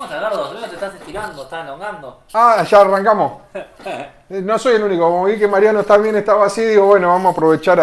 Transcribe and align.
Gardo? 0.00 0.54
te 0.68 0.74
estás 0.76 0.94
estirando, 0.94 1.42
estás 1.42 1.64
elongando. 1.64 2.22
Ah, 2.32 2.64
ya 2.68 2.80
arrancamos. 2.82 3.42
No 4.28 4.58
soy 4.58 4.76
el 4.76 4.84
único. 4.84 5.04
Como 5.04 5.24
vi 5.24 5.38
que 5.38 5.48
Mariano 5.48 5.82
también 5.82 6.14
estaba 6.14 6.46
así, 6.46 6.60
digo, 6.60 6.84
bueno, 6.84 7.08
vamos 7.08 7.30
a 7.30 7.32
aprovechar 7.32 7.80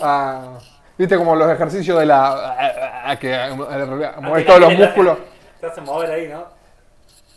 a. 0.00 0.58
Viste 0.96 1.16
como 1.16 1.36
los 1.36 1.48
ejercicios 1.48 1.98
de 2.00 2.06
la. 2.06 3.08
A, 3.08 3.16
que 3.18 3.36
mover 3.54 4.46
todos 4.46 4.60
los 4.60 4.74
músculos. 4.74 5.18
Te 5.60 5.66
hacen 5.66 5.84
mover 5.84 6.10
ahí, 6.10 6.26
¿no? 6.26 6.48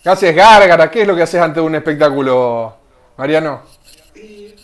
¿Qué 0.02 0.10
haces 0.10 0.36
gárgara? 0.36 0.90
¿Qué 0.90 1.02
es 1.02 1.08
lo 1.08 1.16
que 1.16 1.22
haces 1.24 1.42
ante 1.42 1.62
un 1.62 1.76
espectáculo, 1.76 2.76
Mariano? 3.18 3.64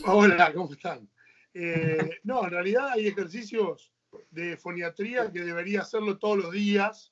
hola, 0.05 0.51
¿cómo 0.53 0.71
están? 0.71 1.07
Eh, 1.53 2.21
no, 2.23 2.45
en 2.45 2.51
realidad 2.51 2.87
hay 2.93 3.07
ejercicios 3.07 3.91
de 4.31 4.57
foniatría 4.57 5.29
que 5.31 5.41
debería 5.41 5.81
hacerlo 5.81 6.17
todos 6.17 6.37
los 6.37 6.51
días 6.53 7.11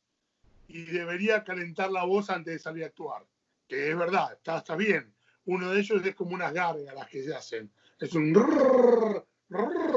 y 0.67 0.85
debería 0.85 1.43
calentar 1.43 1.91
la 1.91 2.03
voz 2.03 2.29
antes 2.29 2.53
de 2.53 2.59
salir 2.59 2.83
a 2.83 2.87
actuar. 2.87 3.25
Que 3.67 3.91
es 3.91 3.97
verdad, 3.97 4.33
está, 4.33 4.57
está 4.57 4.75
bien. 4.75 5.13
Uno 5.45 5.71
de 5.71 5.79
ellos 5.79 6.05
es 6.05 6.15
como 6.15 6.33
unas 6.35 6.53
gárgaras 6.53 7.07
que 7.07 7.23
se 7.23 7.35
hacen. 7.35 7.71
Es 7.99 8.13
un 8.13 8.33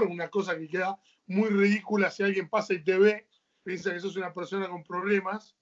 una 0.09 0.29
cosa 0.29 0.57
que 0.57 0.69
queda 0.69 0.99
muy 1.27 1.49
ridícula 1.49 2.11
si 2.11 2.23
alguien 2.23 2.49
pasa 2.49 2.75
y 2.75 2.83
te 2.83 2.99
ve, 2.99 3.27
piensa 3.63 3.93
que 3.93 4.01
sos 4.01 4.17
una 4.17 4.33
persona 4.33 4.69
con 4.69 4.85
problemas. 4.85 5.55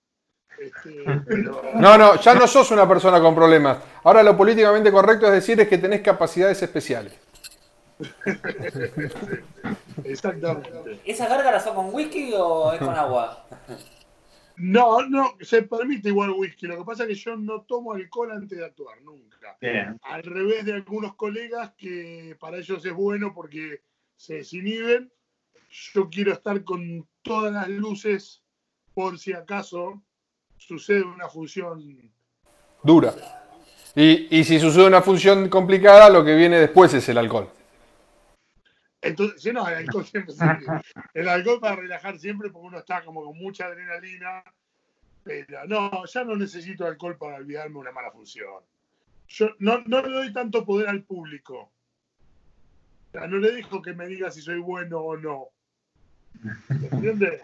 Este, 0.59 1.05
no, 1.75 1.99
no, 1.99 2.21
ya 2.21 2.35
no 2.35 2.47
sos 2.47 2.71
una 2.71 2.89
persona 2.89 3.21
con 3.21 3.35
problemas. 3.35 3.79
Ahora 4.05 4.23
lo 4.23 4.37
políticamente 4.37 4.93
correcto 4.93 5.27
es 5.27 5.33
decir 5.33 5.61
es 5.61 5.69
que 5.69 5.79
tenés 5.79 6.03
capacidades 6.03 6.63
especiales. 6.63 7.13
Exactamente. 10.05 11.01
¿Esas 11.05 11.29
gárgaras 11.29 11.65
son 11.65 11.75
con 11.75 11.95
whisky 11.95 12.33
o 12.35 12.73
es 12.73 12.79
con 12.79 12.95
agua? 12.95 13.47
No, 14.59 15.07
no, 15.07 15.37
se 15.41 15.63
permite 15.63 16.09
igual 16.09 16.31
whisky. 16.31 16.67
Lo 16.67 16.79
que 16.79 16.85
pasa 16.85 17.03
es 17.03 17.11
que 17.11 17.15
yo 17.15 17.37
no 17.37 17.63
tomo 17.63 17.93
alcohol 17.93 18.33
antes 18.33 18.59
de 18.59 18.65
actuar, 18.65 19.01
nunca. 19.03 19.59
Al 20.03 20.23
revés 20.23 20.65
de 20.65 20.73
algunos 20.75 21.15
colegas 21.15 21.73
que 21.77 22.37
para 22.41 22.59
ellos 22.59 22.85
es 22.85 22.93
bueno 22.93 23.33
porque 23.35 23.83
se 24.17 24.37
desinhiben. 24.37 25.13
Yo 25.69 26.09
quiero 26.09 26.33
estar 26.33 26.65
con 26.65 27.07
todas 27.23 27.53
las 27.53 27.69
luces 27.69 28.43
por 28.95 29.19
si 29.19 29.33
acaso 29.33 30.03
sucede 30.57 31.03
una 31.03 31.29
función 31.29 32.11
dura. 32.83 33.15
Y, 33.95 34.39
y 34.39 34.45
si 34.45 34.59
sucede 34.59 34.87
una 34.87 35.03
función 35.03 35.49
complicada, 35.49 36.09
lo 36.09 36.25
que 36.25 36.35
viene 36.35 36.59
después 36.59 36.95
es 36.95 37.09
el 37.09 37.19
alcohol. 37.19 37.51
Entonces, 39.07 39.43
sí, 39.43 39.53
no, 39.53 39.67
el 39.69 39.75
alcohol 39.75 40.05
siempre 40.07 40.35
El 41.15 41.29
alcohol 41.29 41.61
para 41.61 41.77
relajar 41.77 42.19
siempre 42.19 42.51
porque 42.51 42.67
uno 42.67 42.79
está 42.79 43.05
como 43.05 43.25
con 43.25 43.39
mucha 43.39 43.67
adrenalina. 43.67 44.43
Pero 45.23 45.67
no, 45.67 46.05
ya 46.05 46.25
no 46.25 46.37
necesito 46.37 46.87
alcohol 46.87 47.17
para 47.17 47.37
olvidarme 47.37 47.79
una 47.79 47.93
mala 47.93 48.11
función. 48.11 48.63
Yo 49.29 49.49
no, 49.59 49.81
no 49.87 50.03
le 50.03 50.13
doy 50.13 50.33
tanto 50.33 50.65
poder 50.65 50.89
al 50.89 51.03
público. 51.03 51.73
O 53.09 53.11
sea, 53.13 53.27
no 53.27 53.39
le 53.39 53.51
dejo 53.53 53.83
que 53.83 53.93
me 53.93 54.07
diga 54.07 54.31
si 54.31 54.41
soy 54.41 54.61
bueno 54.61 55.01
o 55.01 55.17
no. 55.17 55.49
¿Entiendes? 56.69 57.43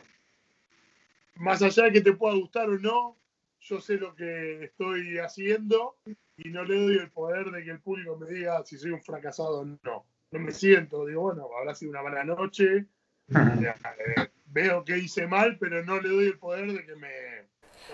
Más 1.37 1.61
allá 1.63 1.85
de 1.85 1.93
que 1.93 2.01
te 2.03 2.13
pueda 2.13 2.37
gustar 2.37 2.69
o 2.69 2.79
no, 2.79 3.17
yo 3.61 3.81
sé 3.81 3.97
lo 3.97 4.15
que 4.15 4.65
estoy 4.65 5.19
haciendo 5.19 5.97
y 6.37 6.51
no 6.51 6.63
le 6.63 6.77
doy 6.77 6.99
el 6.99 7.11
poder 7.11 7.51
de 7.51 7.65
que 7.65 7.71
el 7.71 7.81
público 7.81 8.17
me 8.17 8.31
diga 8.31 8.63
si 8.65 8.79
soy 8.79 8.91
un 8.93 9.03
fracasado 9.03 9.61
o 9.61 9.65
no 9.65 10.07
no 10.33 10.38
me 10.38 10.52
siento, 10.52 11.06
digo, 11.06 11.22
bueno, 11.22 11.48
habrá 11.58 11.75
sido 11.75 11.91
una 11.91 12.02
mala 12.02 12.25
noche, 12.25 12.86
eh, 13.28 14.28
veo 14.47 14.84
que 14.84 14.98
hice 14.98 15.27
mal, 15.27 15.58
pero 15.61 15.84
no 15.84 16.00
le 16.00 16.08
doy 16.08 16.25
el 16.27 16.38
poder 16.38 16.72
de 16.72 16.84
que 16.84 16.97
me... 16.97 17.08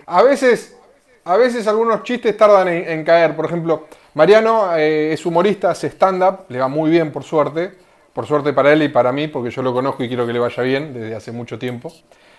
A 0.06 0.22
veces, 0.22 0.77
a 1.25 1.36
veces 1.36 1.66
algunos 1.66 2.05
chistes 2.05 2.36
tardan 2.36 2.69
en, 2.69 3.05
caer, 3.05 3.34
por 3.34 3.47
ejemplo, 3.47 3.89
Mariano 4.14 4.77
eh, 4.77 5.12
es 5.12 5.27
humorista, 5.27 5.71
hace 5.71 5.88
stand-up, 5.88 6.47
le 6.48 6.60
va 6.60 6.69
muy 6.69 6.91
bien 6.91 7.10
por 7.10 7.25
suerte, 7.25 7.72
por 8.12 8.27
suerte 8.27 8.53
para 8.53 8.72
él 8.72 8.82
y 8.82 8.88
para 8.88 9.12
mí, 9.12 9.27
porque 9.28 9.50
yo 9.50 9.62
lo 9.62 9.72
conozco 9.72 10.04
y 10.04 10.09
quiero 10.09 10.27
que 10.27 10.32
le 10.32 10.38
vaya 10.38 10.62
bien 10.62 10.94
desde 10.94 11.15
hace 11.16 11.32
mucho 11.32 11.59
tiempo. 11.59 11.93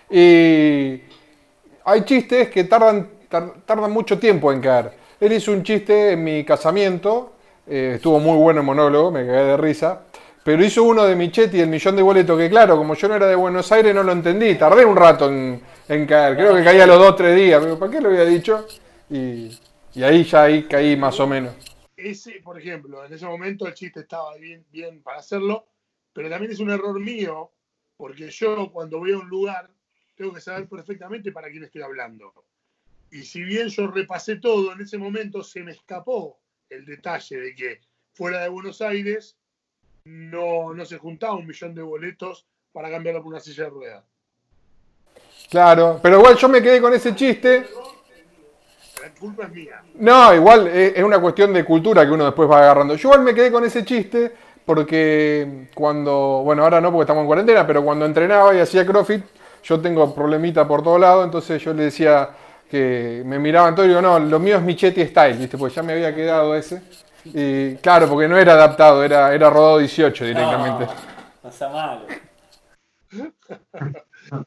Y 0.08 1.02
hay 1.84 2.04
chistes 2.04 2.48
que 2.48 2.64
tardan, 2.64 3.08
tardan 3.28 3.92
mucho 3.92 4.18
tiempo 4.18 4.50
en 4.50 4.60
caer. 4.60 4.92
Él 5.20 5.32
hizo 5.32 5.52
un 5.52 5.62
chiste 5.62 6.12
en 6.12 6.24
mi 6.24 6.44
casamiento 6.44 7.34
eh, 7.70 7.92
estuvo 7.94 8.18
muy 8.18 8.36
bueno 8.36 8.60
el 8.60 8.66
monólogo, 8.66 9.12
me 9.12 9.24
cagué 9.24 9.44
de 9.44 9.56
risa. 9.56 10.02
Pero 10.42 10.64
hizo 10.64 10.82
uno 10.82 11.04
de 11.04 11.14
Michetti, 11.14 11.60
el 11.60 11.68
millón 11.68 11.94
de 11.94 12.02
boletos, 12.02 12.36
que 12.36 12.50
claro, 12.50 12.76
como 12.76 12.94
yo 12.94 13.06
no 13.06 13.14
era 13.14 13.26
de 13.28 13.36
Buenos 13.36 13.70
Aires, 13.70 13.94
no 13.94 14.02
lo 14.02 14.10
entendí. 14.10 14.56
Tardé 14.56 14.84
un 14.84 14.96
rato 14.96 15.30
en, 15.30 16.06
caer. 16.06 16.34
Creo 16.34 16.56
que 16.56 16.64
caía 16.64 16.86
los 16.86 16.98
dos 16.98 17.14
tres 17.14 17.36
días. 17.36 17.62
Pero 17.62 17.78
¿Para 17.78 17.92
qué 17.92 18.00
lo 18.00 18.08
había 18.08 18.24
dicho? 18.24 18.66
Y, 19.08 19.56
ahí 20.02 20.24
ya 20.24 20.42
ahí 20.42 20.64
caí 20.64 20.96
más 20.96 21.20
o 21.20 21.26
menos. 21.26 21.54
Ese, 21.96 22.40
por 22.42 22.58
ejemplo, 22.58 23.04
en 23.04 23.12
ese 23.12 23.26
momento 23.26 23.66
el 23.66 23.74
chiste 23.74 24.00
estaba 24.00 24.34
bien, 24.36 24.64
bien 24.72 25.02
para 25.02 25.18
hacerlo, 25.18 25.66
pero 26.12 26.30
también 26.30 26.50
es 26.50 26.58
un 26.58 26.70
error 26.70 26.98
mío, 26.98 27.52
porque 27.96 28.30
yo 28.30 28.72
cuando 28.72 28.98
voy 28.98 29.12
a 29.12 29.18
un 29.18 29.28
lugar 29.28 29.70
tengo 30.16 30.32
que 30.32 30.40
saber 30.40 30.66
perfectamente 30.66 31.30
para 31.30 31.50
quién 31.50 31.64
estoy 31.64 31.82
hablando. 31.82 32.32
Y 33.10 33.22
si 33.22 33.42
bien 33.42 33.68
yo 33.68 33.86
repasé 33.88 34.36
todo, 34.36 34.72
en 34.72 34.80
ese 34.80 34.96
momento 34.96 35.44
se 35.44 35.62
me 35.62 35.72
escapó 35.72 36.40
el 36.70 36.86
detalle 36.86 37.40
de 37.40 37.54
que 37.54 37.80
fuera 38.14 38.42
de 38.42 38.48
Buenos 38.48 38.80
Aires 38.80 39.36
no, 40.04 40.72
no 40.72 40.84
se 40.84 40.98
juntaba 40.98 41.34
un 41.34 41.46
millón 41.46 41.74
de 41.74 41.82
boletos 41.82 42.46
para 42.72 42.90
cambiarlo 42.90 43.22
por 43.22 43.32
una 43.32 43.40
silla 43.40 43.64
de 43.64 43.70
ruedas. 43.70 44.04
Claro, 45.50 45.98
pero 46.02 46.18
igual 46.18 46.36
yo 46.36 46.48
me 46.48 46.62
quedé 46.62 46.80
con 46.80 46.94
ese 46.94 47.14
chiste. 47.14 47.66
La 49.02 49.10
culpa 49.18 49.44
es 49.44 49.52
mía. 49.52 49.82
No, 49.94 50.34
igual 50.34 50.68
es 50.68 51.02
una 51.02 51.20
cuestión 51.20 51.52
de 51.52 51.64
cultura 51.64 52.06
que 52.06 52.12
uno 52.12 52.26
después 52.26 52.48
va 52.48 52.58
agarrando. 52.58 52.94
Yo 52.94 53.08
igual 53.08 53.22
me 53.22 53.34
quedé 53.34 53.50
con 53.50 53.64
ese 53.64 53.84
chiste 53.84 54.32
porque 54.64 55.68
cuando, 55.74 56.42
bueno, 56.44 56.62
ahora 56.62 56.80
no 56.80 56.92
porque 56.92 57.04
estamos 57.04 57.22
en 57.22 57.26
cuarentena, 57.26 57.66
pero 57.66 57.82
cuando 57.82 58.06
entrenaba 58.06 58.54
y 58.54 58.60
hacía 58.60 58.86
CrossFit, 58.86 59.24
yo 59.64 59.80
tengo 59.80 60.14
problemita 60.14 60.68
por 60.68 60.82
todos 60.82 61.00
lados, 61.00 61.24
entonces 61.24 61.60
yo 61.62 61.74
le 61.74 61.84
decía, 61.84 62.30
que 62.70 63.22
me 63.26 63.38
miraban 63.38 63.74
todo 63.74 63.84
y 63.84 63.88
digo, 63.88 64.00
no, 64.00 64.18
lo 64.18 64.38
mío 64.38 64.56
es 64.56 64.62
Michetti 64.62 65.04
Style, 65.04 65.36
¿viste? 65.36 65.58
Pues 65.58 65.74
ya 65.74 65.82
me 65.82 65.92
había 65.92 66.14
quedado 66.14 66.54
ese. 66.54 66.80
Y 67.24 67.74
claro, 67.76 68.08
porque 68.08 68.28
no 68.28 68.38
era 68.38 68.52
adaptado, 68.52 69.02
era, 69.02 69.34
era 69.34 69.50
rodado 69.50 69.78
18 69.78 70.24
directamente. 70.24 70.86
No, 71.42 71.48
está 71.50 71.68
mal. 71.68 72.06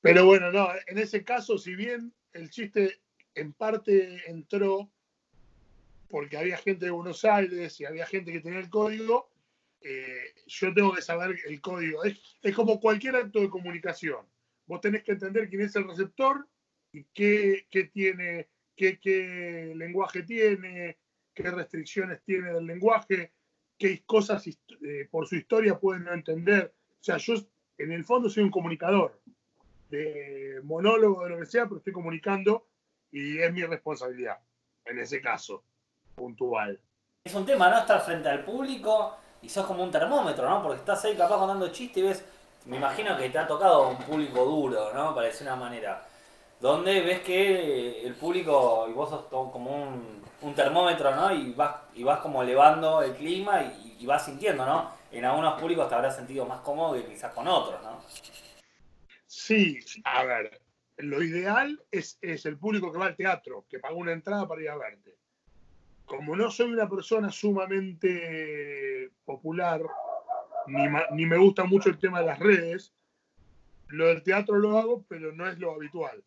Pero 0.00 0.26
bueno, 0.26 0.50
no, 0.50 0.68
en 0.86 0.98
ese 0.98 1.22
caso, 1.22 1.56
si 1.56 1.76
bien 1.76 2.12
el 2.32 2.50
chiste 2.50 3.00
en 3.34 3.52
parte 3.52 4.28
entró 4.28 4.90
porque 6.08 6.36
había 6.36 6.56
gente 6.56 6.86
de 6.86 6.90
Buenos 6.90 7.24
Aires 7.24 7.80
y 7.80 7.84
había 7.84 8.06
gente 8.06 8.32
que 8.32 8.40
tenía 8.40 8.58
el 8.58 8.70
código, 8.70 9.30
eh, 9.82 10.34
yo 10.46 10.74
tengo 10.74 10.92
que 10.92 11.02
saber 11.02 11.36
el 11.46 11.60
código. 11.60 12.02
Es, 12.02 12.18
es 12.42 12.54
como 12.54 12.80
cualquier 12.80 13.16
acto 13.16 13.40
de 13.40 13.50
comunicación. 13.50 14.26
Vos 14.66 14.80
tenés 14.80 15.04
que 15.04 15.12
entender 15.12 15.48
quién 15.48 15.62
es 15.62 15.76
el 15.76 15.86
receptor 15.86 16.46
qué, 17.04 17.66
qué 17.70 17.84
tiene, 17.84 18.48
qué, 18.76 18.98
qué, 18.98 19.72
lenguaje 19.76 20.22
tiene, 20.22 20.98
qué 21.34 21.50
restricciones 21.50 22.22
tiene 22.22 22.52
del 22.52 22.66
lenguaje, 22.66 23.32
qué 23.78 24.02
cosas 24.04 24.46
eh, 24.46 25.08
por 25.10 25.26
su 25.26 25.36
historia 25.36 25.78
pueden 25.78 26.04
no 26.04 26.12
entender. 26.12 26.72
O 27.00 27.04
sea, 27.04 27.18
yo 27.18 27.34
en 27.78 27.92
el 27.92 28.04
fondo 28.04 28.28
soy 28.28 28.44
un 28.44 28.50
comunicador, 28.50 29.20
de 29.90 30.60
monólogo, 30.64 31.24
de 31.24 31.30
lo 31.30 31.38
que 31.38 31.46
sea, 31.46 31.64
pero 31.64 31.78
estoy 31.78 31.92
comunicando 31.92 32.66
y 33.12 33.38
es 33.38 33.52
mi 33.52 33.64
responsabilidad 33.64 34.38
en 34.84 34.98
ese 34.98 35.20
caso 35.20 35.62
puntual. 36.14 36.80
Es 37.24 37.34
un 37.34 37.44
tema, 37.44 37.68
¿no? 37.70 37.78
Estar 37.78 38.00
frente 38.00 38.28
al 38.28 38.44
público 38.44 39.16
y 39.42 39.48
sos 39.48 39.66
como 39.66 39.82
un 39.82 39.90
termómetro, 39.90 40.48
¿no? 40.48 40.62
Porque 40.62 40.78
estás 40.78 41.04
ahí 41.04 41.16
capaz 41.16 41.38
contando 41.38 41.68
chistes 41.68 42.02
y 42.02 42.06
ves, 42.06 42.24
me 42.66 42.76
imagino 42.76 43.16
que 43.16 43.30
te 43.30 43.38
ha 43.38 43.46
tocado 43.46 43.88
un 43.90 43.98
público 43.98 44.44
duro, 44.44 44.92
¿no? 44.94 45.14
Para 45.14 45.26
decir 45.28 45.46
una 45.46 45.56
manera 45.56 46.05
donde 46.60 47.00
ves 47.02 47.20
que 47.20 48.06
el 48.06 48.14
público, 48.14 48.86
y 48.88 48.92
vos 48.92 49.10
sos 49.10 49.26
como 49.26 49.82
un, 50.40 50.54
termómetro, 50.54 51.14
¿no? 51.14 51.34
Y 51.34 51.52
vas, 51.52 51.76
y 51.94 52.04
vas 52.04 52.20
como 52.20 52.42
elevando 52.42 53.02
el 53.02 53.14
clima 53.14 53.62
y, 53.98 54.06
vas 54.06 54.24
sintiendo, 54.24 54.64
¿no? 54.64 54.90
En 55.10 55.24
algunos 55.24 55.60
públicos 55.60 55.88
te 55.88 55.94
habrás 55.94 56.16
sentido 56.16 56.46
más 56.46 56.60
cómodo 56.60 56.94
que 56.94 57.04
quizás 57.04 57.32
con 57.32 57.48
otros, 57.48 57.82
¿no? 57.82 58.00
Sí, 59.26 59.78
a 60.04 60.24
ver, 60.24 60.60
lo 60.98 61.22
ideal 61.22 61.82
es, 61.90 62.18
es 62.22 62.46
el 62.46 62.58
público 62.58 62.92
que 62.92 62.98
va 62.98 63.06
al 63.06 63.16
teatro, 63.16 63.66
que 63.68 63.80
paga 63.80 63.94
una 63.94 64.12
entrada 64.12 64.46
para 64.46 64.62
ir 64.62 64.70
a 64.70 64.76
verte. 64.76 65.16
Como 66.04 66.36
no 66.36 66.50
soy 66.50 66.70
una 66.70 66.88
persona 66.88 67.32
sumamente 67.32 69.10
popular, 69.24 69.82
ni, 70.68 70.86
ni 71.12 71.26
me 71.26 71.36
gusta 71.36 71.64
mucho 71.64 71.88
el 71.88 71.98
tema 71.98 72.20
de 72.20 72.26
las 72.26 72.38
redes, 72.38 72.94
lo 73.88 74.06
del 74.06 74.22
teatro 74.22 74.56
lo 74.56 74.78
hago, 74.78 75.04
pero 75.08 75.32
no 75.32 75.48
es 75.48 75.58
lo 75.58 75.72
habitual 75.72 76.22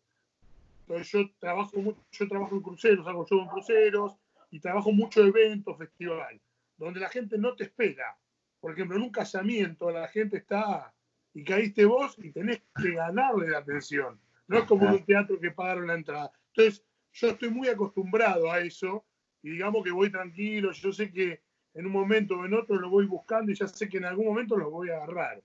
yo 0.98 1.30
trabajo, 1.38 1.72
yo 2.10 2.28
trabajo 2.28 2.54
en 2.56 2.62
cruceros, 2.62 3.06
hago 3.06 3.26
show 3.26 3.40
en 3.40 3.48
cruceros 3.48 4.16
y 4.50 4.60
trabajo 4.60 4.92
mucho 4.92 5.24
eventos, 5.24 5.78
festival, 5.78 6.40
donde 6.76 7.00
la 7.00 7.08
gente 7.08 7.38
no 7.38 7.54
te 7.54 7.64
espera. 7.64 8.18
Por 8.60 8.72
ejemplo, 8.72 8.96
en 8.96 9.02
un 9.02 9.10
casamiento 9.10 9.90
la 9.90 10.08
gente 10.08 10.38
está 10.38 10.92
y 11.32 11.44
caíste 11.44 11.84
vos 11.84 12.16
y 12.18 12.32
tenés 12.32 12.62
que 12.82 12.92
ganarle 12.92 13.48
la 13.48 13.58
atención. 13.58 14.20
No 14.48 14.58
es 14.58 14.64
como 14.64 14.86
en 14.86 14.94
un 14.94 15.04
teatro 15.04 15.38
que 15.38 15.52
pagaron 15.52 15.86
la 15.86 15.94
entrada. 15.94 16.32
Entonces, 16.48 16.84
yo 17.12 17.28
estoy 17.28 17.50
muy 17.50 17.68
acostumbrado 17.68 18.50
a 18.50 18.60
eso 18.60 19.04
y 19.42 19.50
digamos 19.50 19.84
que 19.84 19.90
voy 19.90 20.10
tranquilo, 20.10 20.72
yo 20.72 20.92
sé 20.92 21.10
que 21.12 21.40
en 21.74 21.86
un 21.86 21.92
momento 21.92 22.34
o 22.34 22.44
en 22.44 22.54
otro 22.54 22.76
lo 22.76 22.90
voy 22.90 23.06
buscando 23.06 23.52
y 23.52 23.54
ya 23.54 23.68
sé 23.68 23.88
que 23.88 23.98
en 23.98 24.04
algún 24.04 24.26
momento 24.26 24.56
lo 24.56 24.70
voy 24.70 24.90
a 24.90 24.96
agarrar. 24.96 25.42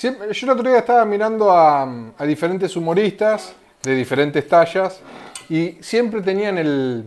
Yo 0.00 0.10
el 0.10 0.50
otro 0.50 0.68
día 0.68 0.78
estaba 0.78 1.04
mirando 1.04 1.50
a, 1.52 1.86
diferentes 2.26 2.76
humoristas 2.76 3.54
de 3.82 3.94
diferentes 3.94 4.46
tallas 4.48 5.00
y 5.48 5.78
siempre 5.80 6.20
tenían 6.22 6.58
el, 6.58 7.04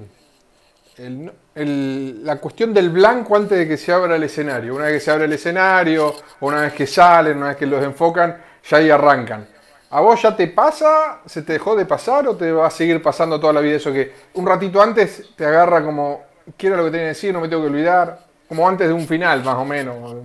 la 2.24 2.38
cuestión 2.38 2.74
del 2.74 2.90
blanco 2.90 3.36
antes 3.36 3.58
de 3.58 3.68
que 3.68 3.78
se 3.78 3.92
abra 3.92 4.16
el 4.16 4.24
escenario. 4.24 4.76
Una 4.76 4.86
vez 4.86 4.94
que 4.94 5.00
se 5.02 5.12
abre 5.12 5.26
el 5.26 5.34
escenario, 5.34 6.16
una 6.42 6.62
vez 6.62 6.74
que 6.74 6.88
salen, 6.88 7.38
una 7.38 7.50
vez 7.50 7.58
que 7.58 7.66
los 7.66 7.84
enfocan, 7.84 8.38
ya 8.70 8.78
ahí 8.78 8.90
arrancan. 8.90 9.48
¿A 9.90 10.02
vos 10.02 10.22
ya 10.22 10.36
te 10.36 10.48
pasa? 10.48 11.22
¿Se 11.26 11.42
te 11.42 11.54
dejó 11.54 11.76
de 11.76 11.86
pasar 11.86 12.28
o 12.28 12.36
te 12.36 12.52
va 12.52 12.68
a 12.68 12.72
seguir 12.72 13.02
pasando 13.02 13.40
toda 13.40 13.54
la 13.54 13.62
vida 13.62 13.78
eso 13.78 13.92
que 13.92 14.12
un 14.34 14.46
ratito 14.46 14.82
antes 14.82 15.30
te 15.36 15.46
agarra 15.46 15.84
como, 15.84 16.24
quiero 16.58 16.76
lo 16.78 16.86
que 16.86 16.92
tenía 16.92 17.06
que 17.06 17.10
decir, 17.10 17.34
no 17.34 17.42
me 17.42 17.48
tengo 17.48 17.64
que 17.64 17.70
olvidar? 17.70 18.20
Como 18.48 18.68
antes 18.68 18.88
de 18.88 18.94
un 18.94 19.08
final, 19.08 19.44
más 19.44 19.56
o 19.56 19.66
menos. 19.66 20.16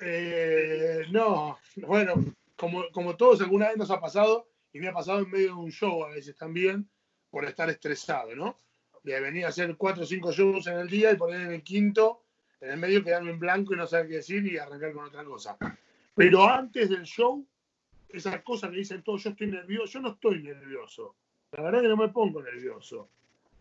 Eh, 0.00 1.06
no, 1.10 1.58
bueno, 1.76 2.14
como, 2.56 2.84
como 2.92 3.16
todos 3.16 3.40
alguna 3.40 3.68
vez 3.68 3.76
nos 3.76 3.90
ha 3.90 4.00
pasado, 4.00 4.48
y 4.72 4.80
me 4.80 4.88
ha 4.88 4.92
pasado 4.92 5.20
en 5.20 5.30
medio 5.30 5.48
de 5.48 5.60
un 5.60 5.70
show 5.70 6.04
a 6.04 6.10
veces 6.10 6.36
también, 6.36 6.88
por 7.30 7.44
estar 7.44 7.68
estresado, 7.68 8.34
¿no? 8.34 8.56
De 9.02 9.20
venir 9.20 9.44
a 9.44 9.48
hacer 9.48 9.76
cuatro 9.76 10.02
o 10.04 10.06
cinco 10.06 10.32
shows 10.32 10.66
en 10.66 10.78
el 10.78 10.88
día 10.88 11.12
y 11.12 11.16
poner 11.16 11.40
en 11.40 11.52
el 11.52 11.62
quinto, 11.62 12.24
en 12.60 12.70
el 12.70 12.76
medio 12.78 13.04
quedarme 13.04 13.30
en 13.30 13.38
blanco 13.38 13.74
y 13.74 13.76
no 13.76 13.86
saber 13.86 14.08
qué 14.08 14.14
decir 14.16 14.46
y 14.46 14.58
arrancar 14.58 14.92
con 14.92 15.04
otra 15.04 15.24
cosa. 15.24 15.56
Pero 16.14 16.48
antes 16.48 16.90
del 16.90 17.04
show, 17.04 17.46
esa 18.08 18.42
cosa 18.42 18.70
que 18.70 18.76
dicen 18.78 19.02
todos, 19.02 19.24
yo 19.24 19.30
estoy 19.30 19.48
nervioso, 19.48 19.92
yo 19.94 20.00
no 20.00 20.12
estoy 20.12 20.42
nervioso. 20.42 21.14
La 21.52 21.62
verdad 21.62 21.82
que 21.82 21.88
no 21.88 21.96
me 21.96 22.08
pongo 22.08 22.42
nervioso. 22.42 23.08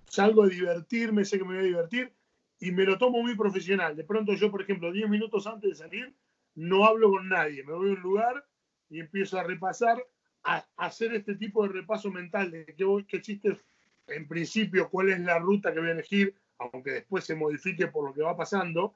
Salgo 0.07 0.44
a 0.44 0.48
divertirme, 0.48 1.25
sé 1.25 1.38
que 1.38 1.45
me 1.45 1.56
voy 1.56 1.63
a 1.63 1.68
divertir 1.68 2.12
y 2.60 2.72
me 2.72 2.86
lo 2.86 2.98
tomo 2.98 3.22
muy 3.22 3.36
profesional. 3.36 3.95
De 3.95 4.04
pronto 4.04 4.33
yo, 4.33 4.50
por 4.50 4.62
ejemplo, 4.62 4.92
10 4.92 5.10
minutos 5.10 5.45
antes 5.48 5.69
de 5.69 5.75
salir, 5.75 6.13
no 6.57 6.86
hablo 6.86 7.12
con 7.12 7.30
nadie. 7.30 7.63
Me 7.63 7.74
voy 7.74 7.89
a 7.89 7.94
un 7.94 8.01
lugar 8.01 8.45
y 8.89 9.00
empiezo 9.00 9.39
a 9.39 9.44
repasar, 9.44 10.04
a, 10.44 10.65
hacer 10.75 11.13
este 11.13 11.36
tipo 11.36 11.63
de 11.63 11.74
repaso 11.74 12.12
mental 12.12 12.51
de 12.51 12.65
qué, 13.07 13.21
chistes, 13.21 13.63
en 14.07 14.27
principio, 14.27 14.89
cuál 14.89 15.09
es 15.09 15.19
la 15.19 15.38
ruta 15.38 15.71
que 15.71 15.80
voy 15.80 15.89
a 15.89 15.94
elegir, 15.94 16.33
aunque 16.57 16.92
después 16.92 17.25
se 17.25 17.36
modifique 17.36 17.88
por 17.88 18.06
lo 18.06 18.13
que 18.13 18.24
va 18.24 18.36
pasando, 18.36 18.95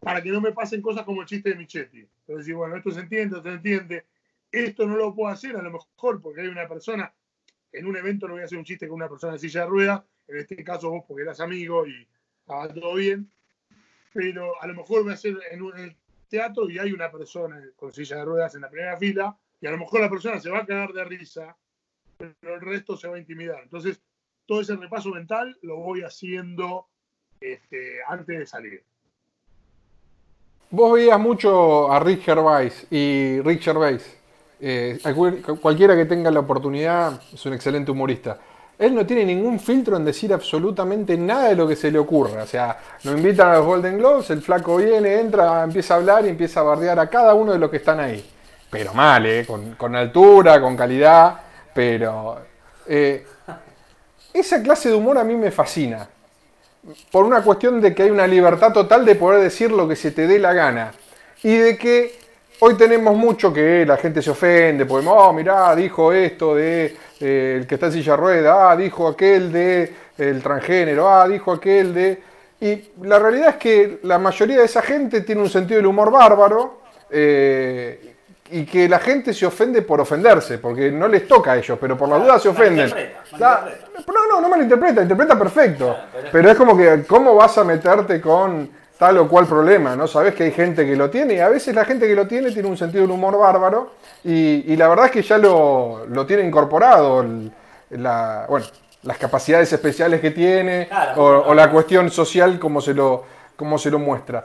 para 0.00 0.22
que 0.22 0.30
no 0.30 0.40
me 0.40 0.52
pasen 0.52 0.82
cosas 0.82 1.04
como 1.04 1.22
el 1.22 1.26
chiste 1.26 1.50
de 1.50 1.56
Michetti. 1.56 2.06
Entonces, 2.26 2.54
bueno, 2.54 2.76
esto 2.76 2.90
se 2.90 3.00
entiende, 3.00 3.36
esto 3.38 3.48
se 3.48 3.56
entiende, 3.56 4.04
esto 4.52 4.86
no 4.86 4.96
lo 4.96 5.14
puedo 5.14 5.32
hacer 5.32 5.56
a 5.56 5.62
lo 5.62 5.70
mejor 5.70 6.20
porque 6.20 6.42
hay 6.42 6.48
una 6.48 6.68
persona, 6.68 7.12
en 7.72 7.86
un 7.86 7.96
evento 7.96 8.26
no 8.26 8.34
voy 8.34 8.42
a 8.42 8.44
hacer 8.44 8.58
un 8.58 8.64
chiste 8.64 8.88
con 8.88 8.96
una 8.96 9.08
persona 9.08 9.34
en 9.34 9.38
silla 9.38 9.62
de 9.62 9.66
ruedas, 9.68 10.02
en 10.28 10.36
este 10.38 10.62
caso 10.62 10.90
vos 10.90 11.04
porque 11.08 11.22
eras 11.22 11.40
amigo 11.40 11.86
y 11.86 12.06
estaba 12.40 12.68
todo 12.68 12.94
bien, 12.94 13.30
pero 14.12 14.60
a 14.60 14.66
lo 14.66 14.74
mejor 14.74 15.02
voy 15.02 15.12
a 15.12 15.14
hacer 15.14 15.38
en, 15.50 15.62
un, 15.62 15.96
teatro 16.30 16.70
y 16.70 16.78
hay 16.78 16.92
una 16.92 17.10
persona 17.10 17.60
con 17.76 17.92
silla 17.92 18.16
de 18.16 18.24
ruedas 18.24 18.54
en 18.54 18.62
la 18.62 18.70
primera 18.70 18.96
fila 18.96 19.36
y 19.60 19.66
a 19.66 19.70
lo 19.70 19.78
mejor 19.78 20.00
la 20.00 20.08
persona 20.08 20.40
se 20.40 20.48
va 20.48 20.60
a 20.60 20.66
quedar 20.66 20.92
de 20.92 21.04
risa, 21.04 21.54
pero 22.16 22.54
el 22.54 22.60
resto 22.60 22.96
se 22.96 23.08
va 23.08 23.16
a 23.16 23.18
intimidar. 23.18 23.60
Entonces, 23.62 24.00
todo 24.46 24.62
ese 24.62 24.76
repaso 24.76 25.10
mental 25.10 25.58
lo 25.62 25.76
voy 25.76 26.02
haciendo 26.02 26.86
este, 27.40 27.98
antes 28.08 28.38
de 28.38 28.46
salir. 28.46 28.82
Vos 30.70 30.94
veías 30.94 31.18
mucho 31.18 31.90
a 31.92 31.98
Rick 32.00 32.22
Gervais 32.22 32.86
y 32.90 33.40
Rick 33.40 33.60
Gervais. 33.60 34.16
Eh, 34.60 34.98
cualquiera 35.60 35.96
que 35.96 36.04
tenga 36.04 36.30
la 36.30 36.40
oportunidad 36.40 37.20
es 37.32 37.44
un 37.44 37.54
excelente 37.54 37.90
humorista. 37.90 38.40
Él 38.80 38.94
no 38.94 39.04
tiene 39.04 39.26
ningún 39.26 39.60
filtro 39.60 39.98
en 39.98 40.06
decir 40.06 40.32
absolutamente 40.32 41.14
nada 41.14 41.48
de 41.48 41.54
lo 41.54 41.68
que 41.68 41.76
se 41.76 41.90
le 41.90 41.98
ocurra. 41.98 42.44
O 42.44 42.46
sea, 42.46 42.78
nos 43.04 43.14
invitan 43.14 43.50
a 43.50 43.58
los 43.58 43.66
Golden 43.66 43.98
Globes, 43.98 44.30
el 44.30 44.40
flaco 44.40 44.78
viene, 44.78 45.20
entra, 45.20 45.64
empieza 45.64 45.92
a 45.92 45.96
hablar 45.98 46.24
y 46.24 46.30
empieza 46.30 46.60
a 46.60 46.62
bardear 46.62 46.98
a 46.98 47.10
cada 47.10 47.34
uno 47.34 47.52
de 47.52 47.58
los 47.58 47.70
que 47.70 47.76
están 47.76 48.00
ahí. 48.00 48.24
Pero 48.70 48.94
mal, 48.94 49.26
¿eh? 49.26 49.46
con, 49.46 49.94
altura, 49.94 50.62
con 50.62 50.78
calidad, 50.78 51.40
pero... 51.74 52.38
Eh, 52.86 53.26
esa 54.32 54.62
clase 54.62 54.88
de 54.88 54.94
humor 54.94 55.18
a 55.18 55.24
mí 55.24 55.34
me 55.34 55.50
fascina. 55.50 56.08
Por 57.12 57.26
una 57.26 57.42
cuestión 57.42 57.82
de 57.82 57.94
que 57.94 58.04
hay 58.04 58.10
una 58.10 58.26
libertad 58.26 58.72
total 58.72 59.04
de 59.04 59.14
poder 59.14 59.42
decir 59.42 59.70
lo 59.70 59.86
que 59.86 59.96
se 59.96 60.10
te 60.10 60.26
dé 60.26 60.38
la 60.38 60.54
gana. 60.54 60.92
Y 61.42 61.54
de 61.54 61.76
que 61.76 62.18
Hoy 62.62 62.74
tenemos 62.74 63.16
mucho 63.16 63.50
que 63.50 63.86
la 63.86 63.96
gente 63.96 64.20
se 64.20 64.30
ofende, 64.30 64.84
porque, 64.84 65.06
oh, 65.08 65.32
mirá, 65.32 65.74
dijo 65.74 66.12
esto 66.12 66.54
de 66.54 66.94
eh, 67.18 67.56
el 67.58 67.66
que 67.66 67.76
está 67.76 67.86
en 67.86 67.92
silla 67.92 68.16
rueda, 68.16 68.70
ah, 68.70 68.76
dijo 68.76 69.08
aquel 69.08 69.50
de 69.50 69.94
el 70.18 70.42
transgénero, 70.42 71.08
ah, 71.08 71.26
dijo 71.26 71.52
aquel 71.52 71.94
de... 71.94 72.22
Y 72.60 72.90
la 73.02 73.18
realidad 73.18 73.48
es 73.50 73.56
que 73.56 74.00
la 74.02 74.18
mayoría 74.18 74.58
de 74.58 74.66
esa 74.66 74.82
gente 74.82 75.22
tiene 75.22 75.40
un 75.40 75.48
sentido 75.48 75.78
del 75.78 75.86
humor 75.86 76.10
bárbaro 76.10 76.82
eh, 77.08 78.14
y 78.50 78.66
que 78.66 78.86
la 78.90 78.98
gente 78.98 79.32
se 79.32 79.46
ofende 79.46 79.80
por 79.80 79.98
ofenderse, 79.98 80.58
porque 80.58 80.92
no 80.92 81.08
les 81.08 81.26
toca 81.26 81.52
a 81.52 81.56
ellos, 81.56 81.78
pero 81.80 81.96
por 81.96 82.10
la 82.10 82.18
duda 82.18 82.38
se 82.38 82.50
ofenden. 82.50 82.92
No, 83.38 84.28
no, 84.28 84.40
no 84.42 84.48
malinterpreta, 84.50 85.00
interpreta 85.00 85.38
perfecto. 85.38 85.96
Pero 86.30 86.50
es 86.50 86.56
como 86.58 86.76
que, 86.76 87.04
¿cómo 87.08 87.34
vas 87.34 87.56
a 87.56 87.64
meterte 87.64 88.20
con 88.20 88.68
tal 89.00 89.16
o 89.16 89.26
cual 89.26 89.46
problema, 89.46 89.96
¿no? 89.96 90.06
Sabes 90.06 90.34
que 90.34 90.42
hay 90.42 90.52
gente 90.52 90.84
que 90.84 90.94
lo 90.94 91.08
tiene 91.08 91.36
y 91.36 91.38
a 91.38 91.48
veces 91.48 91.74
la 91.74 91.86
gente 91.86 92.06
que 92.06 92.14
lo 92.14 92.26
tiene 92.26 92.50
tiene 92.50 92.68
un 92.68 92.76
sentido 92.76 93.00
del 93.00 93.10
humor 93.10 93.38
bárbaro 93.38 93.92
y, 94.22 94.76
la 94.76 94.88
verdad 94.88 95.06
es 95.06 95.10
que 95.10 95.22
ya 95.22 95.38
lo, 95.38 96.04
tiene 96.28 96.46
incorporado, 96.46 97.24
la, 97.88 98.44
bueno, 98.46 98.66
las 99.04 99.16
capacidades 99.16 99.72
especiales 99.72 100.20
que 100.20 100.32
tiene 100.32 100.86
o, 101.16 101.54
la 101.54 101.70
cuestión 101.70 102.10
social 102.10 102.58
como 102.58 102.82
se 102.82 102.92
lo, 102.92 103.24
como 103.56 103.78
se 103.78 103.90
lo 103.90 103.98
muestra. 103.98 104.44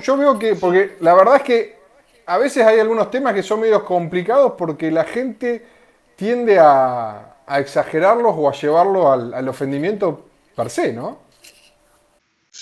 Yo 0.00 0.16
veo 0.16 0.38
que, 0.38 0.54
porque 0.54 0.96
la 1.00 1.12
verdad 1.12 1.36
es 1.36 1.42
que 1.42 1.76
a 2.24 2.38
veces 2.38 2.64
hay 2.64 2.80
algunos 2.80 3.10
temas 3.10 3.34
que 3.34 3.42
son 3.42 3.60
medio 3.60 3.84
complicados 3.84 4.54
porque 4.56 4.90
la 4.90 5.04
gente 5.04 5.66
tiende 6.16 6.58
a, 6.58 7.34
exagerarlos 7.46 8.34
o 8.34 8.48
a 8.48 8.52
llevarlo 8.52 9.12
al, 9.12 9.34
al 9.34 9.46
ofendimiento 9.50 10.24
per 10.56 10.70
se, 10.70 10.94
¿no? 10.94 11.23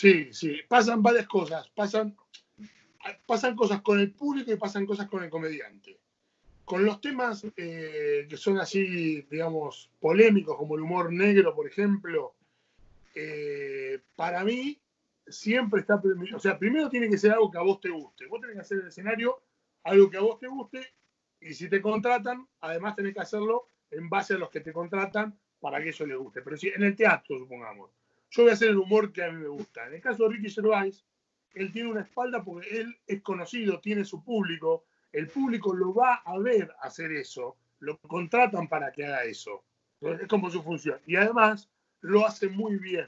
Sí, 0.02 0.32
sí, 0.32 0.56
pasan 0.66 1.00
varias 1.00 1.28
cosas. 1.28 1.68
Pasan, 1.68 2.16
pasan 3.24 3.54
cosas 3.54 3.82
con 3.82 4.00
el 4.00 4.10
público 4.10 4.50
y 4.50 4.56
pasan 4.56 4.84
cosas 4.84 5.08
con 5.08 5.22
el 5.22 5.30
comediante. 5.30 5.96
Con 6.64 6.84
los 6.84 7.00
temas 7.00 7.46
eh, 7.56 8.26
que 8.28 8.36
son 8.36 8.58
así, 8.58 9.22
digamos, 9.30 9.92
polémicos, 10.00 10.56
como 10.56 10.74
el 10.74 10.82
humor 10.82 11.12
negro, 11.12 11.54
por 11.54 11.68
ejemplo, 11.68 12.34
eh, 13.14 14.00
para 14.16 14.42
mí 14.42 14.76
siempre 15.28 15.82
está, 15.82 16.02
o 16.34 16.40
sea, 16.40 16.58
primero 16.58 16.90
tiene 16.90 17.08
que 17.08 17.16
ser 17.16 17.30
algo 17.30 17.52
que 17.52 17.58
a 17.58 17.62
vos 17.62 17.80
te 17.80 17.90
guste. 17.90 18.26
Vos 18.26 18.40
tenés 18.40 18.56
que 18.56 18.62
hacer 18.62 18.78
el 18.78 18.88
escenario 18.88 19.40
algo 19.84 20.10
que 20.10 20.16
a 20.16 20.22
vos 20.22 20.40
te 20.40 20.48
guste 20.48 20.84
y 21.40 21.54
si 21.54 21.68
te 21.68 21.80
contratan, 21.80 22.48
además 22.58 22.96
tenés 22.96 23.14
que 23.14 23.20
hacerlo 23.20 23.68
en 23.92 24.08
base 24.08 24.34
a 24.34 24.38
los 24.38 24.50
que 24.50 24.62
te 24.62 24.72
contratan 24.72 25.38
para 25.60 25.80
que 25.80 25.90
eso 25.90 26.04
les 26.04 26.18
guste. 26.18 26.42
Pero 26.42 26.56
si 26.56 26.70
en 26.70 26.82
el 26.82 26.96
teatro, 26.96 27.38
supongamos, 27.38 27.92
yo 28.32 28.44
voy 28.44 28.50
a 28.50 28.54
hacer 28.54 28.70
el 28.70 28.78
humor 28.78 29.12
que 29.12 29.22
a 29.22 29.30
mí 29.30 29.42
me 29.42 29.48
gusta. 29.48 29.86
En 29.86 29.94
el 29.94 30.00
caso 30.00 30.24
de 30.24 30.30
Ricky 30.30 30.50
Gervais, 30.50 31.04
él 31.52 31.70
tiene 31.70 31.90
una 31.90 32.00
espalda 32.00 32.42
porque 32.42 32.80
él 32.80 32.96
es 33.06 33.20
conocido, 33.20 33.78
tiene 33.78 34.06
su 34.06 34.24
público, 34.24 34.84
el 35.12 35.28
público 35.28 35.74
lo 35.74 35.92
va 35.92 36.14
a 36.24 36.38
ver 36.38 36.74
hacer 36.80 37.12
eso, 37.12 37.56
lo 37.80 37.98
contratan 37.98 38.68
para 38.68 38.90
que 38.90 39.04
haga 39.04 39.24
eso. 39.24 39.62
es 40.00 40.26
como 40.28 40.50
su 40.50 40.62
función. 40.62 40.98
Y 41.06 41.16
además 41.16 41.68
lo 42.00 42.26
hace 42.26 42.48
muy 42.48 42.78
bien. 42.78 43.06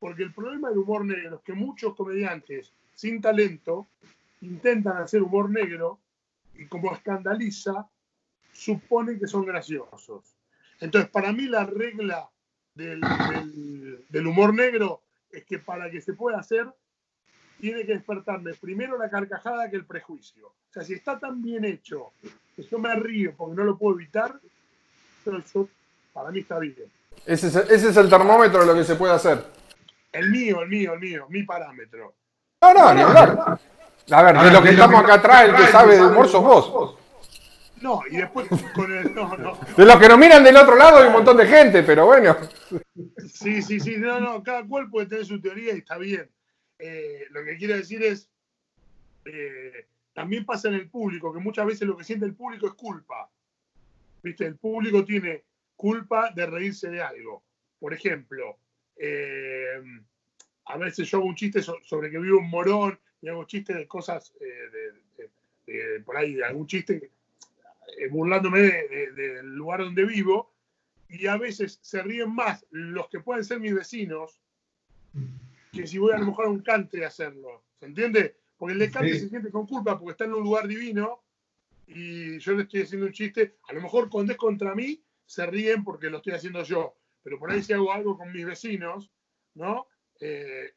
Porque 0.00 0.24
el 0.24 0.34
problema 0.34 0.68
del 0.68 0.78
humor 0.78 1.04
negro 1.04 1.36
es 1.36 1.42
que 1.42 1.52
muchos 1.52 1.94
comediantes 1.94 2.72
sin 2.92 3.20
talento 3.20 3.86
intentan 4.40 4.96
hacer 4.96 5.22
humor 5.22 5.48
negro 5.48 6.00
y 6.54 6.66
como 6.66 6.92
escandaliza, 6.92 7.88
suponen 8.52 9.18
que 9.18 9.28
son 9.28 9.44
graciosos. 9.44 10.34
Entonces, 10.80 11.08
para 11.10 11.32
mí 11.32 11.46
la 11.46 11.64
regla 11.64 12.28
del, 12.76 14.26
humor 14.26 14.54
negro 14.54 15.00
es 15.30 15.44
que 15.44 15.58
para 15.58 15.90
que 15.90 16.00
se 16.00 16.12
pueda 16.12 16.38
hacer, 16.38 16.66
tiene 17.60 17.86
que 17.86 17.94
despertarme 17.94 18.54
primero 18.54 18.98
la 18.98 19.08
carcajada 19.08 19.70
que 19.70 19.76
el 19.76 19.86
prejuicio. 19.86 20.46
O 20.48 20.72
sea, 20.72 20.84
si 20.84 20.94
está 20.94 21.18
tan 21.18 21.42
bien 21.42 21.64
hecho 21.64 22.12
que 22.54 22.62
yo 22.62 22.78
me 22.78 22.94
río 22.94 23.34
porque 23.36 23.56
no 23.56 23.64
lo 23.64 23.78
puedo 23.78 23.96
evitar, 23.96 24.38
eso 25.24 25.68
para 26.12 26.30
mí 26.30 26.40
está 26.40 26.58
bien. 26.58 26.90
Ese 27.24 27.48
es, 27.48 27.56
ese 27.56 27.88
es 27.88 27.96
el 27.96 28.08
termómetro 28.08 28.60
de 28.60 28.66
lo 28.66 28.74
que 28.74 28.84
se 28.84 28.94
puede 28.94 29.14
hacer. 29.14 29.44
El 30.12 30.30
mío, 30.30 30.62
el 30.62 30.68
mío, 30.68 30.92
el 30.94 31.00
mío, 31.00 31.26
mi 31.28 31.42
parámetro. 31.42 32.14
No, 32.62 32.74
no, 32.74 32.94
ni 32.94 33.00
hablar. 33.00 33.58
A 34.10 34.22
ver, 34.22 34.38
de 34.38 34.50
lo 34.50 34.62
que 34.62 34.70
estamos 34.70 35.02
acá 35.02 35.14
atrás, 35.14 35.48
el 35.48 35.56
que 35.56 35.66
sabe 35.66 35.96
de 35.96 36.06
humor 36.06 36.28
sos 36.28 36.42
vos. 36.42 36.98
No, 37.80 38.02
y 38.10 38.16
después 38.16 38.48
con 38.74 38.92
el. 38.92 39.14
No, 39.14 39.36
no. 39.36 39.58
De 39.76 39.84
los 39.84 39.96
que 39.96 40.08
nos 40.08 40.18
miran 40.18 40.42
del 40.42 40.56
otro 40.56 40.76
lado 40.76 40.98
hay 40.98 41.06
un 41.06 41.12
montón 41.12 41.36
de 41.36 41.46
gente, 41.46 41.82
pero 41.82 42.06
bueno. 42.06 42.36
Sí, 43.32 43.60
sí, 43.62 43.80
sí. 43.80 43.96
No, 43.98 44.18
no, 44.18 44.42
cada 44.42 44.66
cual 44.66 44.88
puede 44.88 45.06
tener 45.06 45.26
su 45.26 45.40
teoría 45.40 45.74
y 45.74 45.78
está 45.78 45.98
bien. 45.98 46.28
Eh, 46.78 47.26
lo 47.30 47.44
que 47.44 47.56
quiero 47.56 47.76
decir 47.76 48.02
es. 48.02 48.30
Eh, 49.24 49.86
también 50.14 50.46
pasa 50.46 50.68
en 50.68 50.74
el 50.74 50.88
público, 50.88 51.30
que 51.30 51.40
muchas 51.40 51.66
veces 51.66 51.86
lo 51.86 51.94
que 51.94 52.04
siente 52.04 52.24
el 52.24 52.34
público 52.34 52.66
es 52.66 52.72
culpa. 52.72 53.30
¿Viste? 54.22 54.46
El 54.46 54.56
público 54.56 55.04
tiene 55.04 55.44
culpa 55.76 56.30
de 56.34 56.46
reírse 56.46 56.88
de 56.88 57.02
algo. 57.02 57.42
Por 57.78 57.92
ejemplo, 57.92 58.56
eh, 58.96 59.82
a 60.64 60.78
veces 60.78 61.08
yo 61.10 61.18
hago 61.18 61.26
un 61.26 61.34
chiste 61.34 61.60
sobre 61.60 62.10
que 62.10 62.18
vivo 62.18 62.38
un 62.38 62.48
morón 62.48 62.98
y 63.20 63.28
hago 63.28 63.44
chistes 63.44 63.76
de 63.76 63.86
cosas, 63.86 64.32
eh, 64.40 65.28
de, 65.66 66.00
por 66.00 66.16
ahí, 66.16 66.34
de 66.34 66.44
algún 66.44 66.66
chiste 66.66 67.10
eh, 67.96 68.08
burlándome 68.08 68.60
del 68.60 69.54
lugar 69.54 69.80
donde 69.80 70.04
vivo, 70.04 70.52
y 71.08 71.26
a 71.26 71.36
veces 71.36 71.78
se 71.82 72.02
ríen 72.02 72.34
más 72.34 72.66
los 72.70 73.08
que 73.08 73.20
pueden 73.20 73.44
ser 73.44 73.60
mis 73.60 73.74
vecinos 73.74 74.40
que 75.72 75.86
si 75.86 75.98
voy 75.98 76.12
a 76.12 76.18
lo 76.18 76.26
mejor 76.26 76.46
a 76.46 76.50
un 76.50 76.60
country 76.60 77.04
a 77.04 77.08
hacerlo. 77.08 77.62
¿Se 77.78 77.86
entiende? 77.86 78.36
Porque 78.56 78.72
el 78.72 78.78
de 78.78 78.90
country 78.90 79.18
se 79.18 79.28
siente 79.28 79.50
con 79.50 79.66
culpa 79.66 79.98
porque 79.98 80.12
está 80.12 80.24
en 80.24 80.34
un 80.34 80.42
lugar 80.42 80.66
divino 80.66 81.22
y 81.86 82.38
yo 82.38 82.54
le 82.54 82.62
estoy 82.62 82.82
haciendo 82.82 83.06
un 83.06 83.12
chiste. 83.12 83.56
A 83.68 83.74
lo 83.74 83.82
mejor 83.82 84.08
cuando 84.08 84.32
es 84.32 84.38
contra 84.38 84.74
mí, 84.74 85.02
se 85.26 85.46
ríen 85.46 85.84
porque 85.84 86.08
lo 86.08 86.18
estoy 86.18 86.32
haciendo 86.32 86.62
yo. 86.62 86.96
Pero 87.22 87.38
por 87.38 87.50
ahí 87.50 87.62
si 87.62 87.72
hago 87.72 87.92
algo 87.92 88.16
con 88.16 88.32
mis 88.32 88.46
vecinos, 88.46 89.10
¿no? 89.54 89.86
Eh, 90.20 90.74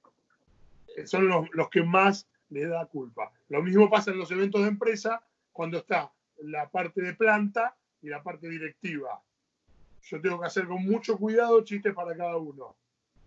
son 1.06 1.28
los, 1.28 1.48
los 1.54 1.70
que 1.70 1.84
más 1.84 2.28
le 2.50 2.68
da 2.68 2.86
culpa. 2.86 3.32
Lo 3.48 3.62
mismo 3.64 3.90
pasa 3.90 4.12
en 4.12 4.18
los 4.18 4.32
eventos 4.32 4.62
de 4.62 4.68
empresa 4.68 5.24
cuando 5.54 5.78
está 5.78 6.12
la 6.42 6.70
parte 6.70 7.02
de 7.02 7.14
planta 7.14 7.76
y 8.02 8.10
la 8.10 8.24
parte 8.24 8.50
directiva. 8.50 9.22
Yo 10.04 10.22
tengo 10.22 10.40
que 10.40 10.48
hacer 10.48 10.68
con 10.68 10.84
mucho 10.84 11.18
cuidado 11.18 11.64
chistes 11.64 11.94
para 11.94 12.16
cada 12.16 12.38
uno. 12.38 12.76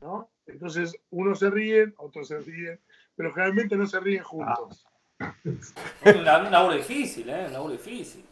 ¿no? 0.00 0.31
Entonces, 0.47 0.97
unos 1.11 1.38
se 1.38 1.50
ríen, 1.50 1.95
otros 1.99 2.28
se 2.28 2.38
ríen, 2.38 2.81
pero 3.14 3.33
generalmente 3.33 3.76
no 3.76 3.87
se 3.87 4.00
ríen 4.00 4.23
juntos. 4.23 4.87
Es 6.04 6.16
un 6.16 6.25
laburo 6.25 6.75
difícil, 6.76 7.28
¿eh? 7.31 7.47
Un 7.47 7.52
laburo 7.52 7.73
difícil. 7.73 8.25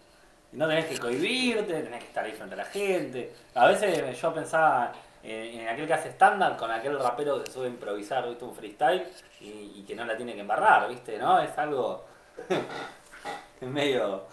No 0.52 0.66
tenés 0.66 0.86
que 0.86 0.98
cohibirte, 0.98 1.82
tenés 1.82 2.00
que 2.00 2.08
estar 2.08 2.24
ahí 2.24 2.32
frente 2.32 2.54
a 2.54 2.58
la 2.58 2.64
gente. 2.64 3.32
A 3.54 3.68
veces 3.68 4.20
yo 4.20 4.34
pensaba 4.34 4.92
en, 5.22 5.68
aquel 5.68 5.86
que 5.86 5.94
hace 5.94 6.08
estándar 6.08 6.56
con 6.56 6.70
aquel 6.72 6.98
rapero 6.98 7.38
que 7.38 7.46
se 7.46 7.52
sube 7.52 7.66
a 7.66 7.70
improvisar. 7.70 8.26
Un 8.26 8.54
freestyle 8.54 9.06
y, 9.40 9.84
que 9.86 9.94
no 9.94 10.04
la 10.04 10.16
tiene 10.16 10.34
que 10.34 10.40
embarrar, 10.40 10.88
¿viste? 10.88 11.18
¿No? 11.18 11.38
Es 11.38 11.56
algo. 11.56 12.04
medio 13.60 14.24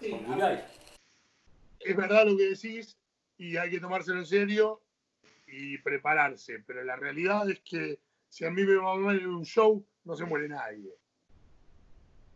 Es 0.00 1.96
verdad 1.96 2.26
lo 2.26 2.36
que 2.36 2.50
decís 2.50 2.96
y 3.36 3.56
hay 3.56 3.70
que 3.70 3.80
tomárselo 3.80 4.18
en 4.18 4.26
serio 4.26 4.82
y 5.46 5.78
prepararse, 5.78 6.62
pero 6.66 6.84
la 6.84 6.96
realidad 6.96 7.48
es 7.48 7.60
que 7.60 8.00
si 8.28 8.44
a 8.44 8.50
mí 8.50 8.64
me 8.64 8.76
va 8.76 8.96
mal 8.96 9.18
en 9.18 9.28
un 9.28 9.44
show, 9.44 9.84
no 10.04 10.16
se 10.16 10.24
muere 10.24 10.48
nadie. 10.48 10.92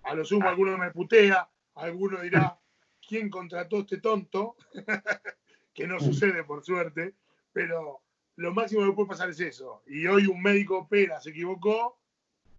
A 0.04 0.14
lo 0.14 0.24
sumo, 0.24 0.48
alguno 0.48 0.78
me 0.78 0.90
putea, 0.90 1.48
alguno 1.74 2.20
dirá, 2.20 2.58
¿quién 3.06 3.28
contrató 3.28 3.80
este 3.80 3.98
tonto? 3.98 4.56
que 5.74 5.86
no 5.86 6.00
sucede, 6.00 6.44
por 6.44 6.64
suerte, 6.64 7.14
pero 7.52 8.00
lo 8.36 8.52
máximo 8.52 8.86
que 8.86 8.92
puede 8.92 9.08
pasar 9.08 9.30
es 9.30 9.40
eso. 9.40 9.82
Y 9.86 10.06
hoy 10.06 10.26
un 10.26 10.40
médico 10.42 10.78
opera, 10.78 11.20
se 11.20 11.30
equivocó. 11.30 11.98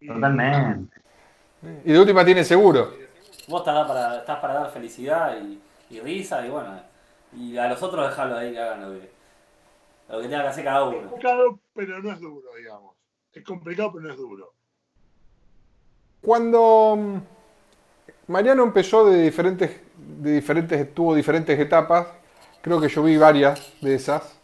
Totalmente. 0.05 1.01
Y 1.85 1.91
de 1.91 1.99
última 1.99 2.25
tiene 2.25 2.43
seguro. 2.43 2.93
Vos 3.47 3.61
estás 3.61 3.87
para, 3.87 4.17
estás 4.17 4.39
para 4.39 4.53
dar 4.53 4.71
felicidad 4.71 5.37
y, 5.89 5.99
risa 5.99 6.45
y 6.45 6.49
bueno, 6.49 6.79
y 7.35 7.57
a 7.57 7.67
los 7.67 7.81
otros 7.83 8.09
dejarlo 8.09 8.37
ahí 8.37 8.51
que 8.51 8.59
hagan 8.59 8.81
lo 8.81 8.99
que, 8.99 9.11
lo 10.09 10.21
que 10.21 10.27
tenga 10.27 10.43
que 10.43 10.47
hacer 10.47 10.63
cada 10.63 10.83
uno. 10.85 10.97
Es 10.97 11.03
complicado, 11.03 11.59
pero 11.73 12.01
no 12.01 12.11
es 12.11 12.19
duro, 12.19 12.55
digamos. 12.57 12.95
Es 13.33 13.43
complicado, 13.43 13.91
pero 13.93 14.05
no 14.05 14.11
es 14.11 14.17
duro. 14.17 14.53
Cuando 16.21 16.95
mm, 16.97 17.17
Mariano 18.27 18.63
empezó 18.63 19.05
de 19.09 19.23
diferentes, 19.23 19.81
de 19.97 20.31
diferentes, 20.31 20.93
tuvo 20.93 21.13
diferentes 21.13 21.59
etapas, 21.59 22.07
creo 22.61 22.79
que 22.79 22.87
yo 22.87 23.03
vi 23.03 23.17
varias 23.17 23.73
de 23.81 23.95
esas. 23.95 24.39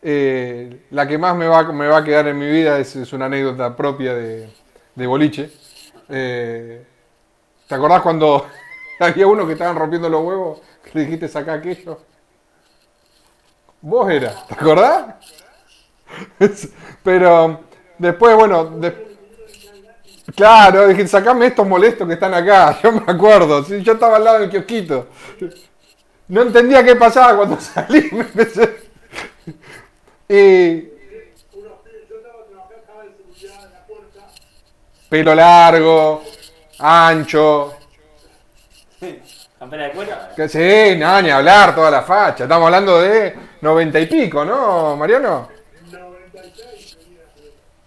Eh, 0.00 0.84
la 0.90 1.08
que 1.08 1.18
más 1.18 1.34
me 1.34 1.48
va, 1.48 1.64
me 1.72 1.88
va 1.88 1.98
a 1.98 2.04
quedar 2.04 2.28
en 2.28 2.38
mi 2.38 2.48
vida 2.48 2.78
es, 2.78 3.12
una 3.12 3.26
anécdota 3.26 3.74
propia 3.74 4.14
de, 4.14 5.06
boliche. 5.06 5.50
Eh, 6.08 6.84
¿Te 7.66 7.74
acordás 7.74 8.02
cuando 8.02 8.46
había 9.00 9.26
uno 9.26 9.46
que 9.46 9.54
estaban 9.54 9.76
rompiendo 9.76 10.08
los 10.08 10.22
huevos? 10.22 10.60
Le 10.92 11.04
dijiste 11.04 11.28
saca 11.28 11.54
aquello. 11.54 11.98
Vos 13.80 14.10
eras, 14.10 14.46
¿te 14.46 14.54
acordás? 14.54 15.14
Pero 17.02 17.60
después, 17.98 18.36
bueno, 18.36 18.80
claro, 20.34 20.88
dije, 20.88 21.06
sacame 21.06 21.46
estos 21.46 21.66
molestos 21.66 22.06
que 22.06 22.14
están 22.14 22.34
acá. 22.34 22.78
Yo 22.82 22.92
me 22.92 23.12
acuerdo, 23.12 23.66
yo 23.66 23.92
estaba 23.92 24.16
al 24.16 24.24
lado 24.24 24.38
del 24.40 24.50
kiosquito. 24.50 25.08
No 26.28 26.42
entendía 26.42 26.82
qué 26.82 26.96
pasaba 26.96 27.36
cuando 27.36 27.60
salí. 27.60 28.08
Me 28.12 28.20
empecé... 28.20 28.84
Y... 30.28 30.94
Pelo 35.10 35.34
largo, 35.34 36.22
ancho. 36.78 37.74
¿Campera 39.58 39.84
de 39.84 39.90
cuero? 39.92 40.12
Sí, 40.48 40.96
no, 40.98 41.22
ni 41.22 41.30
hablar, 41.30 41.74
toda 41.74 41.90
la 41.90 42.02
facha. 42.02 42.44
Estamos 42.44 42.66
hablando 42.66 43.00
de 43.00 43.34
noventa 43.60 44.00
y 44.00 44.06
pico, 44.06 44.44
¿no, 44.44 44.96
Mariano? 44.96 45.48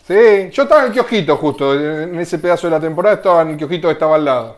Sí, 0.05 0.49
yo 0.51 0.63
estaba 0.63 0.81
en 0.81 0.87
el 0.87 0.93
kiosquito 0.93 1.35
justo, 1.35 1.73
en 1.73 2.17
ese 2.19 2.39
pedazo 2.39 2.67
de 2.67 2.71
la 2.71 2.79
temporada 2.79 3.15
estaba 3.15 3.41
en 3.41 3.49
el 3.49 3.57
kiosquito 3.57 3.89
que 3.89 3.93
estaba 3.93 4.15
al 4.15 4.25
lado. 4.25 4.57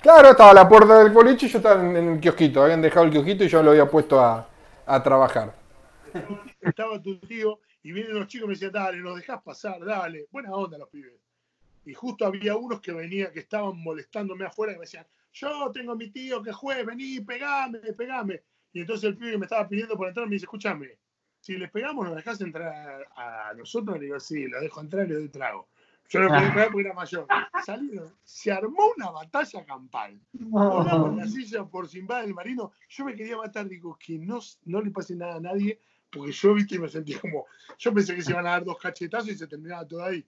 Claro, 0.00 0.30
estaba 0.30 0.50
a 0.50 0.54
la 0.54 0.68
puerta 0.68 0.98
del 0.98 1.10
boliche 1.10 1.46
y 1.46 1.48
yo 1.48 1.58
estaba 1.58 1.80
en 1.80 1.96
el 1.96 2.20
kiosquito. 2.20 2.62
Habían 2.62 2.80
dejado 2.80 3.06
el 3.06 3.12
kiosquito 3.12 3.42
y 3.42 3.48
yo 3.48 3.62
lo 3.62 3.70
había 3.70 3.86
puesto 3.86 4.20
a, 4.20 4.46
a 4.86 5.02
trabajar 5.02 5.52
estaba 6.60 7.00
tu 7.00 7.18
tío 7.20 7.60
y 7.82 7.92
vienen 7.92 8.18
los 8.18 8.26
chicos 8.26 8.46
y 8.46 8.48
me 8.48 8.54
decían, 8.54 8.72
dale, 8.72 8.98
nos 8.98 9.16
dejás 9.16 9.42
pasar, 9.42 9.84
dale. 9.84 10.26
Buena 10.30 10.52
onda 10.52 10.78
los 10.78 10.88
pibes. 10.88 11.12
Y 11.86 11.94
justo 11.94 12.26
había 12.26 12.56
unos 12.56 12.80
que 12.80 12.92
venían, 12.92 13.32
que 13.32 13.40
estaban 13.40 13.78
molestándome 13.78 14.44
afuera 14.44 14.72
y 14.72 14.76
me 14.76 14.82
decían, 14.82 15.06
yo 15.32 15.70
tengo 15.72 15.92
a 15.92 15.96
mi 15.96 16.10
tío 16.10 16.42
que 16.42 16.52
juegue, 16.52 16.84
vení, 16.84 17.20
pegame, 17.20 17.78
pegame. 17.96 18.42
Y 18.72 18.80
entonces 18.80 19.04
el 19.04 19.16
pibe 19.16 19.32
que 19.32 19.38
me 19.38 19.46
estaba 19.46 19.68
pidiendo 19.68 19.96
por 19.96 20.08
entrar 20.08 20.26
me 20.26 20.34
dice, 20.34 20.44
escúchame, 20.44 20.98
si 21.40 21.56
les 21.56 21.70
pegamos, 21.70 22.04
¿nos 22.06 22.16
dejás 22.16 22.40
entrar 22.40 23.06
a 23.16 23.54
nosotros? 23.56 23.98
Le 23.98 24.06
digo, 24.06 24.20
sí, 24.20 24.46
lo 24.46 24.60
dejo 24.60 24.80
entrar 24.80 25.06
y 25.06 25.10
le 25.10 25.14
doy 25.14 25.28
trago. 25.28 25.68
Yo 26.08 26.20
no 26.20 26.28
podía 26.28 26.52
pegar 26.52 26.70
porque 26.70 26.86
era 26.86 26.94
mayor. 26.94 27.26
Salieron, 27.64 28.14
se 28.22 28.52
armó 28.52 28.92
una 28.96 29.10
batalla 29.10 29.64
campal. 29.64 30.20
Volamos 30.32 31.16
la 31.16 31.26
silla 31.26 31.64
por 31.64 31.88
Simba 31.88 32.22
del 32.22 32.34
Marino. 32.34 32.72
Yo 32.88 33.04
me 33.04 33.14
quería 33.14 33.36
matar, 33.36 33.68
digo, 33.68 33.98
que 33.98 34.18
no, 34.18 34.40
no 34.64 34.80
le 34.80 34.90
pase 34.90 35.16
nada 35.16 35.36
a 35.36 35.40
nadie 35.40 35.80
porque 36.10 36.32
yo, 36.32 36.54
viste, 36.54 36.78
me 36.78 36.88
sentía 36.88 37.20
como. 37.20 37.46
Yo 37.78 37.92
pensé 37.92 38.14
que 38.14 38.22
se 38.22 38.30
iban 38.30 38.46
a 38.46 38.50
dar 38.50 38.64
dos 38.64 38.78
cachetazos 38.78 39.28
y 39.28 39.34
se 39.36 39.46
terminaba 39.46 39.86
todo 39.86 40.04
ahí. 40.04 40.24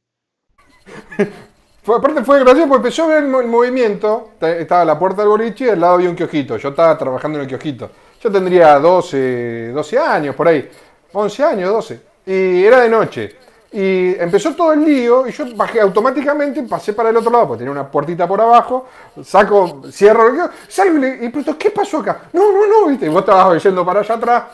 Aparte 1.97 2.23
fue 2.23 2.41
gracioso 2.41 2.69
porque 2.69 2.89
empezó 2.89 3.05
a 3.05 3.07
ver 3.07 3.25
el, 3.25 3.47
movimiento. 3.47 4.33
Estaba 4.41 4.85
la 4.85 4.99
puerta 4.99 5.23
del 5.23 5.31
boliche 5.31 5.67
y 5.67 5.69
al 5.71 5.81
lado 5.81 5.95
había 5.95 6.11
un 6.11 6.17
kiosquito. 6.17 6.57
Yo 6.59 6.69
estaba 6.71 6.99
trabajando 6.99 7.39
en 7.39 7.45
el 7.45 7.49
kiosquito. 7.49 7.91
Yo 8.21 8.31
tendría 8.31 8.79
12, 8.79 9.73
12 9.73 9.99
años 9.99 10.35
por 10.35 10.49
ahí. 10.49 10.69
11 11.13 11.45
años, 11.45 11.71
12. 11.71 12.01
Y 12.27 12.65
era 12.65 12.81
de 12.81 12.89
noche. 12.91 13.37
Y 13.71 14.15
empezó 14.19 14.55
todo 14.55 14.73
el 14.73 14.85
lío 14.85 15.27
y 15.27 15.33
yo 15.33 15.45
bajé 15.55 15.81
automáticamente, 15.81 16.63
pasé 16.63 16.95
para 16.95 17.11
el 17.11 17.17
otro 17.19 17.31
lado, 17.31 17.49
porque 17.49 17.59
tenía 17.59 17.73
una 17.73 17.91
puertita 17.91 18.27
por 18.27 18.41
abajo, 18.41 18.87
saco, 19.23 19.83
cierro, 19.91 20.51
salgo 20.67 20.97
y 20.97 21.01
le 21.01 21.17
pregunto, 21.19 21.59
¿qué 21.59 21.71
pasó 21.71 21.99
acá? 21.99 22.23
No, 22.33 22.51
no, 22.51 22.67
no, 22.67 22.87
viste, 22.87 23.11
vos 23.11 23.21
estabas 23.21 23.63
yendo 23.63 23.85
para 23.85 24.01
allá 24.01 24.15
atrás. 24.15 24.45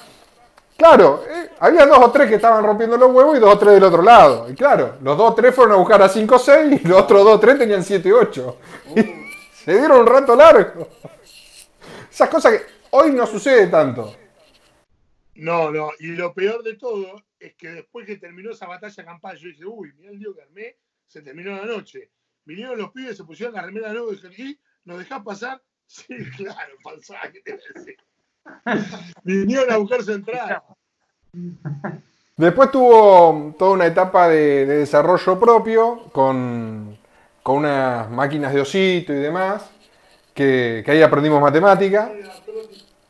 Claro, 0.76 1.24
eh, 1.28 1.50
había 1.60 1.86
dos 1.86 1.98
o 1.98 2.10
tres 2.10 2.28
que 2.28 2.34
estaban 2.34 2.64
rompiendo 2.64 2.96
los 2.96 3.12
huevos 3.12 3.36
y 3.36 3.40
dos 3.40 3.54
o 3.54 3.58
tres 3.58 3.74
del 3.74 3.84
otro 3.84 4.02
lado. 4.02 4.50
Y 4.50 4.54
claro, 4.54 4.96
los 5.02 5.16
dos 5.16 5.30
o 5.30 5.34
tres 5.34 5.54
fueron 5.54 5.74
a 5.74 5.78
buscar 5.78 6.02
a 6.02 6.08
5 6.08 6.34
o 6.34 6.38
6 6.38 6.80
y 6.84 6.88
los 6.88 7.00
otros 7.00 7.24
dos 7.24 7.36
o 7.36 7.40
tres 7.40 7.58
tenían 7.58 7.84
7 7.84 8.08
y 8.08 8.12
8. 8.12 8.58
se 9.64 9.72
dieron 9.72 10.00
un 10.00 10.06
rato 10.06 10.34
largo. 10.34 10.88
Esas 12.10 12.28
cosas 12.28 12.52
que 12.52 12.66
hoy 12.90 13.12
no 13.12 13.26
sucede 13.26 13.68
tanto. 13.68 14.14
No, 15.36 15.70
no, 15.70 15.90
y 15.98 16.08
lo 16.08 16.32
peor 16.32 16.62
de 16.62 16.74
todo 16.74 17.24
es 17.40 17.54
que 17.54 17.68
después 17.68 18.06
que 18.06 18.18
terminó 18.18 18.52
esa 18.52 18.66
batalla 18.66 19.04
campal, 19.04 19.36
yo 19.36 19.48
dije, 19.48 19.64
uy, 19.64 19.92
mira 19.96 20.12
el 20.12 20.18
lío 20.18 20.34
que 20.34 20.42
armé, 20.42 20.76
se 21.06 21.22
terminó 21.22 21.56
la 21.56 21.66
noche. 21.66 22.10
Vinieron 22.44 22.78
los 22.78 22.92
pibes, 22.92 23.16
se 23.16 23.24
pusieron 23.24 23.54
la 23.54 23.62
remera 23.62 23.92
nueva 23.92 24.12
y 24.12 24.14
dijeron, 24.14 24.34
¿y? 24.38 24.60
¿Nos 24.84 24.98
dejás 24.98 25.22
pasar? 25.22 25.62
Sí, 25.86 26.16
claro, 26.36 26.74
pasá, 26.82 27.20
¿qué 27.30 27.42
te 27.42 27.52
voy 27.52 27.60
a 27.60 27.78
decir? 27.78 27.96
Vinieron 29.24 29.70
a 29.72 29.76
buscar 29.76 30.02
su 30.02 30.12
entrada. 30.12 30.62
Después 32.36 32.70
tuvo 32.70 33.54
toda 33.58 33.72
una 33.72 33.86
etapa 33.86 34.28
de, 34.28 34.66
desarrollo 34.66 35.38
propio 35.38 36.04
con, 36.12 36.96
con, 37.42 37.56
unas 37.56 38.10
máquinas 38.10 38.52
de 38.52 38.60
osito 38.60 39.12
y 39.12 39.16
demás, 39.16 39.70
que, 40.32 40.82
que 40.84 40.90
ahí 40.90 41.02
aprendimos 41.02 41.40
matemática. 41.40 42.10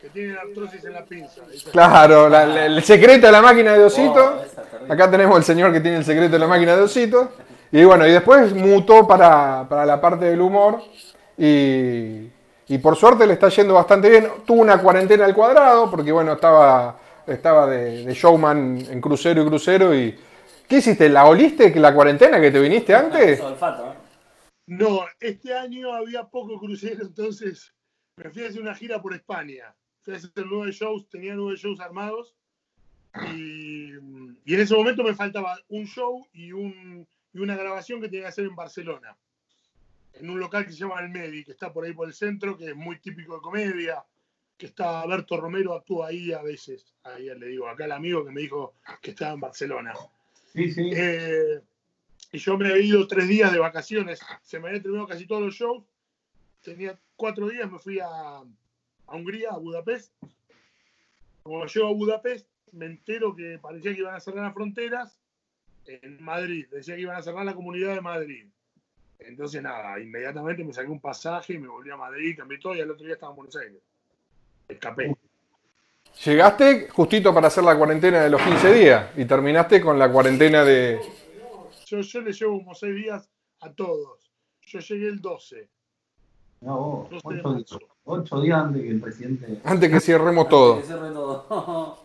Que 0.00 0.10
tienen 0.10 0.36
artrosis 0.36 0.84
en 0.84 0.92
la 0.92 1.04
pinza. 1.04 1.40
Claro, 1.72 2.26
el 2.26 2.82
secreto 2.82 3.26
de 3.26 3.32
la 3.32 3.40
máquina 3.40 3.72
de 3.72 3.84
osito. 3.84 4.42
Acá 4.88 5.10
tenemos 5.10 5.38
el 5.38 5.44
señor 5.44 5.72
que 5.72 5.80
tiene 5.80 5.98
el 5.98 6.04
secreto 6.04 6.32
de 6.32 6.38
la 6.38 6.46
máquina 6.46 6.76
de 6.76 6.82
osito. 6.82 7.32
Y 7.72 7.82
bueno, 7.84 8.06
y 8.06 8.12
después 8.12 8.54
mutó 8.54 9.06
para, 9.08 9.66
para 9.68 9.86
la 9.86 10.00
parte 10.00 10.26
del 10.26 10.42
humor 10.42 10.82
y, 11.38 12.28
y 12.68 12.78
por 12.78 12.96
suerte 12.96 13.26
le 13.26 13.34
está 13.34 13.48
yendo 13.48 13.74
bastante 13.74 14.08
bien. 14.08 14.28
Tuvo 14.46 14.62
una 14.62 14.80
cuarentena 14.80 15.24
al 15.24 15.34
cuadrado, 15.34 15.90
porque 15.90 16.12
bueno, 16.12 16.32
estaba, 16.32 16.98
estaba 17.26 17.66
de, 17.66 18.04
de 18.04 18.14
showman 18.14 18.86
en 18.90 19.00
crucero 19.00 19.42
y 19.42 19.46
crucero. 19.46 19.94
y 19.94 20.18
¿Qué 20.68 20.78
hiciste? 20.78 21.08
¿La 21.08 21.26
oliste 21.26 21.72
que 21.72 21.80
la 21.80 21.94
cuarentena 21.94 22.40
que 22.40 22.50
te 22.50 22.60
viniste 22.60 22.94
antes? 22.94 23.42
No, 24.66 25.04
este 25.20 25.54
año 25.54 25.92
había 25.92 26.24
poco 26.24 26.58
crucero, 26.58 27.02
entonces 27.02 27.74
me 28.16 28.30
fui 28.30 28.44
a 28.44 28.48
hacer 28.48 28.62
una 28.62 28.74
gira 28.74 29.02
por 29.02 29.14
España. 29.14 29.74
Fui 30.02 30.14
a 30.14 30.16
hacer 30.16 30.30
nueve 30.50 30.72
shows, 30.72 31.08
tenía 31.08 31.34
nueve 31.34 31.56
shows 31.56 31.80
armados. 31.80 32.34
Y, 33.32 33.92
y 34.44 34.54
en 34.54 34.60
ese 34.60 34.74
momento 34.74 35.04
me 35.04 35.14
faltaba 35.14 35.56
un 35.68 35.86
show 35.86 36.26
y, 36.32 36.52
un, 36.52 37.06
y 37.32 37.38
una 37.40 37.56
grabación 37.56 38.00
que 38.00 38.08
tenía 38.08 38.22
que 38.22 38.28
hacer 38.28 38.46
en 38.46 38.56
Barcelona. 38.56 39.16
En 40.14 40.30
un 40.30 40.38
local 40.38 40.64
que 40.64 40.72
se 40.72 40.78
llama 40.78 41.00
El 41.00 41.10
Medi, 41.10 41.44
que 41.44 41.52
está 41.52 41.72
por 41.72 41.84
ahí 41.84 41.92
por 41.92 42.08
el 42.08 42.14
centro, 42.14 42.56
que 42.56 42.68
es 42.68 42.76
muy 42.76 42.98
típico 43.00 43.34
de 43.34 43.40
comedia. 43.40 44.04
Que 44.56 44.66
está 44.66 45.04
Berto 45.06 45.36
Romero, 45.36 45.74
actúa 45.74 46.08
ahí 46.08 46.32
a 46.32 46.40
veces. 46.40 46.94
Ahí 47.02 47.24
le 47.24 47.46
digo, 47.48 47.68
acá 47.68 47.86
el 47.86 47.92
amigo 47.92 48.24
que 48.24 48.30
me 48.30 48.42
dijo 48.42 48.74
que 49.02 49.10
estaba 49.10 49.32
en 49.32 49.40
Barcelona. 49.40 49.92
Sí, 50.52 50.70
sí. 50.70 50.90
Eh, 50.94 51.60
y 52.30 52.38
yo 52.38 52.56
me 52.56 52.68
había 52.68 52.84
ido 52.84 53.06
tres 53.08 53.26
días 53.26 53.52
de 53.52 53.58
vacaciones. 53.58 54.20
Se 54.42 54.60
me 54.60 54.68
habían 54.68 54.82
terminado 54.82 55.08
casi 55.08 55.26
todos 55.26 55.42
los 55.42 55.54
shows. 55.54 55.84
Tenía 56.62 56.98
cuatro 57.16 57.48
días, 57.48 57.70
me 57.70 57.78
fui 57.78 57.98
a, 57.98 58.06
a 58.06 58.44
Hungría, 59.16 59.50
a 59.50 59.58
Budapest. 59.58 60.12
Cuando 61.42 61.66
llego 61.66 61.88
a 61.88 61.92
Budapest, 61.92 62.48
me 62.72 62.86
entero 62.86 63.34
que 63.34 63.58
parecía 63.58 63.92
que 63.92 64.00
iban 64.00 64.14
a 64.14 64.20
cerrar 64.20 64.44
las 64.44 64.54
fronteras 64.54 65.20
en 65.86 66.22
Madrid. 66.22 66.66
Decía 66.70 66.94
que 66.94 67.02
iban 67.02 67.16
a 67.16 67.22
cerrar 67.22 67.44
la 67.44 67.54
comunidad 67.54 67.94
de 67.94 68.00
Madrid. 68.00 68.48
Entonces, 69.26 69.62
nada, 69.62 69.98
inmediatamente 70.00 70.64
me 70.64 70.72
saqué 70.72 70.88
un 70.90 71.00
pasaje 71.00 71.54
y 71.54 71.58
me 71.58 71.68
volví 71.68 71.90
a 71.90 71.96
Madrid, 71.96 72.36
cambié 72.36 72.58
todo 72.58 72.74
y 72.74 72.80
al 72.80 72.90
otro 72.90 73.04
día 73.04 73.14
estaba 73.14 73.32
en 73.32 73.36
Buenos 73.36 73.56
Aires. 73.56 73.78
Escapé. 74.68 75.16
Llegaste 76.24 76.88
justito 76.90 77.34
para 77.34 77.48
hacer 77.48 77.64
la 77.64 77.76
cuarentena 77.76 78.22
de 78.22 78.30
los 78.30 78.40
15 78.40 78.72
días 78.72 79.10
y 79.16 79.24
terminaste 79.24 79.80
con 79.80 79.98
la 79.98 80.10
cuarentena 80.10 80.62
de... 80.64 81.00
Yo, 81.86 82.00
yo 82.00 82.20
le 82.20 82.32
llevo 82.32 82.58
como 82.58 82.74
seis 82.74 82.94
días 82.94 83.28
a 83.60 83.72
todos. 83.72 84.20
Yo 84.66 84.78
llegué 84.80 85.08
el 85.08 85.20
12. 85.20 85.68
No, 86.60 86.78
vos, 86.78 87.10
Doce 87.10 87.34
de 87.34 87.40
ocho, 87.40 87.48
marzo. 87.50 87.78
ocho 88.04 88.40
días 88.40 88.58
antes 88.58 88.82
que 88.82 88.88
el 88.90 89.00
presidente. 89.00 89.60
Antes 89.64 89.90
que 89.90 90.00
cerremos 90.00 90.48
todo. 90.48 90.76
Que 90.80 90.86
cierre 90.86 91.10
todo. 91.10 91.98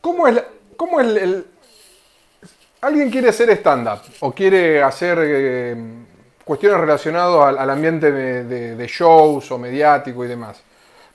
¿Cómo 0.00 0.28
es, 0.28 0.34
la- 0.34 0.44
cómo 0.76 1.00
es 1.00 1.06
el, 1.08 1.16
el- 1.18 1.46
¿Alguien 2.84 3.08
quiere 3.08 3.30
hacer 3.30 3.48
stand-up 3.48 4.00
o 4.20 4.32
quiere 4.32 4.82
hacer 4.82 5.18
eh, 5.22 5.74
cuestiones 6.44 6.78
relacionadas 6.78 7.56
al, 7.58 7.70
ambiente 7.70 8.12
de, 8.12 8.86
shows 8.86 9.50
o 9.50 9.56
mediático 9.56 10.22
y 10.22 10.28
demás? 10.28 10.62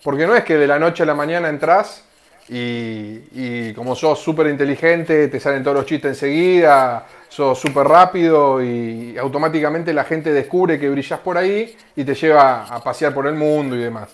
Porque 0.04 0.26
no 0.26 0.34
es 0.36 0.44
que 0.44 0.58
de 0.58 0.66
la 0.66 0.80
noche 0.80 1.04
a 1.04 1.06
la 1.06 1.14
mañana 1.14 1.48
entras 1.48 2.04
y, 2.50 3.20
y 3.34 3.74
como 3.76 3.96
sos 3.96 4.18
súper 4.18 4.48
inteligente, 4.48 5.28
te 5.28 5.40
salen 5.40 5.62
todos 5.62 5.78
los 5.78 5.86
chistes 5.86 6.10
enseguida, 6.10 7.06
sos 7.28 7.60
súper 7.60 7.88
rápido 7.88 8.64
y 8.64 9.16
automáticamente 9.20 9.94
la 9.94 10.06
gente 10.06 10.34
descubre 10.34 10.80
que 10.80 10.90
brillas 10.90 11.20
por 11.20 11.38
ahí 11.38 11.78
y 11.96 12.04
te 12.04 12.16
lleva 12.16 12.64
a 12.64 12.84
pasear 12.84 13.14
por 13.14 13.28
el 13.28 13.36
mundo 13.36 13.76
y 13.76 13.80
demás. 13.80 14.10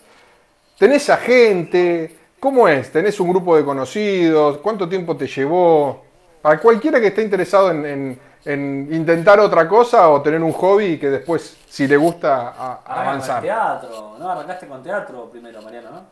¿Tenés 0.77 1.09
a 1.09 1.15
gente? 1.15 2.17
¿Cómo 2.38 2.67
es? 2.67 2.91
¿Tenés 2.91 3.17
un 3.21 3.29
grupo 3.29 3.55
de 3.55 3.63
conocidos? 3.63 4.57
¿Cuánto 4.57 4.89
tiempo 4.89 5.15
te 5.15 5.25
llevó? 5.25 6.04
Para 6.46 6.60
cualquiera 6.60 7.02
que 7.02 7.08
esté 7.08 7.24
interesado 7.24 7.72
en, 7.72 7.84
en- 7.88 8.20
en 8.46 8.88
intentar 8.94 9.40
otra 9.40 9.68
cosa 9.68 10.08
o 10.12 10.22
tener 10.22 10.44
un 10.44 10.52
hobby 10.52 10.86
y 10.86 11.00
que 11.00 11.10
después, 11.10 11.58
si 11.68 11.88
le 11.88 11.98
gusta, 11.98 12.50
a- 12.50 12.84
con 12.84 12.94
avanzar. 12.96 13.42
teatro, 13.42 14.16
¿no? 14.20 14.30
Arrancaste 14.30 14.68
con 14.68 14.84
teatro 14.84 15.28
primero, 15.32 15.60
Mariano, 15.64 15.90
¿no? 15.90 16.06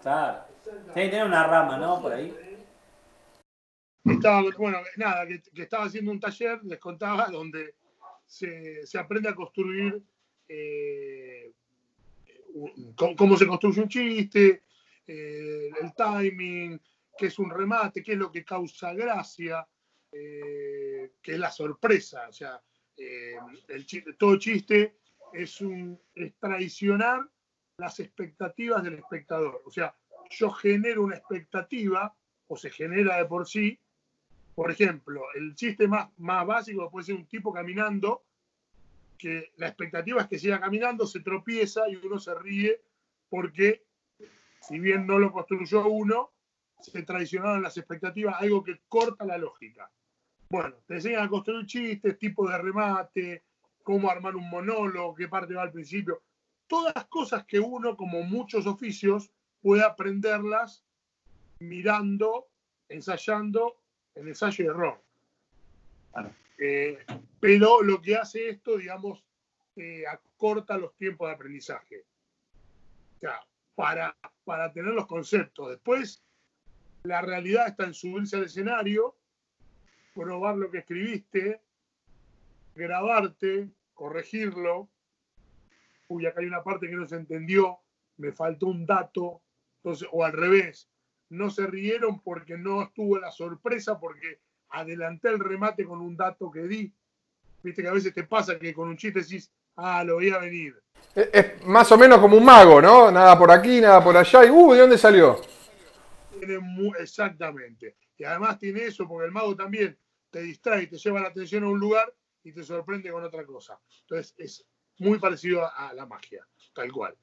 Claro. 0.00 0.38
Tiene 0.62 1.08
que 1.08 1.10
tener 1.10 1.24
una 1.26 1.44
rama, 1.44 1.76
¿no? 1.76 2.00
Por 2.00 2.12
ahí. 2.12 2.32
Estaba, 4.04 4.42
bueno, 4.56 4.78
nada, 4.96 5.26
que, 5.26 5.42
que 5.42 5.62
estaba 5.62 5.86
haciendo 5.86 6.12
un 6.12 6.20
taller, 6.20 6.62
les 6.62 6.78
contaba, 6.78 7.26
donde 7.32 7.74
se, 8.24 8.86
se 8.86 8.96
aprende 8.96 9.28
a 9.28 9.34
construir 9.34 10.00
eh, 10.48 11.50
un- 12.54 12.94
cómo 13.16 13.36
se 13.36 13.48
construye 13.48 13.80
un 13.82 13.88
chiste, 13.88 14.62
eh, 15.08 15.70
el 15.82 15.92
timing, 15.96 16.80
qué 17.16 17.26
es 17.26 17.38
un 17.38 17.50
remate, 17.50 18.02
qué 18.02 18.12
es 18.12 18.18
lo 18.18 18.30
que 18.30 18.44
causa 18.44 18.92
gracia, 18.92 19.66
eh, 20.12 21.12
qué 21.22 21.32
es 21.32 21.38
la 21.38 21.50
sorpresa. 21.50 22.28
O 22.28 22.32
sea, 22.32 22.60
eh, 22.96 23.36
el 23.68 23.86
chiste, 23.86 24.14
todo 24.14 24.38
chiste 24.38 24.96
es, 25.32 25.60
un, 25.60 25.98
es 26.14 26.34
traicionar 26.38 27.28
las 27.76 28.00
expectativas 28.00 28.82
del 28.82 28.94
espectador. 28.94 29.62
O 29.64 29.70
sea, 29.70 29.94
yo 30.30 30.50
genero 30.50 31.02
una 31.02 31.16
expectativa, 31.16 32.14
o 32.46 32.56
se 32.56 32.70
genera 32.70 33.16
de 33.18 33.24
por 33.24 33.48
sí, 33.48 33.78
por 34.54 34.70
ejemplo, 34.70 35.24
el 35.34 35.54
chiste 35.54 35.88
más, 35.88 36.08
más 36.18 36.46
básico 36.46 36.90
puede 36.90 37.06
ser 37.06 37.16
un 37.16 37.26
tipo 37.26 37.52
caminando, 37.52 38.22
que 39.18 39.52
la 39.56 39.68
expectativa 39.68 40.22
es 40.22 40.28
que 40.28 40.38
siga 40.38 40.60
caminando, 40.60 41.06
se 41.06 41.20
tropieza 41.20 41.88
y 41.88 41.96
uno 41.96 42.18
se 42.18 42.34
ríe 42.34 42.80
porque, 43.28 43.84
si 44.60 44.78
bien 44.78 45.06
no 45.06 45.18
lo 45.18 45.32
construyó 45.32 45.86
uno, 45.88 46.33
se 46.90 47.02
traicionaron 47.02 47.62
las 47.62 47.76
expectativas, 47.76 48.36
algo 48.40 48.62
que 48.62 48.80
corta 48.88 49.24
la 49.24 49.38
lógica. 49.38 49.90
Bueno, 50.48 50.76
te 50.86 50.94
enseñan 50.94 51.24
a 51.24 51.28
construir 51.28 51.66
chistes, 51.66 52.18
tipo 52.18 52.48
de 52.48 52.58
remate, 52.58 53.44
cómo 53.82 54.10
armar 54.10 54.36
un 54.36 54.48
monólogo, 54.48 55.14
qué 55.14 55.28
parte 55.28 55.54
va 55.54 55.62
al 55.62 55.72
principio. 55.72 56.22
Todas 56.66 57.06
cosas 57.06 57.44
que 57.44 57.60
uno, 57.60 57.96
como 57.96 58.22
muchos 58.22 58.66
oficios, 58.66 59.30
puede 59.60 59.82
aprenderlas 59.82 60.84
mirando, 61.58 62.48
ensayando 62.88 63.76
en 64.14 64.28
ensayo 64.28 64.64
y 64.64 64.68
error. 64.68 65.02
Eh, 66.58 66.98
pero 67.40 67.82
lo 67.82 68.00
que 68.00 68.16
hace 68.16 68.48
esto, 68.48 68.76
digamos, 68.76 69.24
eh, 69.76 70.04
acorta 70.06 70.78
los 70.78 70.94
tiempos 70.96 71.28
de 71.28 71.34
aprendizaje. 71.34 72.04
O 73.16 73.20
sea, 73.20 73.40
para, 73.74 74.16
para 74.44 74.72
tener 74.72 74.92
los 74.92 75.06
conceptos. 75.06 75.70
Después, 75.70 76.22
la 77.04 77.20
realidad 77.20 77.68
está 77.68 77.84
en 77.84 77.94
subirse 77.94 78.36
al 78.36 78.44
escenario, 78.44 79.14
probar 80.14 80.56
lo 80.56 80.70
que 80.70 80.78
escribiste, 80.78 81.60
grabarte, 82.74 83.68
corregirlo. 83.92 84.88
Uy, 86.08 86.26
acá 86.26 86.40
hay 86.40 86.46
una 86.46 86.62
parte 86.62 86.88
que 86.88 86.96
no 86.96 87.06
se 87.06 87.16
entendió, 87.16 87.78
me 88.16 88.32
faltó 88.32 88.66
un 88.66 88.86
dato. 88.86 89.42
Entonces, 89.76 90.08
o 90.12 90.24
al 90.24 90.32
revés, 90.32 90.88
no 91.28 91.50
se 91.50 91.66
rieron 91.66 92.20
porque 92.20 92.56
no 92.56 92.82
estuvo 92.82 93.18
la 93.18 93.30
sorpresa, 93.30 94.00
porque 94.00 94.40
adelanté 94.70 95.28
el 95.28 95.40
remate 95.40 95.84
con 95.84 96.00
un 96.00 96.16
dato 96.16 96.50
que 96.50 96.62
di. 96.62 96.92
Viste 97.62 97.82
que 97.82 97.88
a 97.88 97.92
veces 97.92 98.14
te 98.14 98.24
pasa 98.24 98.58
que 98.58 98.72
con 98.72 98.88
un 98.88 98.96
chiste 98.96 99.20
decís, 99.20 99.52
ah, 99.76 100.02
lo 100.04 100.16
veía 100.16 100.38
venir. 100.38 100.74
Es, 101.14 101.28
es 101.32 101.66
más 101.66 101.92
o 101.92 101.98
menos 101.98 102.18
como 102.18 102.38
un 102.38 102.44
mago, 102.44 102.80
¿no? 102.80 103.10
Nada 103.10 103.38
por 103.38 103.50
aquí, 103.50 103.78
nada 103.82 104.02
por 104.02 104.16
allá. 104.16 104.46
Y, 104.46 104.50
uh, 104.50 104.72
¿de 104.72 104.80
dónde 104.80 104.96
salió? 104.96 105.53
Exactamente. 106.98 107.96
Y 108.16 108.24
además 108.24 108.58
tiene 108.58 108.84
eso, 108.84 109.08
porque 109.08 109.26
el 109.26 109.32
mago 109.32 109.54
también 109.56 109.96
te 110.30 110.42
distrae, 110.42 110.86
te 110.86 110.96
lleva 110.96 111.20
la 111.20 111.28
atención 111.28 111.64
a 111.64 111.68
un 111.68 111.78
lugar 111.78 112.12
y 112.42 112.52
te 112.52 112.62
sorprende 112.62 113.10
con 113.10 113.24
otra 113.24 113.44
cosa. 113.44 113.78
Entonces 114.02 114.34
es 114.38 114.66
muy 114.98 115.18
parecido 115.18 115.64
a, 115.64 115.92
la 115.94 116.06
magia, 116.06 116.46
tal 116.74 116.92
cual. 116.92 117.16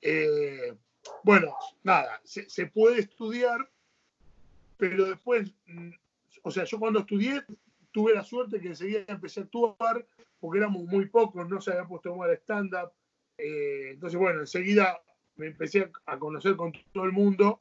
Eh, 0.00 0.76
bueno, 1.24 1.54
nada, 1.82 2.20
se, 2.24 2.66
puede 2.66 3.00
estudiar, 3.00 3.68
pero 4.76 5.06
después, 5.06 5.52
mm, 5.66 5.90
o 6.42 6.50
sea, 6.50 6.64
yo 6.64 6.78
cuando 6.78 7.00
estudié 7.00 7.42
tuve 7.90 8.14
la 8.14 8.22
suerte 8.22 8.60
que 8.60 8.68
enseguida 8.68 9.04
empecé 9.08 9.40
a 9.40 9.42
actuar, 9.44 10.06
porque 10.38 10.58
éramos 10.58 10.84
muy 10.84 11.06
pocos, 11.06 11.48
no 11.48 11.60
se 11.60 11.72
había 11.72 11.86
puesto 11.86 12.24
el 12.24 12.36
stand-up. 12.38 12.92
Eh, 13.36 13.90
entonces, 13.92 14.18
bueno, 14.18 14.40
enseguida 14.40 15.00
me 15.36 15.46
empecé 15.46 15.90
a 16.06 16.18
conocer 16.18 16.56
con 16.56 16.72
todo 16.92 17.04
el 17.04 17.12
mundo 17.12 17.60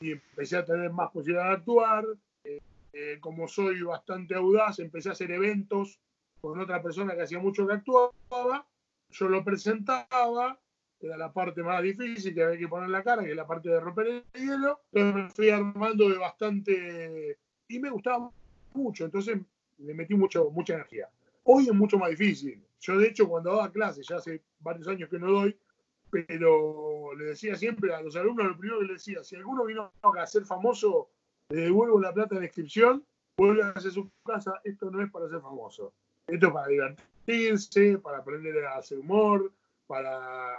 y 0.00 0.12
empecé 0.12 0.56
a 0.56 0.64
tener 0.64 0.92
más 0.92 1.10
posibilidad 1.10 1.48
de 1.48 1.54
actuar. 1.54 2.04
Eh, 2.44 2.60
eh, 2.92 3.18
como 3.20 3.48
soy 3.48 3.82
bastante 3.82 4.34
audaz, 4.34 4.78
empecé 4.78 5.08
a 5.08 5.12
hacer 5.12 5.30
eventos 5.30 6.00
con 6.40 6.60
otra 6.60 6.82
persona 6.82 7.14
que 7.14 7.22
hacía 7.22 7.38
mucho 7.38 7.66
que 7.66 7.74
actuaba. 7.74 8.66
Yo 9.10 9.28
lo 9.28 9.44
presentaba, 9.44 10.58
era 11.00 11.16
la 11.16 11.32
parte 11.32 11.62
más 11.62 11.82
difícil 11.82 12.34
que 12.34 12.42
había 12.42 12.58
que 12.58 12.68
poner 12.68 12.88
la 12.88 13.02
cara, 13.02 13.22
que 13.22 13.30
es 13.30 13.36
la 13.36 13.46
parte 13.46 13.68
de 13.68 13.80
romper 13.80 14.06
el 14.06 14.24
hielo. 14.34 14.80
Entonces 14.92 15.14
me 15.14 15.30
fui 15.30 15.50
armando 15.50 16.08
de 16.08 16.18
bastante. 16.18 17.38
y 17.68 17.78
me 17.78 17.90
gustaba 17.90 18.30
mucho, 18.74 19.04
entonces 19.04 19.38
le 19.78 19.94
metí 19.94 20.14
mucho, 20.14 20.50
mucha 20.50 20.74
energía. 20.74 21.08
Hoy 21.44 21.66
es 21.66 21.74
mucho 21.74 21.98
más 21.98 22.10
difícil. 22.10 22.62
Yo, 22.80 22.98
de 22.98 23.08
hecho, 23.08 23.28
cuando 23.28 23.50
daba 23.50 23.70
clases, 23.70 24.06
ya 24.06 24.16
hace 24.16 24.42
varios 24.60 24.88
años 24.88 25.08
que 25.08 25.18
no 25.18 25.30
doy, 25.30 25.56
pero 26.10 27.14
le 27.14 27.24
decía 27.26 27.56
siempre 27.56 27.94
a 27.94 28.00
los 28.00 28.16
alumnos, 28.16 28.46
lo 28.46 28.58
primero 28.58 28.80
que 28.80 28.86
les 28.86 29.04
decía, 29.04 29.24
si 29.24 29.36
alguno 29.36 29.64
vino 29.64 29.92
a 30.02 30.26
ser 30.26 30.44
famoso, 30.44 31.08
le 31.48 31.62
devuelvo 31.62 32.00
la 32.00 32.12
plata 32.12 32.38
de 32.38 32.46
inscripción, 32.46 33.04
vuelve 33.36 33.62
a 33.62 33.70
hacer 33.70 33.92
su 33.92 34.10
casa, 34.24 34.60
esto 34.64 34.90
no 34.90 35.02
es 35.02 35.10
para 35.10 35.28
ser 35.28 35.40
famoso. 35.40 35.92
Esto 36.26 36.48
es 36.48 36.52
para 36.52 36.68
divertirse, 36.68 37.98
para 37.98 38.18
aprender 38.18 38.64
a 38.64 38.78
hacer 38.78 38.98
humor, 38.98 39.52
para 39.86 40.54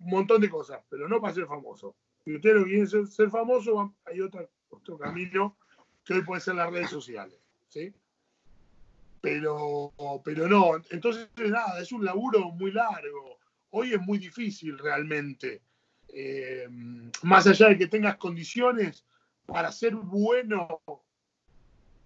un 0.00 0.10
montón 0.10 0.40
de 0.40 0.50
cosas, 0.50 0.80
pero 0.88 1.08
no 1.08 1.20
para 1.20 1.34
ser 1.34 1.46
famoso. 1.46 1.94
Si 2.24 2.34
ustedes 2.34 2.56
lo 2.56 2.64
quieren 2.64 2.88
ser, 2.88 3.06
ser 3.06 3.30
famoso, 3.30 3.94
hay 4.04 4.20
otra, 4.20 4.48
otro 4.70 4.98
camino 4.98 5.56
que 6.04 6.14
hoy 6.14 6.22
puede 6.22 6.40
ser 6.40 6.56
las 6.56 6.70
redes 6.70 6.90
sociales. 6.90 7.38
¿sí? 7.68 7.92
Pero, 9.20 9.92
pero 10.24 10.48
no, 10.48 10.72
entonces 10.90 11.28
nada, 11.36 11.80
es 11.80 11.92
un 11.92 12.04
laburo 12.04 12.50
muy 12.50 12.72
largo. 12.72 13.38
Hoy 13.74 13.94
es 13.94 14.00
muy 14.00 14.18
difícil 14.18 14.78
realmente. 14.78 15.62
Eh, 16.14 16.68
más 17.22 17.46
allá 17.46 17.68
de 17.68 17.78
que 17.78 17.86
tengas 17.86 18.16
condiciones 18.16 19.02
para 19.46 19.72
ser 19.72 19.94
bueno 19.94 20.82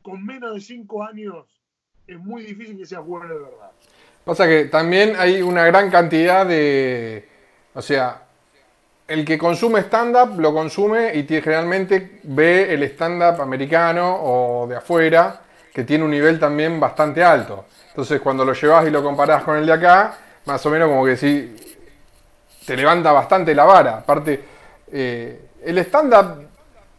con 0.00 0.24
menos 0.24 0.54
de 0.54 0.60
cinco 0.60 1.02
años, 1.02 1.44
es 2.06 2.18
muy 2.18 2.44
difícil 2.44 2.78
que 2.78 2.86
seas 2.86 3.04
bueno 3.04 3.28
de 3.28 3.40
verdad. 3.40 3.72
Pasa 4.24 4.46
que 4.46 4.66
también 4.66 5.14
hay 5.18 5.42
una 5.42 5.64
gran 5.64 5.90
cantidad 5.90 6.46
de. 6.46 7.28
O 7.74 7.82
sea, 7.82 8.22
el 9.08 9.24
que 9.24 9.36
consume 9.36 9.80
stand-up 9.80 10.38
lo 10.38 10.52
consume 10.54 11.16
y 11.16 11.24
generalmente 11.26 12.20
ve 12.22 12.72
el 12.72 12.84
stand-up 12.84 13.40
americano 13.42 14.16
o 14.20 14.68
de 14.68 14.76
afuera, 14.76 15.42
que 15.74 15.82
tiene 15.82 16.04
un 16.04 16.12
nivel 16.12 16.38
también 16.38 16.78
bastante 16.78 17.24
alto. 17.24 17.66
Entonces, 17.88 18.20
cuando 18.20 18.44
lo 18.44 18.52
llevas 18.52 18.86
y 18.86 18.90
lo 18.90 19.02
comparás 19.02 19.42
con 19.42 19.56
el 19.56 19.66
de 19.66 19.72
acá, 19.72 20.18
más 20.46 20.64
o 20.66 20.70
menos 20.70 20.88
como 20.88 21.04
que 21.04 21.16
sí, 21.16 21.54
te 22.64 22.76
levanta 22.76 23.12
bastante 23.12 23.54
la 23.54 23.64
vara. 23.64 23.98
Aparte, 23.98 24.42
eh, 24.90 25.40
el 25.64 25.78
stand-up 25.78 26.46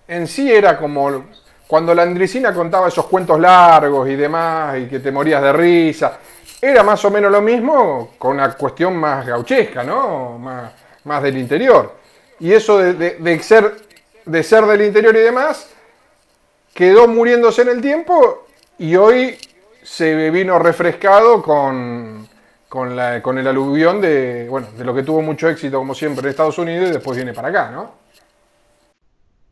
en 0.07 0.27
sí 0.27 0.51
era 0.51 0.77
como 0.77 1.25
cuando 1.67 1.93
la 1.93 2.03
Andricina 2.03 2.53
contaba 2.53 2.87
esos 2.87 3.05
cuentos 3.07 3.39
largos 3.39 4.07
y 4.07 4.15
demás, 4.15 4.77
y 4.77 4.85
que 4.87 4.99
te 4.99 5.11
morías 5.11 5.41
de 5.41 5.51
risa. 5.51 6.17
Era 6.61 6.81
más 6.83 7.03
o 7.05 7.11
menos 7.11 7.31
lo 7.31 7.41
mismo 7.41 8.13
con 8.17 8.35
una 8.35 8.53
cuestión 8.53 8.95
más 8.95 9.25
gauchesca, 9.25 9.83
¿no? 9.83 10.37
Más, 10.39 10.71
más 11.03 11.21
del 11.23 11.37
interior. 11.37 11.95
Y 12.39 12.53
eso 12.53 12.77
de, 12.77 12.93
de- 12.93 13.39
ser, 13.43 13.75
de 14.25 14.43
ser 14.43 14.65
del 14.65 14.81
interior 14.83 15.15
y 15.15 15.19
demás 15.19 15.69
quedó 16.73 17.07
muriéndose 17.07 17.63
en 17.63 17.69
el 17.69 17.81
tiempo 17.81 18.45
y 18.77 18.95
hoy 18.95 19.37
se 19.83 20.29
vino 20.29 20.59
refrescado 20.59 21.41
con, 21.41 22.27
con, 22.77 23.39
el 23.39 23.47
aluvión 23.47 23.99
de, 23.99 24.47
bueno, 24.47 24.71
de 24.73 24.85
lo 24.85 24.93
que 24.93 25.01
tuvo 25.01 25.23
mucho 25.23 25.49
éxito 25.49 25.79
como 25.79 25.95
siempre 25.95 26.21
en 26.21 26.29
Estados 26.29 26.59
Unidos 26.59 26.89
y 26.89 26.93
después 26.93 27.17
viene 27.17 27.33
para 27.33 27.47
acá, 27.47 27.71
¿no? 27.71 27.95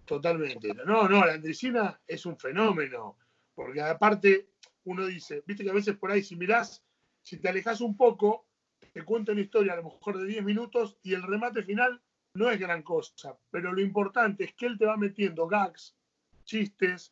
Totalmente. 0.05 0.71
No, 0.85 1.09
no, 1.09 1.25
la 1.25 1.33
Andresina 1.33 1.99
es 2.07 2.27
un 2.27 2.38
fenómeno. 2.38 3.17
Porque 3.55 3.81
aparte, 3.81 4.49
uno 4.83 5.07
dice, 5.07 5.41
viste 5.47 5.63
que 5.63 5.71
a 5.71 5.73
veces 5.73 5.97
por 5.97 6.11
ahí, 6.11 6.21
si 6.21 6.35
mirás, 6.35 6.83
si 7.23 7.38
te 7.38 7.49
alejas 7.49 7.81
un 7.81 7.97
poco, 7.97 8.45
te 8.93 9.03
cuenta 9.03 9.31
una 9.31 9.41
historia 9.41 9.73
a 9.73 9.77
lo 9.77 9.85
mejor 9.85 10.19
de 10.19 10.27
10 10.27 10.43
minutos 10.43 10.97
y 11.01 11.15
el 11.15 11.23
remate 11.23 11.63
final 11.63 11.99
no 12.35 12.51
es 12.51 12.59
gran 12.59 12.83
cosa. 12.83 13.35
Pero 13.49 13.73
lo 13.73 13.81
importante 13.81 14.43
es 14.43 14.53
que 14.53 14.67
él 14.67 14.77
te 14.77 14.85
va 14.85 14.97
metiendo 14.97 15.47
gags, 15.47 15.95
chistes, 16.43 17.09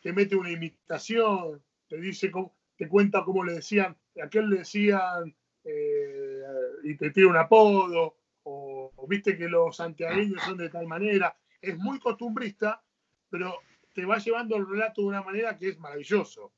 te 0.00 0.14
mete 0.14 0.36
una 0.36 0.50
imitación, 0.50 1.62
te 1.86 1.98
dice, 1.98 2.32
te 2.78 2.88
cuenta 2.88 3.24
cómo 3.24 3.44
le 3.44 3.54
decían, 3.54 3.94
aquel 4.22 4.48
le 4.48 4.58
decían 4.58 5.34
eh, 5.64 6.42
y 6.84 6.96
te 6.96 7.10
tira 7.10 7.28
un 7.28 7.36
apodo, 7.36 8.16
o, 8.44 9.06
viste 9.08 9.36
que 9.36 9.48
los 9.48 9.76
santiagueños 9.76 10.42
son 10.42 10.56
de 10.56 10.70
tal 10.70 10.86
manera. 10.86 11.36
Es 11.60 11.76
muy 11.76 11.98
costumbrista, 11.98 12.82
pero 13.28 13.58
te 13.94 14.04
va 14.04 14.18
llevando 14.18 14.56
el 14.56 14.68
relato 14.68 15.02
de 15.02 15.08
una 15.08 15.22
manera 15.22 15.56
que 15.58 15.68
es 15.68 15.78
maravilloso. 15.78 16.52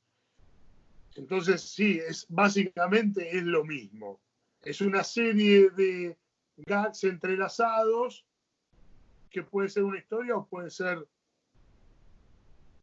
Entonces, 1.15 1.61
sí, 1.61 1.99
es 1.99 2.25
básicamente 2.29 3.37
es 3.37 3.43
lo 3.43 3.63
mismo. 3.63 4.19
Es 4.61 4.81
una 4.81 5.03
serie 5.03 5.69
de 5.71 6.17
gags 6.57 7.03
entrelazados 7.03 8.25
que 9.29 9.43
puede 9.43 9.69
ser 9.69 9.83
una 9.83 9.97
historia 9.97 10.35
o 10.35 10.47
puede 10.47 10.69
ser. 10.69 11.05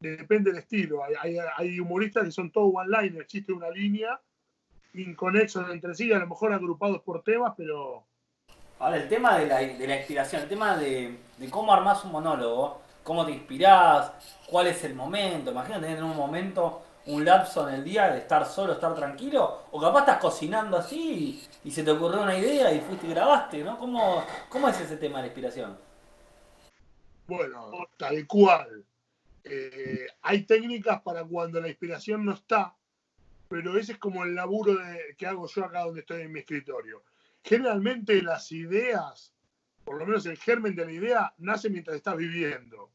Depende 0.00 0.50
del 0.50 0.60
estilo. 0.60 1.02
Hay, 1.04 1.78
humoristas 1.78 2.24
que 2.24 2.30
son 2.30 2.50
todo 2.50 2.66
one-liner, 2.66 3.22
existe 3.22 3.52
una 3.52 3.70
línea, 3.70 4.20
inconexos 4.94 5.70
entre 5.70 5.94
sí, 5.94 6.12
a 6.12 6.18
lo 6.18 6.26
mejor 6.26 6.52
agrupados 6.52 7.02
por 7.02 7.22
temas, 7.22 7.54
pero 7.56 8.06
Ahora, 8.80 8.96
el 8.96 9.08
tema 9.10 9.38
de 9.38 9.46
la, 9.46 9.58
de 9.58 9.86
la 9.86 9.96
inspiración, 9.98 10.42
el 10.42 10.48
tema 10.48 10.74
de, 10.74 11.18
de 11.36 11.50
cómo 11.50 11.70
armás 11.70 12.02
un 12.06 12.12
monólogo, 12.12 12.80
cómo 13.02 13.26
te 13.26 13.32
inspirás, 13.32 14.10
cuál 14.46 14.68
es 14.68 14.82
el 14.84 14.94
momento. 14.94 15.50
Imagínate 15.50 15.82
tener 15.82 15.98
en 15.98 16.04
un 16.04 16.16
momento 16.16 16.82
un 17.04 17.22
lapso 17.22 17.68
en 17.68 17.74
el 17.74 17.84
día 17.84 18.10
de 18.10 18.20
estar 18.20 18.46
solo, 18.46 18.72
estar 18.72 18.94
tranquilo, 18.94 19.64
o 19.70 19.78
capaz 19.78 20.00
estás 20.00 20.18
cocinando 20.18 20.78
así 20.78 21.42
y, 21.62 21.68
y 21.68 21.70
se 21.70 21.82
te 21.82 21.90
ocurrió 21.90 22.22
una 22.22 22.38
idea 22.38 22.72
y 22.72 22.80
fuiste 22.80 23.06
y 23.06 23.10
grabaste, 23.10 23.62
¿no? 23.62 23.78
¿Cómo, 23.78 24.24
cómo 24.48 24.66
es 24.68 24.80
ese 24.80 24.96
tema 24.96 25.18
de 25.18 25.24
la 25.24 25.26
inspiración? 25.26 25.78
Bueno, 27.26 27.70
tal 27.98 28.26
cual. 28.26 28.82
Eh, 29.44 30.06
hay 30.22 30.44
técnicas 30.44 31.02
para 31.02 31.22
cuando 31.24 31.60
la 31.60 31.68
inspiración 31.68 32.24
no 32.24 32.32
está, 32.32 32.74
pero 33.50 33.76
ese 33.76 33.92
es 33.92 33.98
como 33.98 34.22
el 34.24 34.36
laburo 34.36 34.76
de- 34.76 35.16
que 35.18 35.26
hago 35.26 35.48
yo 35.48 35.64
acá 35.64 35.80
donde 35.80 36.00
estoy 36.00 36.22
en 36.22 36.30
mi 36.32 36.38
escritorio. 36.38 37.02
Generalmente 37.42 38.22
las 38.22 38.52
ideas, 38.52 39.34
por 39.84 39.98
lo 39.98 40.06
menos 40.06 40.24
el 40.26 40.38
germen 40.38 40.76
de 40.76 40.84
la 40.86 40.92
idea, 40.92 41.34
nace 41.38 41.68
mientras 41.68 41.96
estás 41.96 42.16
viviendo. 42.16 42.90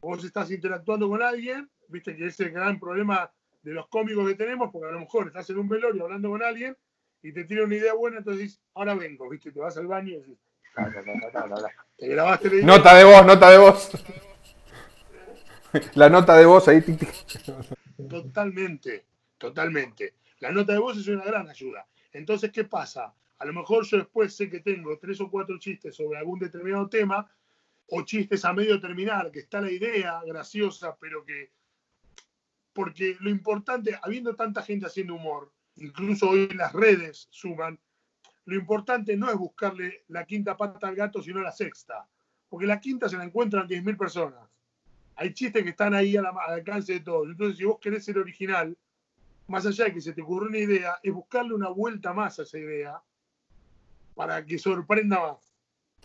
Vos 0.00 0.24
estás 0.24 0.52
interactuando 0.52 1.08
con 1.08 1.20
alguien, 1.22 1.68
viste 1.88 2.14
que 2.16 2.26
ese 2.26 2.44
es 2.44 2.48
el 2.48 2.54
gran 2.54 2.78
problema 2.78 3.28
de 3.62 3.72
los 3.72 3.88
cómicos 3.88 4.28
que 4.28 4.36
tenemos, 4.36 4.70
porque 4.70 4.86
a 4.88 4.92
lo 4.92 5.00
mejor 5.00 5.26
estás 5.26 5.50
en 5.50 5.58
un 5.58 5.68
velorio 5.68 6.04
hablando 6.04 6.30
con 6.30 6.40
alguien 6.44 6.76
y 7.20 7.32
te 7.32 7.42
tira 7.42 7.64
una 7.64 7.74
idea 7.74 7.94
buena, 7.94 8.18
entonces 8.18 8.42
dices, 8.44 8.60
ahora 8.74 8.94
vengo, 8.94 9.28
viste, 9.28 9.50
te 9.50 9.58
vas 9.58 9.76
al 9.76 9.88
baño 9.88 10.10
y 10.10 10.18
decís, 10.20 10.38
"Ta, 10.72 10.84
ta, 10.84 11.02
ta, 11.02 11.30
ta, 11.32 11.48
ta, 11.48 11.54
ta". 11.62 11.68
te 11.96 12.06
grabaste 12.06 12.48
la 12.48 12.54
idea. 12.54 12.66
Nota 12.66 12.94
de 12.94 13.04
voz, 13.04 13.26
nota 13.26 13.50
de 13.50 13.58
voz. 13.58 13.90
La 15.96 16.08
nota 16.08 16.36
de 16.36 16.46
voz 16.46 16.66
ahí. 16.68 16.82
Totalmente, 18.08 19.04
totalmente. 19.38 20.14
La 20.40 20.52
nota 20.52 20.72
de 20.72 20.78
voz 20.78 20.98
es 20.98 21.08
una 21.08 21.24
gran 21.24 21.48
ayuda. 21.48 21.86
Entonces, 22.12 22.52
¿qué 22.52 22.64
pasa? 22.64 23.14
A 23.38 23.44
lo 23.44 23.52
mejor 23.52 23.84
yo 23.86 23.98
después 23.98 24.34
sé 24.34 24.50
que 24.50 24.60
tengo 24.60 24.98
tres 24.98 25.20
o 25.20 25.30
cuatro 25.30 25.58
chistes 25.58 25.94
sobre 25.96 26.18
algún 26.18 26.38
determinado 26.38 26.88
tema, 26.88 27.30
o 27.90 28.02
chistes 28.02 28.44
a 28.44 28.52
medio 28.52 28.80
terminar, 28.80 29.30
que 29.30 29.40
está 29.40 29.60
la 29.60 29.70
idea 29.70 30.20
graciosa, 30.26 30.96
pero 31.00 31.24
que... 31.24 31.50
Porque 32.72 33.16
lo 33.20 33.30
importante, 33.30 33.98
habiendo 34.02 34.36
tanta 34.36 34.62
gente 34.62 34.86
haciendo 34.86 35.14
humor, 35.14 35.50
incluso 35.76 36.30
hoy 36.30 36.48
las 36.48 36.72
redes 36.72 37.28
suman, 37.30 37.78
lo 38.44 38.56
importante 38.56 39.16
no 39.16 39.30
es 39.30 39.36
buscarle 39.36 40.04
la 40.08 40.24
quinta 40.24 40.56
pata 40.56 40.86
al 40.86 40.94
gato, 40.94 41.22
sino 41.22 41.40
la 41.40 41.52
sexta. 41.52 42.06
Porque 42.48 42.66
la 42.66 42.78
quinta 42.78 43.08
se 43.08 43.16
la 43.16 43.24
encuentran 43.24 43.66
10.000 43.66 43.96
personas 43.96 44.48
hay 45.18 45.34
chistes 45.34 45.64
que 45.64 45.70
están 45.70 45.94
ahí 45.94 46.16
al 46.16 46.26
alcance 46.26 46.92
de 46.92 47.00
todos. 47.00 47.26
Entonces, 47.28 47.58
si 47.58 47.64
vos 47.64 47.78
querés 47.80 48.04
ser 48.04 48.18
original, 48.18 48.76
más 49.48 49.66
allá 49.66 49.84
de 49.84 49.94
que 49.94 50.00
se 50.00 50.12
te 50.12 50.22
ocurrió 50.22 50.48
una 50.48 50.58
idea, 50.58 50.98
es 51.02 51.12
buscarle 51.12 51.54
una 51.54 51.68
vuelta 51.68 52.12
más 52.12 52.38
a 52.38 52.42
esa 52.42 52.58
idea 52.58 53.00
para 54.14 54.44
que 54.44 54.58
sorprenda 54.58 55.20
más. 55.20 55.52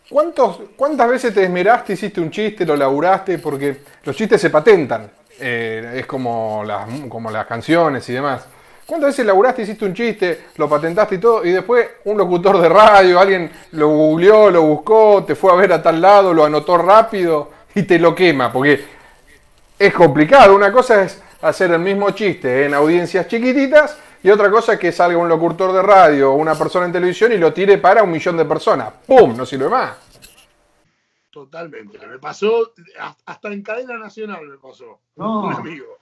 ¿Cuántos, 0.08 0.60
¿Cuántas 0.76 1.08
veces 1.08 1.32
te 1.32 1.44
esmeraste, 1.44 1.94
hiciste 1.94 2.20
un 2.20 2.30
chiste, 2.30 2.66
lo 2.66 2.76
laburaste? 2.76 3.38
Porque 3.38 3.80
los 4.04 4.14
chistes 4.16 4.40
se 4.40 4.50
patentan. 4.50 5.10
Eh, 5.40 5.96
es 5.96 6.06
como 6.06 6.62
las, 6.64 6.88
como 7.08 7.30
las 7.30 7.46
canciones 7.46 8.08
y 8.08 8.12
demás. 8.12 8.46
¿Cuántas 8.86 9.08
veces 9.08 9.24
laburaste, 9.24 9.62
hiciste 9.62 9.84
un 9.86 9.94
chiste, 9.94 10.44
lo 10.56 10.68
patentaste 10.68 11.14
y 11.14 11.18
todo? 11.18 11.44
Y 11.44 11.52
después 11.52 11.88
un 12.04 12.18
locutor 12.18 12.60
de 12.60 12.68
radio, 12.68 13.18
alguien 13.18 13.50
lo 13.72 13.88
googleó, 13.88 14.50
lo 14.50 14.62
buscó, 14.62 15.24
te 15.26 15.34
fue 15.34 15.52
a 15.52 15.56
ver 15.56 15.72
a 15.72 15.82
tal 15.82 16.00
lado, 16.02 16.34
lo 16.34 16.44
anotó 16.44 16.76
rápido 16.76 17.50
y 17.74 17.82
te 17.84 17.98
lo 17.98 18.14
quema. 18.14 18.52
Porque 18.52 18.84
es 19.78 19.94
complicado. 19.94 20.54
Una 20.54 20.70
cosa 20.70 21.02
es 21.02 21.22
hacer 21.44 21.70
el 21.72 21.78
mismo 21.78 22.10
chiste 22.12 22.64
en 22.64 22.74
audiencias 22.74 23.28
chiquititas 23.28 23.98
y 24.22 24.30
otra 24.30 24.50
cosa 24.50 24.74
es 24.74 24.78
que 24.78 24.90
salga 24.90 25.18
un 25.18 25.28
locutor 25.28 25.72
de 25.72 25.82
radio 25.82 26.32
o 26.32 26.36
una 26.36 26.54
persona 26.54 26.86
en 26.86 26.92
televisión 26.92 27.32
y 27.32 27.36
lo 27.36 27.52
tire 27.52 27.78
para 27.78 28.02
un 28.02 28.10
millón 28.10 28.36
de 28.36 28.44
personas. 28.46 28.92
¡Pum! 29.06 29.36
No 29.36 29.44
sirve 29.44 29.68
más. 29.68 29.96
Totalmente. 31.30 31.98
Me 32.06 32.18
pasó, 32.18 32.72
hasta 33.26 33.48
en 33.52 33.62
cadena 33.62 33.98
nacional 33.98 34.46
me 34.46 34.56
pasó. 34.56 35.00
No. 35.16 35.46
Un 35.48 35.52
amigo. 35.54 35.98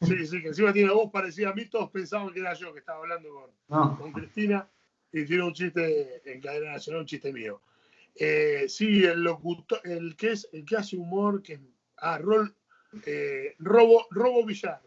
Sí, 0.00 0.26
sí, 0.26 0.40
que 0.40 0.48
encima 0.48 0.72
tiene 0.72 0.92
voz 0.92 1.10
parecida 1.10 1.50
a 1.50 1.52
mí, 1.52 1.66
todos 1.66 1.90
pensaban 1.90 2.32
que 2.32 2.38
era 2.40 2.54
yo 2.54 2.72
que 2.72 2.78
estaba 2.78 3.00
hablando 3.00 3.28
con, 3.28 3.50
No. 3.68 3.98
con 3.98 4.12
Cristina 4.12 4.66
y 5.12 5.24
tiene 5.24 5.42
un 5.42 5.52
chiste 5.52 6.22
en 6.24 6.40
cadena 6.40 6.72
nacional, 6.72 7.00
un 7.00 7.06
chiste 7.06 7.32
mío. 7.32 7.60
Eh, 8.14 8.66
sí, 8.68 9.04
el 9.04 9.22
locutor, 9.22 9.80
el 9.84 10.16
que 10.16 10.32
es, 10.32 10.48
el 10.52 10.64
que 10.64 10.76
hace 10.76 10.96
humor, 10.96 11.42
que 11.42 11.60
ah, 11.98 12.18
rol, 12.18 12.54
eh, 13.06 13.54
Robo, 13.58 14.06
Robo 14.10 14.44
Villar. 14.44 14.82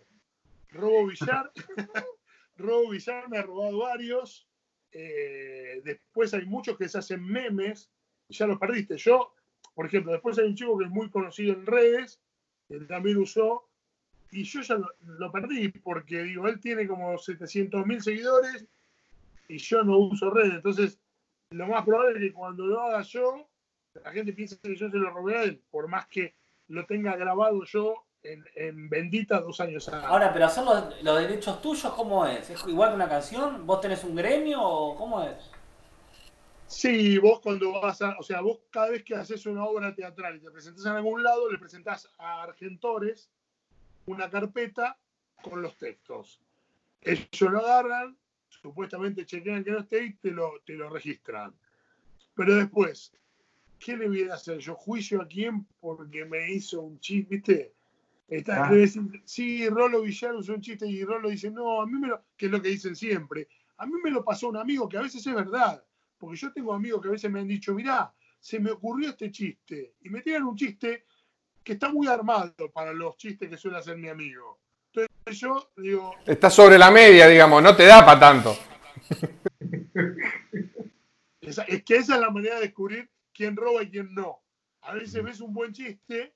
Robo 0.70 1.08
Villar, 1.08 1.52
Robo 2.58 2.90
Villar 2.90 3.30
me 3.30 3.38
ha 3.38 3.44
robado 3.44 3.80
varios. 3.80 4.48
Eh, 4.92 5.82
después 5.84 6.34
hay 6.34 6.46
muchos 6.46 6.78
que 6.78 6.90
se 6.90 6.98
hacen 6.98 7.24
memes, 7.26 7.90
y 8.28 8.34
ya 8.34 8.48
los 8.48 8.60
perdiste. 8.60 8.98
Yo, 8.98 9.34
por 9.74 9.86
ejemplo, 9.86 10.12
después 10.12 10.38
hay 10.38 10.46
un 10.46 10.56
chico 10.56 10.78
que 10.78 10.86
es 10.86 10.92
muy 10.92 11.10
conocido 11.10 11.54
en 11.54 11.66
redes, 11.66 12.22
que 12.68 12.80
también 12.82 13.18
usó, 13.18 13.68
y 14.32 14.44
yo 14.44 14.62
ya 14.62 14.76
lo, 14.76 14.90
lo 15.02 15.32
perdí 15.32 15.70
porque 15.70 16.24
digo, 16.24 16.48
él 16.48 16.60
tiene 16.60 16.88
como 16.88 17.18
700 17.18 17.86
mil 17.86 18.02
seguidores 18.02 18.66
y 19.50 19.58
yo 19.58 19.84
no 19.84 19.98
uso 19.98 20.30
redes. 20.30 20.54
Entonces, 20.54 20.98
lo 21.52 21.68
más 21.68 21.84
probable 21.84 22.18
es 22.18 22.32
que 22.32 22.34
cuando 22.34 22.66
lo 22.66 22.80
haga 22.80 23.02
yo, 23.02 23.50
la 24.04 24.12
gente 24.12 24.32
piense 24.32 24.58
que 24.58 24.76
yo 24.76 24.90
se 24.90 24.98
lo 24.98 25.10
robé 25.10 25.38
a 25.38 25.44
él, 25.44 25.62
por 25.70 25.90
más 25.90 26.08
que 26.08 26.34
lo 26.72 26.86
tenga 26.86 27.16
grabado 27.16 27.64
yo 27.66 28.06
en, 28.24 28.46
en 28.56 28.90
Bendita 28.90 29.42
dos 29.42 29.60
años 29.60 29.88
antes. 29.90 30.10
Ahora, 30.10 30.32
pero 30.32 30.46
hacer 30.46 30.64
los, 30.64 31.04
los 31.04 31.20
derechos 31.20 31.62
tuyos, 31.62 31.94
¿cómo 31.94 32.26
es? 32.26 32.50
¿Es 32.50 32.66
igual 32.68 32.90
que 32.90 32.96
una 32.96 33.10
canción? 33.10 33.66
¿Vos 33.66 33.82
tenés 33.82 34.04
un 34.04 34.16
gremio 34.16 34.62
o 34.62 34.96
cómo 34.96 35.22
es? 35.24 35.52
Sí, 36.68 37.18
vos 37.18 37.42
cuando 37.42 37.82
vas 37.82 38.02
a, 38.02 38.16
o 38.18 38.24
sea, 38.24 38.40
vos 38.40 38.60
cada 38.70 38.90
vez 38.90 39.04
que 39.04 39.16
haces 39.16 39.46
una 39.46 39.66
obra 39.66 39.94
teatral 39.94 40.38
y 40.38 40.40
te 40.40 40.50
presentás 40.52 40.86
en 40.86 40.94
algún 40.94 41.22
lado, 41.22 41.52
le 41.52 41.58
presentás 41.58 42.10
a 42.18 42.44
Argentores 42.44 43.30
una 44.06 44.30
carpeta 44.30 44.98
con 45.42 45.62
los 45.62 45.78
textos. 45.78 46.40
Ellos 47.02 47.52
lo 47.52 47.60
agarran, 47.60 48.18
supuestamente 48.48 49.26
chequean 49.26 49.64
que 49.64 49.72
no 49.72 49.80
esté 49.80 50.06
y 50.06 50.14
te 50.14 50.32
lo, 50.32 50.62
te 50.66 50.74
lo 50.74 50.90
registran. 50.90 51.54
Pero 52.36 52.56
después, 52.56 53.12
¿qué 53.84 53.98
le 53.98 54.08
voy 54.08 54.30
a 54.30 54.36
hacer 54.36 54.60
yo? 54.60 54.76
¿Juicio 54.76 55.22
a 55.22 55.28
quién? 55.28 55.66
Porque 55.80 56.24
me 56.26 56.52
hizo 56.52 56.82
un 56.82 57.00
chiste, 57.00 57.36
¿viste? 57.36 57.74
Está, 58.28 58.66
Ah. 58.68 58.74
dicen, 58.74 59.22
sí, 59.26 59.68
Rolo 59.68 60.02
Villar 60.02 60.36
usó 60.36 60.54
un 60.54 60.62
chiste 60.62 60.88
y 60.88 61.04
Rolo 61.04 61.30
dice, 61.30 61.52
no, 61.52 61.82
a 61.82 61.86
mí 61.86 62.00
me 62.00 62.08
lo, 62.08 62.24
que 62.38 62.46
es 62.46 62.52
lo 62.52 62.62
que 62.62 62.70
dicen 62.70 62.96
siempre, 62.96 63.50
a 63.78 63.86
mí 63.86 63.94
me 64.02 64.10
lo 64.12 64.24
pasó 64.24 64.48
un 64.48 64.56
amigo 64.58 64.88
que 64.88 64.98
a 64.98 65.02
veces 65.02 65.26
es 65.26 65.34
verdad, 65.34 65.84
porque 66.18 66.38
yo 66.38 66.54
tengo 66.54 66.74
amigos 66.74 67.02
que 67.02 67.10
a 67.10 67.12
veces 67.12 67.30
me 67.30 67.42
han 67.42 67.48
dicho, 67.48 67.74
mirá, 67.74 68.14
se 68.40 68.60
me 68.60 68.72
ocurrió 68.72 69.10
este 69.10 69.30
chiste, 69.32 69.96
y 70.02 70.10
me 70.10 70.22
tiran 70.22 70.44
un 70.44 70.56
chiste 70.56 71.06
que 71.62 71.74
está 71.74 71.92
muy 71.92 72.08
armado 72.08 72.72
para 72.74 72.94
los 72.94 73.18
chistes 73.18 73.50
que 73.50 73.58
suele 73.58 73.78
hacer 73.78 73.98
mi 73.98 74.08
amigo. 74.08 74.60
Entonces 74.94 75.40
yo 75.40 75.72
digo, 75.76 76.16
Está 76.26 76.50
sobre 76.50 76.78
la 76.78 76.90
media, 76.90 77.28
digamos, 77.28 77.62
no 77.62 77.76
te 77.76 77.86
da 77.86 78.06
para 78.06 78.20
tanto. 78.20 78.58
Es 81.42 81.84
que 81.84 81.96
esa 81.98 82.16
es 82.16 82.22
la 82.22 82.30
manera 82.30 82.56
de 82.56 82.62
descubrir 82.62 83.10
quién 83.42 83.56
roba 83.56 83.82
y 83.82 83.90
quién 83.90 84.14
no. 84.14 84.40
A 84.82 84.94
veces 84.94 85.24
ves 85.24 85.42
un 85.42 85.52
buen 85.52 85.74
chiste, 85.74 86.32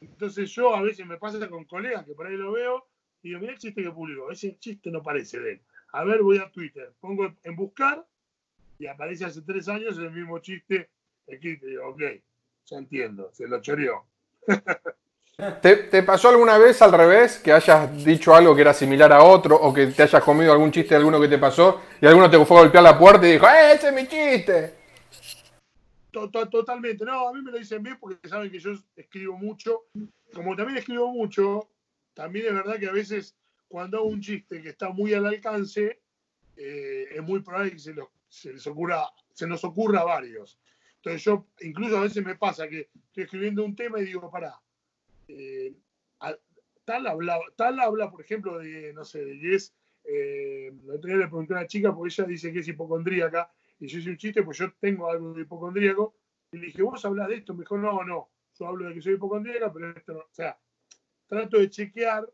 entonces 0.00 0.50
yo 0.50 0.74
a 0.74 0.82
veces 0.82 1.06
me 1.06 1.18
pasa 1.18 1.48
con 1.48 1.64
colegas 1.66 2.04
que 2.04 2.14
por 2.14 2.26
ahí 2.26 2.36
lo 2.36 2.50
veo 2.50 2.84
y 3.22 3.28
digo, 3.28 3.38
mira 3.38 3.52
el 3.52 3.58
chiste 3.60 3.80
que 3.80 3.92
publicó, 3.92 4.32
ese 4.32 4.58
chiste 4.58 4.90
no 4.90 5.04
parece 5.04 5.38
de 5.38 5.52
él. 5.52 5.60
A 5.92 6.02
ver, 6.02 6.22
voy 6.22 6.38
a 6.38 6.50
Twitter, 6.50 6.92
pongo 6.98 7.32
en 7.44 7.54
buscar 7.54 8.04
y 8.76 8.88
aparece 8.88 9.24
hace 9.24 9.40
tres 9.42 9.68
años 9.68 9.96
el 9.98 10.10
mismo 10.10 10.40
chiste 10.40 10.88
escrito. 11.28 11.66
Y 11.68 11.70
digo, 11.70 11.90
ok, 11.90 12.02
ya 12.66 12.76
entiendo, 12.76 13.30
se 13.32 13.46
lo 13.46 13.62
choreó. 13.62 14.04
¿Te, 15.62 15.76
te 15.76 16.02
pasó 16.02 16.30
alguna 16.30 16.58
vez 16.58 16.82
al 16.82 16.90
revés 16.90 17.38
que 17.38 17.52
hayas 17.52 18.04
dicho 18.04 18.34
algo 18.34 18.54
que 18.54 18.62
era 18.62 18.74
similar 18.74 19.12
a 19.12 19.22
otro 19.22 19.54
o 19.54 19.72
que 19.72 19.86
te 19.88 20.02
hayas 20.02 20.24
comido 20.24 20.50
algún 20.50 20.72
chiste 20.72 20.90
de 20.90 20.96
alguno 20.96 21.20
que 21.20 21.28
te 21.28 21.38
pasó 21.38 21.82
y 22.00 22.06
alguno 22.06 22.28
te 22.28 22.44
fue 22.44 22.56
a 22.56 22.62
golpear 22.62 22.82
la 22.82 22.98
puerta 22.98 23.28
y 23.28 23.32
dijo, 23.32 23.46
¡eh, 23.46 23.74
ese 23.74 23.88
es 23.88 23.94
mi 23.94 24.08
chiste! 24.08 24.75
To- 26.16 26.30
to- 26.30 26.48
Totalmente, 26.48 27.04
no, 27.04 27.28
a 27.28 27.32
mí 27.34 27.42
me 27.42 27.50
lo 27.52 27.58
dicen 27.58 27.82
bien 27.82 27.98
porque 28.00 28.26
saben 28.26 28.50
que 28.50 28.58
yo 28.58 28.70
escribo 28.96 29.36
mucho. 29.36 29.84
Como 30.32 30.56
también 30.56 30.78
escribo 30.78 31.12
mucho, 31.12 31.68
también 32.14 32.46
es 32.46 32.54
verdad 32.54 32.78
que 32.78 32.86
a 32.88 32.92
veces 32.92 33.36
cuando 33.68 33.98
hago 33.98 34.06
un 34.06 34.22
chiste 34.22 34.62
que 34.62 34.70
está 34.70 34.88
muy 34.88 35.12
al 35.12 35.26
alcance, 35.26 36.00
eh, 36.56 37.04
es 37.10 37.22
muy 37.22 37.40
probable 37.40 37.72
que 37.72 37.78
se, 37.78 37.94
les 38.50 38.66
ocurra, 38.66 39.04
se 39.34 39.46
nos 39.46 39.62
ocurra 39.64 40.00
a 40.00 40.04
varios. 40.04 40.58
Entonces 40.96 41.22
yo, 41.22 41.46
incluso 41.60 41.98
a 41.98 42.02
veces 42.04 42.24
me 42.24 42.34
pasa 42.34 42.66
que 42.66 42.88
estoy 43.08 43.24
escribiendo 43.24 43.62
un 43.62 43.76
tema 43.76 44.00
y 44.00 44.06
digo, 44.06 44.30
pará, 44.30 44.58
eh, 45.28 45.74
tal, 46.86 47.06
habla, 47.08 47.38
tal 47.56 47.78
habla, 47.78 48.10
por 48.10 48.22
ejemplo, 48.22 48.58
de, 48.58 48.94
no 48.94 49.04
sé, 49.04 49.22
de 49.22 49.38
que 49.38 49.54
es, 49.54 49.74
eh, 50.04 50.68
el 50.68 50.90
otro 50.90 51.08
día 51.08 51.18
le 51.18 51.26
pregunté 51.26 51.52
a 51.52 51.58
una 51.58 51.66
chica 51.66 51.94
porque 51.94 52.14
ella 52.14 52.24
dice 52.26 52.52
que 52.54 52.60
es 52.60 52.68
hipocondríaca 52.68 53.52
y 53.78 53.86
yo 53.86 53.98
hice 53.98 54.10
un 54.10 54.16
chiste, 54.16 54.42
pues 54.42 54.58
yo 54.58 54.72
tengo 54.80 55.10
algo 55.10 55.32
de 55.34 55.42
hipocondríaco, 55.42 56.14
y 56.52 56.58
le 56.58 56.66
dije, 56.66 56.82
¿vos 56.82 57.04
hablas 57.04 57.28
de 57.28 57.36
esto? 57.36 57.54
Me 57.54 57.60
dijo, 57.60 57.76
no, 57.76 58.02
no, 58.04 58.30
yo 58.58 58.66
hablo 58.66 58.88
de 58.88 58.94
que 58.94 59.02
soy 59.02 59.14
hipocondríaca, 59.14 59.72
pero 59.72 59.90
esto 59.90 60.12
no. 60.12 60.20
O 60.20 60.28
sea, 60.32 60.58
trato 61.26 61.58
de 61.58 61.68
chequear. 61.70 62.28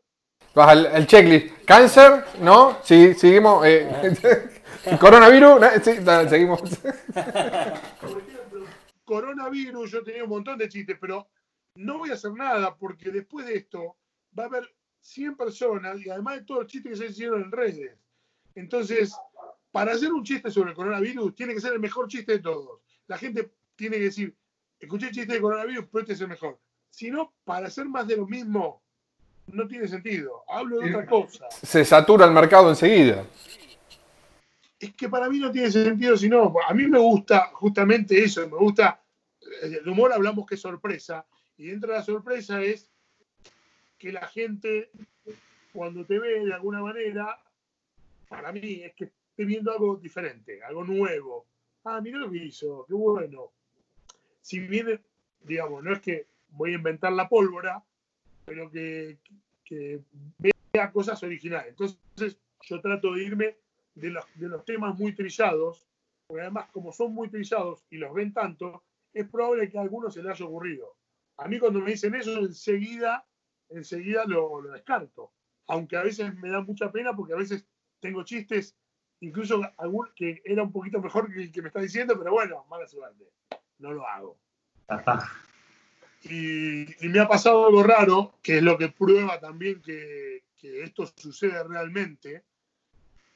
Vas 0.55 0.69
al, 0.69 0.85
al 0.87 1.07
checklist. 1.07 1.63
¿Cáncer? 1.65 2.23
¿No? 2.41 2.77
Sí, 2.83 3.13
seguimos. 3.15 3.65
eh, 3.65 3.89
¿Coronavirus? 4.99 5.59
No, 5.61 5.69
Sí, 5.83 5.91
no, 6.01 6.29
seguimos. 6.29 6.61
Por 8.01 8.21
ejemplo, 8.21 8.65
coronavirus, 9.03 9.91
yo 9.91 10.03
tenía 10.03 10.23
un 10.23 10.29
montón 10.29 10.57
de 10.57 10.69
chistes, 10.69 10.97
pero 10.99 11.27
no 11.75 11.97
voy 11.97 12.11
a 12.11 12.13
hacer 12.13 12.31
nada 12.33 12.75
porque 12.75 13.09
después 13.11 13.45
de 13.47 13.55
esto 13.55 13.97
va 14.37 14.43
a 14.43 14.47
haber 14.47 14.73
100 15.01 15.35
personas 15.37 15.99
y 16.05 16.09
además 16.09 16.35
de 16.35 16.43
todos 16.43 16.63
los 16.63 16.71
chistes 16.71 16.91
que 16.91 17.05
se 17.05 17.11
hicieron 17.11 17.41
en 17.41 17.51
redes. 17.51 17.97
Entonces, 18.55 19.15
para 19.73 19.93
hacer 19.93 20.13
un 20.13 20.23
chiste 20.23 20.51
sobre 20.51 20.69
el 20.69 20.75
coronavirus, 20.75 21.33
tiene 21.33 21.55
que 21.55 21.59
ser 21.59 21.73
el 21.73 21.79
mejor 21.79 22.07
chiste 22.07 22.33
de 22.33 22.39
todos. 22.39 22.81
La 23.07 23.17
gente 23.17 23.53
tiene 23.75 23.97
que 23.97 24.03
decir, 24.03 24.35
escuché 24.79 25.07
el 25.07 25.11
chiste 25.11 25.33
de 25.33 25.41
coronavirus, 25.41 25.87
pero 25.91 26.01
este 26.03 26.13
es 26.13 26.21
el 26.21 26.27
mejor. 26.27 26.59
Si 26.91 27.09
no, 27.09 27.33
para 27.43 27.67
hacer 27.67 27.85
más 27.85 28.05
de 28.05 28.17
lo 28.17 28.27
mismo, 28.27 28.83
no 29.47 29.67
tiene 29.67 29.87
sentido. 29.87 30.43
Hablo 30.47 30.79
de 30.79 30.93
otra 30.93 31.07
cosa. 31.07 31.49
Se 31.49 31.83
satura 31.83 32.27
el 32.27 32.31
mercado 32.31 32.69
enseguida. 32.69 33.25
Es 34.79 34.93
que 34.93 35.09
para 35.09 35.27
mí 35.27 35.39
no 35.39 35.51
tiene 35.51 35.71
sentido, 35.71 36.15
sino 36.17 36.53
a 36.67 36.73
mí 36.75 36.85
me 36.85 36.99
gusta 36.99 37.49
justamente 37.53 38.23
eso, 38.23 38.47
me 38.47 38.57
gusta 38.57 39.01
eh, 39.41 39.79
el 39.81 39.89
humor, 39.89 40.13
hablamos 40.13 40.45
que 40.45 40.53
es 40.53 40.61
sorpresa, 40.61 41.25
y 41.57 41.69
dentro 41.69 41.91
de 41.91 41.97
la 41.97 42.03
sorpresa 42.03 42.61
es 42.61 42.91
que 43.97 44.11
la 44.11 44.27
gente, 44.27 44.91
cuando 45.73 46.05
te 46.05 46.19
ve 46.19 46.45
de 46.45 46.53
alguna 46.53 46.81
manera, 46.81 47.39
para 48.29 48.51
mí 48.51 48.83
es 48.83 48.93
que 48.93 49.11
esté 49.33 49.45
viendo 49.45 49.71
algo 49.71 49.95
diferente, 49.97 50.63
algo 50.63 50.83
nuevo. 50.83 51.47
Ah, 51.83 51.99
mira 52.01 52.19
lo 52.19 52.29
que 52.29 52.37
hizo, 52.37 52.85
qué 52.87 52.93
bueno. 52.93 53.51
Si 54.41 54.59
viene, 54.59 54.99
digamos, 55.41 55.83
no 55.83 55.91
es 55.91 56.01
que 56.01 56.27
voy 56.49 56.71
a 56.71 56.75
inventar 56.75 57.11
la 57.13 57.27
pólvora, 57.27 57.83
pero 58.45 58.69
que, 58.69 59.17
vea 60.37 60.91
cosas 60.91 61.21
originales. 61.23 61.69
Entonces, 61.69 62.37
yo 62.61 62.79
trato 62.79 63.13
de 63.13 63.23
irme 63.23 63.57
de 63.95 64.11
los, 64.11 64.23
de 64.35 64.49
los 64.49 64.63
temas 64.65 64.97
muy 64.97 65.15
trillados, 65.15 65.87
porque 66.27 66.41
además, 66.41 66.69
como 66.71 66.91
son 66.91 67.13
muy 67.13 67.29
trillados 67.29 67.83
y 67.89 67.97
los 67.97 68.13
ven 68.13 68.33
tanto, 68.33 68.83
es 69.13 69.27
probable 69.27 69.69
que 69.69 69.79
a 69.79 69.81
algunos 69.81 70.13
se 70.13 70.21
le 70.21 70.29
haya 70.29 70.45
ocurrido. 70.45 70.95
A 71.37 71.47
mí 71.47 71.57
cuando 71.57 71.79
me 71.79 71.91
dicen 71.91 72.13
eso, 72.13 72.37
enseguida, 72.37 73.25
enseguida 73.69 74.25
lo, 74.25 74.61
lo 74.61 74.71
descarto. 74.71 75.31
Aunque 75.67 75.97
a 75.97 76.03
veces 76.03 76.35
me 76.35 76.49
da 76.49 76.61
mucha 76.61 76.91
pena 76.91 77.15
porque 77.15 77.33
a 77.33 77.37
veces 77.37 77.65
tengo 77.99 78.23
chistes, 78.23 78.77
incluso 79.23 79.61
algún 79.77 80.09
que 80.15 80.41
era 80.43 80.63
un 80.63 80.71
poquito 80.71 81.01
mejor 81.01 81.33
que 81.33 81.43
el 81.43 81.51
que 81.51 81.61
me 81.61 81.69
está 81.69 81.79
diciendo, 81.79 82.17
pero 82.17 82.31
bueno, 82.31 82.65
mala 82.69 82.85
suerte. 82.87 83.25
No 83.79 83.91
lo 83.93 84.05
hago. 84.05 84.37
Y 86.23 87.07
me 87.07 87.19
ha 87.19 87.27
pasado 87.27 87.65
algo 87.65 87.83
raro, 87.83 88.33
que 88.41 88.57
es 88.57 88.63
lo 88.63 88.77
que 88.77 88.89
prueba 88.89 89.39
también 89.39 89.81
que, 89.81 90.43
que 90.57 90.83
esto 90.83 91.05
sucede 91.15 91.63
realmente. 91.63 92.43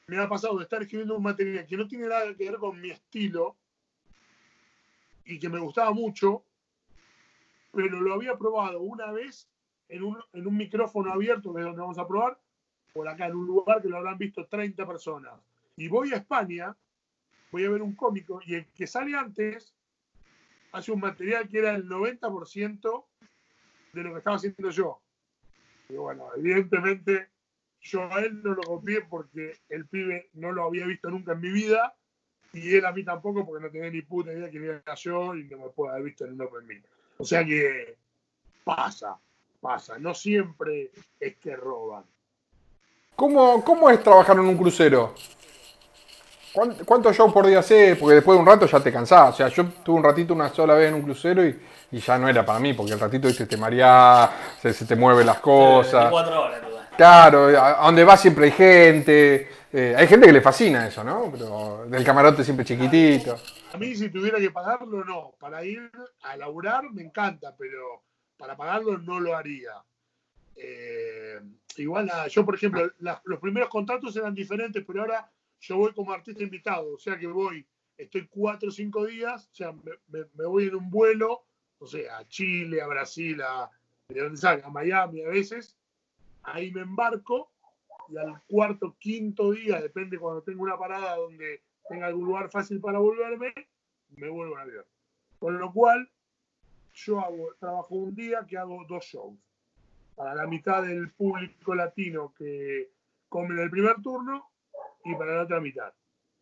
Me 0.08 0.18
ha 0.18 0.28
pasado 0.28 0.58
de 0.58 0.64
estar 0.64 0.82
escribiendo 0.82 1.16
un 1.16 1.24
material 1.24 1.66
que 1.66 1.78
no 1.78 1.88
tiene 1.88 2.08
nada 2.08 2.34
que 2.36 2.50
ver 2.50 2.60
con 2.60 2.80
mi 2.80 2.92
estilo 2.92 3.56
y 5.26 5.40
que 5.40 5.50
me 5.50 5.60
gustaba 5.60 5.92
mucho, 5.92 6.44
pero 7.72 8.00
lo 8.02 8.14
había 8.14 8.38
probado 8.38 8.82
una 8.82 9.12
vez 9.12 9.50
en 9.90 10.04
un, 10.04 10.18
en 10.34 10.48
un 10.48 10.56
micrófono 10.56 11.12
abierto, 11.12 11.54
que 11.54 11.60
es 11.60 11.66
donde 11.66 11.82
vamos 11.82 11.98
a 11.98 12.08
probar, 12.08 12.38
por 12.94 13.08
acá, 13.08 13.28
en 13.28 13.36
un 13.36 13.48
lugar 13.48 13.82
que 13.82 13.90
lo 13.90 13.98
habrán 13.98 14.18
visto 14.18 14.46
30 14.46 14.86
personas. 14.86 15.34
Y 15.78 15.88
voy 15.88 16.12
a 16.12 16.18
España, 16.18 16.76
voy 17.52 17.64
a 17.64 17.70
ver 17.70 17.82
un 17.82 17.96
cómico, 17.96 18.42
y 18.46 18.56
el 18.56 18.66
que 18.74 18.88
sale 18.88 19.16
antes 19.16 19.74
hace 20.72 20.92
un 20.92 21.00
material 21.00 21.48
que 21.48 21.60
era 21.60 21.76
el 21.76 21.88
90% 21.88 23.06
de 23.94 24.04
lo 24.04 24.12
que 24.12 24.18
estaba 24.18 24.36
haciendo 24.36 24.70
yo. 24.70 25.00
Y 25.90 25.94
bueno, 25.94 26.28
evidentemente 26.36 27.30
yo 27.82 28.12
a 28.12 28.20
él 28.22 28.42
no 28.44 28.54
lo 28.54 28.64
copié 28.64 29.02
porque 29.02 29.60
el 29.70 29.88
pibe 29.88 30.30
no 30.34 30.52
lo 30.52 30.66
había 30.66 30.86
visto 30.86 31.10
nunca 31.10 31.34
en 31.34 31.42
mi 31.42 31.50
vida 31.50 31.96
y 32.54 32.76
él 32.76 32.86
a 32.86 32.92
mí 32.92 33.04
tampoco 33.04 33.46
porque 33.46 33.64
no 33.64 33.72
tenía 33.72 33.90
ni 33.90 34.02
puta 34.02 34.34
idea 34.34 34.50
quién 34.50 34.64
era 34.66 34.96
yo 34.96 35.36
y 35.36 35.46
no 35.46 35.58
me 35.58 35.70
puede 35.70 35.92
haber 35.92 36.04
visto 36.04 36.26
en 36.26 36.34
un 36.34 36.42
Open 36.42 36.68
Mic. 36.68 36.84
O 37.18 37.24
sea 37.24 37.46
que 37.46 37.96
pasa, 38.64 39.18
pasa. 39.62 39.98
No 40.00 40.14
siempre 40.14 40.92
es 41.20 41.38
que 41.38 41.56
roban. 41.56 42.04
¿Cómo, 43.16 43.64
¿Cómo 43.64 43.90
es 43.90 44.04
trabajar 44.04 44.36
en 44.38 44.46
un 44.46 44.58
crucero? 44.58 45.16
¿Cuán- 46.58 46.76
¿Cuántos 46.86 47.16
shows 47.16 47.32
por 47.32 47.46
día 47.46 47.60
haces? 47.60 47.96
Porque 47.98 48.16
después 48.16 48.36
de 48.36 48.40
un 48.42 48.48
rato 48.48 48.66
ya 48.66 48.80
te 48.80 48.92
cansás. 48.92 49.30
O 49.34 49.38
sea, 49.38 49.48
yo 49.50 49.66
tuve 49.84 49.98
un 49.98 50.04
ratito 50.04 50.34
una 50.34 50.50
sola 50.50 50.74
vez 50.74 50.88
en 50.90 50.96
un 50.96 51.04
crucero 51.04 51.46
y, 51.46 51.56
y 51.92 52.00
ya 52.00 52.18
no 52.18 52.28
era 52.28 52.44
para 52.44 52.58
mí, 52.60 52.74
porque 52.74 52.94
el 52.94 53.00
ratito 53.00 53.28
¿viste? 53.28 53.46
te 53.46 53.58
mareás, 53.58 54.30
se, 54.62 54.74
se 54.74 54.86
te 54.86 54.96
mueven 54.96 55.26
las 55.28 55.40
cosas. 55.40 56.10
24 56.12 56.42
horas, 56.42 56.62
tú. 56.62 56.68
Claro, 56.98 57.48
a 57.60 57.84
a 57.84 57.86
donde 57.86 58.04
vas 58.04 58.20
siempre 58.22 58.46
hay 58.46 58.52
gente. 58.52 59.50
eh, 59.72 59.94
hay 59.96 60.08
gente 60.08 60.26
que 60.26 60.34
le 60.34 60.42
fascina 60.42 60.88
eso, 60.88 61.04
¿no? 61.04 61.30
Pero 61.32 61.86
del 61.88 62.04
camarote 62.04 62.44
siempre 62.44 62.66
chiquitito. 62.66 63.38
A 63.74 63.78
mí 63.78 63.96
si 63.96 64.10
tuviera 64.10 64.40
que 64.40 64.50
pagarlo, 64.50 65.04
no. 65.06 65.34
Para 65.40 65.64
ir 65.64 65.92
a 66.24 66.36
laburar 66.38 66.92
me 66.92 67.04
encanta, 67.04 67.54
pero 67.56 68.02
para 68.36 68.56
pagarlo 68.58 68.98
no 68.98 69.20
lo 69.20 69.36
haría. 69.36 69.74
Eh, 70.56 71.40
igual, 71.78 72.12
yo 72.30 72.44
por 72.44 72.56
ejemplo, 72.56 72.90
la- 73.00 73.22
los 73.26 73.40
primeros 73.40 73.70
contratos 73.70 74.16
eran 74.16 74.34
diferentes, 74.34 74.84
pero 74.88 75.02
ahora 75.02 75.30
yo 75.60 75.78
voy 75.78 75.94
como 75.94 76.12
artista 76.14 76.44
invitado, 76.44 76.94
o 76.94 76.98
sea 76.98 77.18
que 77.18 77.28
voy, 77.28 77.66
estoy 77.98 78.28
cuatro 78.28 78.70
o 78.70 78.72
cinco 78.72 79.06
días, 79.06 79.50
o 79.52 79.56
sea, 79.56 79.72
me, 79.72 79.92
me- 80.08 80.26
me 80.36 80.46
voy 80.46 80.66
en 80.68 80.76
un 80.76 80.90
vuelo, 80.90 81.44
o 81.80 81.88
sea, 81.88 82.20
a 82.20 82.28
Chile, 82.28 82.82
a 82.82 82.88
Brasil, 82.88 83.42
a, 83.42 83.64
a 83.64 84.70
Miami 84.70 85.22
a 85.24 85.30
veces, 85.30 85.76
ahí 86.44 86.72
me 86.72 86.82
embarco 86.82 87.52
y 88.10 88.18
al 88.18 88.42
cuarto, 88.48 88.96
quinto 89.00 89.52
día, 89.52 89.82
depende 89.82 90.18
cuando 90.18 90.42
tengo 90.42 90.64
una 90.64 90.78
parada 90.78 91.18
donde 91.18 91.62
tenga 91.90 92.08
algún 92.08 92.26
lugar 92.26 92.50
fácil 92.50 92.80
para 92.80 93.00
volverme, 93.00 93.54
me 94.16 94.30
vuelvo 94.30 94.56
en 94.56 94.62
avión. 94.62 94.86
Con 95.40 95.58
lo 95.60 95.72
cual, 95.74 96.10
yo 96.94 97.20
hago, 97.20 97.54
trabajo 97.60 97.96
un 97.96 98.16
día 98.16 98.46
que 98.48 98.58
hago 98.58 98.84
dos 98.88 99.04
shows. 99.06 99.38
Para 100.16 100.34
la 100.34 100.48
mitad 100.48 100.82
del 100.84 101.12
público 101.12 101.76
latino 101.76 102.34
que 102.38 102.90
come 103.30 103.54
en 103.56 103.60
el 103.60 103.70
primer 103.70 104.02
turno 104.02 104.50
y 105.08 105.16
para 105.16 105.36
la 105.36 105.44
otra 105.44 105.60
mitad. 105.60 105.94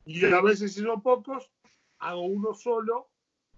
Y 0.06 0.26
a 0.26 0.42
veces, 0.42 0.74
si 0.74 0.82
son 0.82 1.02
pocos, 1.02 1.52
hago 2.00 2.22
uno 2.22 2.54
solo 2.54 3.08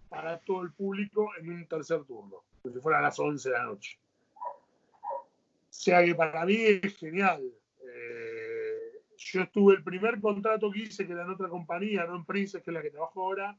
para 0.09 0.39
todo 0.39 0.63
el 0.63 0.71
público 0.71 1.29
en 1.39 1.51
un 1.51 1.67
tercer 1.67 2.03
turno, 2.05 2.43
como 2.61 2.73
si 2.73 2.81
fuera 2.81 2.99
a 2.99 3.01
las 3.01 3.19
11 3.19 3.49
de 3.49 3.57
la 3.57 3.63
noche. 3.63 3.97
O 4.33 5.79
sea 5.79 6.03
que 6.03 6.15
para 6.15 6.45
mí 6.45 6.55
es 6.55 6.97
genial. 6.97 7.43
Eh, 7.81 9.01
yo 9.17 9.41
estuve 9.41 9.75
el 9.75 9.83
primer 9.83 10.19
contrato 10.21 10.71
que 10.71 10.79
hice, 10.79 11.05
que 11.05 11.13
era 11.13 11.23
en 11.23 11.31
otra 11.31 11.49
compañía, 11.49 12.05
no 12.05 12.15
en 12.15 12.25
Princess, 12.25 12.63
que 12.63 12.71
es 12.71 12.73
la 12.73 12.81
que 12.81 12.91
trabajo 12.91 13.25
ahora, 13.25 13.57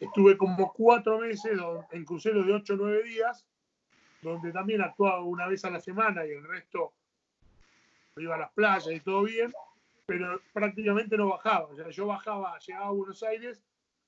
estuve 0.00 0.36
como 0.36 0.72
cuatro 0.72 1.18
meses 1.18 1.58
en 1.90 2.04
cruceros 2.04 2.46
de 2.46 2.52
8 2.52 2.74
o 2.74 2.76
9 2.76 3.02
días, 3.04 3.46
donde 4.22 4.52
también 4.52 4.82
actuaba 4.82 5.22
una 5.22 5.46
vez 5.46 5.64
a 5.64 5.70
la 5.70 5.80
semana 5.80 6.26
y 6.26 6.30
el 6.30 6.46
resto 6.46 6.92
iba 8.16 8.34
a 8.34 8.38
las 8.38 8.52
playas 8.52 8.90
y 8.90 9.00
todo 9.00 9.22
bien, 9.24 9.52
pero 10.06 10.40
prácticamente 10.52 11.16
no 11.16 11.28
bajaba. 11.28 11.66
O 11.66 11.76
sea, 11.76 11.90
yo 11.90 12.06
bajaba, 12.06 12.58
llegaba 12.60 12.86
a 12.86 12.90
Buenos 12.90 13.22
Aires 13.24 13.60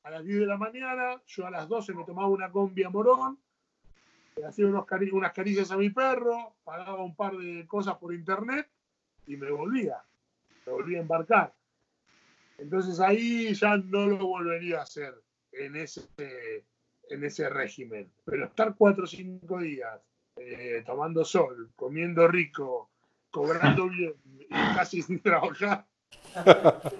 a 0.05 0.11
las 0.11 0.25
10 0.25 0.41
de 0.41 0.47
la 0.47 0.57
mañana, 0.57 1.21
yo 1.27 1.47
a 1.47 1.51
las 1.51 1.69
12 1.69 1.93
me 1.93 2.05
tomaba 2.05 2.29
una 2.29 2.51
combi 2.51 2.85
a 2.85 2.91
Morón, 2.91 3.39
le 4.37 4.47
hacía 4.47 4.67
unos 4.67 4.87
cari- 4.87 5.11
unas 5.13 5.33
caricias 5.33 5.71
a 5.73 5.77
mi 5.77 5.91
perro, 5.91 6.55
pagaba 6.65 7.03
un 7.03 7.17
par 7.17 7.37
de 7.37 7.67
cosas 7.67 7.97
por 7.97 8.15
internet 8.15 8.69
y 9.27 9.37
me 9.37 9.51
volvía, 9.51 10.01
me 10.67 10.73
volvía 10.73 10.99
a 10.99 11.03
embarcar. 11.03 11.55
Entonces 12.59 13.01
ahí 13.01 13.53
ya 13.55 13.77
no 13.77 14.07
lo 14.07 14.19
volvería 14.19 14.79
a 14.79 14.83
hacer 14.83 15.15
en 15.53 15.77
ese, 15.77 16.07
en 17.09 17.25
ese 17.25 17.49
régimen. 17.49 18.11
Pero 18.25 18.47
estar 18.47 18.75
cuatro 18.77 19.05
o 19.05 19.07
cinco 19.07 19.59
días 19.59 20.01
eh, 20.37 20.83
tomando 20.87 21.25
sol, 21.25 21.73
comiendo 21.75 22.27
rico, 22.29 22.91
cobrando 23.31 23.89
bien 23.89 24.15
y 24.25 24.47
casi 24.75 25.03
sin 25.03 25.21
trabajar. 25.21 25.87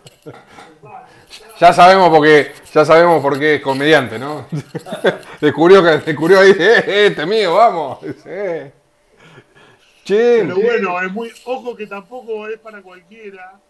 Ya 1.59 1.73
sabemos 1.73 2.11
por 2.11 2.25
qué, 2.25 2.53
ya 2.73 2.85
sabemos 2.85 3.21
por 3.21 3.39
qué 3.39 3.57
es 3.57 3.63
comediante, 3.63 4.19
¿no? 4.19 4.47
descubrió 5.41 5.83
que 5.83 5.99
descubrió 5.99 6.41
ahí, 6.41 6.53
eh, 6.57 7.07
este 7.07 7.27
mío, 7.27 7.55
vamos. 7.55 7.99
Eh. 8.27 8.73
Che, 10.05 10.39
Pero 10.43 10.57
bueno, 10.57 11.01
es 11.01 11.13
muy. 11.13 11.33
Ojo 11.45 11.75
que 11.75 11.87
tampoco 11.87 12.47
es 12.49 12.59
para 12.61 12.81
cualquiera. 12.81 13.61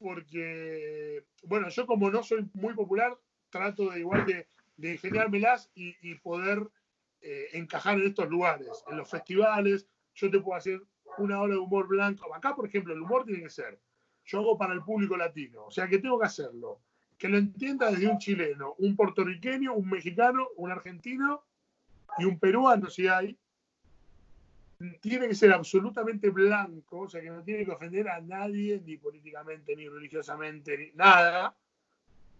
Porque, 0.00 1.24
bueno, 1.44 1.68
yo 1.68 1.86
como 1.86 2.10
no 2.10 2.22
soy 2.22 2.48
muy 2.54 2.74
popular, 2.74 3.16
trato 3.48 3.90
de 3.90 4.00
igual 4.00 4.26
de, 4.26 4.46
de 4.76 4.92
ingeniármelas 4.92 5.70
y, 5.74 5.96
y 6.02 6.16
poder 6.16 6.68
eh, 7.22 7.46
encajar 7.52 7.96
en 7.96 8.08
estos 8.08 8.28
lugares, 8.28 8.84
en 8.90 8.96
los 8.96 9.08
festivales. 9.08 9.86
Yo 10.14 10.30
te 10.30 10.40
puedo 10.40 10.58
hacer 10.58 10.82
una 11.18 11.40
hora 11.40 11.54
de 11.54 11.58
humor 11.58 11.86
blanco. 11.88 12.34
Acá, 12.34 12.54
por 12.54 12.66
ejemplo, 12.66 12.92
el 12.94 13.02
humor 13.02 13.24
tiene 13.24 13.42
que 13.42 13.50
ser. 13.50 13.78
Yo 14.24 14.40
hago 14.40 14.58
para 14.58 14.72
el 14.74 14.82
público 14.82 15.16
latino, 15.16 15.64
o 15.66 15.70
sea 15.70 15.86
que 15.86 15.98
tengo 15.98 16.18
que 16.18 16.26
hacerlo. 16.26 16.80
Que 17.16 17.28
lo 17.28 17.38
entienda 17.38 17.90
desde 17.90 18.08
un 18.08 18.18
chileno, 18.18 18.74
un 18.78 18.94
puertorriqueño, 18.94 19.72
un 19.72 19.88
mexicano, 19.88 20.48
un 20.56 20.70
argentino 20.70 21.42
y 22.18 22.24
un 22.24 22.38
peruano, 22.38 22.90
si 22.90 23.08
hay 23.08 23.38
tiene 25.00 25.28
que 25.28 25.34
ser 25.34 25.52
absolutamente 25.52 26.30
blanco, 26.30 27.00
o 27.00 27.08
sea 27.08 27.20
que 27.20 27.30
no 27.30 27.42
tiene 27.42 27.64
que 27.64 27.70
ofender 27.70 28.08
a 28.08 28.20
nadie, 28.20 28.82
ni 28.84 28.96
políticamente, 28.96 29.74
ni 29.74 29.88
religiosamente, 29.88 30.76
ni 30.76 30.90
nada. 30.92 31.54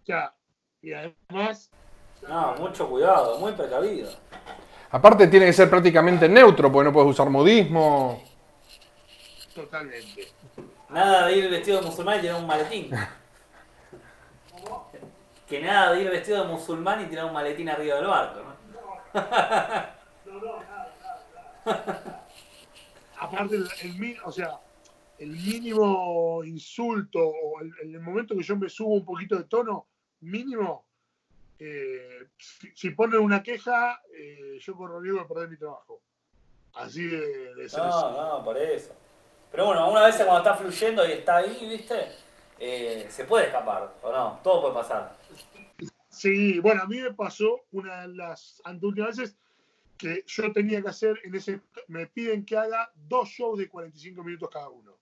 O 0.03 0.05
sea, 0.05 0.35
y 0.81 0.93
además, 0.93 1.71
No, 2.27 2.55
mucho 2.55 2.87
cuidado, 2.89 3.39
muy 3.39 3.53
precavido. 3.53 4.11
aparte 4.91 5.27
tiene 5.27 5.47
que 5.47 5.53
ser 5.53 5.69
prácticamente 5.69 6.29
neutro, 6.29 6.71
porque 6.71 6.85
no 6.85 6.93
puedes 6.93 7.11
usar 7.11 7.29
modismo. 7.29 8.21
Totalmente. 9.61 10.27
Nada 10.89 11.27
de 11.27 11.37
ir 11.37 11.49
vestido 11.49 11.79
de 11.81 11.85
musulmán 11.87 12.17
y 12.19 12.21
tirar 12.21 12.39
un 12.39 12.47
maletín. 12.47 12.91
Que 15.49 15.59
nada 15.61 15.93
de 15.93 16.01
ir 16.01 16.09
vestido 16.09 16.43
de 16.43 16.47
musulmán 16.49 17.03
y 17.03 17.09
tirar 17.09 17.25
un 17.25 17.33
maletín 17.33 17.69
arriba 17.69 17.95
del 17.95 18.07
barco, 18.07 18.39
¿no? 18.43 18.55
Aparte, 23.19 23.55
el, 23.55 23.67
el 23.81 23.93
mi- 23.99 24.17
o 24.23 24.31
sea, 24.31 24.59
el 25.17 25.29
mínimo 25.29 26.43
insulto 26.43 27.19
o 27.27 27.61
el, 27.61 27.71
el 27.81 27.99
momento 27.99 28.35
que 28.35 28.43
yo 28.43 28.55
me 28.55 28.69
subo 28.69 28.93
un 28.93 29.05
poquito 29.05 29.35
de 29.35 29.45
tono, 29.45 29.87
mínimo, 30.21 30.85
eh, 31.59 32.27
si, 32.37 32.69
si 32.75 32.89
ponen 32.91 33.19
una 33.21 33.41
queja, 33.41 33.99
eh, 34.13 34.59
yo 34.59 34.75
corro 34.75 34.99
riesgo 34.99 35.21
de 35.21 35.25
perder 35.25 35.49
mi 35.49 35.57
trabajo. 35.57 36.01
Así 36.75 37.07
de, 37.07 37.55
de 37.55 37.69
ser 37.69 37.79
así. 37.81 37.89
No, 38.05 38.37
no, 38.37 38.43
por 38.43 38.55
eso. 38.57 38.93
Pero 39.51 39.65
bueno, 39.65 39.83
algunas 39.83 40.05
veces 40.07 40.25
cuando 40.25 40.49
está 40.49 40.55
fluyendo 40.55 41.07
y 41.07 41.11
está 41.13 41.37
ahí, 41.37 41.67
¿viste? 41.69 42.11
Eh, 42.59 43.07
se 43.09 43.25
puede 43.25 43.47
escapar, 43.47 43.95
¿o 44.01 44.11
no? 44.11 44.39
Todo 44.43 44.61
puede 44.61 44.73
pasar. 44.73 45.17
Sí, 46.09 46.59
bueno, 46.59 46.81
a 46.81 46.87
mí 46.87 46.99
me 46.99 47.13
pasó 47.13 47.61
una 47.71 48.01
de 48.01 48.15
las 48.15 48.61
anteúltimas 48.65 49.17
veces 49.17 49.37
que 49.97 50.23
yo 50.25 50.51
tenía 50.51 50.81
que 50.81 50.89
hacer 50.89 51.19
en 51.23 51.35
ese. 51.35 51.61
Me 51.87 52.07
piden 52.07 52.45
que 52.45 52.57
haga 52.57 52.91
dos 52.95 53.29
shows 53.29 53.59
de 53.59 53.69
45 53.69 54.23
minutos 54.23 54.49
cada 54.51 54.69
uno. 54.69 54.97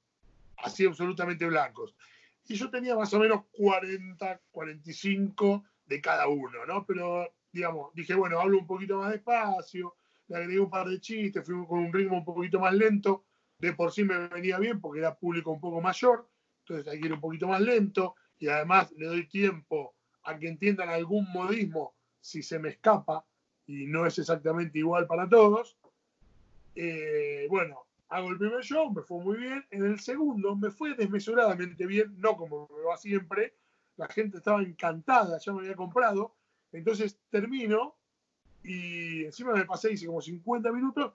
Así 0.57 0.85
absolutamente 0.85 1.45
blancos. 1.45 1.95
Y 2.47 2.55
yo 2.55 2.69
tenía 2.69 2.95
más 2.95 3.13
o 3.13 3.19
menos 3.19 3.43
40, 3.51 4.41
45 4.51 5.63
de 5.85 6.01
cada 6.01 6.27
uno, 6.27 6.65
¿no? 6.65 6.85
Pero, 6.85 7.33
digamos, 7.51 7.93
dije, 7.93 8.13
bueno, 8.13 8.39
hablo 8.39 8.57
un 8.59 8.67
poquito 8.67 8.97
más 8.97 9.11
despacio, 9.11 9.95
le 10.27 10.37
agregué 10.37 10.59
un 10.59 10.69
par 10.69 10.87
de 10.87 10.99
chistes, 10.99 11.45
fui 11.45 11.55
con 11.67 11.79
un 11.79 11.93
ritmo 11.93 12.17
un 12.17 12.25
poquito 12.25 12.59
más 12.59 12.73
lento. 12.73 13.25
De 13.59 13.73
por 13.73 13.91
sí 13.91 14.03
me 14.03 14.27
venía 14.27 14.59
bien 14.59 14.81
porque 14.81 14.99
era 14.99 15.15
público 15.15 15.51
un 15.51 15.59
poco 15.59 15.81
mayor, 15.81 16.27
entonces 16.59 16.87
hay 16.91 16.99
que 16.99 17.07
ir 17.07 17.13
un 17.13 17.21
poquito 17.21 17.47
más 17.47 17.61
lento 17.61 18.15
y 18.39 18.47
además 18.47 18.91
le 18.97 19.05
doy 19.05 19.27
tiempo 19.27 19.95
a 20.23 20.37
que 20.37 20.47
entiendan 20.47 20.89
algún 20.89 21.31
modismo 21.31 21.93
si 22.19 22.43
se 22.43 22.59
me 22.59 22.69
escapa 22.69 23.25
y 23.67 23.85
no 23.85 24.05
es 24.05 24.19
exactamente 24.19 24.79
igual 24.79 25.07
para 25.07 25.29
todos. 25.29 25.77
Eh, 26.75 27.47
bueno, 27.49 27.85
hago 28.09 28.29
el 28.29 28.37
primer 28.37 28.63
show, 28.63 28.91
me 28.91 29.01
fue 29.01 29.23
muy 29.23 29.37
bien. 29.37 29.65
En 29.71 29.85
el 29.85 29.99
segundo 29.99 30.55
me 30.55 30.71
fue 30.71 30.95
desmesuradamente 30.95 31.85
bien, 31.85 32.15
no 32.19 32.35
como 32.35 32.67
me 32.75 32.83
va 32.83 32.97
siempre. 32.97 33.55
La 33.97 34.07
gente 34.07 34.37
estaba 34.37 34.61
encantada, 34.61 35.37
ya 35.39 35.53
me 35.53 35.61
había 35.61 35.75
comprado. 35.75 36.35
Entonces 36.71 37.17
termino 37.29 37.95
y 38.63 39.25
encima 39.25 39.53
me 39.53 39.65
pasé, 39.65 39.93
hice 39.93 40.07
como 40.07 40.21
50 40.21 40.71
minutos 40.71 41.13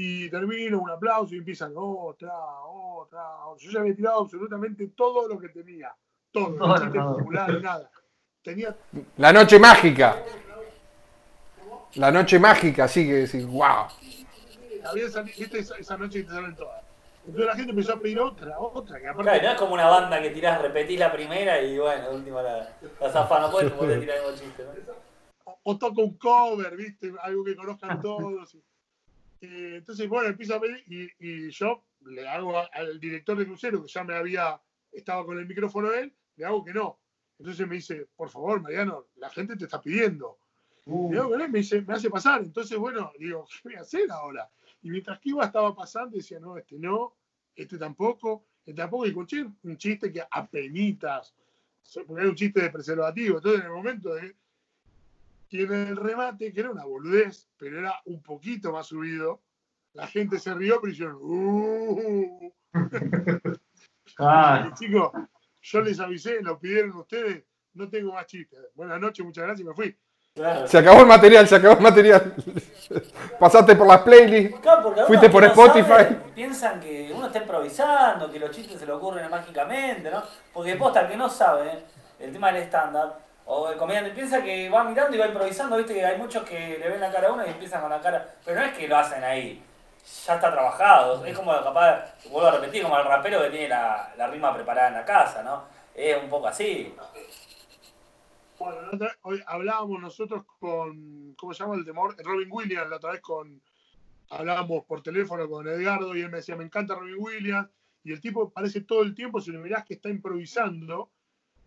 y 0.00 0.30
termino, 0.30 0.78
un 0.78 0.90
aplauso 0.90 1.34
y 1.34 1.38
empiezan 1.38 1.72
otra, 1.74 2.32
otra. 2.62 3.46
otra. 3.46 3.64
Yo 3.64 3.72
ya 3.72 3.80
había 3.80 3.96
tirado 3.96 4.20
absolutamente 4.20 4.86
todo 4.96 5.26
lo 5.26 5.40
que 5.40 5.48
tenía. 5.48 5.92
Todo, 6.30 6.50
no 6.50 6.72
chistes 6.76 6.92
todo. 6.92 7.18
populares, 7.18 7.60
nada. 7.60 7.90
Tenía 8.40 8.76
La 9.16 9.32
noche 9.32 9.58
mágica. 9.58 10.22
La 11.96 12.12
noche 12.12 12.38
mágica, 12.38 12.84
así 12.84 13.08
que 13.08 13.14
decís, 13.14 13.44
wow. 13.44 13.88
había 14.84 15.08
salido, 15.08 15.36
viste, 15.36 15.58
esa, 15.58 15.76
esa 15.78 15.96
noche 15.96 16.20
que 16.20 16.28
te 16.28 16.32
salen 16.32 16.54
todas. 16.54 16.84
Entonces 17.26 17.46
la 17.46 17.56
gente 17.56 17.70
empezó 17.72 17.94
a 17.94 18.00
pedir 18.00 18.20
otra, 18.20 18.56
otra, 18.60 19.00
que 19.00 19.08
aparte 19.08 19.30
Claro, 19.30 19.42
no 19.42 19.50
es 19.50 19.58
como 19.58 19.74
una 19.74 19.88
banda 19.88 20.22
que 20.22 20.30
tirás, 20.30 20.62
repetís 20.62 21.00
la 21.00 21.10
primera 21.10 21.60
y 21.60 21.76
bueno, 21.76 22.12
última 22.12 22.40
la, 22.40 22.72
la 23.00 23.10
zafás, 23.10 23.50
no 23.50 23.58
te 23.58 23.98
tirar 23.98 24.18
el 24.28 24.38
chiste, 24.38 24.62
¿no? 24.62 24.92
o, 25.44 25.58
o 25.64 25.76
toca 25.76 26.00
un 26.00 26.16
cover, 26.16 26.76
viste, 26.76 27.12
algo 27.20 27.42
que 27.42 27.56
conozcan 27.56 28.00
todos. 28.00 28.54
Y, 28.54 28.62
y 29.40 29.74
entonces, 29.76 30.08
bueno, 30.08 30.28
empiezo 30.28 30.54
a 30.56 30.60
pedir 30.60 30.82
y, 30.88 31.08
y 31.18 31.50
yo 31.50 31.84
le 32.06 32.26
hago 32.28 32.58
a- 32.58 32.68
al 32.72 32.98
director 32.98 33.36
de 33.38 33.46
crucero, 33.46 33.82
que 33.82 33.88
ya 33.88 34.04
me 34.04 34.14
había, 34.14 34.60
estaba 34.92 35.24
con 35.24 35.38
el 35.38 35.46
micrófono 35.46 35.92
él, 35.92 36.14
le 36.36 36.44
hago 36.44 36.64
que 36.64 36.72
no. 36.74 37.00
Entonces 37.38 37.66
me 37.68 37.76
dice, 37.76 38.08
por 38.16 38.30
favor, 38.30 38.60
Mariano, 38.60 39.06
la 39.16 39.30
gente 39.30 39.56
te 39.56 39.64
está 39.64 39.80
pidiendo. 39.80 40.38
Uh, 40.86 41.10
Le 41.12 41.16
digo, 41.18 41.28
"Bueno", 41.28 41.48
me, 41.48 41.58
dice, 41.58 41.82
me 41.82 41.94
hace 41.94 42.10
pasar. 42.10 42.42
Entonces, 42.42 42.76
bueno, 42.78 43.12
digo, 43.18 43.44
¿qué 43.50 43.58
voy 43.62 43.74
a 43.76 43.80
hacer 43.82 44.10
ahora? 44.10 44.50
Y 44.82 44.90
mientras 44.90 45.18
que 45.20 45.28
iba 45.30 45.44
estaba 45.44 45.74
pasando, 45.74 46.16
decía, 46.16 46.40
no, 46.40 46.56
este 46.56 46.76
no, 46.78 47.16
este 47.54 47.78
tampoco, 47.78 48.46
este 48.64 48.74
tampoco. 48.74 49.04
Y 49.06 49.10
escuché 49.10 49.44
un 49.62 49.76
chiste 49.76 50.10
que 50.10 50.22
apenitas, 50.30 51.34
porque 52.06 52.22
era 52.22 52.30
un 52.30 52.34
chiste 52.36 52.60
de 52.62 52.70
preservativo. 52.70 53.36
Entonces, 53.36 53.60
en 53.60 53.66
el 53.66 53.72
momento 53.72 54.14
de 54.14 54.34
tiene 55.48 55.88
el 55.88 55.96
remate, 55.96 56.52
que 56.52 56.60
era 56.60 56.70
una 56.70 56.84
boludez, 56.84 57.48
pero 57.56 57.78
era 57.80 57.94
un 58.06 58.22
poquito 58.22 58.72
más 58.72 58.86
subido. 58.86 59.42
la 59.94 60.06
gente 60.06 60.38
se 60.38 60.54
rió, 60.54 60.78
pero 60.80 60.92
hicieron, 60.92 61.16
"Uh". 61.20 62.52
Claro. 64.16 64.68
Y, 64.70 64.74
chicos, 64.74 65.10
yo 65.62 65.80
les 65.80 65.98
avisé, 66.00 66.40
lo 66.42 66.58
pidieron 66.58 66.92
ustedes, 66.96 67.44
no 67.74 67.88
tengo 67.88 68.12
más 68.12 68.26
chistes. 68.26 68.58
Buenas 68.74 69.00
noches, 69.00 69.24
muchas 69.24 69.44
gracias 69.44 69.64
y 69.64 69.68
me 69.68 69.74
fui. 69.74 69.96
Claro. 70.34 70.68
Se 70.68 70.78
acabó 70.78 71.00
el 71.00 71.06
material, 71.06 71.48
se 71.48 71.56
acabó 71.56 71.74
el 71.74 71.82
material. 71.82 72.34
Pasaste 73.40 73.74
por 73.74 73.86
las 73.88 74.02
playlists. 74.02 74.60
Claro, 74.60 74.82
porque 74.84 75.02
Fuiste 75.04 75.30
por 75.30 75.42
Spotify. 75.44 76.16
piensan 76.34 76.78
que 76.80 77.10
uno 77.14 77.26
está 77.26 77.38
improvisando, 77.38 78.30
que 78.30 78.38
los 78.38 78.50
chistes 78.50 78.78
se 78.78 78.86
le 78.86 78.92
ocurren 78.92 79.28
mágicamente, 79.30 80.10
¿no? 80.10 80.22
Porque 80.52 80.76
posta, 80.76 81.00
el 81.00 81.08
que 81.08 81.16
no 81.16 81.28
sabe 81.28 81.82
el 82.20 82.32
tema 82.32 82.52
del 82.52 82.62
stand-up, 82.64 83.14
o 83.50 83.70
el 83.70 83.78
comediante 83.78 84.10
piensa 84.10 84.42
que 84.42 84.68
va 84.68 84.84
mirando 84.84 85.16
y 85.16 85.18
va 85.18 85.26
improvisando, 85.26 85.78
viste 85.78 85.94
que 85.94 86.04
hay 86.04 86.18
muchos 86.18 86.42
que 86.44 86.76
le 86.78 86.86
ven 86.90 87.00
la 87.00 87.10
cara 87.10 87.28
a 87.28 87.32
uno 87.32 87.46
y 87.46 87.48
empiezan 87.48 87.80
con 87.80 87.88
la 87.88 87.98
cara, 88.00 88.34
pero 88.44 88.60
no 88.60 88.66
es 88.66 88.76
que 88.76 88.86
lo 88.86 88.98
hacen 88.98 89.24
ahí, 89.24 89.62
ya 90.26 90.34
está 90.34 90.50
trabajado, 90.50 91.24
es 91.24 91.34
como 91.34 91.50
capaz, 91.52 92.14
vuelvo 92.30 92.48
a 92.48 92.52
repetir, 92.58 92.82
como 92.82 92.98
el 92.98 93.06
rapero 93.06 93.40
que 93.42 93.48
tiene 93.48 93.68
la, 93.68 94.12
la 94.18 94.26
rima 94.26 94.54
preparada 94.54 94.88
en 94.88 94.94
la 94.94 95.04
casa, 95.04 95.42
¿no? 95.42 95.64
Es 95.94 96.22
un 96.22 96.28
poco 96.28 96.46
así. 96.46 96.94
Bueno, 98.58 98.76
otra- 98.92 99.16
hoy 99.22 99.42
hablábamos 99.46 99.98
nosotros 99.98 100.44
con, 100.60 101.34
¿cómo 101.38 101.54
se 101.54 101.62
llama 101.64 101.76
el 101.76 101.86
temor? 101.86 102.16
Robin 102.22 102.48
Williams, 102.50 102.90
la 102.90 102.96
otra 102.96 103.12
vez 103.12 103.22
con, 103.22 103.62
hablábamos 104.28 104.84
por 104.84 105.02
teléfono 105.02 105.48
con 105.48 105.66
Edgardo 105.66 106.14
y 106.14 106.20
él 106.20 106.28
me 106.30 106.38
decía, 106.38 106.54
me 106.54 106.64
encanta 106.64 106.94
Robin 106.96 107.16
Williams, 107.18 107.70
y 108.04 108.12
el 108.12 108.20
tipo 108.20 108.50
parece 108.50 108.82
todo 108.82 109.02
el 109.04 109.14
tiempo, 109.14 109.40
si 109.40 109.52
lo 109.52 109.58
mirás 109.60 109.86
que 109.86 109.94
está 109.94 110.10
improvisando, 110.10 111.10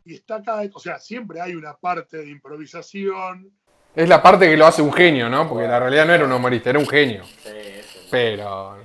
y 0.05 0.15
está 0.15 0.41
cada 0.41 0.63
o 0.73 0.79
sea, 0.79 0.99
siempre 0.99 1.41
hay 1.41 1.55
una 1.55 1.75
parte 1.75 2.17
de 2.17 2.29
improvisación, 2.29 3.51
Es 3.95 4.07
la 4.07 4.21
parte 4.21 4.49
que 4.49 4.57
lo 4.57 4.65
hace 4.65 4.81
un 4.81 4.93
genio, 4.93 5.29
¿no? 5.29 5.47
Porque 5.47 5.67
la 5.67 5.79
realidad 5.79 6.05
no 6.05 6.13
era 6.13 6.25
un 6.25 6.31
humorista, 6.31 6.69
era 6.69 6.79
un 6.79 6.87
genio. 6.87 7.23
Pero 8.09 8.77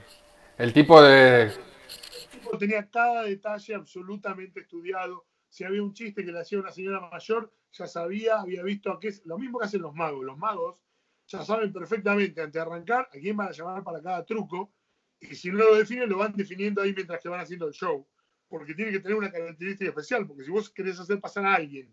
el 0.58 0.72
tipo 0.72 1.02
de... 1.02 1.42
el 1.42 2.28
tipo 2.30 2.58
tenía 2.58 2.88
cada 2.90 3.22
detalle 3.22 3.74
absolutamente 3.74 4.60
estudiado, 4.60 5.26
si 5.48 5.64
había 5.64 5.82
un 5.82 5.94
chiste 5.94 6.24
que 6.24 6.32
le 6.32 6.40
hacía 6.40 6.58
una 6.58 6.70
señora 6.70 7.00
mayor, 7.00 7.52
ya 7.72 7.86
sabía, 7.86 8.40
había 8.40 8.62
visto 8.62 8.90
a 8.90 9.00
qué 9.00 9.08
es, 9.08 9.24
lo 9.24 9.38
mismo 9.38 9.58
que 9.58 9.66
hacen 9.66 9.82
los 9.82 9.94
magos, 9.94 10.24
los 10.24 10.38
magos 10.38 10.82
ya 11.26 11.44
saben 11.44 11.72
perfectamente 11.72 12.40
antes 12.40 12.54
de 12.54 12.60
arrancar 12.60 13.08
a 13.12 13.18
quién 13.18 13.36
van 13.36 13.48
a 13.48 13.52
llamar 13.52 13.82
para 13.82 14.00
cada 14.00 14.24
truco, 14.24 14.72
y 15.20 15.34
si 15.34 15.50
no 15.50 15.58
lo 15.58 15.74
definen, 15.76 16.08
lo 16.08 16.18
van 16.18 16.32
definiendo 16.34 16.82
ahí 16.82 16.92
mientras 16.94 17.20
que 17.20 17.28
van 17.28 17.40
haciendo 17.40 17.66
el 17.66 17.72
show. 17.72 18.06
Porque 18.48 18.74
tiene 18.74 18.92
que 18.92 19.00
tener 19.00 19.16
una 19.16 19.30
característica 19.30 19.90
especial, 19.90 20.26
porque 20.26 20.44
si 20.44 20.50
vos 20.50 20.70
querés 20.70 20.98
hacer 21.00 21.20
pasar 21.20 21.44
a 21.46 21.54
alguien, 21.54 21.88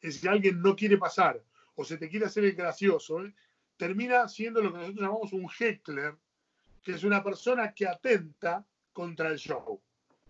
y 0.00 0.10
si 0.12 0.26
alguien 0.26 0.60
no 0.62 0.74
quiere 0.74 0.96
pasar, 0.98 1.40
o 1.74 1.84
se 1.84 1.96
te 1.98 2.08
quiere 2.08 2.26
hacer 2.26 2.44
el 2.44 2.54
gracioso, 2.54 3.24
¿eh? 3.24 3.34
termina 3.76 4.28
siendo 4.28 4.62
lo 4.62 4.70
que 4.72 4.78
nosotros 4.78 5.00
llamamos 5.02 5.32
un 5.32 5.48
heckler, 5.58 6.14
que 6.82 6.92
es 6.92 7.04
una 7.04 7.22
persona 7.22 7.72
que 7.72 7.86
atenta 7.88 8.64
contra 8.92 9.28
el 9.28 9.36
show. 9.38 9.80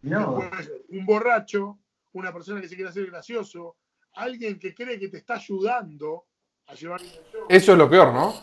Puede 0.03 0.63
ser 0.63 0.83
un 0.89 1.05
borracho, 1.07 1.79
una 2.13 2.33
persona 2.33 2.61
que 2.61 2.69
se 2.69 2.75
quiere 2.77 2.91
hacer 2.91 3.07
gracioso, 3.07 3.77
alguien 4.15 4.59
que 4.59 4.75
cree 4.75 4.99
que 4.99 5.09
te 5.09 5.19
está 5.19 5.35
ayudando 5.35 6.25
a 6.67 6.75
llevar 6.75 7.01
el 7.03 7.09
show. 7.09 7.47
Eso 7.49 7.73
es 7.73 7.79
lo 7.79 7.91
peor, 7.91 8.13
¿no? 8.13 8.35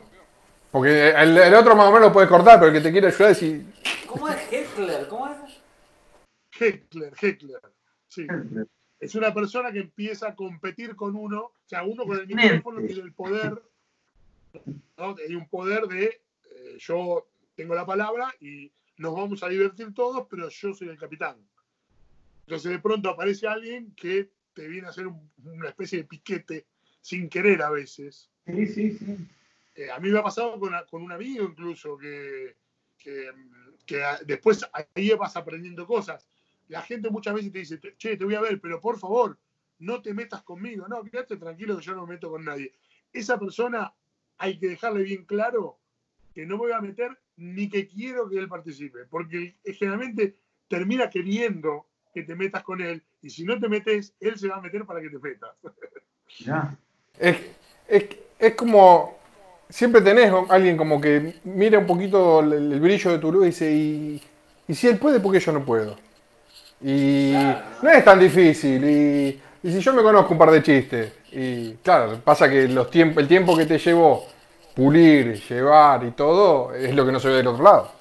Porque 0.71 1.09
el, 1.09 1.37
el 1.37 1.53
otro 1.53 1.75
más 1.75 1.87
o 1.87 1.91
menos 1.91 2.07
lo 2.09 2.13
puedes 2.13 2.29
cortar, 2.29 2.59
pero 2.59 2.71
el 2.71 2.77
que 2.77 2.81
te 2.81 2.91
quiere 2.91 3.07
ayudar 3.07 3.31
es... 3.31 3.41
y- 3.43 3.65
¿Cómo 4.07 4.27
es 4.27 4.37
Hitler? 4.51 5.07
¿Cómo 5.07 5.27
es? 5.27 5.37
Heckler, 6.61 7.13
Heckler. 7.19 7.61
Sí. 8.07 8.27
Es 8.99 9.15
una 9.15 9.33
persona 9.33 9.71
que 9.71 9.79
empieza 9.79 10.29
a 10.29 10.35
competir 10.35 10.95
con 10.95 11.15
uno, 11.15 11.41
o 11.41 11.53
sea, 11.65 11.83
uno 11.83 12.05
con 12.05 12.19
el 12.19 12.27
micrófono 12.27 12.81
tiene 12.85 13.01
el 13.01 13.13
poder, 13.13 13.61
¿no? 14.97 15.15
Hay 15.27 15.35
un 15.35 15.47
poder 15.49 15.87
de 15.87 16.21
eh, 16.51 16.75
yo 16.77 17.27
tengo 17.55 17.73
la 17.73 17.85
palabra 17.85 18.33
y 18.39 18.71
nos 18.97 19.15
vamos 19.15 19.41
a 19.41 19.49
divertir 19.49 19.93
todos, 19.93 20.27
pero 20.29 20.49
yo 20.49 20.73
soy 20.73 20.89
el 20.89 20.97
capitán. 20.99 21.37
Entonces 22.45 22.71
de 22.71 22.79
pronto 22.79 23.09
aparece 23.09 23.47
alguien 23.47 23.93
que 23.95 24.29
te 24.53 24.67
viene 24.67 24.87
a 24.87 24.91
hacer 24.91 25.07
un- 25.07 25.31
una 25.43 25.69
especie 25.69 25.99
de 25.99 26.03
piquete 26.05 26.65
sin 26.99 27.29
querer 27.29 27.61
a 27.63 27.71
veces. 27.71 28.29
Sí, 28.45 28.67
sí, 28.67 28.91
sí. 28.97 29.17
Eh, 29.75 29.89
a 29.89 29.99
mí 29.99 30.09
me 30.09 30.19
ha 30.19 30.23
pasado 30.23 30.59
con, 30.59 30.73
con 30.89 31.01
un 31.01 31.11
amigo 31.11 31.45
incluso 31.45 31.97
que, 31.97 32.55
que, 32.97 33.31
después 34.25 34.63
ahí 34.93 35.09
vas 35.11 35.35
aprendiendo 35.35 35.87
cosas. 35.87 36.29
La 36.71 36.81
gente 36.81 37.09
muchas 37.09 37.33
veces 37.33 37.51
te 37.51 37.59
dice, 37.59 37.79
che, 37.97 38.15
te 38.15 38.23
voy 38.23 38.35
a 38.35 38.41
ver, 38.41 38.61
pero 38.61 38.79
por 38.79 38.97
favor, 38.97 39.37
no 39.79 40.01
te 40.01 40.13
metas 40.13 40.41
conmigo. 40.41 40.87
No, 40.87 41.03
quédate 41.03 41.35
tranquilo 41.35 41.77
que 41.77 41.83
yo 41.83 41.93
no 41.93 42.07
me 42.07 42.13
meto 42.13 42.29
con 42.31 42.45
nadie. 42.45 42.71
Esa 43.11 43.37
persona 43.37 43.93
hay 44.37 44.57
que 44.57 44.69
dejarle 44.69 45.03
bien 45.03 45.25
claro 45.25 45.79
que 46.33 46.45
no 46.45 46.55
me 46.55 46.63
voy 46.63 46.71
a 46.71 46.79
meter 46.79 47.19
ni 47.35 47.67
que 47.67 47.89
quiero 47.89 48.29
que 48.29 48.37
él 48.37 48.47
participe, 48.47 48.99
porque 49.09 49.57
generalmente 49.65 50.37
termina 50.69 51.09
queriendo 51.09 51.87
que 52.13 52.23
te 52.23 52.35
metas 52.35 52.63
con 52.63 52.79
él 52.79 53.03
y 53.21 53.29
si 53.29 53.43
no 53.43 53.59
te 53.59 53.67
metes, 53.67 54.13
él 54.21 54.39
se 54.39 54.47
va 54.47 54.55
a 54.55 54.61
meter 54.61 54.85
para 54.85 55.01
que 55.01 55.09
te 55.09 55.19
metas. 55.19 55.51
Mirá. 56.39 56.77
Es, 57.19 57.37
es, 57.87 58.05
es 58.39 58.55
como... 58.55 59.19
Siempre 59.67 60.01
tenés 60.01 60.31
alguien 60.49 60.77
como 60.77 61.01
que 61.01 61.35
mira 61.43 61.79
un 61.79 61.87
poquito 61.87 62.39
el, 62.39 62.71
el 62.73 62.79
brillo 62.79 63.11
de 63.11 63.19
tu 63.19 63.31
luz 63.31 63.43
y 63.43 63.47
dice, 63.47 63.71
y, 63.73 64.21
y 64.69 64.73
si 64.73 64.87
él 64.87 64.97
puede, 64.97 65.19
¿por 65.19 65.33
qué 65.33 65.39
yo 65.39 65.51
no 65.51 65.65
puedo? 65.65 65.97
Y 66.83 67.33
no 67.81 67.89
es 67.89 68.03
tan 68.03 68.19
difícil. 68.19 68.83
Y, 68.83 69.41
si 69.69 69.79
yo 69.79 69.93
me 69.93 70.01
conozco 70.01 70.33
un 70.33 70.39
par 70.39 70.51
de 70.51 70.63
chistes. 70.63 71.13
Y 71.31 71.73
claro, 71.75 72.19
pasa 72.19 72.49
que 72.49 72.67
los 72.67 72.89
tiemp- 72.89 73.17
el 73.19 73.27
tiempo 73.27 73.55
que 73.55 73.65
te 73.65 73.77
llevó 73.77 74.25
pulir, 74.75 75.35
llevar 75.47 76.03
y 76.05 76.11
todo, 76.11 76.73
es 76.73 76.93
lo 76.95 77.05
que 77.05 77.11
no 77.11 77.19
se 77.19 77.29
ve 77.29 77.35
del 77.35 77.47
otro 77.47 77.63
lado. 77.63 77.91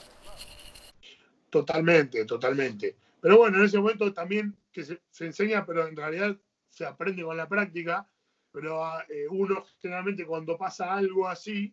Totalmente, 1.51 2.25
totalmente. 2.25 2.97
Pero 3.21 3.39
bueno, 3.39 3.59
en 3.59 3.65
ese 3.65 3.79
momento 3.79 4.13
también 4.13 4.57
que 4.73 4.85
se, 4.85 5.01
se 5.11 5.27
enseña, 5.27 5.67
pero 5.67 5.87
en 5.87 5.97
realidad 5.97 6.37
se 6.69 6.87
aprende 6.87 7.23
con 7.23 7.37
la 7.37 7.49
práctica. 7.49 8.07
Pero 8.53 8.83
eh, 9.09 9.27
uno 9.31 9.65
generalmente 9.81 10.27
cuando 10.27 10.57
pasa 10.57 10.95
algo 10.95 11.29
así, 11.29 11.73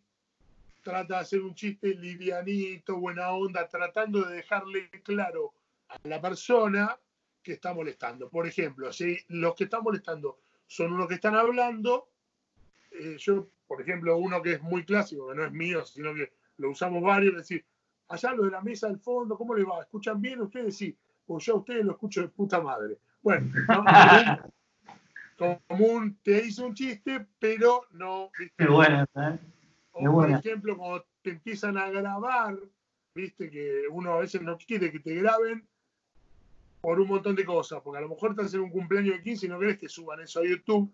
trata 0.83 1.15
de 1.15 1.19
hacer 1.21 1.41
un 1.41 1.55
chiste 1.55 1.95
livianito, 1.95 2.97
buena 2.97 3.31
onda, 3.31 3.67
tratando 3.67 4.23
de 4.23 4.35
dejarle 4.35 4.89
claro 5.03 5.53
a 5.89 5.99
la 6.03 6.21
persona 6.21 6.97
que 7.41 7.53
está 7.53 7.73
molestando. 7.73 8.29
Por 8.29 8.47
ejemplo, 8.47 8.91
si 8.91 9.17
los 9.29 9.55
que 9.55 9.65
están 9.65 9.83
molestando 9.83 10.39
son 10.65 10.93
unos 10.93 11.07
que 11.07 11.15
están 11.15 11.35
hablando, 11.35 12.09
eh, 12.91 13.15
yo, 13.17 13.47
por 13.67 13.81
ejemplo, 13.81 14.17
uno 14.17 14.41
que 14.41 14.53
es 14.53 14.61
muy 14.61 14.83
clásico, 14.83 15.29
que 15.29 15.35
no 15.35 15.45
es 15.45 15.51
mío, 15.51 15.85
sino 15.85 16.13
que 16.13 16.33
lo 16.57 16.71
usamos 16.71 17.01
varios, 17.01 17.33
es 17.33 17.37
decir, 17.37 17.65
allá 18.09 18.33
los 18.33 18.45
de 18.45 18.51
la 18.51 18.61
mesa 18.61 18.87
al 18.87 18.99
fondo, 18.99 19.37
¿cómo 19.37 19.55
les 19.55 19.65
va? 19.65 19.81
¿Escuchan 19.81 20.21
bien 20.21 20.41
ustedes? 20.41 20.77
Sí, 20.77 20.97
pues 21.25 21.45
yo 21.45 21.53
a 21.53 21.57
ustedes 21.57 21.85
lo 21.85 21.93
escucho 21.93 22.21
de 22.21 22.29
puta 22.29 22.61
madre. 22.61 22.97
Bueno, 23.21 23.51
¿no? 23.67 23.83
común, 25.37 25.59
común, 25.67 26.19
te 26.23 26.45
hice 26.45 26.63
un 26.63 26.73
chiste, 26.73 27.27
pero 27.39 27.85
no, 27.91 28.31
¿viste? 28.37 28.55
Qué 28.57 28.67
buena, 28.67 29.03
¿eh? 29.03 29.39
O, 29.91 29.99
qué 29.99 30.05
por 30.05 30.13
buena. 30.13 30.39
ejemplo, 30.39 30.77
cuando 30.77 31.05
te 31.21 31.31
empiezan 31.31 31.77
a 31.77 31.89
grabar, 31.89 32.57
viste 33.13 33.49
que 33.49 33.83
uno 33.89 34.13
a 34.13 34.19
veces 34.19 34.41
no 34.41 34.57
quiere 34.57 34.91
que 34.91 34.99
te 34.99 35.15
graben 35.15 35.67
por 36.87 37.01
un 37.01 37.09
montón 37.09 37.35
de 37.35 37.43
cosas, 37.43 37.81
porque 37.83 37.97
a 37.97 38.01
lo 38.01 38.07
mejor 38.07 38.31
estás 38.31 38.53
en 38.53 38.61
un 38.61 38.69
cumpleaños 38.69 39.17
de 39.17 39.21
15 39.21 39.45
y 39.45 39.49
no 39.49 39.59
querés 39.59 39.77
que 39.77 39.89
suban 39.89 40.21
eso 40.21 40.39
a 40.39 40.45
YouTube. 40.45 40.89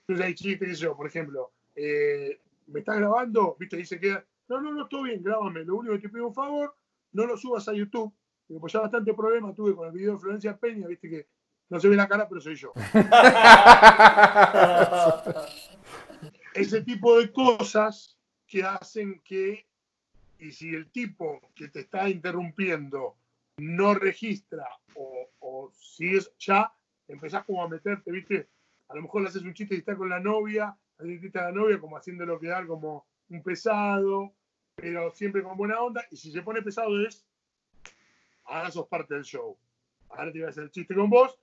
Entonces 0.00 0.26
hay 0.26 0.34
chistes 0.34 0.68
que 0.68 0.74
yo, 0.74 0.94
por 0.94 1.06
ejemplo, 1.06 1.52
eh, 1.74 2.38
¿me 2.66 2.80
estás 2.80 2.98
grabando? 2.98 3.56
Viste, 3.58 3.78
dice 3.78 3.98
que 3.98 4.22
no, 4.46 4.60
no, 4.60 4.74
no, 4.74 4.86
todo 4.88 5.04
bien, 5.04 5.22
grábame. 5.22 5.64
Lo 5.64 5.76
único 5.76 5.94
que 5.94 6.00
te 6.00 6.10
pido 6.10 6.26
un 6.26 6.34
favor, 6.34 6.76
no 7.12 7.24
lo 7.24 7.34
subas 7.38 7.66
a 7.66 7.72
YouTube. 7.72 8.12
Porque 8.46 8.60
pues 8.60 8.74
ya 8.74 8.80
bastante 8.80 9.14
problema 9.14 9.54
tuve 9.54 9.74
con 9.74 9.88
el 9.88 9.94
video 9.94 10.12
de 10.12 10.18
Florencia 10.18 10.54
Peña, 10.54 10.86
viste 10.86 11.08
que 11.08 11.26
no 11.70 11.80
se 11.80 11.88
ve 11.88 11.96
la 11.96 12.06
cara, 12.06 12.28
pero 12.28 12.42
soy 12.42 12.54
yo. 12.54 12.74
ese 16.52 16.82
tipo 16.82 17.18
de 17.18 17.32
cosas 17.32 18.18
que 18.46 18.64
hacen 18.64 19.22
que, 19.24 19.64
y 20.40 20.52
si 20.52 20.74
el 20.74 20.90
tipo 20.90 21.40
que 21.54 21.68
te 21.68 21.80
está 21.80 22.10
interrumpiendo 22.10 23.16
no 23.58 23.94
registra 23.94 24.66
o, 24.94 25.28
o 25.40 25.70
si 25.72 26.16
es 26.16 26.32
ya, 26.38 26.72
empezás 27.06 27.44
como 27.44 27.62
a 27.62 27.68
meterte, 27.68 28.10
¿viste? 28.10 28.48
A 28.88 28.94
lo 28.94 29.02
mejor 29.02 29.22
le 29.22 29.28
haces 29.28 29.42
un 29.42 29.54
chiste 29.54 29.74
y 29.74 29.78
está 29.78 29.96
con 29.96 30.08
la 30.08 30.20
novia, 30.20 30.76
chiste 30.98 31.38
a 31.38 31.44
la 31.44 31.52
novia 31.52 31.80
como 31.80 31.96
haciéndolo 31.96 32.40
quedar 32.40 32.66
como 32.66 33.06
un 33.28 33.42
pesado, 33.42 34.34
pero 34.74 35.10
siempre 35.10 35.42
con 35.42 35.56
buena 35.56 35.80
onda, 35.80 36.04
y 36.10 36.16
si 36.16 36.32
se 36.32 36.42
pone 36.42 36.62
pesado 36.62 37.04
es, 37.04 37.26
ahora 38.44 38.70
sos 38.70 38.88
parte 38.88 39.14
del 39.14 39.24
show. 39.24 39.58
Ahora 40.10 40.32
te 40.32 40.38
voy 40.38 40.46
a 40.46 40.50
hacer 40.50 40.64
el 40.64 40.70
chiste 40.70 40.94
con 40.94 41.10
vos, 41.10 41.38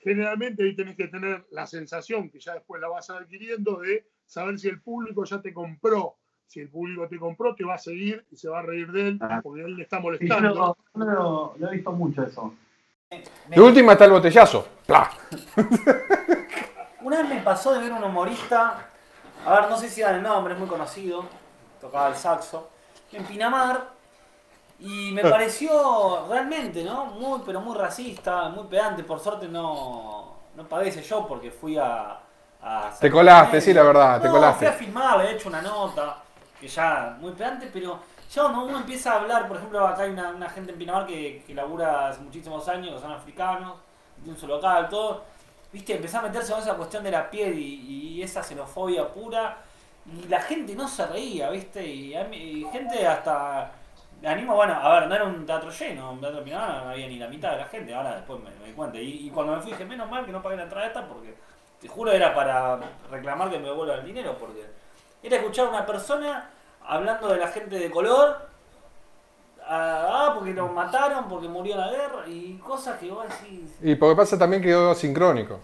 generalmente 0.00 0.62
ahí 0.62 0.76
tenés 0.76 0.96
que 0.96 1.08
tener 1.08 1.46
la 1.50 1.66
sensación, 1.66 2.30
que 2.30 2.40
ya 2.40 2.54
después 2.54 2.80
la 2.80 2.88
vas 2.88 3.10
adquiriendo, 3.10 3.80
de 3.80 4.06
saber 4.26 4.58
si 4.58 4.68
el 4.68 4.80
público 4.80 5.24
ya 5.24 5.40
te 5.40 5.52
compró. 5.52 6.18
Si 6.52 6.60
el 6.60 6.68
público 6.68 7.08
te 7.08 7.18
compró, 7.18 7.54
te 7.54 7.64
va 7.64 7.76
a 7.76 7.78
seguir 7.78 8.26
y 8.30 8.36
se 8.36 8.46
va 8.46 8.58
a 8.58 8.62
reír 8.62 8.92
de 8.92 9.08
él 9.08 9.18
Ah. 9.22 9.40
porque 9.42 9.62
él 9.62 9.74
le 9.74 9.84
está 9.84 9.96
Sí, 9.96 10.02
yo 10.02 10.06
molestando. 10.10 10.76
yo 10.94 11.04
lo- 11.04 11.54
lo 11.56 11.68
he 11.68 11.70
visto 11.76 11.92
mucho 11.92 12.22
eso. 12.24 12.52
De 13.48 13.58
última 13.58 13.92
está 13.92 14.04
el 14.04 14.10
botellazo. 14.10 14.68
¡Pla! 14.86 15.10
Una 17.00 17.22
vez 17.22 17.28
me 17.30 17.40
pasó 17.40 17.72
de 17.72 17.78
ver 17.80 17.90
un 17.92 18.04
humorista, 18.04 18.86
a 19.46 19.60
ver, 19.60 19.70
no 19.70 19.78
sé 19.78 19.88
si 19.88 20.02
era 20.02 20.10
el 20.14 20.22
nombre, 20.22 20.52
es 20.52 20.58
muy 20.60 20.68
conocido, 20.68 21.24
tocaba 21.80 22.08
el 22.08 22.16
saxo, 22.16 22.68
en 23.12 23.24
Pinamar, 23.24 23.90
Y 24.78 25.12
me 25.12 25.22
pareció 25.22 26.26
realmente, 26.28 26.82
¿no? 26.84 27.06
Muy, 27.06 27.40
pero 27.46 27.60
muy 27.60 27.78
racista, 27.78 28.48
muy 28.48 28.64
pedante. 28.66 29.04
Por 29.04 29.20
suerte 29.20 29.46
no, 29.48 30.34
no 30.56 30.80
ese 30.80 31.02
show 31.02 31.26
porque 31.28 31.50
fui 31.52 31.78
a... 31.78 32.18
a 32.60 32.90
Te 33.00 33.08
colaste, 33.10 33.60
sí, 33.60 33.72
la 33.72 33.84
verdad, 33.84 34.20
te 34.20 34.28
colaste. 34.28 34.66
fui 34.66 34.66
a 34.66 34.72
filmar, 34.78 35.18
le 35.18 35.30
he 35.30 35.32
hecho 35.34 35.48
una 35.48 35.62
nota, 35.62 36.18
que 36.62 36.68
ya 36.68 37.16
muy 37.20 37.32
pedante, 37.32 37.68
pero 37.72 37.98
ya 38.32 38.42
cuando 38.42 38.64
uno 38.66 38.78
empieza 38.78 39.12
a 39.12 39.20
hablar, 39.20 39.48
por 39.48 39.56
ejemplo, 39.56 39.84
acá 39.84 40.04
hay 40.04 40.10
una, 40.10 40.48
gente 40.48 40.70
en 40.70 40.78
Pinamar 40.78 41.06
que, 41.06 41.42
que 41.44 41.54
labura 41.54 42.08
hace 42.08 42.20
muchísimos 42.20 42.66
años, 42.68 42.94
que 42.94 43.00
son 43.00 43.10
africanos, 43.10 43.78
tiene 44.22 44.38
su 44.38 44.46
local, 44.46 44.88
todo. 44.88 45.24
Viste, 45.72 45.96
empezó 45.96 46.18
a 46.18 46.22
meterse 46.22 46.52
con 46.52 46.62
esa 46.62 46.74
cuestión 46.74 47.02
de 47.02 47.10
la 47.10 47.28
piel 47.28 47.58
y, 47.58 48.22
esa 48.22 48.42
xenofobia 48.42 49.08
pura. 49.12 49.58
Y 50.06 50.28
la 50.28 50.40
gente 50.40 50.76
no 50.76 50.86
se 50.86 51.04
reía, 51.06 51.50
¿viste? 51.50 51.84
Y, 51.84 52.14
y 52.14 52.64
gente 52.70 53.06
hasta. 53.06 53.72
Animo, 54.24 54.54
bueno, 54.54 54.74
a 54.74 55.00
ver, 55.00 55.08
no 55.08 55.14
era 55.16 55.24
un 55.24 55.44
teatro 55.44 55.68
lleno, 55.68 56.12
un 56.12 56.20
teatro 56.20 56.44
Pinamar 56.44 56.84
no 56.84 56.90
había 56.90 57.08
ni 57.08 57.18
la 57.18 57.26
mitad 57.26 57.50
de 57.52 57.58
la 57.58 57.64
gente, 57.64 57.92
ahora 57.92 58.14
después 58.14 58.38
me, 58.40 58.50
me 58.60 58.66
di 58.68 58.72
cuenta. 58.72 58.98
Y, 58.98 59.26
y 59.26 59.30
cuando 59.30 59.56
me 59.56 59.60
fui 59.60 59.72
dije, 59.72 59.84
menos 59.84 60.08
mal 60.08 60.24
que 60.24 60.30
no 60.30 60.40
pagué 60.40 60.56
la 60.56 60.62
entrada 60.62 60.86
esta 60.86 61.08
porque 61.08 61.34
te 61.80 61.88
juro 61.88 62.12
era 62.12 62.32
para 62.32 62.78
reclamar 63.10 63.50
que 63.50 63.58
me 63.58 63.66
devuelvan 63.66 63.98
el 63.98 64.04
dinero, 64.04 64.36
porque 64.38 64.64
era 65.22 65.36
escuchar 65.36 65.66
a 65.66 65.70
una 65.70 65.86
persona 65.86 66.50
hablando 66.84 67.28
de 67.28 67.38
la 67.38 67.48
gente 67.48 67.78
de 67.78 67.90
color, 67.90 68.48
ah, 69.66 70.32
porque 70.34 70.52
lo 70.52 70.68
mataron, 70.68 71.28
porque 71.28 71.48
murió 71.48 71.74
en 71.74 71.80
la 71.80 71.90
guerra, 71.90 72.28
y 72.28 72.58
cosas 72.58 72.98
que 72.98 73.10
vos 73.10 73.26
decís, 73.28 73.70
Y 73.82 73.96
porque 73.96 74.16
pasa 74.16 74.38
también 74.38 74.62
que 74.62 74.68
quedó 74.68 74.94
sincrónico. 74.94 75.60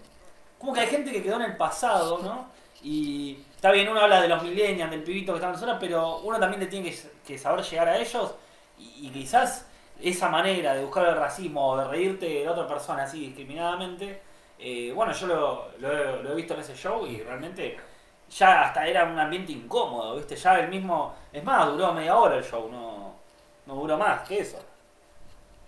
como 0.57 0.73
que 0.73 0.81
hay 0.81 0.87
gente 0.87 1.11
que 1.11 1.23
quedó 1.23 1.35
en 1.37 1.43
el 1.43 1.57
pasado, 1.57 2.19
¿no? 2.21 2.51
Y 2.81 3.45
está 3.55 3.71
bien, 3.71 3.87
uno 3.89 3.99
habla 4.01 4.21
de 4.21 4.27
los 4.27 4.41
millennials, 4.43 4.91
del 4.91 5.03
pibito 5.03 5.33
que 5.33 5.37
está 5.39 5.49
en 5.49 5.57
zona, 5.57 5.79
pero 5.79 6.19
uno 6.19 6.39
también 6.39 6.61
le 6.61 6.67
tiene 6.67 6.89
que, 6.91 6.97
que 7.25 7.37
saber 7.37 7.63
llegar 7.63 7.89
a 7.89 7.97
ellos 7.97 8.35
y, 8.77 9.07
y 9.07 9.11
quizás 9.11 9.67
esa 9.99 10.29
manera 10.29 10.73
de 10.73 10.83
buscar 10.83 11.05
el 11.07 11.15
racismo 11.15 11.67
o 11.71 11.77
de 11.77 11.85
reírte 11.87 12.25
de 12.25 12.45
la 12.45 12.51
otra 12.53 12.67
persona 12.67 13.03
así 13.03 13.19
discriminadamente, 13.27 14.21
eh, 14.57 14.91
bueno, 14.93 15.11
yo 15.13 15.27
lo, 15.27 15.67
lo 15.79 16.21
lo 16.23 16.31
he 16.31 16.35
visto 16.35 16.53
en 16.53 16.61
ese 16.61 16.75
show 16.75 17.05
y 17.05 17.21
realmente 17.21 17.77
ya 18.29 18.63
hasta 18.63 18.87
era 18.87 19.05
un 19.05 19.17
ambiente 19.17 19.51
incómodo, 19.51 20.15
¿viste? 20.17 20.35
Ya 20.35 20.59
el 20.59 20.69
mismo, 20.69 21.15
es 21.31 21.43
más, 21.43 21.67
duró 21.71 21.93
media 21.93 22.15
hora 22.15 22.37
el 22.37 22.43
show, 22.43 22.69
no, 22.71 23.15
no 23.65 23.75
duró 23.75 23.97
más 23.97 24.27
que 24.27 24.39
eso. 24.39 24.63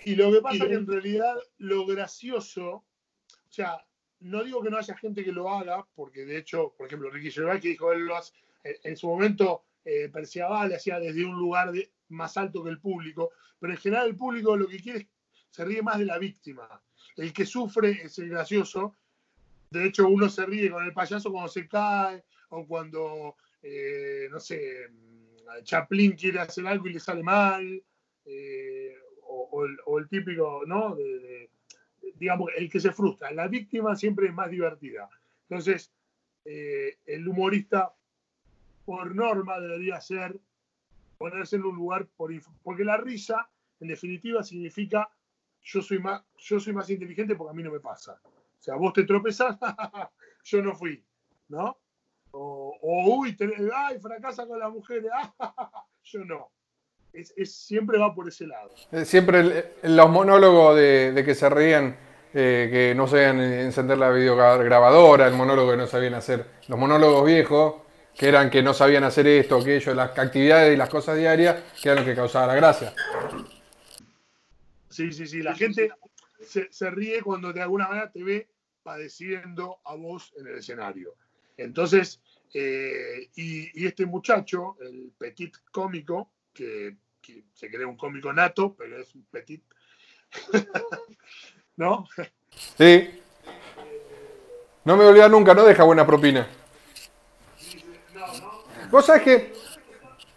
Y 0.03 0.15
lo 0.15 0.31
que 0.31 0.41
pasa 0.41 0.55
es 0.63 0.69
que 0.69 0.73
en 0.75 0.87
realidad 0.87 1.35
lo 1.59 1.85
gracioso, 1.85 2.67
o 2.69 2.83
sea, 3.49 3.83
no 4.21 4.43
digo 4.43 4.61
que 4.61 4.69
no 4.69 4.77
haya 4.77 4.95
gente 4.97 5.23
que 5.23 5.31
lo 5.31 5.49
haga, 5.49 5.85
porque 5.95 6.25
de 6.25 6.37
hecho, 6.37 6.73
por 6.77 6.87
ejemplo, 6.87 7.09
Ricky 7.09 7.31
Gervais 7.31 7.61
que 7.61 7.69
dijo 7.69 7.91
él 7.91 8.05
lo 8.05 8.15
hace, 8.17 8.33
en- 8.63 8.75
en 8.83 8.97
su 8.97 9.07
momento 9.07 9.63
eh, 9.83 10.09
Perciabal 10.13 10.69
le 10.69 10.75
hacía 10.75 10.99
desde 10.99 11.25
un 11.25 11.35
lugar 11.35 11.71
de- 11.71 11.91
más 12.09 12.37
alto 12.37 12.63
que 12.63 12.69
el 12.69 12.79
público, 12.79 13.31
pero 13.59 13.73
en 13.73 13.79
general 13.79 14.07
el 14.07 14.15
público 14.15 14.55
lo 14.55 14.67
que 14.67 14.79
quiere 14.79 14.99
es 14.99 15.07
se 15.49 15.65
ríe 15.65 15.81
más 15.81 15.97
de 15.99 16.05
la 16.05 16.17
víctima. 16.17 16.81
El 17.17 17.33
que 17.33 17.45
sufre 17.45 18.03
es 18.03 18.17
el 18.19 18.29
gracioso. 18.29 18.95
De 19.69 19.85
hecho, 19.87 20.07
uno 20.07 20.29
se 20.29 20.45
ríe 20.45 20.69
con 20.71 20.83
el 20.83 20.93
payaso 20.93 21.31
cuando 21.31 21.49
se 21.49 21.67
cae 21.67 22.23
o 22.51 22.65
cuando, 22.65 23.35
eh, 23.61 24.27
no 24.31 24.39
sé, 24.39 24.87
Chaplin 25.63 26.13
quiere 26.13 26.39
hacer 26.39 26.65
algo 26.67 26.87
y 26.87 26.93
le 26.93 26.99
sale 26.99 27.23
mal. 27.23 27.83
eh, 28.25 28.95
o, 29.23 29.65
el, 29.65 29.77
o 29.85 30.03
típico, 30.05 30.63
¿no? 30.65 30.97
Digamos, 32.15 32.49
el 32.57 32.69
que 32.69 32.79
se 32.79 32.91
frustra. 32.91 33.31
La 33.31 33.47
víctima 33.47 33.95
siempre 33.95 34.27
es 34.27 34.33
más 34.33 34.49
divertida. 34.49 35.09
Entonces, 35.49 35.91
eh, 36.45 36.97
el 37.05 37.27
humorista, 37.27 37.93
por 38.85 39.15
norma, 39.15 39.59
debería 39.59 40.01
ser 40.01 40.39
ponerse 41.17 41.55
en 41.55 41.65
un 41.65 41.75
lugar 41.75 42.07
porque 42.63 42.83
la 42.83 42.97
risa, 42.97 43.49
en 43.79 43.87
definitiva, 43.89 44.43
significa 44.43 45.09
yo 45.63 45.81
soy 45.81 45.99
más, 45.99 46.23
yo 46.37 46.59
soy 46.59 46.73
más 46.73 46.89
inteligente 46.89 47.35
porque 47.35 47.51
a 47.51 47.53
mí 47.53 47.63
no 47.63 47.71
me 47.71 47.79
pasa. 47.79 48.19
O 48.23 48.63
sea, 48.63 48.75
vos 48.75 48.93
te 48.93 49.03
tropezás, 49.03 49.57
yo 50.43 50.61
no 50.61 50.75
fui, 50.75 51.03
¿no? 51.49 51.77
O, 52.31 52.77
o, 52.81 53.15
uy, 53.17 53.35
ay, 53.75 53.99
fracasa 53.99 54.45
con 54.47 54.59
las 54.59 54.71
mujeres, 54.71 55.11
yo 56.03 56.25
no. 56.25 56.49
Es, 57.13 57.33
es- 57.35 57.53
siempre 57.55 57.97
va 57.97 58.13
por 58.15 58.27
ese 58.27 58.47
lado. 58.47 58.71
Eh, 58.91 59.03
Siempre 59.05 59.39
el- 59.39 59.95
los 59.95 60.09
monólogos 60.09 60.75
de, 60.77 61.11
de 61.11 61.25
que 61.25 61.35
se 61.35 61.49
rían, 61.49 61.97
eh, 62.33 62.69
que 62.71 62.95
no 62.95 63.07
sabían 63.07 63.41
encender 63.41 63.97
la 63.97 64.09
videograbadora, 64.11 65.27
el 65.27 65.33
monólogo 65.33 65.71
que 65.71 65.77
no 65.77 65.87
sabían 65.87 66.13
hacer, 66.13 66.45
los 66.69 66.79
monólogos 66.79 67.25
viejos, 67.25 67.75
que 68.17 68.29
eran 68.29 68.49
que 68.49 68.63
no 68.63 68.73
sabían 68.73 69.03
hacer 69.03 69.27
esto, 69.27 69.57
aquello, 69.57 69.93
las 69.93 70.17
actividades 70.17 70.73
y 70.73 70.77
las 70.77 70.89
cosas 70.89 71.17
diarias, 71.17 71.61
que 71.81 71.89
eran 71.89 72.03
lo 72.05 72.09
que 72.09 72.15
causaba 72.15 72.47
la 72.47 72.55
gracia. 72.55 72.93
Sí, 74.89 75.11
sí, 75.11 75.27
sí. 75.27 75.41
La 75.41 75.55
gente 75.55 75.89
se, 76.41 76.67
se 76.71 76.89
ríe 76.91 77.21
cuando 77.21 77.53
de 77.53 77.61
alguna 77.61 77.87
manera 77.87 78.11
te 78.11 78.23
ve 78.23 78.49
padeciendo 78.83 79.79
a 79.85 79.95
vos 79.95 80.33
en 80.37 80.47
el 80.47 80.57
escenario. 80.57 81.13
Entonces, 81.63 82.19
eh, 82.53 83.29
y, 83.35 83.85
este 83.85 84.05
muchacho, 84.05 84.77
el 84.81 85.11
petit 85.17 85.55
cómico, 85.71 86.31
que, 86.53 86.95
se 87.53 87.69
cree 87.69 87.85
un 87.85 87.95
cómico 87.95 88.33
nato, 88.33 88.75
pero 88.77 88.99
es 88.99 89.13
un 89.15 89.23
petit, 89.25 89.63
¿no? 91.77 92.07
Sí. 92.77 93.21
No 94.83 94.97
me 94.97 95.05
olvidar 95.05 95.29
nunca, 95.29 95.53
no 95.53 95.63
deja 95.63 95.83
buena 95.83 96.05
propina. 96.05 96.47
Vos 98.89 99.05
sabés 99.05 99.21
que 99.21 99.53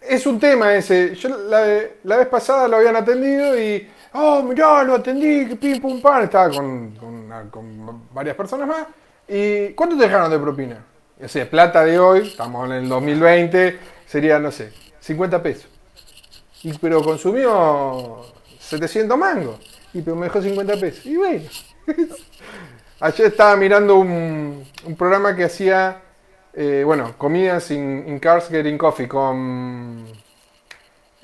es 0.01 0.25
un 0.25 0.39
tema 0.39 0.75
ese. 0.75 1.15
Yo 1.15 1.29
la, 1.29 1.81
la 2.03 2.17
vez 2.17 2.27
pasada 2.27 2.67
lo 2.67 2.77
habían 2.77 2.95
atendido 2.95 3.59
y. 3.59 3.89
Oh, 4.13 4.43
mirá, 4.43 4.83
lo 4.83 4.95
atendí, 4.95 5.53
pim 5.55 5.81
pum 5.81 6.01
pan. 6.01 6.23
Estaba 6.23 6.49
con, 6.51 6.95
con 6.95 7.49
con 7.49 8.13
varias 8.13 8.35
personas 8.35 8.67
más. 8.67 8.87
¿Y 9.27 9.73
cuánto 9.73 9.97
te 9.97 10.03
dejaron 10.03 10.29
de 10.31 10.39
propina? 10.39 10.94
O 11.23 11.27
sea, 11.27 11.49
plata 11.49 11.85
de 11.85 11.97
hoy, 11.97 12.27
estamos 12.27 12.65
en 12.65 12.73
el 12.73 12.89
2020, 12.89 13.79
sería, 14.05 14.37
no 14.39 14.51
sé, 14.51 14.73
50 14.99 15.41
pesos. 15.41 15.67
Y, 16.63 16.73
pero 16.77 17.01
consumió 17.01 18.25
700 18.59 19.17
mangos. 19.17 19.59
Y 19.93 20.01
pero 20.01 20.15
me 20.15 20.25
dejó 20.25 20.41
50 20.41 20.77
pesos. 20.77 21.05
Y 21.05 21.15
bueno. 21.15 21.43
Ayer 22.99 23.27
estaba 23.27 23.55
mirando 23.55 23.95
un, 23.97 24.65
programa 24.97 25.35
que 25.35 25.43
hacía, 25.43 26.01
eh, 26.53 26.83
bueno, 26.85 27.13
comidas 27.17 27.69
in, 27.71 28.05
in 28.07 28.19
Cars 28.19 28.47
Getting 28.47 28.77
Coffee 28.77 29.07
con 29.07 30.05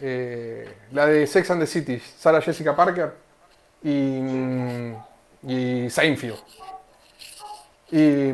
eh, 0.02 0.68
la 0.92 1.06
de 1.06 1.26
Sex 1.28 1.50
and 1.52 1.62
the 1.62 1.68
City, 1.68 2.02
Sarah 2.18 2.42
Jessica 2.42 2.76
Parker 2.76 3.14
y, 3.84 4.20
y 5.48 5.89
Seinfeld. 5.89 6.36
Y, 7.92 8.32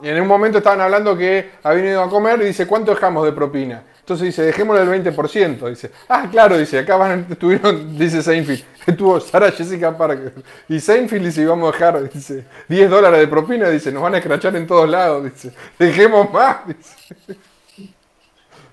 y 0.00 0.08
en 0.08 0.20
un 0.20 0.26
momento 0.26 0.58
estaban 0.58 0.80
hablando 0.80 1.16
que 1.16 1.52
habían 1.62 1.86
ido 1.86 2.02
a 2.02 2.10
comer 2.10 2.40
y 2.42 2.46
dice, 2.46 2.66
¿cuánto 2.66 2.92
dejamos 2.92 3.24
de 3.24 3.32
propina? 3.32 3.84
Entonces 4.00 4.26
dice, 4.26 4.42
dejémosle 4.42 4.82
el 4.82 5.04
20%. 5.04 5.68
Dice, 5.70 5.90
ah, 6.08 6.28
claro, 6.30 6.58
dice, 6.58 6.80
acá 6.80 6.96
van, 6.96 7.26
estuvieron, 7.30 7.96
dice 7.96 8.22
Seinfeld, 8.22 8.64
estuvo 8.86 9.20
Sarah 9.20 9.50
Jessica 9.52 9.96
Parker. 9.96 10.34
Y 10.68 10.80
Seinfeld 10.80 11.24
dice, 11.24 11.46
vamos 11.46 11.70
a 11.70 11.72
dejar, 11.72 12.12
dice, 12.12 12.44
10 12.68 12.90
dólares 12.90 13.20
de 13.20 13.28
propina, 13.28 13.70
dice, 13.70 13.92
nos 13.92 14.02
van 14.02 14.14
a 14.14 14.18
escrachar 14.18 14.54
en 14.56 14.66
todos 14.66 14.88
lados, 14.88 15.24
dice, 15.24 15.52
dejemos 15.78 16.30
más, 16.32 16.66
dice. 16.66 17.38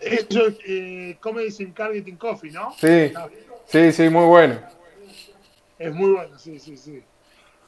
Eso 0.01 0.47
es 0.47 0.55
eh, 0.65 1.17
Comedy 1.21 1.53
in 1.59 1.73
Targeting 1.73 2.17
Coffee, 2.17 2.51
¿no? 2.51 2.73
Sí, 2.77 3.13
sí, 3.67 3.91
sí, 3.91 4.09
muy 4.09 4.25
bueno. 4.25 4.59
Es 5.77 5.93
muy 5.93 6.11
bueno, 6.11 6.37
sí, 6.39 6.59
sí, 6.59 6.75
sí. 6.75 7.03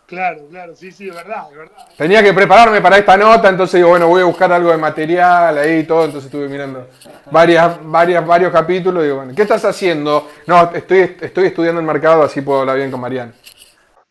Claro, 0.05 0.47
claro, 0.49 0.75
sí, 0.75 0.91
sí, 0.91 1.07
es 1.07 1.15
verdad, 1.15 1.49
es 1.49 1.57
verdad. 1.57 1.87
Tenía 1.97 2.21
que 2.21 2.33
prepararme 2.33 2.81
para 2.81 2.97
esta 2.97 3.15
nota, 3.17 3.49
entonces 3.49 3.79
digo, 3.79 3.89
bueno, 3.89 4.07
voy 4.07 4.21
a 4.21 4.25
buscar 4.25 4.51
algo 4.51 4.69
de 4.69 4.77
material 4.77 5.57
ahí 5.57 5.79
y 5.79 5.83
todo, 5.85 6.05
entonces 6.05 6.25
estuve 6.25 6.49
mirando 6.49 6.89
varias, 7.31 7.79
varias, 7.83 8.25
varios 8.25 8.51
capítulos 8.51 9.01
y 9.01 9.05
digo, 9.05 9.17
bueno, 9.17 9.33
¿qué 9.35 9.41
estás 9.41 9.63
haciendo? 9.65 10.29
No, 10.45 10.71
estoy, 10.73 11.15
estoy 11.21 11.45
estudiando 11.47 11.79
el 11.79 11.87
mercado, 11.87 12.23
así 12.23 12.41
puedo 12.41 12.61
hablar 12.61 12.77
bien 12.77 12.91
con 12.91 13.01
Mariano. 13.01 13.33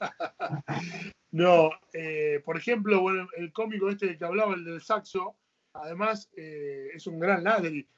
No, 1.32 1.70
eh, 1.94 2.42
por 2.44 2.58
ejemplo, 2.58 3.00
bueno, 3.00 3.26
el 3.38 3.52
cómico 3.54 3.88
este 3.88 4.18
que 4.18 4.24
hablaba, 4.24 4.54
el 4.54 4.66
del 4.66 4.82
saxo, 4.82 5.34
además 5.72 6.30
eh, 6.36 6.88
es 6.94 7.06
un 7.06 7.18
gran 7.18 7.42
ladri. 7.42 7.88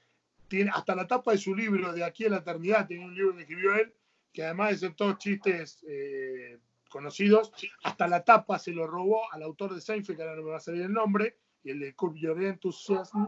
Tiene 0.46 0.70
hasta 0.72 0.94
la 0.94 1.08
tapa 1.08 1.32
de 1.32 1.38
su 1.38 1.52
libro, 1.52 1.92
De 1.92 2.04
aquí 2.04 2.26
a 2.26 2.30
la 2.30 2.36
eternidad, 2.36 2.86
tiene 2.86 3.04
un 3.04 3.14
libro 3.14 3.34
que 3.34 3.42
escribió 3.42 3.74
él, 3.74 3.92
que 4.32 4.44
además 4.44 4.70
de 4.70 4.76
ser 4.76 4.94
todos 4.94 5.18
chistes 5.18 5.84
eh, 5.88 6.58
conocidos, 6.94 7.50
hasta 7.82 8.06
la 8.06 8.22
tapa 8.22 8.56
se 8.60 8.70
lo 8.70 8.86
robó 8.86 9.32
al 9.32 9.42
autor 9.42 9.74
de 9.74 9.80
Seinfeld, 9.80 10.16
que 10.16 10.22
ahora 10.22 10.36
no 10.36 10.42
me 10.42 10.50
va 10.52 10.58
a 10.58 10.60
salir 10.60 10.82
el 10.82 10.92
nombre, 10.92 11.36
y 11.64 11.72
el 11.72 11.80
de 11.80 11.92
Curb 11.92 12.14
Your 12.14 12.40
Enthusiasm, 12.40 13.26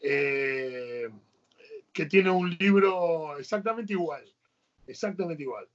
eh, 0.00 1.08
que 1.92 2.06
tiene 2.06 2.30
un 2.30 2.50
libro 2.58 3.38
exactamente 3.38 3.92
igual, 3.92 4.24
exactamente 4.88 5.44
igual. 5.44 5.68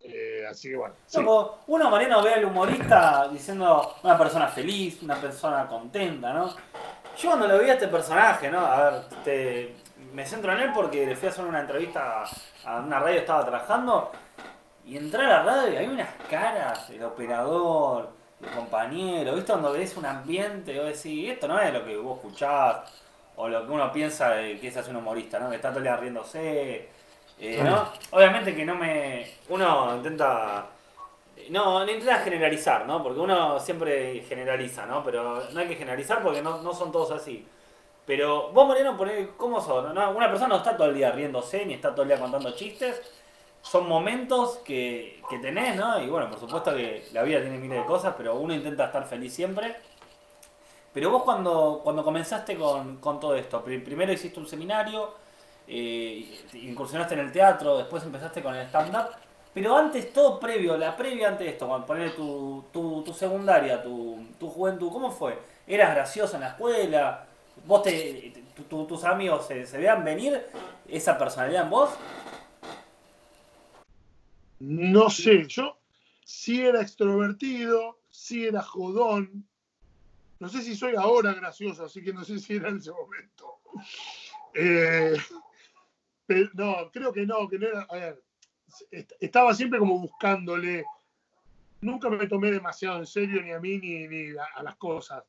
Eh, 0.00 0.46
así 0.48 0.70
que 0.70 0.76
bueno. 0.76 0.94
sí. 1.06 1.20
Uno, 1.66 1.90
Mariano, 1.90 2.22
ve 2.22 2.34
al 2.34 2.44
humorista 2.46 3.28
diciendo 3.28 3.96
una 4.02 4.16
persona 4.16 4.48
feliz, 4.48 5.02
una 5.02 5.16
persona 5.16 5.66
contenta, 5.66 6.32
¿no? 6.32 6.48
Yo 7.18 7.28
cuando 7.28 7.46
lo 7.46 7.58
vi 7.58 7.68
a 7.68 7.74
este 7.74 7.88
personaje, 7.88 8.50
¿no? 8.50 8.60
A 8.60 8.90
ver, 8.90 9.72
me 10.14 10.24
centro 10.24 10.52
en 10.52 10.60
él 10.60 10.70
porque 10.74 11.06
le 11.06 11.14
fui 11.14 11.28
a 11.28 11.30
hacer 11.30 11.44
una 11.44 11.60
entrevista 11.60 12.24
a 12.64 12.80
una 12.80 13.00
radio, 13.00 13.20
estaba 13.20 13.44
trabajando, 13.44 14.12
y 14.86 14.96
entré 14.96 15.24
a 15.24 15.28
la 15.28 15.42
radio 15.42 15.72
y 15.72 15.76
hay 15.76 15.86
unas 15.86 16.10
caras, 16.28 16.90
el 16.90 17.02
operador, 17.04 18.10
el 18.42 18.50
compañero, 18.50 19.34
¿viste? 19.34 19.52
Cuando 19.52 19.72
ves 19.72 19.96
un 19.96 20.06
ambiente, 20.06 20.78
vos 20.78 20.86
decís, 20.86 21.30
esto 21.30 21.48
no 21.48 21.58
es 21.58 21.72
lo 21.72 21.84
que 21.84 21.96
vos 21.96 22.18
escuchás, 22.18 22.92
o 23.36 23.48
lo 23.48 23.66
que 23.66 23.72
uno 23.72 23.92
piensa 23.92 24.30
de 24.30 24.58
que 24.60 24.68
es 24.68 24.76
hacer 24.76 24.90
un 24.90 25.02
humorista, 25.02 25.38
¿no? 25.38 25.50
Que 25.50 25.56
está 25.56 25.70
todo 25.70 25.78
el 25.78 25.84
día 25.84 25.96
riéndose, 25.96 26.88
eh, 27.40 27.62
¿no? 27.62 27.88
Obviamente 28.10 28.54
que 28.54 28.64
no 28.64 28.74
me... 28.74 29.26
Uno 29.48 29.96
intenta... 29.96 30.66
No, 31.50 31.84
no 31.84 31.90
intenta 31.90 32.18
generalizar, 32.20 32.86
¿no? 32.86 33.02
Porque 33.02 33.20
uno 33.20 33.58
siempre 33.58 34.20
generaliza, 34.28 34.86
¿no? 34.86 35.02
Pero 35.02 35.42
no 35.52 35.60
hay 35.60 35.66
que 35.66 35.74
generalizar 35.76 36.22
porque 36.22 36.42
no, 36.42 36.62
no 36.62 36.72
son 36.72 36.92
todos 36.92 37.10
así. 37.10 37.46
Pero 38.06 38.52
vos, 38.52 38.68
Mariano, 38.68 38.96
poné, 38.96 39.30
¿cómo 39.36 39.60
sos? 39.60 39.92
¿No? 39.92 40.10
Una 40.10 40.28
persona 40.28 40.48
no 40.48 40.56
está 40.56 40.76
todo 40.76 40.88
el 40.88 40.94
día 40.94 41.10
riéndose 41.10 41.64
ni 41.64 41.74
está 41.74 41.90
todo 41.90 42.02
el 42.02 42.08
día 42.08 42.20
contando 42.20 42.50
chistes. 42.52 43.00
Son 43.64 43.88
momentos 43.88 44.58
que, 44.58 45.22
que 45.30 45.38
tenés, 45.38 45.74
¿no? 45.76 45.98
Y 46.00 46.06
bueno, 46.08 46.28
por 46.28 46.38
supuesto 46.38 46.74
que 46.76 47.08
la 47.12 47.22
vida 47.22 47.40
tiene 47.40 47.56
miles 47.58 47.78
de 47.80 47.86
cosas, 47.86 48.14
pero 48.16 48.34
uno 48.36 48.52
intenta 48.54 48.84
estar 48.84 49.04
feliz 49.06 49.32
siempre. 49.34 49.74
Pero 50.92 51.10
vos 51.10 51.22
cuando, 51.24 51.80
cuando 51.82 52.04
comenzaste 52.04 52.56
con, 52.56 52.98
con 52.98 53.18
todo 53.18 53.34
esto, 53.34 53.64
pri- 53.64 53.78
primero 53.78 54.12
hiciste 54.12 54.38
un 54.38 54.46
seminario, 54.46 55.10
eh, 55.66 56.40
incursionaste 56.52 57.14
en 57.14 57.20
el 57.20 57.32
teatro, 57.32 57.78
después 57.78 58.02
empezaste 58.04 58.42
con 58.42 58.54
el 58.54 58.66
stand-up, 58.66 59.06
pero 59.52 59.76
antes, 59.76 60.12
todo 60.12 60.38
previo, 60.38 60.76
la 60.76 60.94
previa 60.96 61.28
antes 61.28 61.46
de 61.46 61.52
esto, 61.52 61.66
cuando 61.66 61.86
poner 61.86 62.14
tu, 62.14 62.64
tu, 62.72 63.12
secundaria, 63.14 63.82
tu, 63.82 64.24
tu 64.38 64.48
juventud, 64.50 64.92
¿cómo 64.92 65.10
fue? 65.10 65.38
¿Eras 65.66 65.94
gracioso 65.94 66.34
en 66.36 66.42
la 66.42 66.48
escuela? 66.48 67.26
¿Vos 67.66 67.82
te, 67.82 68.32
tu- 68.68 68.84
tus 68.86 69.04
amigos 69.04 69.46
se, 69.46 69.66
se 69.66 69.78
vean 69.78 70.04
venir 70.04 70.46
esa 70.88 71.16
personalidad 71.18 71.64
en 71.64 71.70
vos? 71.70 71.90
No 74.66 75.10
sé, 75.10 75.46
yo 75.46 75.78
sí 76.24 76.62
era 76.62 76.80
extrovertido, 76.80 78.00
sí 78.10 78.46
era 78.46 78.62
jodón. 78.62 79.46
No 80.40 80.48
sé 80.48 80.62
si 80.62 80.74
soy 80.74 80.94
ahora 80.96 81.32
gracioso, 81.34 81.84
así 81.84 82.02
que 82.02 82.12
no 82.12 82.24
sé 82.24 82.38
si 82.38 82.56
era 82.56 82.68
en 82.70 82.78
ese 82.78 82.90
momento. 82.92 83.60
Eh, 84.54 85.16
pero 86.26 86.50
no, 86.54 86.90
creo 86.92 87.12
que 87.12 87.26
no, 87.26 87.48
que 87.48 87.58
no 87.58 87.66
era. 87.68 87.82
a 87.82 87.94
ver, 87.94 88.24
est- 88.90 89.12
estaba 89.20 89.54
siempre 89.54 89.78
como 89.78 89.98
buscándole. 89.98 90.84
Nunca 91.82 92.08
me 92.08 92.26
tomé 92.26 92.50
demasiado 92.50 92.98
en 92.98 93.06
serio 93.06 93.42
ni 93.42 93.52
a 93.52 93.60
mí 93.60 93.78
ni, 93.78 94.08
ni 94.08 94.36
a, 94.36 94.44
a 94.56 94.62
las 94.62 94.76
cosas. 94.76 95.22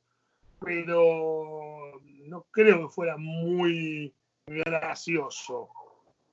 Pero 0.60 2.00
no 2.28 2.44
creo 2.52 2.88
que 2.88 2.94
fuera 2.94 3.18
muy 3.18 4.14
gracioso. 4.48 5.70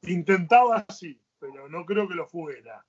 Intentaba 0.03 0.85
así, 0.89 1.21
pero 1.41 1.69
no 1.69 1.85
creo 1.85 2.07
que 2.09 2.15
lo 2.15 2.27
fuera. 2.29 2.85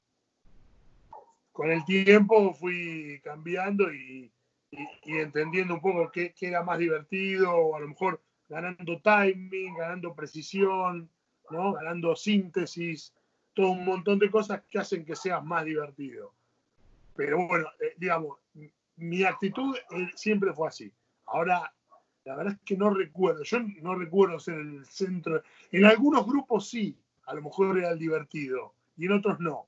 Con 1.53 1.71
el 1.71 1.85
tiempo 1.85 2.53
fui 2.53 3.21
cambiando 3.23 3.93
y, 3.93 4.29
y- 4.71 5.17
entendiendo 5.19 5.75
un 5.75 5.81
poco 5.81 6.11
qué, 6.11 6.33
qué 6.33 6.47
era 6.47 6.63
más 6.63 6.79
divertido, 6.79 7.55
o 7.55 7.75
a 7.75 7.79
lo 7.79 7.87
mejor 7.87 8.19
ganando 8.49 8.99
timing, 9.01 9.75
ganando 9.77 10.13
precisión, 10.13 11.09
¿no? 11.51 11.73
ganando 11.73 12.15
síntesis, 12.15 13.13
todo 13.53 13.69
un 13.71 13.85
montón 13.85 14.17
de 14.19 14.31
cosas 14.31 14.63
que 14.69 14.79
hacen 14.79 15.05
que 15.05 15.15
seas 15.15 15.43
más 15.43 15.63
divertido. 15.63 16.33
Pero 17.15 17.47
bueno, 17.47 17.67
eh, 17.79 17.93
digamos, 17.97 18.39
mi 18.97 19.23
actitud 19.23 19.75
eh, 19.91 20.09
siempre 20.15 20.53
fue 20.53 20.67
así. 20.67 20.91
Ahora, 21.27 21.71
la 22.25 22.35
verdad 22.35 22.53
es 22.53 22.59
que 22.65 22.75
no 22.77 22.89
recuerdo, 22.89 23.43
yo 23.43 23.59
no 23.81 23.95
recuerdo 23.95 24.39
ser 24.39 24.55
el 24.55 24.85
centro. 24.85 25.43
En 25.71 25.85
algunos 25.85 26.25
grupos 26.25 26.67
sí, 26.67 26.97
a 27.25 27.35
lo 27.35 27.43
mejor 27.43 27.77
era 27.77 27.91
el 27.91 27.99
divertido, 27.99 28.73
y 28.97 29.05
en 29.05 29.11
otros 29.13 29.39
no. 29.39 29.67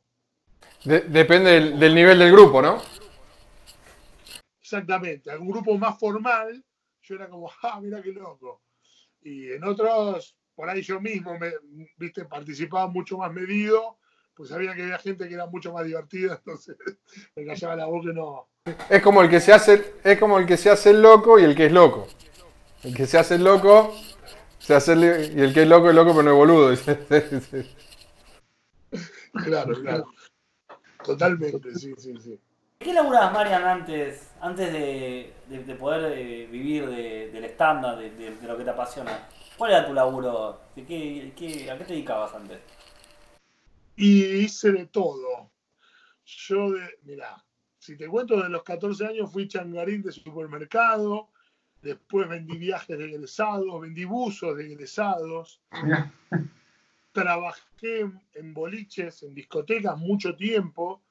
De- 0.84 1.02
depende 1.02 1.52
del, 1.52 1.80
del 1.80 1.96
nivel 1.96 2.20
del 2.20 2.32
grupo, 2.32 2.62
¿no? 2.62 2.82
Exactamente. 4.62 5.32
Algún 5.32 5.50
grupo 5.52 5.78
más 5.78 5.98
formal, 6.00 6.64
yo 7.04 7.16
era 7.16 7.30
como, 7.30 7.52
ah, 7.64 7.80
mira 7.82 8.02
qué 8.02 8.12
loco. 8.12 8.62
Y 9.22 9.52
en 9.52 9.64
otros, 9.64 10.36
por 10.54 10.70
ahí 10.70 10.82
yo 10.82 11.00
mismo, 11.02 11.38
me, 11.40 11.52
viste, 11.98 12.26
participaba 12.26 12.88
mucho 12.88 13.18
más 13.18 13.32
medido, 13.32 13.98
pues 14.36 14.50
sabía 14.50 14.76
que 14.76 14.84
había 14.84 14.98
gente 15.00 15.28
que 15.28 15.34
era 15.34 15.48
mucho 15.48 15.74
más 15.74 15.86
divertida, 15.86 16.36
entonces 16.46 16.76
me 17.36 17.46
callaba 17.46 17.76
la 17.76 17.86
boca 17.86 18.10
y 18.12 18.14
no. 18.14 18.50
Es 18.90 19.02
como 19.02 19.22
el 19.22 19.30
que 19.30 19.40
se 19.40 19.54
hace, 19.54 19.94
es 20.04 20.20
como 20.20 20.38
el 20.40 20.46
que 20.46 20.58
se 20.58 20.70
hace 20.70 20.90
el 20.92 21.02
loco 21.02 21.40
y 21.40 21.44
el 21.44 21.56
que 21.56 21.68
es 21.68 21.72
loco. 21.72 22.08
El 22.84 22.96
que 22.96 23.06
se 23.08 23.18
hace 23.18 23.36
el 23.36 23.44
loco, 23.44 23.96
se 24.60 24.76
hace 24.76 24.94
el- 24.94 25.38
y 25.38 25.42
el 25.42 25.54
que 25.54 25.64
es 25.64 25.68
loco 25.68 25.90
es 25.90 25.96
loco 25.96 26.12
pero 26.12 26.24
no 26.24 26.32
es 26.32 26.38
boludo. 26.38 26.76
Claro, 29.44 29.74
claro. 29.82 30.06
Totalmente, 31.06 31.76
sí, 31.76 31.94
sí, 31.98 32.14
sí. 32.20 32.40
¿Qué 32.80 32.94
laburabas, 32.94 33.34
Marian, 33.34 33.64
antes, 33.64 34.32
antes 34.42 34.72
de, 34.72 35.34
de- 35.48 35.64
de 35.64 35.76
poder 35.76 36.12
eh, 36.18 36.48
vivir 36.48 36.88
de- 36.88 37.32
del 37.32 37.46
estándar, 37.46 37.98
de, 37.98 38.12
de- 38.12 38.36
de 38.36 38.48
lo 38.48 38.58
que 38.58 38.64
te 38.64 38.70
apasiona? 38.70 39.28
¿Cuál 39.58 39.72
era 39.72 39.88
tu 39.88 39.94
laburo? 39.94 40.60
¿De 40.76 40.86
qué, 40.86 41.34
qué- 41.36 41.72
¿A 41.72 41.78
qué 41.78 41.86
te 41.86 41.94
dedicabas 41.94 42.34
antes? 42.34 42.60
Y 43.96 44.24
hice 44.26 44.72
de 44.72 44.86
todo. 44.88 45.50
Yo, 46.26 46.72
de, 46.72 46.82
mirá, 47.04 47.44
si 47.78 47.96
te 47.96 48.08
cuento, 48.08 48.42
de 48.42 48.50
los 48.50 48.64
14 48.64 49.06
años 49.06 49.32
fui 49.32 49.48
changarín 49.48 50.02
de 50.02 50.12
supermercado, 50.12 51.30
después 51.82 52.28
vendí 52.28 52.58
viajes 52.58 52.98
de 52.98 53.06
egresados, 53.06 53.80
vendí 53.82 54.04
buzos 54.06 54.58
de 54.58 54.66
egresados, 54.66 55.62
Mirá. 55.84 56.12
Trabajé 57.16 58.02
en- 58.34 58.54
boliches, 58.54 59.24
en 59.24 59.34
discotecas 59.34 59.98
mucho 59.98 60.36
tiempo, 60.36 61.02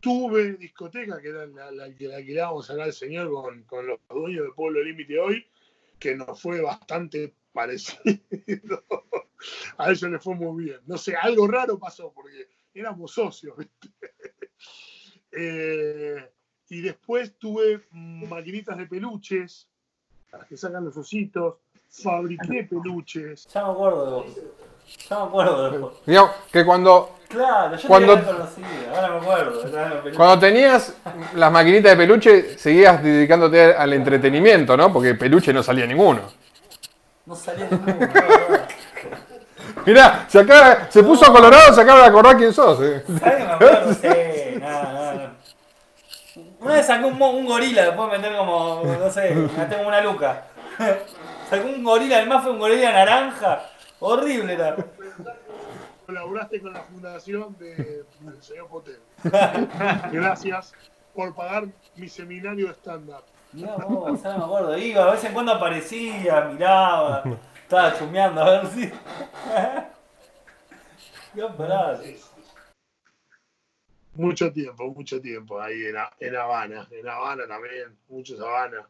tuve 0.00 0.54
discoteca, 0.54 1.20
que 1.22 1.28
era 1.28 1.46
la, 1.46 1.70
la 1.70 1.94
que 1.94 2.08
le 2.08 2.16
alquilábamos 2.16 2.68
acá 2.70 2.84
al 2.84 2.92
señor 2.92 3.30
con, 3.30 3.62
con 3.62 3.86
los 3.86 4.00
dueños 4.08 4.44
de 4.44 4.52
Pueblo 4.52 4.82
Límite 4.82 5.18
hoy, 5.18 5.46
que 5.98 6.14
nos 6.16 6.40
fue 6.40 6.60
bastante 6.60 7.32
parecido. 7.52 8.18
A 9.78 9.90
ellos 9.90 10.10
les 10.10 10.22
fue 10.22 10.34
muy 10.34 10.64
bien. 10.64 10.80
No 10.86 10.96
sé, 10.98 11.14
algo 11.16 11.46
raro 11.46 11.78
pasó 11.78 12.12
porque 12.12 12.48
éramos 12.74 13.12
socios. 13.12 13.56
¿viste? 13.56 13.88
Eh, 15.36 16.30
y 16.68 16.80
después 16.80 17.36
tuve 17.40 17.82
maquinitas 17.90 18.78
de 18.78 18.86
peluches, 18.86 19.68
las 20.30 20.46
que 20.46 20.56
sacan 20.56 20.84
los 20.84 20.96
ositos, 20.96 21.56
fabriqué 21.90 22.62
peluches. 22.70 23.44
De 23.52 23.60
vos. 23.60 24.26
Ya 25.10 25.18
me 25.18 25.24
acuerdo 25.24 25.70
de 25.70 25.78
vos. 25.78 25.92
Digamos 26.06 26.30
que 26.52 26.64
cuando, 26.64 27.10
Claro, 27.28 27.74
yo 27.76 27.88
Cuando- 27.88 28.14
te 28.14 28.20
había 28.20 28.32
conocido, 28.32 28.66
ahora 28.94 29.08
me 29.08 29.16
acuerdo. 29.16 30.02
me 30.04 30.10
cuando 30.12 30.38
tenías 30.38 30.94
las 31.34 31.50
maquinitas 31.50 31.90
de 31.92 31.96
peluche, 31.96 32.58
seguías 32.58 33.02
dedicándote 33.02 33.74
al 33.74 33.92
entretenimiento, 33.92 34.76
¿no? 34.76 34.92
Porque 34.92 35.14
peluche 35.14 35.52
no 35.52 35.60
salía 35.62 35.84
ninguno. 35.86 36.20
No 37.26 37.34
salía 37.34 37.66
ninguno, 37.68 37.96
la. 38.00 38.66
Mirá, 39.84 40.24
se, 40.28 40.38
acaba- 40.40 40.86
se 40.88 41.02
puso 41.02 41.32
colorado, 41.32 41.74
se 41.74 41.80
acaba 41.80 42.00
de 42.02 42.06
acordar 42.06 42.36
quién 42.36 42.52
sos. 42.52 42.80
eh. 42.82 43.02
¿Sabes 43.18 43.34
que 43.36 43.44
me 43.44 43.52
acuerdo? 43.52 43.94
Sí, 43.94 44.58
no, 44.60 44.82
no, 44.82 45.12
no. 45.14 45.30
Una 46.60 46.74
vez 46.74 46.86
saqué 46.86 47.04
un, 47.04 47.46
gorila, 47.46 47.82
después 47.86 48.10
meter 48.10 48.36
como, 48.36 48.82
no 48.84 49.10
sé, 49.10 49.34
meter 49.34 49.76
como 49.78 49.88
una 49.88 50.00
luca. 50.00 50.44
Saqué 51.50 51.64
un 51.66 51.82
gorila, 51.84 52.16
además 52.18 52.42
fue 52.42 52.52
un 52.52 52.58
gorila 52.58 52.92
naranja. 52.92 53.60
Horrible 54.06 54.52
era. 54.52 54.76
Colaboraste 56.04 56.60
con 56.60 56.74
la 56.74 56.80
fundación 56.82 57.56
de- 57.58 58.04
del 58.20 58.42
señor 58.42 58.68
Potel. 58.68 58.98
Gracias 60.12 60.74
por 61.14 61.34
pagar 61.34 61.68
mi 61.96 62.06
seminario 62.08 62.66
de 62.68 62.74
stand-up. 62.74 63.24
Mirá 63.52 63.76
vos, 63.76 64.22
ya 64.22 64.32
no 64.32 64.38
me 64.38 64.44
acuerdo. 64.44 64.76
Iba, 64.76 65.06
de 65.06 65.10
vez 65.12 65.24
en 65.24 65.32
cuando 65.32 65.52
aparecía, 65.52 66.42
miraba, 66.52 67.22
estaba 67.62 67.98
chumeando 67.98 68.42
a 68.42 68.50
ver 68.50 68.66
si. 68.66 68.90
Qué 71.34 71.42
parada. 71.56 72.00
Mucho 74.12 74.52
tiempo, 74.52 74.84
mucho 74.92 75.18
tiempo 75.20 75.58
ahí 75.60 75.86
en, 75.86 75.96
en 76.20 76.36
Habana. 76.36 76.86
En 76.90 77.08
Habana 77.08 77.46
también, 77.48 77.96
muchos 78.08 78.38
Habana. 78.38 78.86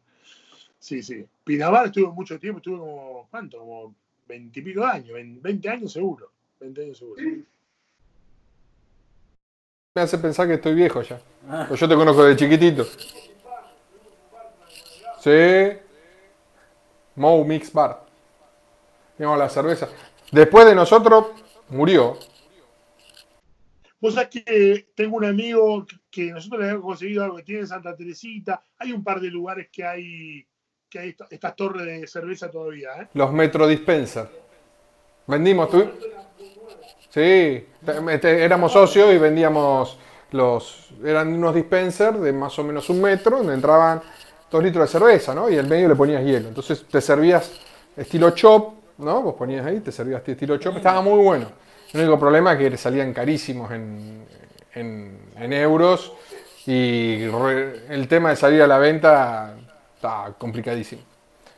Sí, 0.77 1.01
sí. 1.01 1.25
Pinamar 1.45 1.85
estuve 1.85 2.11
mucho 2.11 2.37
tiempo, 2.37 2.57
estuve 2.57 2.79
como, 2.79 3.27
¿cuánto? 3.31 3.59
Como 3.59 3.95
veintipico 4.27 4.83
años, 4.85 5.09
vein- 5.13 5.41
20 5.41 5.69
años 5.69 5.91
seguro. 5.93 6.31
20 6.59 6.81
años 6.83 6.97
seguro. 6.97 7.21
Me 9.95 10.01
hace 10.01 10.17
pensar 10.17 10.47
que 10.47 10.55
estoy 10.55 10.73
viejo 10.73 11.01
ya. 11.01 11.21
Pues 11.67 11.79
yo 11.79 11.87
te 11.87 11.95
conozco 11.95 12.23
de 12.23 12.35
chiquitito. 12.35 12.85
Sí. 15.19 15.77
Moe 17.15 17.45
Mix 17.45 17.71
Bar. 17.71 18.05
Digamos 19.17 19.39
la 19.39 19.49
cerveza. 19.49 19.87
Después 20.31 20.65
de 20.65 20.75
nosotros, 20.75 21.27
murió. 21.69 22.17
Vos 24.01 24.13
sabés 24.13 24.29
que 24.43 24.87
tengo 24.93 25.15
un 25.15 25.25
amigo 25.25 25.85
que 26.11 26.31
nosotros 26.31 26.61
le 26.61 26.69
hemos 26.69 26.83
conseguido 26.83 27.23
algo 27.23 27.37
que 27.37 27.43
tiene 27.43 27.61
en 27.61 27.67
Santa 27.67 27.95
Teresita. 27.95 28.61
Hay 28.77 28.91
un 28.91 29.03
par 29.03 29.21
de 29.21 29.29
lugares 29.29 29.69
que 29.71 29.83
hay 29.85 30.45
estas 31.03 31.55
torres 31.55 31.85
de 31.85 32.07
cerveza 32.07 32.49
todavía, 32.49 32.89
¿eh? 33.01 33.07
Los 33.13 33.31
Metro 33.31 33.67
Dispenser. 33.67 34.27
Vendimos, 35.27 35.69
tú. 35.69 35.89
Sí, 37.09 37.65
este, 38.11 38.43
éramos 38.43 38.71
socios 38.71 39.13
y 39.13 39.17
vendíamos 39.17 39.97
los. 40.31 40.89
Eran 41.03 41.33
unos 41.33 41.55
dispensers 41.55 42.19
de 42.21 42.33
más 42.33 42.57
o 42.59 42.63
menos 42.63 42.89
un 42.89 43.01
metro, 43.01 43.37
donde 43.37 43.53
entraban 43.53 44.01
dos 44.51 44.63
litros 44.63 44.91
de 44.91 44.99
cerveza, 44.99 45.33
¿no? 45.33 45.49
Y 45.49 45.57
en 45.57 45.67
medio 45.67 45.87
le 45.87 45.95
ponías 45.95 46.23
hielo. 46.23 46.49
Entonces 46.49 46.85
te 46.89 47.01
servías 47.01 47.51
estilo 47.95 48.31
chop, 48.31 48.73
¿no? 48.97 49.21
Vos 49.21 49.35
ponías 49.35 49.65
ahí, 49.65 49.79
te 49.79 49.91
servías 49.91 50.21
estilo 50.27 50.57
chop. 50.57 50.77
Estaba 50.77 51.01
muy 51.01 51.23
bueno. 51.23 51.47
El 51.93 52.01
único 52.01 52.19
problema 52.19 52.53
es 52.53 52.59
que 52.59 52.77
salían 52.77 53.13
carísimos 53.13 53.71
en, 53.71 54.25
en- 54.73 55.53
euros 55.53 56.11
y 56.65 57.23
el 57.23 58.07
tema 58.09 58.31
de 58.31 58.35
salir 58.35 58.61
a 58.61 58.67
la 58.67 58.77
venta 58.77 59.55
está 60.05 60.33
complicadísimo. 60.37 61.01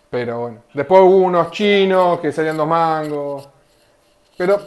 Pero 0.10 0.39
bueno, 0.39 0.58
después 0.74 1.02
hubo 1.02 1.18
unos 1.18 1.52
chinos 1.52 2.20
que 2.20 2.32
salían 2.32 2.58
dos 2.58 2.68
mangos. 2.68 3.50
Pero 4.38 4.60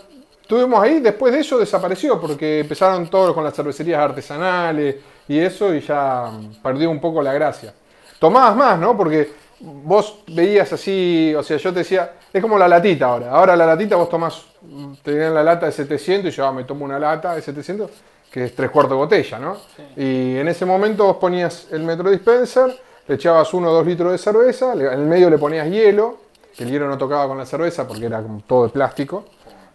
tuvimos 0.47 0.83
ahí, 0.83 1.01
después 1.01 1.33
de 1.33 1.41
eso 1.41 1.59
desapareció, 1.59 2.21
porque 2.21 2.61
empezaron 2.61 3.09
todos 3.09 3.35
con 3.35 3.45
las 3.45 3.55
cervecerías 3.55 4.01
artesanales 4.01 4.97
y 5.29 5.39
eso, 5.39 5.75
y 5.75 5.81
ya 5.81 6.31
mm, 6.31 6.63
perdió 6.63 6.91
un 6.91 7.01
poco 7.01 7.23
la 7.23 7.33
gracia. 7.33 7.73
Tomabas 8.19 8.57
más, 8.57 8.79
¿no? 8.79 8.97
Porque 8.97 9.33
vos 9.61 10.23
veías 10.27 10.73
así, 10.73 11.33
o 11.37 11.43
sea, 11.43 11.57
yo 11.57 11.73
te 11.73 11.81
decía, 11.81 12.13
es 12.33 12.43
como 12.43 12.59
la 12.59 12.69
latita 12.69 13.07
ahora. 13.07 13.31
Ahora 13.31 13.57
la 13.57 13.65
latita 13.65 13.97
vos 13.97 14.09
tomás, 14.09 14.45
mm, 14.61 14.95
te 15.03 15.17
dan 15.17 15.35
la 15.35 15.43
lata 15.43 15.67
de 15.67 15.73
700 15.73 16.33
y 16.33 16.37
yo 16.37 16.45
ah, 16.45 16.53
me 16.53 16.65
tomo 16.65 16.85
una 16.85 16.99
lata 16.99 17.35
de 17.35 17.41
700, 17.41 17.91
que 18.31 18.45
es 18.45 18.55
tres 18.55 18.71
cuartos 18.71 18.91
de 18.91 18.97
botella, 18.97 19.39
¿no? 19.39 19.57
Y 19.97 20.37
en 20.37 20.49
ese 20.49 20.67
momento 20.67 21.05
vos 21.07 21.17
ponías 21.17 21.69
el 21.71 21.83
Metro 21.83 22.11
Dispenser, 22.11 22.77
echabas 23.15 23.53
uno 23.55 23.71
o 23.71 23.75
dos 23.75 23.87
litros 23.87 24.13
de 24.13 24.19
cerveza, 24.19 24.73
en 24.73 24.81
el 24.81 25.07
medio 25.07 25.29
le 25.31 25.39
ponías 25.39 25.69
hielo, 25.69 26.19
que 26.57 26.65
el 26.65 26.71
hielo 26.71 26.89
no 26.89 26.99
tocaba 26.99 27.27
con 27.27 27.39
la 27.39 27.47
cerveza 27.47 27.87
porque 27.87 28.07
era 28.07 28.23
todo 28.47 28.65
de 28.65 28.71
plástico. 28.71 29.27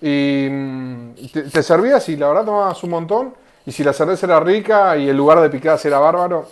Y 0.02 0.48
mm, 0.50 1.14
te, 1.32 1.44
te 1.44 1.64
servías 1.64 2.08
y 2.10 2.18
la 2.18 2.28
verdad 2.28 2.46
tomabas 2.46 2.84
un 2.84 2.90
montón. 2.90 3.34
Y 3.66 3.72
si 3.72 3.84
la 3.84 3.94
cerveza 3.94 4.28
era 4.28 4.40
rica 4.40 4.96
y 4.96 5.10
el 5.10 5.18
lugar 5.18 5.42
de 5.42 5.50
picadas 5.50 5.84
era 5.86 5.98
bárbaro, 5.98 6.50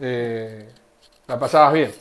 eh, 0.00 0.68
la 1.26 1.38
pasabas 1.38 1.72
bien. 1.72 1.92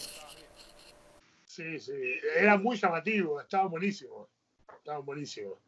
Sí, 1.46 1.80
sí, 1.80 1.94
era 2.36 2.58
muy 2.58 2.76
llamativo, 2.78 3.40
estaban 3.40 3.70
buenísimos, 3.70 4.28
estaban 4.76 5.06
buenísimos. 5.06 5.60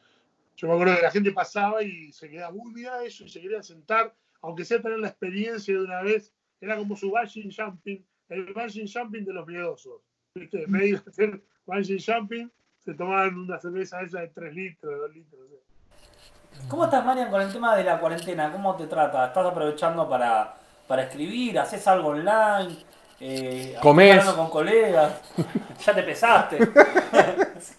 Yo 0.55 0.67
me 0.67 0.73
acuerdo 0.73 0.95
que 0.95 1.01
la 1.03 1.11
gente 1.11 1.31
pasaba 1.31 1.83
y 1.83 2.11
se 2.11 2.27
quedaba, 2.29 2.55
uy, 2.55 2.73
mira 2.73 3.03
eso, 3.03 3.23
y 3.23 3.29
se 3.29 3.39
quería 3.39 3.61
sentar, 3.61 4.15
aunque 4.41 4.65
sea 4.65 4.81
tener 4.81 4.97
la 4.97 5.09
experiencia 5.09 5.75
de 5.75 5.83
una 5.83 6.01
vez, 6.01 6.33
era 6.59 6.75
como 6.77 6.95
su 6.95 7.11
bungee 7.11 7.49
jumping, 7.55 8.03
el 8.29 8.53
bungee 8.53 8.85
jumping 8.91 9.25
de 9.25 9.33
los 9.33 9.47
miedosos. 9.47 10.01
¿Viste? 10.33 10.65
De 10.67 10.87
ir 10.87 10.95
a 11.05 11.09
hacer 11.09 11.41
bungee 11.65 11.97
jumping, 11.99 12.51
se 12.79 12.93
tomaban 12.93 13.37
una 13.37 13.59
cerveza 13.59 14.01
esa 14.01 14.21
de 14.21 14.27
3 14.29 14.53
litros, 14.53 14.99
2 14.99 15.13
litros. 15.13 15.41
no 15.41 15.47
sé. 15.47 16.67
¿Cómo 16.69 16.85
estás, 16.85 17.05
Marian, 17.05 17.29
con 17.29 17.41
el 17.41 17.51
tema 17.51 17.75
de 17.75 17.83
la 17.83 17.99
cuarentena? 17.99 18.51
¿Cómo 18.51 18.75
te 18.75 18.87
trata? 18.87 19.27
¿Estás 19.27 19.45
aprovechando 19.45 20.07
para, 20.09 20.55
para 20.87 21.03
escribir? 21.03 21.59
¿Haces 21.59 21.85
algo 21.87 22.09
online? 22.09 22.77
Eh, 23.19 23.67
¿estás 23.69 23.81
Comés. 23.81 24.11
hablando 24.19 24.35
con 24.37 24.49
colegas? 24.49 25.21
¿Ya 25.85 25.93
te 25.95 26.03
pesaste? 26.03 26.57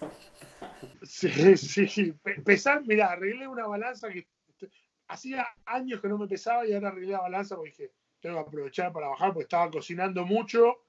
Sí, 1.03 1.55
sí, 1.57 2.11
Pe- 2.21 2.41
pesar, 2.41 2.81
mira, 2.85 3.11
arreglé 3.11 3.47
una 3.47 3.65
balanza 3.65 4.09
que 4.09 4.27
este, 4.49 4.69
hacía 5.07 5.47
años 5.65 6.01
que 6.01 6.07
no 6.09 6.17
me 6.17 6.27
pesaba 6.27 6.65
y 6.65 6.73
ahora 6.73 6.89
arreglé 6.89 7.13
la 7.13 7.21
balanza 7.21 7.55
porque 7.55 7.69
dije, 7.71 7.91
tengo 8.19 8.35
que 8.43 8.47
aprovechar 8.49 8.91
para 8.91 9.09
bajar 9.09 9.29
porque 9.33 9.43
estaba 9.43 9.69
cocinando 9.71 10.25
mucho, 10.25 10.83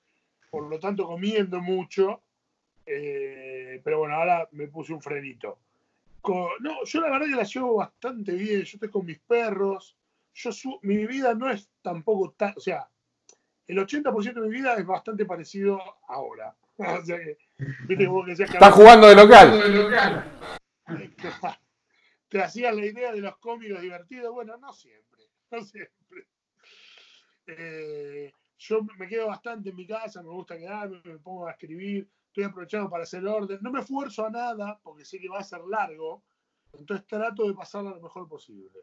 por 0.50 0.64
lo 0.68 0.78
tanto 0.78 1.06
comiendo 1.06 1.60
mucho, 1.60 2.22
eh, 2.86 3.80
pero 3.84 3.98
bueno, 3.98 4.14
ahora 4.14 4.48
me 4.52 4.68
puse 4.68 4.92
un 4.92 5.02
frenito. 5.02 5.58
No, 6.60 6.84
yo 6.84 7.00
la 7.00 7.10
verdad 7.10 7.26
que 7.26 7.36
la 7.36 7.42
llevo 7.44 7.76
bastante 7.76 8.32
bien, 8.32 8.62
yo 8.62 8.74
estoy 8.74 8.90
con 8.90 9.06
mis 9.06 9.18
perros, 9.20 9.96
yo 10.34 10.52
su- 10.52 10.78
mi 10.82 11.06
vida 11.06 11.34
no 11.34 11.50
es 11.50 11.70
tampoco 11.80 12.32
tan, 12.32 12.52
o 12.56 12.60
sea, 12.60 12.88
el 13.66 13.78
80% 13.78 14.40
de 14.42 14.48
mi 14.48 14.56
vida 14.56 14.74
es 14.74 14.86
bastante 14.86 15.24
parecido 15.24 15.80
ahora. 16.08 16.54
O 16.80 17.04
sea 17.04 17.18
que, 17.18 17.36
viste 17.58 17.96
que 17.98 18.06
vos 18.06 18.24
que 18.24 18.44
Estás 18.44 18.72
jugando 18.72 19.08
de 19.08 19.16
local. 19.16 19.50
te 22.28 22.40
hacías 22.40 22.72
la 22.74 22.86
idea 22.86 23.10
de 23.12 23.20
los 23.20 23.36
cómicos 23.38 23.80
divertidos. 23.80 24.32
Bueno, 24.32 24.56
no 24.58 24.72
siempre, 24.72 25.24
no 25.50 25.60
siempre. 25.62 26.26
Eh, 27.48 28.32
yo 28.58 28.82
me 28.98 29.08
quedo 29.08 29.28
bastante 29.28 29.70
en 29.70 29.76
mi 29.76 29.86
casa, 29.86 30.22
me 30.22 30.28
gusta 30.28 30.58
quedarme, 30.58 31.00
me 31.02 31.18
pongo 31.18 31.46
a 31.46 31.52
escribir, 31.52 32.06
estoy 32.26 32.44
aprovechando 32.44 32.90
para 32.90 33.04
hacer 33.04 33.26
orden. 33.26 33.58
No 33.62 33.70
me 33.70 33.80
esfuerzo 33.80 34.26
a 34.26 34.30
nada 34.30 34.78
porque 34.82 35.04
sé 35.04 35.18
que 35.18 35.28
va 35.28 35.38
a 35.38 35.44
ser 35.44 35.60
largo, 35.60 36.22
entonces 36.72 37.06
trato 37.06 37.48
de 37.48 37.54
pasarlo 37.54 37.90
lo 37.90 38.00
mejor 38.02 38.28
posible. 38.28 38.80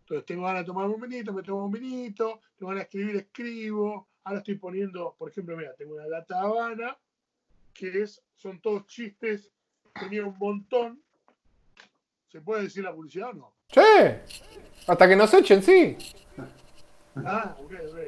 Entonces 0.00 0.24
tengo 0.24 0.44
ganas 0.44 0.62
de 0.62 0.66
tomar 0.66 0.88
un 0.88 1.00
vinito, 1.00 1.32
me 1.32 1.42
tomo 1.42 1.66
un 1.66 1.72
vinito, 1.72 2.40
tengo 2.56 2.70
ganas 2.70 2.84
de 2.84 2.84
escribir, 2.84 3.16
escribo. 3.16 4.08
Ahora 4.24 4.38
estoy 4.38 4.54
poniendo, 4.54 5.14
por 5.18 5.30
ejemplo, 5.30 5.56
mira, 5.56 5.74
tengo 5.74 5.94
una 5.94 6.06
lata 6.06 6.40
Habana, 6.40 6.96
que 7.74 8.02
es, 8.02 8.22
son 8.36 8.60
todos 8.60 8.86
chistes, 8.86 9.52
tenía 9.98 10.24
un 10.24 10.38
montón. 10.38 11.02
¿Se 12.28 12.40
puede 12.40 12.62
decir 12.62 12.84
la 12.84 12.94
publicidad 12.94 13.30
o 13.30 13.34
no? 13.34 13.54
Sí. 13.68 13.80
Hasta 14.86 15.08
que 15.08 15.16
nos 15.16 15.34
echen, 15.34 15.62
sí. 15.62 15.96
Ah, 17.24 17.56
ok, 17.58 17.72
ok. 17.90 17.98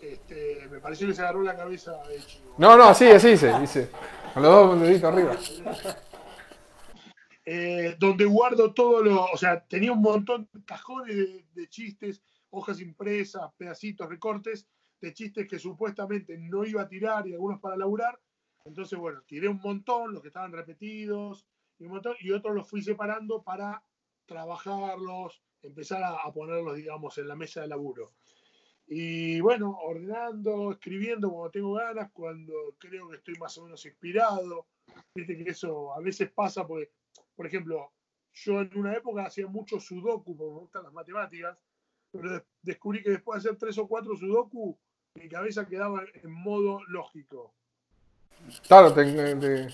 Este, 0.00 0.68
me 0.68 0.80
pareció 0.80 1.06
que 1.06 1.14
se 1.14 1.22
agarró 1.22 1.42
la 1.42 1.56
cabeza 1.56 1.92
de 2.08 2.18
chivo. 2.18 2.54
No, 2.58 2.76
no, 2.76 2.84
así, 2.84 3.06
así 3.06 3.30
dice, 3.30 3.58
dice. 3.60 3.90
Con 4.34 4.42
los 4.42 4.52
dos 4.52 4.80
deditos 4.80 5.12
arriba. 5.12 5.36
Eh, 7.44 7.96
donde 7.98 8.24
guardo 8.24 8.72
todo 8.72 9.02
lo. 9.02 9.24
O 9.24 9.36
sea, 9.36 9.60
tenía 9.64 9.92
un 9.92 10.02
montón 10.02 10.48
de 10.52 10.64
cajones 10.64 11.16
de, 11.16 11.44
de 11.54 11.68
chistes, 11.68 12.22
hojas 12.50 12.80
impresas, 12.80 13.50
pedacitos, 13.56 14.08
recortes 14.08 14.66
de 15.00 15.12
chistes 15.12 15.48
que 15.48 15.58
supuestamente 15.58 16.38
no 16.38 16.64
iba 16.64 16.82
a 16.82 16.88
tirar 16.88 17.26
y 17.26 17.32
algunos 17.32 17.60
para 17.60 17.76
laburar. 17.76 18.18
Entonces, 18.64 18.98
bueno, 18.98 19.22
tiré 19.26 19.48
un 19.48 19.60
montón, 19.60 20.12
los 20.12 20.22
que 20.22 20.28
estaban 20.28 20.52
repetidos, 20.52 21.46
y, 21.78 21.84
un 21.84 21.92
montón, 21.92 22.14
y 22.20 22.30
otros 22.30 22.54
los 22.54 22.68
fui 22.68 22.82
separando 22.82 23.42
para 23.42 23.82
trabajarlos, 24.26 25.42
empezar 25.62 26.02
a, 26.02 26.16
a 26.16 26.32
ponerlos, 26.32 26.76
digamos, 26.76 27.16
en 27.18 27.28
la 27.28 27.36
mesa 27.36 27.60
de 27.62 27.68
laburo. 27.68 28.12
Y 28.86 29.40
bueno, 29.40 29.78
ordenando, 29.82 30.72
escribiendo 30.72 31.30
cuando 31.30 31.50
tengo 31.50 31.72
ganas, 31.74 32.10
cuando 32.12 32.74
creo 32.78 33.08
que 33.08 33.16
estoy 33.16 33.34
más 33.36 33.56
o 33.58 33.64
menos 33.64 33.84
inspirado. 33.86 34.66
Viste 35.14 35.36
que 35.38 35.50
eso 35.50 35.94
a 35.94 36.00
veces 36.00 36.30
pasa 36.30 36.66
porque, 36.66 36.90
por 37.34 37.46
ejemplo, 37.46 37.92
yo 38.34 38.60
en 38.60 38.76
una 38.78 38.94
época 38.94 39.24
hacía 39.24 39.46
mucho 39.46 39.78
sudoku 39.78 40.36
porque 40.36 40.52
me 40.52 40.60
gustan 40.60 40.82
las 40.84 40.92
matemáticas, 40.92 41.56
pero 42.10 42.30
de- 42.32 42.44
descubrí 42.62 43.02
que 43.02 43.10
después 43.10 43.42
de 43.42 43.48
hacer 43.48 43.58
tres 43.58 43.78
o 43.78 43.86
cuatro 43.86 44.16
sudoku, 44.16 44.76
mi 45.14 45.28
cabeza 45.28 45.66
quedaba 45.66 46.02
en 46.14 46.30
modo 46.30 46.80
lógico. 46.88 47.54
Claro, 48.66 48.92
te- 48.92 49.04
te- 49.36 49.68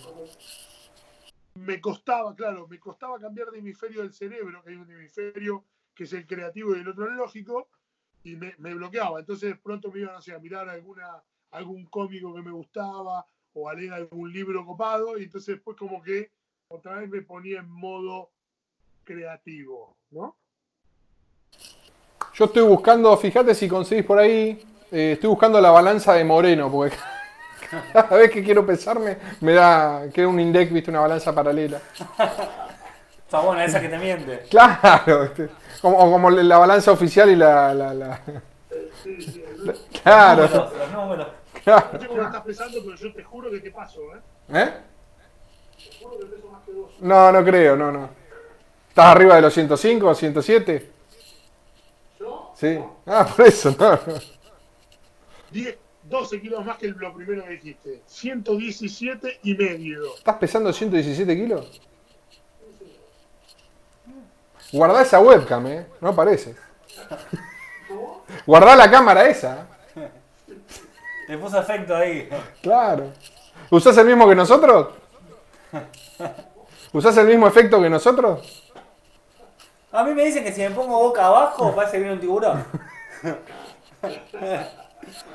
me 1.54 1.80
costaba, 1.80 2.34
claro, 2.36 2.68
me 2.68 2.78
costaba 2.78 3.18
cambiar 3.18 3.50
de 3.50 3.58
hemisferio 3.58 4.02
del 4.02 4.12
cerebro, 4.12 4.62
que 4.62 4.70
hay 4.70 4.76
un 4.76 4.90
hemisferio 4.90 5.64
que 5.98 6.04
es 6.04 6.12
el 6.12 6.28
creativo 6.28 6.76
y 6.76 6.78
el 6.78 6.88
otro 6.88 7.08
el 7.08 7.16
lógico, 7.16 7.66
y 8.22 8.36
me, 8.36 8.54
bloqueaba. 8.56 9.18
Entonces 9.18 9.50
de 9.50 9.56
pronto 9.56 9.90
me 9.90 9.98
iban 9.98 10.14
no 10.14 10.22
sé, 10.22 10.32
a 10.32 10.38
mirar 10.38 10.68
alguna, 10.68 11.20
algún 11.50 11.86
cómico 11.86 12.32
que 12.32 12.40
me 12.40 12.52
gustaba 12.52 13.26
o 13.52 13.68
a 13.68 13.74
leer 13.74 13.94
algún 13.94 14.32
libro 14.32 14.64
copado, 14.64 15.18
y 15.18 15.24
entonces 15.24 15.56
después 15.56 15.76
como 15.76 16.00
que 16.00 16.30
otra 16.68 16.98
vez 16.98 17.10
me 17.10 17.22
ponía 17.22 17.58
en 17.58 17.68
modo 17.68 18.30
creativo, 19.02 19.96
¿no? 20.12 20.36
Yo 22.34 22.44
estoy 22.44 22.62
buscando, 22.62 23.16
fíjate 23.16 23.52
si 23.52 23.68
conseguís 23.68 24.04
por 24.04 24.20
ahí, 24.20 24.64
eh, 24.92 25.12
estoy 25.14 25.30
buscando 25.30 25.60
la 25.60 25.72
balanza 25.72 26.14
de 26.14 26.22
Moreno, 26.22 26.70
porque 26.70 26.96
cada 27.92 28.16
vez 28.16 28.30
que 28.30 28.44
quiero 28.44 28.64
pesarme 28.64 29.18
me 29.40 29.54
da, 29.54 30.08
queda 30.14 30.28
un 30.28 30.38
index, 30.38 30.72
viste, 30.72 30.92
una 30.92 31.00
balanza 31.00 31.34
paralela. 31.34 31.82
Está 33.28 33.40
buena 33.40 33.62
esa 33.66 33.78
que 33.78 33.88
te 33.90 33.98
miente. 33.98 34.44
Claro, 34.50 35.24
este, 35.24 35.50
como, 35.82 35.98
o 35.98 36.10
como 36.10 36.30
la 36.30 36.56
balanza 36.56 36.92
oficial 36.92 37.28
y 37.28 37.36
la... 37.36 37.74
la- 37.74 37.92
la- 37.92 38.08
la- 38.08 38.22
claro, 40.02 40.42
Números, 40.48 40.72
los 40.78 40.90
números. 40.92 41.26
claro. 41.62 41.88
No 41.92 42.00
sé 42.00 42.06
cómo 42.08 42.20
lo 42.20 42.26
estás 42.26 42.42
pensando, 42.42 42.78
pero 42.84 42.96
yo 42.96 43.12
te 43.12 43.22
juro 43.22 43.50
que 43.50 43.60
te 43.60 43.70
paso, 43.70 44.00
¿eh? 44.14 44.20
¿Eh? 44.54 44.72
Te 45.76 45.98
juro 46.04 46.18
que 46.20 46.24
peso 46.26 46.48
más 46.50 46.62
que 46.64 46.72
vos. 46.72 46.90
No, 47.00 47.30
no 47.32 47.44
creo, 47.44 47.76
no, 47.76 47.92
no. 47.92 48.08
¿Estás 48.88 49.06
arriba 49.06 49.34
de 49.36 49.42
los 49.42 49.52
105 49.52 50.06
o 50.08 50.14
107? 50.14 50.90
¿Yo? 52.18 52.52
Sí. 52.56 52.78
Ah, 53.06 53.26
por 53.36 53.46
eso, 53.46 53.74
no. 53.78 53.90
no. 53.90 53.98
10, 55.50 55.78
12 56.04 56.40
kilos 56.40 56.64
más 56.64 56.78
que 56.78 56.88
lo 56.88 57.14
primero 57.14 57.44
que 57.44 57.50
dijiste. 57.50 58.02
117 58.06 59.40
y 59.42 59.54
medio. 59.54 60.14
¿Estás 60.16 60.36
pesando 60.36 60.72
117 60.72 61.36
kilos? 61.36 61.82
Guardá 64.72 65.02
esa 65.02 65.20
webcam, 65.20 65.66
eh. 65.66 65.86
No 66.00 66.10
aparece. 66.10 66.54
Guardá 68.46 68.76
la 68.76 68.90
cámara 68.90 69.28
esa. 69.28 69.66
Te 71.26 71.38
puso 71.38 71.58
efecto 71.58 71.94
ahí. 71.94 72.28
Claro. 72.62 73.12
¿Usás 73.70 73.96
el 73.98 74.06
mismo 74.06 74.28
que 74.28 74.34
nosotros? 74.34 74.88
¿Usás 76.92 77.16
el 77.18 77.26
mismo 77.26 77.46
efecto 77.46 77.80
que 77.82 77.90
nosotros? 77.90 78.72
A 79.92 80.04
mí 80.04 80.14
me 80.14 80.24
dicen 80.24 80.44
que 80.44 80.52
si 80.52 80.62
me 80.62 80.70
pongo 80.70 80.98
boca 80.98 81.26
abajo 81.26 81.74
parece 81.74 81.92
que 81.92 81.98
viene 81.98 82.14
un 82.14 82.20
tiburón. 82.20 82.64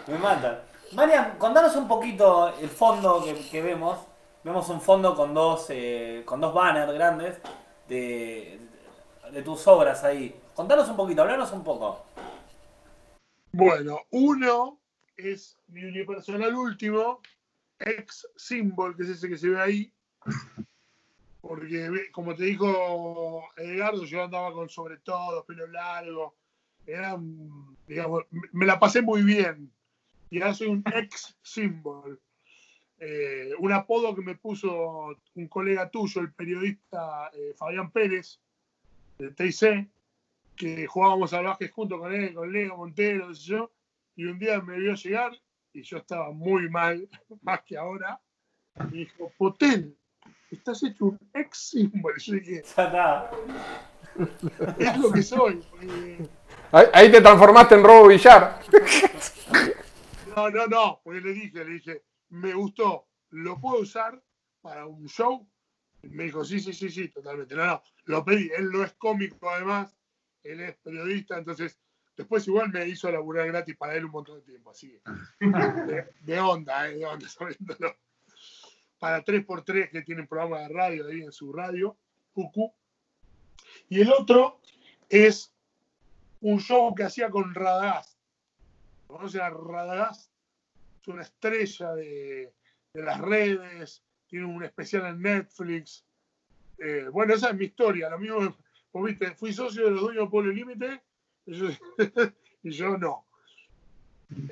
me 0.07 0.17
matan. 0.17 0.59
Marian, 0.93 1.35
contanos 1.37 1.75
un 1.75 1.87
poquito 1.87 2.53
el 2.59 2.69
fondo 2.69 3.23
que, 3.23 3.33
que 3.49 3.61
vemos. 3.61 3.99
Vemos 4.43 4.67
un 4.69 4.81
fondo 4.81 5.15
con 5.15 5.33
dos, 5.33 5.67
eh, 5.69 6.23
con 6.25 6.41
dos 6.41 6.53
banners 6.53 6.91
grandes 6.93 7.37
de, 7.87 8.59
de 9.33 9.41
tus 9.41 9.67
obras 9.67 10.03
ahí. 10.03 10.35
Contanos 10.55 10.87
un 10.89 10.95
poquito, 10.95 11.23
hablanos 11.23 11.51
un 11.51 11.63
poco. 11.63 12.05
Bueno, 13.51 14.01
uno 14.11 14.79
es 15.17 15.57
mi 15.67 15.83
unipersonal 15.83 16.55
último, 16.55 17.19
ex 17.79 18.27
symbol, 18.35 18.95
que 18.95 19.03
es 19.03 19.09
ese 19.09 19.27
que 19.27 19.37
se 19.37 19.49
ve 19.49 19.59
ahí. 19.59 19.93
Porque, 21.41 22.09
como 22.11 22.35
te 22.35 22.45
dijo 22.45 23.43
Edgardo, 23.57 24.05
yo 24.05 24.23
andaba 24.23 24.53
con 24.53 24.69
sobre 24.69 24.97
todo, 24.97 25.43
pelo 25.45 25.67
largo. 25.67 26.35
Era, 26.85 27.17
digamos, 27.87 28.23
me 28.51 28.65
la 28.65 28.79
pasé 28.79 29.01
muy 29.01 29.23
bien. 29.23 29.71
Y 30.29 30.41
ahora 30.41 30.53
soy 30.53 30.67
un 30.67 30.83
ex 30.95 31.35
symbol. 31.41 32.19
Eh, 32.99 33.51
un 33.59 33.73
apodo 33.73 34.15
que 34.15 34.21
me 34.21 34.35
puso 34.35 35.17
un 35.35 35.47
colega 35.47 35.89
tuyo, 35.89 36.21
el 36.21 36.31
periodista 36.31 37.29
eh, 37.33 37.53
Fabián 37.57 37.91
Pérez, 37.91 38.39
de 39.17 39.31
TIC, 39.31 39.89
que 40.55 40.87
jugábamos 40.87 41.33
al 41.33 41.45
básquet 41.45 41.71
junto 41.71 41.99
con 41.99 42.13
él, 42.13 42.33
con 42.33 42.51
Leo 42.51 42.77
Montero, 42.77 43.29
qué 43.29 43.35
sé 43.35 43.43
yo, 43.43 43.71
y 44.15 44.25
un 44.25 44.37
día 44.39 44.61
me 44.61 44.77
vio 44.77 44.93
llegar 44.93 45.31
y 45.73 45.81
yo 45.81 45.97
estaba 45.97 46.31
muy 46.31 46.69
mal, 46.69 47.07
más 47.41 47.61
que 47.63 47.77
ahora, 47.77 48.21
y 48.91 48.97
dijo, 48.99 49.31
Potel, 49.37 49.97
estás 50.51 50.83
hecho 50.83 51.05
un 51.05 51.19
ex 51.33 51.69
símbolo. 51.69 52.15
Yo 52.17 52.33
dije, 52.33 52.63
es 54.79 54.97
lo 54.97 55.11
que 55.11 55.23
soy. 55.23 55.63
Ahí, 56.71 56.85
ahí 56.93 57.11
te 57.11 57.21
transformaste 57.21 57.75
en 57.75 57.83
Robo 57.83 58.07
Villar. 58.07 58.59
No, 60.35 60.49
no, 60.49 60.67
no, 60.67 61.01
porque 61.03 61.21
le 61.21 61.33
dije, 61.33 61.63
le 61.63 61.73
dije, 61.73 62.03
me 62.29 62.53
gustó, 62.53 63.07
¿lo 63.29 63.59
puedo 63.59 63.81
usar 63.81 64.19
para 64.61 64.87
un 64.87 65.07
show? 65.07 65.47
Me 66.03 66.25
dijo, 66.25 66.43
sí, 66.43 66.59
sí, 66.59 66.73
sí, 66.73 66.89
sí, 66.89 67.09
totalmente. 67.09 67.55
No, 67.55 67.65
no, 67.65 67.83
lo 68.05 68.25
pedí, 68.25 68.49
él 68.55 68.71
no 68.71 68.83
es 68.83 68.93
cómico 68.93 69.49
además, 69.49 69.95
él 70.43 70.59
es 70.59 70.75
periodista, 70.77 71.37
entonces 71.37 71.79
después 72.17 72.47
igual 72.47 72.69
me 72.69 72.87
hizo 72.87 73.09
laburar 73.09 73.47
gratis 73.47 73.75
para 73.77 73.95
él 73.95 74.05
un 74.05 74.11
montón 74.11 74.39
de 74.39 74.45
tiempo, 74.45 74.71
así 74.71 74.89
que 74.91 75.01
de, 75.45 76.05
de 76.21 76.39
onda, 76.39 76.89
eh, 76.89 76.97
de 76.97 77.05
onda, 77.05 77.27
sabiéndolo. 77.29 77.95
Para 78.99 79.23
3x3 79.23 79.91
que 79.91 80.01
tienen 80.01 80.27
programa 80.27 80.59
de 80.59 80.69
radio 80.69 81.07
ahí 81.07 81.21
en 81.21 81.31
su 81.31 81.51
radio, 81.51 81.97
Cucu. 82.33 82.73
Y 83.89 84.01
el 84.01 84.11
otro 84.11 84.61
es 85.09 85.53
un 86.41 86.59
show 86.59 86.93
que 86.95 87.03
hacía 87.03 87.29
con 87.29 87.53
Radagast. 87.53 88.17
¿Conoce 89.07 89.41
a 89.41 89.49
Radagast? 89.49 90.31
Es 91.01 91.07
una 91.07 91.21
estrella 91.21 91.93
de, 91.95 92.53
de 92.93 93.03
las 93.03 93.19
redes, 93.19 94.03
tiene 94.33 94.47
un 94.47 94.63
especial 94.63 95.05
en 95.05 95.21
Netflix. 95.21 96.03
Eh, 96.79 97.05
bueno, 97.11 97.35
esa 97.35 97.49
es 97.49 97.55
mi 97.55 97.65
historia. 97.65 98.09
Lo 98.09 98.17
mismo, 98.17 98.57
vos 98.91 99.05
viste, 99.05 99.29
fui 99.35 99.53
socio 99.53 99.85
de 99.85 99.91
los 99.91 100.01
dueños 100.01 100.23
de 100.23 100.31
Pueblo 100.31 100.51
Límite 100.51 101.03
y 101.45 101.53
yo, 101.53 101.67
y 102.63 102.71
yo 102.71 102.97
no. 102.97 103.27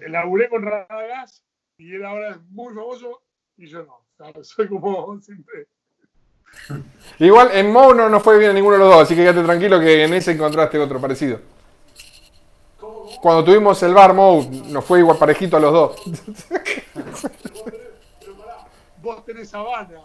Laburé 0.08 0.50
con 0.50 0.62
Radagast 0.62 1.44
y 1.80 1.96
él 1.96 2.06
ahora 2.06 2.30
es 2.30 2.42
muy 2.52 2.76
famoso 2.76 3.24
y 3.58 3.66
yo 3.66 3.84
no. 3.84 4.06
Claro, 4.18 4.44
soy 4.44 4.68
como 4.68 5.20
siempre. 5.20 5.66
Igual 7.18 7.50
en 7.52 7.72
Mo 7.72 7.92
no 7.96 8.08
nos 8.08 8.22
fue 8.22 8.38
bien 8.38 8.52
a 8.52 8.54
ninguno 8.54 8.74
de 8.74 8.84
los 8.84 8.94
dos, 8.94 9.02
así 9.02 9.16
que 9.16 9.22
quédate 9.22 9.42
tranquilo 9.42 9.80
que 9.80 10.04
en 10.04 10.14
ese 10.14 10.34
encontraste 10.34 10.78
otro 10.78 11.02
parecido. 11.02 11.40
Cuando 13.20 13.44
tuvimos 13.44 13.82
el 13.82 13.96
bar 13.96 14.14
Mo, 14.14 14.48
nos 14.68 14.86
fue 14.86 15.00
igual 15.00 15.18
parejito 15.18 15.58
a 15.58 15.60
los 15.60 15.74
dos. 15.74 15.96
Vos 19.02 19.26
tenés 19.26 19.50
sabana, 19.50 20.00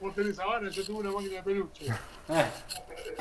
vos 0.00 0.14
tenés 0.14 0.36
sabana, 0.36 0.68
yo 0.70 0.84
tuve 0.84 0.98
una 1.00 1.10
máquina 1.12 1.34
de 1.36 1.42
peluche. 1.42 1.86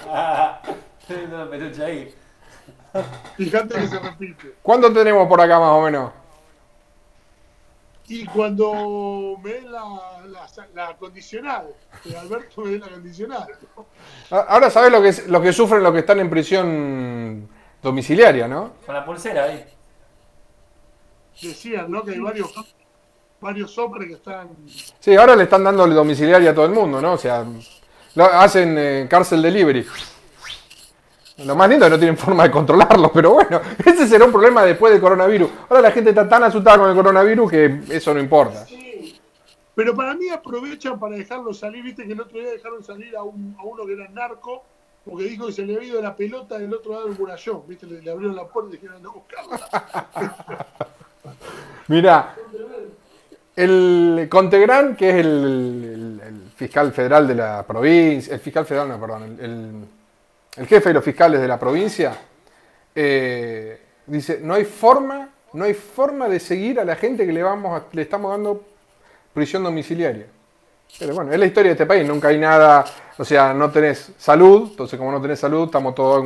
Ah, 0.10 0.62
tengo 1.08 1.36
una 1.36 1.50
peluche 1.50 1.84
ahí. 1.84 2.16
Fíjate 3.36 3.76
que 3.76 3.88
se 3.88 4.00
repite. 4.00 4.56
¿Cuánto 4.62 4.92
tenemos 4.94 5.28
por 5.28 5.40
acá 5.42 5.60
más 5.60 5.72
o 5.72 5.82
menos? 5.82 6.12
Y 8.10 8.26
cuando 8.26 9.38
me 9.44 9.54
den 9.54 9.72
la, 9.72 9.84
la, 10.28 10.48
la 10.74 10.98
condicional, 10.98 11.68
que 12.04 12.16
Alberto 12.18 12.62
me 12.62 12.72
dé 12.72 12.80
la 12.80 12.90
condicional. 12.90 13.48
A- 14.32 14.36
Ahora 14.40 14.70
sabes 14.70 14.92
lo 14.92 15.02
que, 15.02 15.30
lo 15.32 15.42
que 15.42 15.52
sufren 15.54 15.84
los 15.84 15.92
que 15.94 16.00
están 16.00 16.20
en 16.20 16.30
prisión 16.30 17.50
domiciliaria, 17.82 18.48
¿no? 18.48 18.74
Con 18.86 18.96
la 18.96 19.06
pulsera 19.06 19.46
ahí. 19.46 19.66
Decían, 21.42 21.92
¿no? 21.92 22.04
Que 22.04 22.12
hay 22.12 22.20
varios, 22.20 22.54
varios 23.40 23.78
hombres 23.78 24.08
que 24.08 24.14
están. 24.16 24.50
Sí, 25.00 25.16
ahora 25.16 25.36
le 25.36 25.44
están 25.44 25.64
dando 25.64 25.88
domiciliaria 25.88 26.52
a 26.52 26.56
todo 26.56 26.66
el 26.66 26.72
mundo, 26.72 27.00
¿no? 27.02 27.14
O 27.14 27.18
sea, 27.18 27.46
lo- 28.16 28.26
hacen 28.26 28.76
eh, 28.78 29.08
cárcel 29.10 29.42
delivery. 29.42 29.86
Lo 31.46 31.56
más 31.56 31.70
lindo 31.70 31.86
es 31.86 31.90
que 31.92 31.96
no 31.96 32.00
tienen 32.00 32.18
forma 32.18 32.44
de 32.44 32.52
controlarlo, 32.52 33.12
pero 33.12 33.34
bueno, 33.34 33.62
ese 33.86 34.08
será 34.08 34.26
un 34.26 34.32
problema 34.32 34.64
después 34.64 34.92
del 34.92 35.02
coronavirus. 35.02 35.50
Ahora 35.70 35.82
la 35.84 35.92
gente 35.92 36.10
está 36.10 36.28
tan 36.28 36.44
asustada 36.44 36.80
con 36.80 36.90
el 36.90 36.96
coronavirus 36.96 37.52
que 37.52 37.82
eso 37.90 38.14
no 38.14 38.20
importa. 38.20 38.66
Pero 39.76 39.94
para 39.96 40.16
mí 40.16 40.28
aprovechan 40.30 41.00
para 41.00 41.16
dejarlo 41.16 41.54
salir. 41.54 41.84
Viste 41.84 42.08
que 42.08 42.14
el 42.14 42.20
otro 42.22 42.40
día 42.40 42.50
dejaron 42.50 42.84
salir 42.84 43.16
a, 43.16 43.22
un, 43.22 43.56
a 43.60 43.64
uno 43.64 43.86
que 43.86 43.94
era 43.94 44.08
narco, 44.10 44.64
porque 45.06 45.26
dijo 45.26 45.46
que 45.46 45.54
se 45.54 45.64
le 45.64 45.76
había 45.76 45.90
ido 45.90 46.02
la 46.02 46.16
pelota 46.16 46.58
del 46.58 46.74
otro 46.74 46.94
lado 46.94 47.06
del 47.06 47.16
murallón. 47.20 47.62
Viste, 47.68 47.86
le, 47.86 48.02
le 48.02 48.10
abrieron 48.10 48.36
la 48.36 48.48
puerta 48.48 48.72
y 48.74 48.80
dijeron, 48.80 49.06
a 49.06 49.10
buscarla. 49.10 50.48
Mira, 51.88 52.36
el 53.58 54.28
Contegrán, 54.30 54.96
que 54.96 55.10
es 55.10 55.16
el, 55.16 56.22
fiscal 56.56 56.92
federal 56.92 57.28
de 57.28 57.36
la 57.36 57.64
provincia, 57.64 58.34
el 58.34 58.40
fiscal 58.40 58.66
federal, 58.66 58.88
no, 58.90 59.00
perdón, 59.00 59.38
el, 60.58 60.66
jefe 60.68 60.90
de 60.90 60.94
los 60.94 61.04
fiscales 61.04 61.42
de 61.42 61.48
la 61.48 61.60
provincia, 61.60 62.18
eh, 62.96 63.80
dice, 64.06 64.40
no 64.42 64.54
hay 64.54 64.66
forma, 64.66 65.30
no 65.54 65.66
hay 65.66 65.74
forma 65.74 66.28
de 66.28 66.40
seguir 66.40 66.80
a 66.80 66.86
la 66.86 66.96
gente 66.96 67.26
que 67.26 67.34
le, 67.34 67.44
vamos 67.44 67.80
a- 67.80 67.86
le 67.92 68.02
estamos 68.02 68.32
dando 68.32 68.64
prisión 69.34 69.64
domiciliaria. 69.64 70.26
Pero 71.00 71.14
bueno, 71.14 71.32
es 71.32 71.40
la 71.40 71.46
historia 71.46 71.70
de 71.70 71.74
este 71.74 71.86
país, 71.86 72.08
nunca 72.08 72.30
hay 72.30 72.40
nada, 72.40 72.86
o 73.18 73.26
sea, 73.26 73.54
no 73.54 73.70
tenés 73.72 74.12
salud, 74.18 74.70
entonces 74.72 74.98
como 74.98 75.12
no 75.12 75.22
tenés 75.22 75.40
salud, 75.40 75.66
estamos 75.66 75.94
todos 75.94 76.26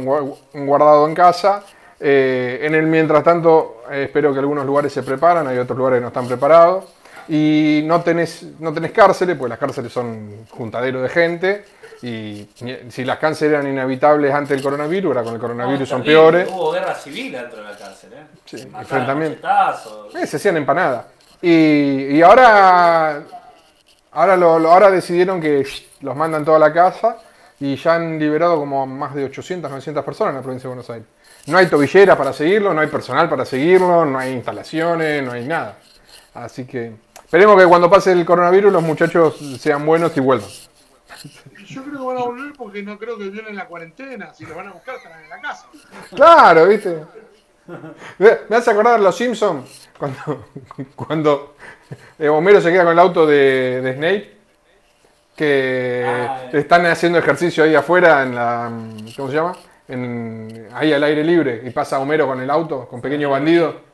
guardados 0.54 1.10
en 1.10 1.16
casa. 1.16 1.64
Eh, 2.00 2.60
en 2.64 2.74
el 2.74 2.88
mientras 2.88 3.24
tanto, 3.24 3.84
eh, 3.92 4.04
espero 4.06 4.34
que 4.34 4.40
algunos 4.40 4.66
lugares 4.66 4.92
se 4.92 5.04
preparan, 5.04 5.48
hay 5.48 5.58
otros 5.58 5.78
lugares 5.78 5.98
que 5.98 6.02
no 6.02 6.08
están 6.08 6.28
preparados. 6.28 6.86
Y 7.28 7.82
no 7.86 8.02
tenés, 8.02 8.44
no 8.60 8.74
tenés 8.74 8.92
cárceles, 8.92 9.36
porque 9.38 9.50
las 9.50 9.60
cárceles 9.60 9.92
son 9.92 10.46
juntadero 10.50 11.02
de 11.02 11.10
gente. 11.10 11.66
Y 12.04 12.48
si 12.90 13.06
las 13.06 13.20
cárceles 13.20 13.54
eran 13.54 13.68
inhabitables 13.72 14.34
antes 14.34 14.50
del 14.50 14.64
coronavirus, 14.64 15.10
ahora 15.10 15.24
con 15.24 15.34
el 15.36 15.40
coronavirus 15.40 15.82
No, 15.82 15.86
son 15.86 16.04
peores. 16.04 16.50
Hubo 16.52 16.72
guerra 16.72 16.96
civil 16.96 17.32
dentro 17.32 17.58
de 17.58 17.64
la 17.72 17.78
cárcel, 17.78 18.14
¿eh? 18.14 18.24
Sí, 18.46 18.58
enfrentamiento. 18.80 19.48
Eh, 20.18 20.26
se 20.26 20.38
hacían 20.38 20.58
empanadas. 20.58 21.06
Y, 21.44 22.16
y 22.18 22.22
ahora, 22.24 23.22
ahora, 24.12 24.36
lo, 24.38 24.58
lo- 24.60 24.72
ahora 24.72 24.90
decidieron 24.90 25.40
que 25.40 25.66
los 26.02 26.16
mandan 26.16 26.44
toda 26.44 26.58
la 26.60 26.74
casa 26.74 27.18
y 27.60 27.76
ya 27.76 27.96
han 27.96 28.18
liberado 28.18 28.58
como 28.58 28.86
más 28.88 29.14
de 29.14 29.26
800, 29.26 29.70
900 29.70 30.04
personas 30.04 30.32
en 30.32 30.36
la 30.38 30.42
provincia 30.42 30.64
de 30.68 30.76
Buenos 30.76 30.90
Aires. 30.90 31.08
No 31.48 31.58
hay 31.58 31.68
tobillera 31.68 32.18
para 32.18 32.34
seguirlo, 32.34 32.74
no 32.74 32.82
hay 32.82 32.88
personal 32.88 33.30
para 33.30 33.46
seguirlo, 33.46 34.06
no 34.06 34.18
hay 34.18 34.34
instalaciones, 34.34 35.24
no 35.24 35.32
hay 35.34 35.46
nada. 35.46 35.78
Así 36.34 36.66
que 36.66 36.94
esperemos 37.32 37.56
que 37.62 37.66
cuando 37.66 37.90
pase 37.90 38.12
el 38.12 38.26
coronavirus 38.26 38.74
los 38.74 38.84
muchachos 38.84 39.38
sean 39.58 39.86
buenos 39.86 40.12
y 40.18 40.20
vuelvan. 40.20 40.50
Yo 41.66 41.82
creo 41.84 41.98
que 42.00 42.06
van 42.06 42.18
a 42.18 42.22
volver 42.26 42.54
porque 42.58 42.84
no 42.84 42.98
creo 43.00 43.18
que 43.18 43.30
violen 43.30 43.56
la 43.56 43.68
cuarentena. 43.68 44.34
Si 44.34 44.46
los 44.46 44.54
van 44.54 44.68
a 44.68 44.72
buscar, 44.74 44.96
estarán 44.96 45.24
en 45.24 45.30
la 45.30 45.40
casa. 45.40 45.68
Claro, 46.14 46.68
¿viste? 46.68 46.98
Me 48.18 48.38
me 48.50 48.56
hace 48.58 48.72
acordar 48.72 49.00
los 49.00 49.16
Simpsons 49.16 49.88
cuando, 49.98 50.46
cuando 50.96 51.56
eh, 52.20 52.28
Homero 52.28 52.60
se 52.60 52.70
queda 52.70 52.84
con 52.84 52.92
el 52.92 53.00
auto 53.00 53.26
de, 53.26 53.80
de 53.82 53.94
Snape, 53.94 54.38
que 55.38 56.04
Ah, 56.06 56.42
eh. 56.52 56.58
están 56.60 56.86
haciendo 56.88 57.18
ejercicio 57.20 57.64
ahí 57.64 57.76
afuera 57.76 58.24
en 58.24 58.36
la. 58.36 58.70
¿Cómo 59.16 59.30
se 59.30 59.36
llama? 59.36 59.56
En, 59.88 60.68
ahí 60.74 60.92
al 60.92 61.04
aire 61.04 61.24
libre 61.24 61.62
y 61.64 61.70
pasa 61.70 62.00
Homero 62.00 62.28
con 62.28 62.42
el 62.42 62.50
auto, 62.50 62.90
con 62.90 63.00
pequeño 63.00 63.30
bandido. 63.30 63.90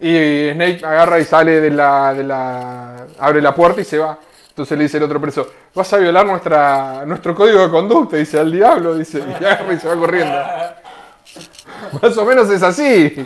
Y 0.00 0.50
Snape 0.52 0.80
agarra 0.84 1.18
y 1.18 1.24
sale 1.24 1.60
de 1.60 1.70
la, 1.70 2.14
de 2.14 2.24
la. 2.24 3.06
abre 3.18 3.40
la 3.40 3.54
puerta 3.54 3.80
y 3.80 3.84
se 3.84 3.98
va. 3.98 4.18
Entonces 4.50 4.76
le 4.76 4.84
dice 4.84 4.96
el 4.96 5.04
otro 5.04 5.20
preso, 5.20 5.48
vas 5.74 5.92
a 5.92 5.98
violar 5.98 6.26
nuestra, 6.26 7.04
nuestro 7.06 7.34
código 7.34 7.60
de 7.60 7.70
conducta, 7.70 8.16
dice, 8.16 8.40
al 8.40 8.50
diablo, 8.50 8.96
dice, 8.96 9.18
y 9.20 9.44
agarra 9.44 9.72
y 9.72 9.78
se 9.78 9.86
va 9.86 9.94
corriendo. 9.94 10.34
Más 12.02 12.16
o 12.16 12.24
menos 12.24 12.50
es 12.50 12.62
así. 12.62 13.24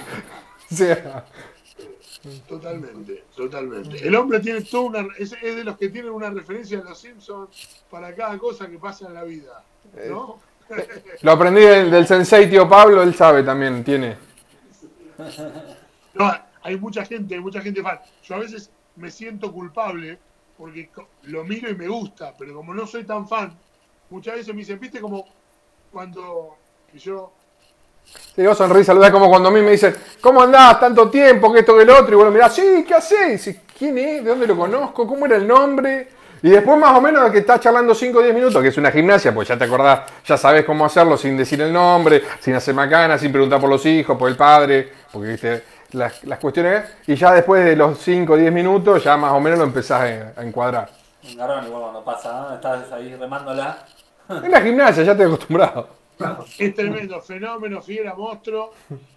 O 0.71 0.75
sea, 0.75 1.25
Totalmente, 2.49 3.25
totalmente. 3.35 4.07
El 4.07 4.15
hombre 4.15 4.39
tiene 4.39 4.61
toda 4.61 4.83
una. 4.83 5.09
Es, 5.19 5.33
es 5.43 5.57
de 5.57 5.65
los 5.65 5.77
que 5.77 5.89
tienen 5.89 6.13
una 6.13 6.31
referencia 6.31 6.79
a 6.79 6.83
los 6.85 6.99
Simpsons 6.99 7.83
para 7.91 8.15
cada 8.15 8.39
cosa 8.39 8.69
que 8.69 8.79
pasa 8.79 9.09
en 9.09 9.15
la 9.15 9.25
vida. 9.25 9.65
¿No? 10.09 10.39
Lo 11.23 11.33
aprendí 11.33 11.63
del, 11.63 11.91
del 11.91 12.07
sensei 12.07 12.49
tío 12.49 12.69
Pablo, 12.69 13.03
él 13.03 13.15
sabe 13.15 13.43
también, 13.43 13.83
tiene. 13.85 14.17
No, 16.15 16.31
hay 16.63 16.77
mucha 16.77 17.05
gente, 17.05 17.35
hay 17.35 17.41
mucha 17.41 17.61
gente 17.61 17.83
fan. 17.83 18.01
Yo 18.23 18.35
a 18.35 18.39
veces 18.39 18.71
me 18.97 19.11
siento 19.11 19.53
culpable 19.53 20.19
porque 20.57 20.91
lo 21.23 21.45
miro 21.45 21.71
y 21.71 21.75
me 21.75 21.89
gusta, 21.89 22.35
pero 22.39 22.55
como 22.55 22.75
no 22.75 22.87
soy 22.87 23.05
tan 23.05 23.29
fan, 23.29 23.57
muchas 24.11 24.37
veces 24.37 24.55
me 24.55 24.61
dicen, 24.61 24.79
viste 24.79 25.01
como 25.01 25.27
cuando 25.91 26.57
yo, 26.95 27.33
Sí, 28.35 28.45
vos 28.45 28.59
sonrís, 28.59 28.87
saludás 28.87 29.11
como 29.11 29.29
cuando 29.29 29.49
a 29.49 29.53
mí 29.53 29.61
me 29.61 29.73
dicen, 29.73 29.95
¿cómo 30.21 30.43
andás? 30.43 30.81
Tanto 30.81 31.09
tiempo, 31.09 31.53
que 31.53 31.61
esto, 31.61 31.77
que 31.77 31.85
lo 31.85 31.99
otro. 31.99 32.13
Y 32.13 32.17
bueno, 32.17 32.31
mirás, 32.31 32.55
sí, 32.55 32.85
¿qué 32.87 32.95
hacés? 32.95 33.47
Y 33.47 33.55
¿quién 33.79 33.97
es? 33.99 34.25
¿De 34.25 34.31
dónde 34.31 34.47
lo 34.47 34.57
conozco? 34.57 35.07
¿Cómo 35.07 35.27
era 35.27 35.37
el 35.37 35.47
nombre? 35.47 36.09
Y 36.43 36.51
después 36.51 36.77
más 36.77 36.97
o 36.97 37.01
menos 37.01 37.31
que 37.31 37.39
estás 37.39 37.61
charlando 37.61 37.95
5 37.95 38.19
o 38.19 38.23
10 38.23 38.35
minutos, 38.35 38.61
que 38.61 38.69
es 38.69 38.77
una 38.77 38.91
gimnasia, 38.91 39.33
pues 39.33 39.47
ya 39.47 39.57
te 39.57 39.65
acordás, 39.65 40.01
ya 40.27 40.37
sabés 40.37 40.65
cómo 40.65 40.85
hacerlo 40.85 41.17
sin 41.17 41.37
decir 41.37 41.61
el 41.61 41.73
nombre, 41.73 42.23
sin 42.41 42.55
hacer 42.55 42.75
macana, 42.75 43.17
sin 43.17 43.31
preguntar 43.31 43.61
por 43.61 43.71
los 43.71 43.87
hijos, 43.87 44.19
por 44.19 44.29
el 44.29 44.37
padre, 44.37 44.89
porque 45.13 45.29
viste 45.29 45.63
las, 45.95 46.25
las 46.25 46.39
cuestiones. 46.39 46.85
Y 47.07 47.15
ya 47.15 47.33
después 47.33 47.65
de 47.65 47.77
los 47.77 47.99
5 47.99 48.33
o 48.33 48.37
10 48.37 48.53
minutos, 48.53 49.05
ya 49.05 49.17
más 49.17 49.33
o 49.33 49.41
menos 49.41 49.59
lo 49.59 49.65
empezás 49.65 50.01
a, 50.01 50.41
a 50.41 50.45
encuadrar. 50.45 50.91
Un 51.29 51.37
garrón 51.37 51.67
igual 51.67 51.83
cuando 51.83 52.05
pasa, 52.05 52.33
¿no? 52.33 52.55
Estás 52.55 52.91
ahí 52.93 53.15
remándola. 53.15 53.85
Es 54.29 54.51
la 54.51 54.61
gimnasia, 54.61 55.03
ya 55.03 55.17
te 55.17 55.23
he 55.23 55.27
acostumbrado. 55.27 55.89
es 56.59 56.75
tremendo, 56.75 57.21
fenómeno, 57.21 57.83
fiera, 57.83 58.15
monstruo, 58.15 58.73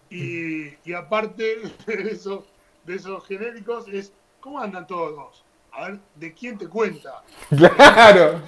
y, 0.09 0.67
y 0.83 0.93
aparte 0.93 1.57
de 1.85 2.11
esos, 2.11 2.45
de 2.83 2.95
esos 2.95 3.25
genéricos 3.25 3.87
es, 3.87 4.13
¿cómo 4.39 4.59
andan 4.59 4.87
todos? 4.87 5.43
A 5.71 5.89
ver, 5.89 5.99
¿de 6.15 6.33
quién 6.33 6.57
te 6.57 6.67
cuenta? 6.67 7.21
Claro, 7.49 8.41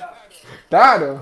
claro. 0.69 1.19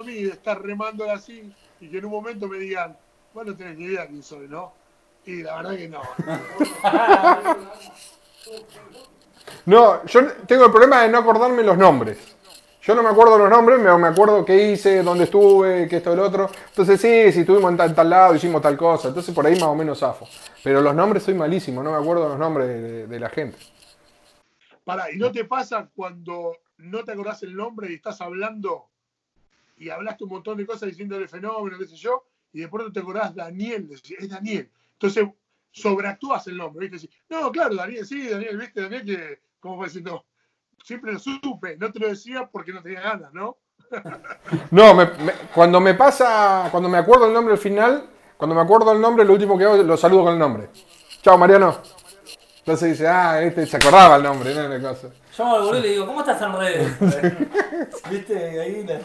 a 0.00 0.04
mí 0.04 0.22
de 0.22 0.30
estar 0.30 0.62
remándola 0.62 1.14
así 1.14 1.52
y 1.80 1.88
que 1.88 1.98
en 1.98 2.04
un 2.04 2.12
momento 2.12 2.46
me 2.46 2.58
digan, 2.58 2.96
vos 3.32 3.44
no 3.44 3.56
tenés 3.56 3.76
ni 3.76 3.84
idea 3.84 4.06
quién 4.06 4.22
soy, 4.22 4.46
¿no? 4.48 4.72
Y 5.26 5.42
la 5.42 5.56
verdad 5.56 5.76
que 5.76 5.88
no. 5.88 6.02
No, 9.66 10.04
yo 10.06 10.26
tengo 10.46 10.66
el 10.66 10.70
problema 10.70 11.02
de 11.02 11.08
no 11.08 11.18
acordarme 11.18 11.62
los 11.62 11.78
nombres. 11.78 12.18
Yo 12.82 12.94
no 12.94 13.02
me 13.02 13.08
acuerdo 13.08 13.38
los 13.38 13.48
nombres, 13.48 13.78
pero 13.80 13.98
me 13.98 14.08
acuerdo 14.08 14.44
qué 14.44 14.72
hice, 14.72 15.02
dónde 15.02 15.24
estuve, 15.24 15.88
qué 15.88 15.96
esto, 15.96 16.12
el 16.12 16.20
otro. 16.20 16.50
Entonces 16.68 17.00
sí, 17.00 17.32
si 17.32 17.40
estuvimos 17.40 17.70
en 17.70 17.78
tal, 17.78 17.94
tal 17.94 18.10
lado, 18.10 18.34
hicimos 18.34 18.60
tal 18.60 18.76
cosa. 18.76 19.08
Entonces 19.08 19.34
por 19.34 19.46
ahí 19.46 19.54
más 19.54 19.62
o 19.70 19.74
menos 19.74 20.00
zafo. 20.00 20.28
Pero 20.62 20.82
los 20.82 20.94
nombres 20.94 21.22
soy 21.22 21.32
malísimo, 21.34 21.82
no 21.82 21.92
me 21.92 21.96
acuerdo 21.96 22.28
los 22.28 22.38
nombres 22.38 22.68
de, 22.68 22.80
de- 22.82 23.06
de 23.06 23.20
la 23.20 23.30
gente. 23.30 23.56
Pará, 24.84 25.10
¿y 25.10 25.16
no 25.16 25.32
te 25.32 25.46
pasa 25.46 25.88
cuando 25.94 26.58
no 26.76 27.02
te 27.04 27.12
acordás 27.12 27.42
el 27.42 27.56
nombre 27.56 27.90
y 27.90 27.94
estás 27.94 28.20
hablando 28.20 28.90
y 29.78 29.88
hablaste 29.88 30.24
un 30.24 30.30
montón 30.30 30.58
de 30.58 30.66
cosas 30.66 30.90
diciéndole 30.90 31.26
fenómeno, 31.26 31.78
qué 31.78 31.86
sé 31.86 31.96
yo, 31.96 32.26
y 32.52 32.60
de 32.60 32.68
pronto 32.68 32.92
te 32.92 33.00
acordás 33.00 33.34
Daniel, 33.34 33.88
es 34.18 34.28
Daniel. 34.28 34.70
Entonces 34.94 35.28
sobreactúas 35.70 36.46
el 36.46 36.56
nombre, 36.56 36.88
¿viste? 36.88 37.08
No, 37.28 37.50
claro, 37.52 37.74
Daniel, 37.74 38.06
sí, 38.06 38.28
Daniel, 38.28 38.56
¿viste? 38.58 38.80
Daniel 38.82 39.04
que, 39.04 39.40
como 39.60 39.76
fue 39.76 39.86
diciendo, 39.86 40.24
siempre 40.82 41.12
lo 41.12 41.18
supe, 41.18 41.76
no 41.76 41.90
te 41.92 41.98
lo 41.98 42.08
decía 42.08 42.48
porque 42.50 42.72
no 42.72 42.82
tenía 42.82 43.00
ganas, 43.00 43.32
¿no? 43.32 43.58
No, 44.70 44.94
me- 44.94 45.06
me- 45.06 45.32
cuando 45.54 45.80
me 45.80 45.94
pasa, 45.94 46.68
cuando 46.70 46.88
me 46.88 46.98
acuerdo 46.98 47.26
el 47.26 47.32
nombre 47.32 47.54
al 47.54 47.58
final, 47.60 48.04
cuando 48.36 48.54
me 48.54 48.62
acuerdo 48.62 48.92
el 48.92 49.00
nombre, 49.00 49.24
lo 49.24 49.32
último 49.32 49.56
que 49.56 49.64
hago 49.64 49.76
es 49.76 49.84
lo 49.84 49.96
saludo 49.96 50.24
con 50.24 50.32
el 50.34 50.38
nombre. 50.38 50.68
Chao, 51.22 51.38
Mariano. 51.38 51.78
Entonces 52.58 52.90
dice, 52.90 53.08
ah, 53.08 53.42
este 53.42 53.66
se 53.66 53.76
acordaba 53.76 54.16
el 54.16 54.22
nombre, 54.22 54.54
no 54.54 54.60
era 54.62 54.80
cosa. 54.80 55.10
Yo 55.36 55.44
me 55.44 55.58
volví 55.60 55.78
y 55.78 55.82
le 55.82 55.88
digo, 55.90 56.06
¿cómo 56.06 56.20
estás 56.20 56.40
en 56.42 56.52
redes? 56.52 56.98
¿Viste? 58.10 58.60
Ahí 58.60 58.84
la... 58.84 59.00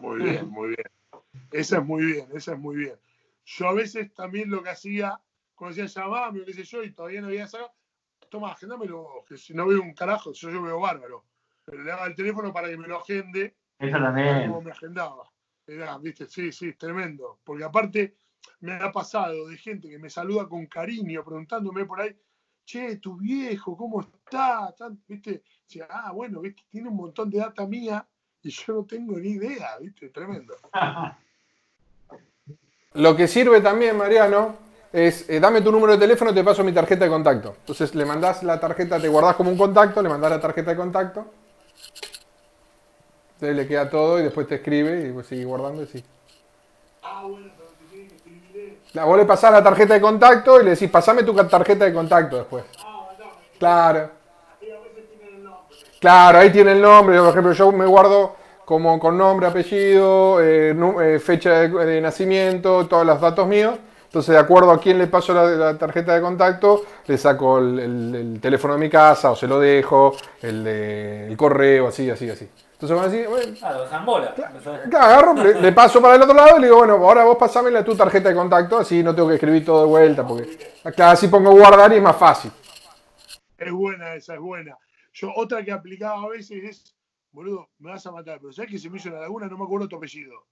Muy 0.00 0.22
bien, 0.22 0.48
muy 0.48 0.68
bien. 0.68 0.86
Esa 1.52 1.78
es 1.78 1.84
muy 1.84 2.04
bien, 2.04 2.28
esa 2.34 2.52
es 2.52 2.58
muy 2.58 2.76
bien. 2.76 2.94
Yo 3.46 3.68
a 3.68 3.72
veces 3.74 4.12
también 4.12 4.50
lo 4.50 4.62
que 4.62 4.70
hacía, 4.70 5.20
cuando 5.54 5.76
decía 5.76 6.02
llamame 6.02 6.42
o 6.42 6.44
qué 6.44 6.52
sé 6.52 6.64
yo, 6.64 6.82
y 6.82 6.92
todavía 6.92 7.20
no 7.20 7.28
había 7.28 7.46
sacado, 7.46 7.72
toma, 8.28 8.50
agendamelo 8.52 9.02
vos, 9.02 9.24
que 9.24 9.36
si 9.36 9.54
no 9.54 9.66
veo 9.66 9.80
un 9.80 9.94
carajo, 9.94 10.32
yo, 10.32 10.50
yo 10.50 10.62
veo 10.62 10.80
bárbaro. 10.80 11.24
Pero 11.64 11.82
le 11.82 11.90
daba 11.90 12.06
el 12.06 12.14
teléfono 12.16 12.52
para 12.52 12.68
que 12.68 12.76
me 12.76 12.88
lo 12.88 12.98
agende, 12.98 13.56
Eso 13.78 13.96
como 13.98 14.04
también. 14.04 14.64
me 14.64 14.70
agendaba. 14.72 15.30
Era, 15.64 15.96
viste, 15.98 16.26
sí, 16.26 16.50
sí, 16.52 16.68
es 16.70 16.78
tremendo. 16.78 17.40
Porque 17.44 17.64
aparte 17.64 18.16
me 18.60 18.74
ha 18.74 18.90
pasado 18.90 19.46
de 19.48 19.56
gente 19.56 19.88
que 19.88 19.98
me 19.98 20.10
saluda 20.10 20.48
con 20.48 20.66
cariño, 20.66 21.24
preguntándome 21.24 21.84
por 21.84 22.00
ahí, 22.00 22.16
che, 22.64 22.96
tu 22.96 23.16
viejo, 23.16 23.76
¿cómo 23.76 24.00
está? 24.00 24.74
Tan- 24.76 25.00
¿Viste? 25.06 25.44
Decía, 25.62 25.86
ah, 25.88 26.10
bueno, 26.12 26.40
viste, 26.40 26.62
tiene 26.68 26.88
un 26.88 26.96
montón 26.96 27.30
de 27.30 27.38
data 27.38 27.64
mía 27.66 28.08
y 28.42 28.50
yo 28.50 28.74
no 28.74 28.84
tengo 28.84 29.18
ni 29.18 29.30
idea, 29.30 29.78
viste, 29.78 30.08
tremendo. 30.10 30.56
Lo 32.96 33.14
que 33.14 33.28
sirve 33.28 33.60
también, 33.60 33.96
Mariano, 33.96 34.56
es 34.92 35.28
eh, 35.28 35.38
dame 35.38 35.60
tu 35.60 35.70
número 35.70 35.92
de 35.92 35.98
teléfono, 35.98 36.32
te 36.32 36.42
paso 36.42 36.64
mi 36.64 36.72
tarjeta 36.72 37.04
de 37.04 37.10
contacto. 37.10 37.56
Entonces 37.60 37.94
le 37.94 38.04
mandás 38.04 38.42
la 38.42 38.58
tarjeta, 38.58 38.98
te 38.98 39.08
guardás 39.08 39.36
como 39.36 39.50
un 39.50 39.58
contacto, 39.58 40.00
le 40.02 40.08
mandás 40.08 40.30
la 40.30 40.40
tarjeta 40.40 40.70
de 40.70 40.76
contacto. 40.76 41.26
Entonces 43.34 43.56
le 43.56 43.68
queda 43.68 43.90
todo 43.90 44.18
y 44.18 44.22
después 44.22 44.48
te 44.48 44.56
escribe 44.56 45.14
y 45.14 45.24
sigue 45.24 45.44
guardando 45.44 45.82
y 45.82 45.86
sí. 45.86 46.04
Ah, 47.02 47.22
bueno. 47.24 47.50
La, 48.94 49.04
vos 49.04 49.18
le 49.18 49.26
pasás 49.26 49.52
la 49.52 49.62
tarjeta 49.62 49.92
de 49.92 50.00
contacto 50.00 50.58
y 50.58 50.64
le 50.64 50.70
decís, 50.70 50.88
pasame 50.88 51.22
tu 51.22 51.34
tarjeta 51.34 51.84
de 51.84 51.92
contacto 51.92 52.38
después. 52.38 52.64
Ah, 52.78 53.08
no, 53.18 53.26
Claro. 53.58 54.10
Claro, 56.00 56.38
ahí 56.38 56.50
tiene 56.50 56.72
el 56.72 56.80
nombre. 56.80 57.18
Por 57.18 57.28
ejemplo, 57.28 57.52
yo 57.52 57.72
me 57.72 57.84
guardo 57.84 58.35
como 58.66 58.98
con 58.98 59.16
nombre, 59.16 59.46
apellido, 59.46 60.42
eh, 60.42 60.76
eh, 61.02 61.18
fecha 61.20 61.52
de, 61.60 61.68
de 61.86 62.00
nacimiento, 62.02 62.86
todos 62.86 63.06
los 63.06 63.18
datos 63.20 63.46
míos. 63.48 63.78
Entonces, 64.04 64.34
de 64.34 64.38
acuerdo 64.40 64.70
a 64.72 64.80
quién 64.80 64.98
le 64.98 65.06
paso 65.06 65.32
la, 65.32 65.44
la 65.44 65.78
tarjeta 65.78 66.14
de 66.14 66.20
contacto, 66.20 66.82
le 67.06 67.16
saco 67.18 67.58
el, 67.58 67.78
el- 67.78 68.14
el 68.14 68.40
teléfono 68.40 68.74
de 68.74 68.80
mi 68.80 68.90
casa 68.90 69.30
o 69.30 69.36
se 69.36 69.46
lo 69.46 69.58
dejo, 69.58 70.14
el, 70.42 70.64
de- 70.64 71.26
el 71.28 71.36
correo, 71.36 71.88
así, 71.88 72.10
así, 72.10 72.28
así. 72.28 72.48
Entonces, 72.72 72.96
van 72.96 73.08
así, 73.08 73.24
bueno, 73.26 73.54
Claro, 73.58 73.80
dejan 73.82 74.04
bola. 74.06 74.34
Claro, 74.34 74.58
agarro, 75.06 75.34
le, 75.34 75.60
le 75.60 75.72
paso 75.72 76.00
para 76.02 76.16
el 76.16 76.22
otro 76.22 76.34
lado 76.34 76.58
y 76.58 76.60
le 76.60 76.66
digo, 76.66 76.78
bueno, 76.78 76.94
ahora 76.94 77.24
vos 77.24 77.36
pasame 77.38 77.70
la- 77.70 77.84
tu 77.84 77.94
tarjeta 77.96 78.28
de 78.28 78.34
contacto, 78.34 78.78
así 78.78 79.02
no 79.02 79.14
tengo 79.14 79.28
que 79.28 79.34
escribir 79.36 79.64
todo 79.64 79.80
de 79.82 79.86
vuelta, 79.86 80.26
porque 80.26 80.58
claro, 80.94 81.12
así 81.12 81.28
pongo 81.28 81.52
guardar 81.52 81.92
y 81.92 81.96
es 81.96 82.02
más 82.02 82.16
fácil. 82.16 82.50
Es 83.58 83.72
buena 83.72 84.14
esa, 84.14 84.34
es 84.34 84.40
buena. 84.40 84.76
Yo, 85.12 85.30
otra 85.34 85.64
que 85.64 85.72
aplicaba 85.72 86.22
a 86.24 86.28
veces 86.28 86.62
es, 86.64 86.95
boludo, 87.36 87.68
me 87.80 87.90
vas 87.90 88.06
a 88.06 88.12
matar, 88.12 88.40
pero 88.40 88.50
¿sabes 88.50 88.70
que 88.70 88.78
se 88.78 88.88
me 88.88 88.96
hizo 88.96 89.08
en 89.08 89.14
la 89.14 89.20
laguna? 89.20 89.46
No 89.46 89.58
me 89.58 89.64
acuerdo 89.64 89.86
tu 89.86 89.96
apellido. 89.96 90.46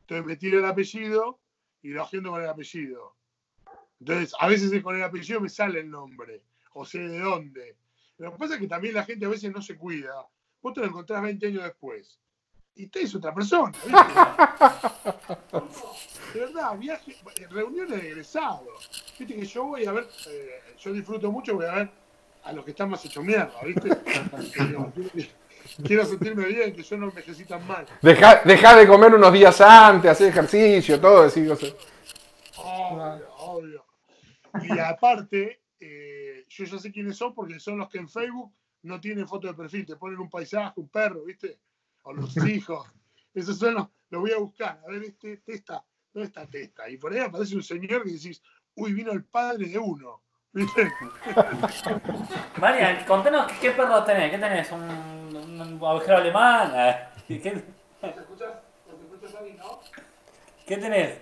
Entonces 0.00 0.26
me 0.26 0.36
tiro 0.36 0.58
el 0.58 0.64
apellido 0.64 1.38
y 1.80 1.90
lo 1.90 2.02
agendo 2.02 2.32
con 2.32 2.42
el 2.42 2.48
apellido. 2.48 3.14
Entonces, 4.00 4.34
a 4.40 4.48
veces 4.48 4.82
con 4.82 4.96
el 4.96 5.04
apellido 5.04 5.40
me 5.40 5.48
sale 5.48 5.78
el 5.78 5.88
nombre, 5.88 6.42
o 6.72 6.84
sé 6.84 6.98
de 6.98 7.20
dónde. 7.20 7.76
Lo 8.18 8.32
que 8.32 8.38
pasa 8.38 8.54
es 8.54 8.60
que 8.60 8.66
también 8.66 8.94
la 8.94 9.04
gente 9.04 9.24
a 9.24 9.28
veces 9.28 9.52
no 9.52 9.62
se 9.62 9.76
cuida. 9.76 10.26
Vos 10.60 10.74
te 10.74 10.80
lo 10.80 10.86
encontrás 10.86 11.22
20 11.22 11.46
años 11.46 11.62
después. 11.62 12.18
Y 12.74 12.88
te 12.88 13.02
es 13.02 13.14
otra 13.14 13.32
persona. 13.32 13.70
¿viste? 13.70 13.92
de 16.34 16.40
verdad, 16.40 16.76
viaje, 16.76 17.14
reuniones 17.48 18.02
de 18.02 18.08
egresados. 18.08 19.04
Viste 19.16 19.36
que 19.36 19.46
yo 19.46 19.66
voy 19.66 19.86
a 19.86 19.92
ver, 19.92 20.08
eh, 20.28 20.62
yo 20.80 20.92
disfruto 20.92 21.30
mucho, 21.30 21.54
voy 21.54 21.66
a 21.66 21.74
ver 21.76 21.90
a 22.42 22.52
los 22.52 22.64
que 22.64 22.72
están 22.72 22.90
más 22.90 23.04
hechos 23.04 23.24
mierda, 23.24 23.54
¿viste? 23.64 23.88
Quiero 25.82 26.04
sentirme 26.04 26.46
bien, 26.46 26.72
que 26.72 26.82
yo 26.82 26.96
no 26.96 27.08
envejecí 27.08 27.44
tan 27.44 27.66
mal. 27.66 27.86
Deja, 28.00 28.42
deja 28.44 28.76
de 28.76 28.86
comer 28.86 29.14
unos 29.14 29.32
días 29.32 29.60
antes, 29.60 30.10
hacer 30.10 30.28
ejercicio, 30.28 31.00
todo, 31.00 31.22
así, 31.22 31.46
cosas. 31.46 31.74
Obvio, 32.56 33.34
obvio. 33.38 33.84
Y 34.62 34.78
aparte, 34.78 35.62
eh, 35.80 36.44
yo 36.48 36.64
ya 36.64 36.78
sé 36.78 36.92
quiénes 36.92 37.16
son 37.16 37.34
porque 37.34 37.58
son 37.58 37.78
los 37.78 37.88
que 37.88 37.98
en 37.98 38.08
Facebook 38.08 38.52
no 38.82 39.00
tienen 39.00 39.26
foto 39.26 39.48
de 39.48 39.54
perfil, 39.54 39.84
te 39.84 39.96
ponen 39.96 40.20
un 40.20 40.30
paisaje, 40.30 40.74
un 40.76 40.88
perro, 40.88 41.24
¿viste? 41.24 41.58
O 42.02 42.12
los 42.12 42.36
hijos. 42.46 42.86
Esos 43.32 43.58
son 43.58 43.74
los, 43.74 43.88
los 44.10 44.20
voy 44.20 44.30
a 44.30 44.38
buscar. 44.38 44.80
A 44.86 44.90
ver, 44.92 45.02
este, 45.02 45.38
testa, 45.38 45.84
¿dónde 46.12 46.28
está 46.28 46.46
testa? 46.46 46.88
Y 46.88 46.98
por 46.98 47.12
ahí 47.12 47.18
aparece 47.18 47.56
un 47.56 47.64
señor 47.64 48.04
que 48.04 48.12
decís, 48.12 48.40
uy, 48.76 48.92
vino 48.92 49.10
el 49.10 49.24
padre 49.24 49.66
de 49.66 49.78
uno. 49.78 50.22
¿Viste? 50.52 50.88
Marian, 52.60 53.04
contanos 53.06 53.50
qué 53.60 53.72
perro 53.72 54.04
tenés. 54.04 54.30
¿Qué 54.30 54.38
tenés? 54.38 54.70
¿Un, 54.70 55.23
un 55.36 55.78
ovejero 55.80 56.16
alemán? 56.18 56.72
Ah, 56.74 57.10
¿Qué, 57.28 57.38
¿Te 57.38 57.50
escuchas? 58.08 58.52
¿Te 58.86 59.14
escuchas 59.14 59.34
a 59.34 59.40
mí, 59.42 59.52
no? 59.58 59.80
qué 60.66 60.76
tenés? 60.76 61.18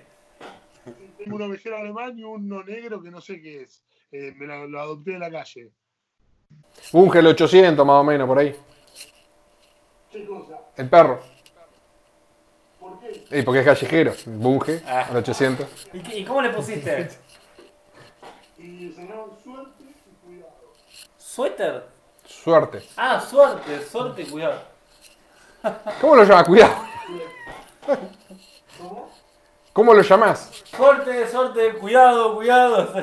Tengo 1.18 1.36
un 1.36 1.42
ovejero 1.42 1.76
alemán 1.76 2.18
y 2.18 2.24
uno 2.24 2.62
negro 2.64 3.00
que 3.02 3.10
no 3.10 3.20
sé 3.20 3.40
qué 3.40 3.62
es. 3.62 3.84
Eh, 4.10 4.32
me 4.36 4.46
lo, 4.46 4.66
lo 4.66 4.80
adopté 4.80 5.12
de 5.12 5.18
la 5.20 5.30
calle. 5.30 5.70
Un 6.92 7.10
gel 7.10 7.26
800 7.28 7.86
más 7.86 7.94
o 8.00 8.04
menos, 8.04 8.26
por 8.26 8.38
ahí. 8.38 8.54
¿Qué 10.10 10.26
cosa? 10.26 10.58
El 10.76 10.88
perro. 10.90 11.20
¿Por 12.80 12.98
qué? 13.00 13.24
Eh, 13.30 13.42
porque 13.44 13.60
es 13.60 13.64
callejero. 13.64 14.12
Bunge, 14.26 14.82
Ah. 14.86 15.06
al 15.08 15.16
800. 15.18 15.66
¿Y, 15.92 16.00
qué- 16.00 16.18
y 16.18 16.24
cómo 16.24 16.42
le 16.42 16.50
pusiste? 16.50 17.08
Y 18.58 18.92
se 18.92 19.02
llama 19.02 19.24
suerte 19.42 19.84
¿Suéter? 21.16 21.86
Suerte. 22.42 22.82
Ah, 22.96 23.20
suerte, 23.20 23.84
suerte, 23.86 24.26
cuidado. 24.26 24.62
¿Cómo 26.00 26.16
lo 26.16 26.24
llamas? 26.24 26.44
Cuidado. 26.44 26.74
¿Cómo 29.72 29.94
lo 29.94 30.02
llamás? 30.02 30.62
Suerte, 30.64 31.28
suerte, 31.28 31.74
cuidado, 31.74 32.34
cuidado. 32.34 32.94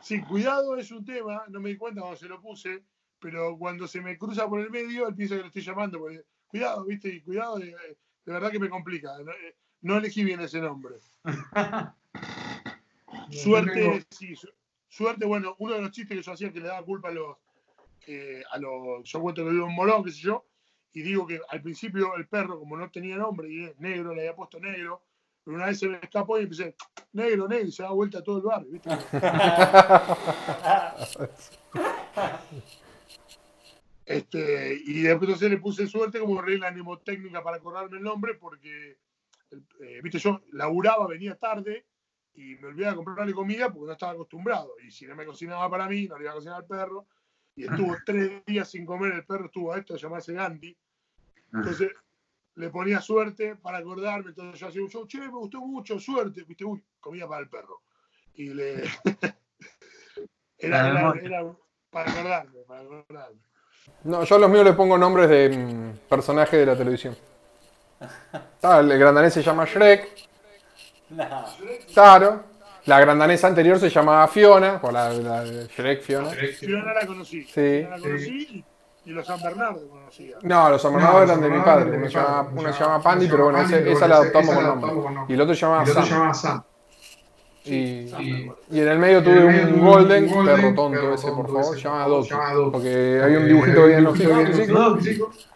Sí, 0.00 0.22
cuidado 0.22 0.76
es 0.76 0.90
un 0.92 1.04
tema, 1.04 1.44
no 1.48 1.60
me 1.60 1.70
di 1.70 1.76
cuenta 1.76 2.00
cuando 2.02 2.16
se 2.18 2.28
lo 2.28 2.40
puse, 2.40 2.84
pero 3.18 3.56
cuando 3.58 3.86
se 3.88 4.00
me 4.00 4.16
cruza 4.16 4.48
por 4.48 4.60
el 4.60 4.70
medio, 4.70 5.08
él 5.08 5.14
piensa 5.14 5.34
que 5.36 5.40
lo 5.42 5.46
estoy 5.48 5.62
llamando. 5.62 5.98
porque, 5.98 6.22
cuidado, 6.46 6.84
viste, 6.84 7.08
y 7.08 7.20
cuidado, 7.20 7.58
de, 7.58 7.66
de 7.66 8.32
verdad 8.32 8.50
que 8.50 8.58
me 8.60 8.70
complica. 8.70 9.18
No, 9.18 9.32
eh, 9.32 9.56
no 9.82 9.96
elegí 9.96 10.24
bien 10.24 10.40
ese 10.40 10.60
nombre. 10.60 10.96
Suerte, 13.30 14.04
sí, 14.10 14.34
su- 14.36 14.48
suerte, 14.88 15.26
bueno, 15.26 15.54
uno 15.58 15.74
de 15.74 15.82
los 15.82 15.90
chistes 15.90 16.16
que 16.16 16.22
yo 16.22 16.32
hacía 16.32 16.52
que 16.52 16.60
le 16.60 16.68
daba 16.68 16.84
culpa 16.84 17.08
a 17.08 17.12
los, 17.12 17.36
eh, 18.06 18.42
a 18.50 18.58
los, 18.58 19.04
yo 19.04 19.20
cuento 19.20 19.44
que 19.44 19.50
vivo 19.50 19.66
en 19.66 19.74
Morón, 19.74 20.04
qué 20.04 20.10
sé 20.10 20.20
yo, 20.20 20.46
y 20.92 21.02
digo 21.02 21.26
que 21.26 21.40
al 21.48 21.62
principio 21.62 22.14
el 22.16 22.28
perro, 22.28 22.58
como 22.58 22.76
no 22.76 22.90
tenía 22.90 23.16
nombre 23.16 23.50
y 23.50 23.64
es 23.64 23.78
negro, 23.78 24.14
le 24.14 24.22
había 24.22 24.36
puesto 24.36 24.58
negro, 24.58 25.02
pero 25.44 25.56
una 25.56 25.66
vez 25.66 25.78
se 25.78 25.88
me 25.88 25.98
escapó 26.02 26.38
y 26.38 26.44
empecé, 26.44 26.74
negro, 27.12 27.48
negro, 27.48 27.68
y 27.68 27.72
se 27.72 27.82
da 27.82 27.90
vuelta 27.90 28.18
a 28.18 28.24
todo 28.24 28.38
el 28.38 28.44
barrio, 28.44 28.70
¿viste? 28.70 28.90
Este, 34.10 34.74
y 34.86 35.02
después 35.02 35.28
entonces 35.28 35.50
le 35.50 35.58
puse 35.58 35.86
suerte 35.86 36.18
como 36.18 36.42
regla 36.42 36.72
mnemotécnica 36.72 37.44
para 37.44 37.58
acordarme 37.58 37.98
el 37.98 38.02
nombre, 38.02 38.34
porque, 38.34 38.98
eh, 39.52 40.00
viste, 40.02 40.18
yo 40.18 40.42
laburaba, 40.50 41.06
venía 41.06 41.36
tarde 41.36 41.86
y 42.34 42.56
me 42.56 42.66
olvidaba 42.66 42.90
de 42.90 42.96
comprarle 42.96 43.32
comida 43.32 43.72
porque 43.72 43.86
no 43.86 43.92
estaba 43.92 44.10
acostumbrado. 44.10 44.74
Y 44.84 44.90
si 44.90 45.06
no 45.06 45.14
me 45.14 45.24
cocinaba 45.24 45.70
para 45.70 45.88
mí, 45.88 46.08
no 46.08 46.18
le 46.18 46.24
iba 46.24 46.32
a 46.32 46.34
cocinar 46.34 46.56
al 46.56 46.66
perro. 46.66 47.06
Y 47.56 47.64
estuvo 47.64 47.96
tres 48.06 48.44
días 48.46 48.70
sin 48.70 48.86
comer, 48.86 49.12
el 49.14 49.24
perro 49.26 49.46
estuvo 49.46 49.72
a 49.72 49.78
esto, 49.78 49.96
llamarse 49.96 50.32
Gandhi. 50.32 50.76
Entonces 51.52 51.90
le 52.54 52.70
ponía 52.70 53.00
suerte 53.00 53.56
para 53.56 53.78
acordarme. 53.78 54.30
Entonces 54.30 54.60
yo 54.60 54.68
hacía 54.68 54.82
un 54.82 54.88
show, 54.88 55.06
che, 55.06 55.18
me 55.18 55.28
gustó 55.28 55.60
mucho, 55.60 55.98
suerte. 55.98 56.44
Viste, 56.44 56.64
uy, 56.64 56.82
comida 57.00 57.28
para 57.28 57.42
el 57.42 57.48
perro. 57.48 57.82
Y 58.34 58.54
le. 58.54 58.84
era, 60.58 60.88
era- 60.90 61.12
era 61.22 61.56
para 61.90 62.10
acordarme, 62.10 62.60
para 62.66 62.80
acordarme. 62.80 63.40
No, 64.04 64.22
yo 64.24 64.36
a 64.36 64.38
los 64.38 64.50
míos 64.50 64.64
le 64.64 64.72
pongo 64.74 64.96
nombres 64.96 65.28
de 65.28 65.48
mm, 65.48 66.08
personajes 66.08 66.58
de 66.60 66.66
la 66.66 66.76
televisión. 66.76 67.16
El 68.62 68.98
grandanés 68.98 69.34
se 69.34 69.42
llama 69.42 69.64
Shrek, 69.64 70.28
No. 71.10 71.44
claro. 71.92 72.44
La 72.90 72.98
grandanesa 72.98 73.46
anterior 73.46 73.78
se 73.78 73.88
llamaba 73.88 74.26
Fiona, 74.26 74.80
por 74.80 74.92
la, 74.92 75.12
la 75.12 75.44
de 75.44 75.68
Shrek 75.68 76.02
Fiona. 76.02 76.30
Fiona 76.30 76.92
la 76.92 77.06
conocí. 77.06 77.44
Sí. 77.44 77.52
Fiona 77.52 77.96
la 77.96 78.02
conocí 78.02 78.64
y, 79.04 79.10
y 79.10 79.12
los 79.12 79.24
San 79.24 79.40
Bernardo 79.40 79.88
conocía. 79.88 80.36
No, 80.42 80.68
los 80.70 80.84
Amornados 80.84 81.22
eran 81.22 81.40
de 81.40 81.50
mi 81.50 81.60
padre. 81.60 81.96
Uno 81.96 82.06
se 82.08 82.12
llama, 82.18 82.48
una 82.52 82.72
se 82.72 82.80
llama 82.82 83.00
Pandy, 83.00 83.28
pero 83.28 83.44
bueno, 83.44 83.60
ese- 83.60 83.92
esa 83.92 84.08
la 84.08 84.16
adoptamos 84.16 84.54
con 84.56 84.64
nombre. 84.64 84.90
Y 85.28 85.32
el 85.34 85.40
otro 85.40 85.54
se 85.54 85.60
llama 85.60 86.34
Sam. 86.34 86.62
Y, 87.64 87.70
y 88.72 88.80
en 88.80 88.88
el 88.88 88.98
medio 88.98 89.22
tuve 89.22 89.44
un 89.66 89.80
Golden, 89.86 90.28
perro 90.44 90.74
tonto 90.74 91.14
ese, 91.14 91.28
por 91.30 91.46
favor, 91.46 91.76
se 91.76 91.80
llama 91.82 92.04
Doki. 92.06 92.28
Porque 92.72 93.20
hay 93.24 93.36
un 93.36 93.46
dibujito 93.46 93.76
que 93.76 93.86
veía 93.86 93.98
en 93.98 94.04
los 94.04 94.18
chicos, 94.18 95.46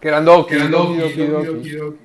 que 0.00 0.08
eran 0.08 0.24
Doki, 0.24 0.54
Doki, 0.56 0.96
Doki, 0.96 1.26
Doki. 1.26 1.98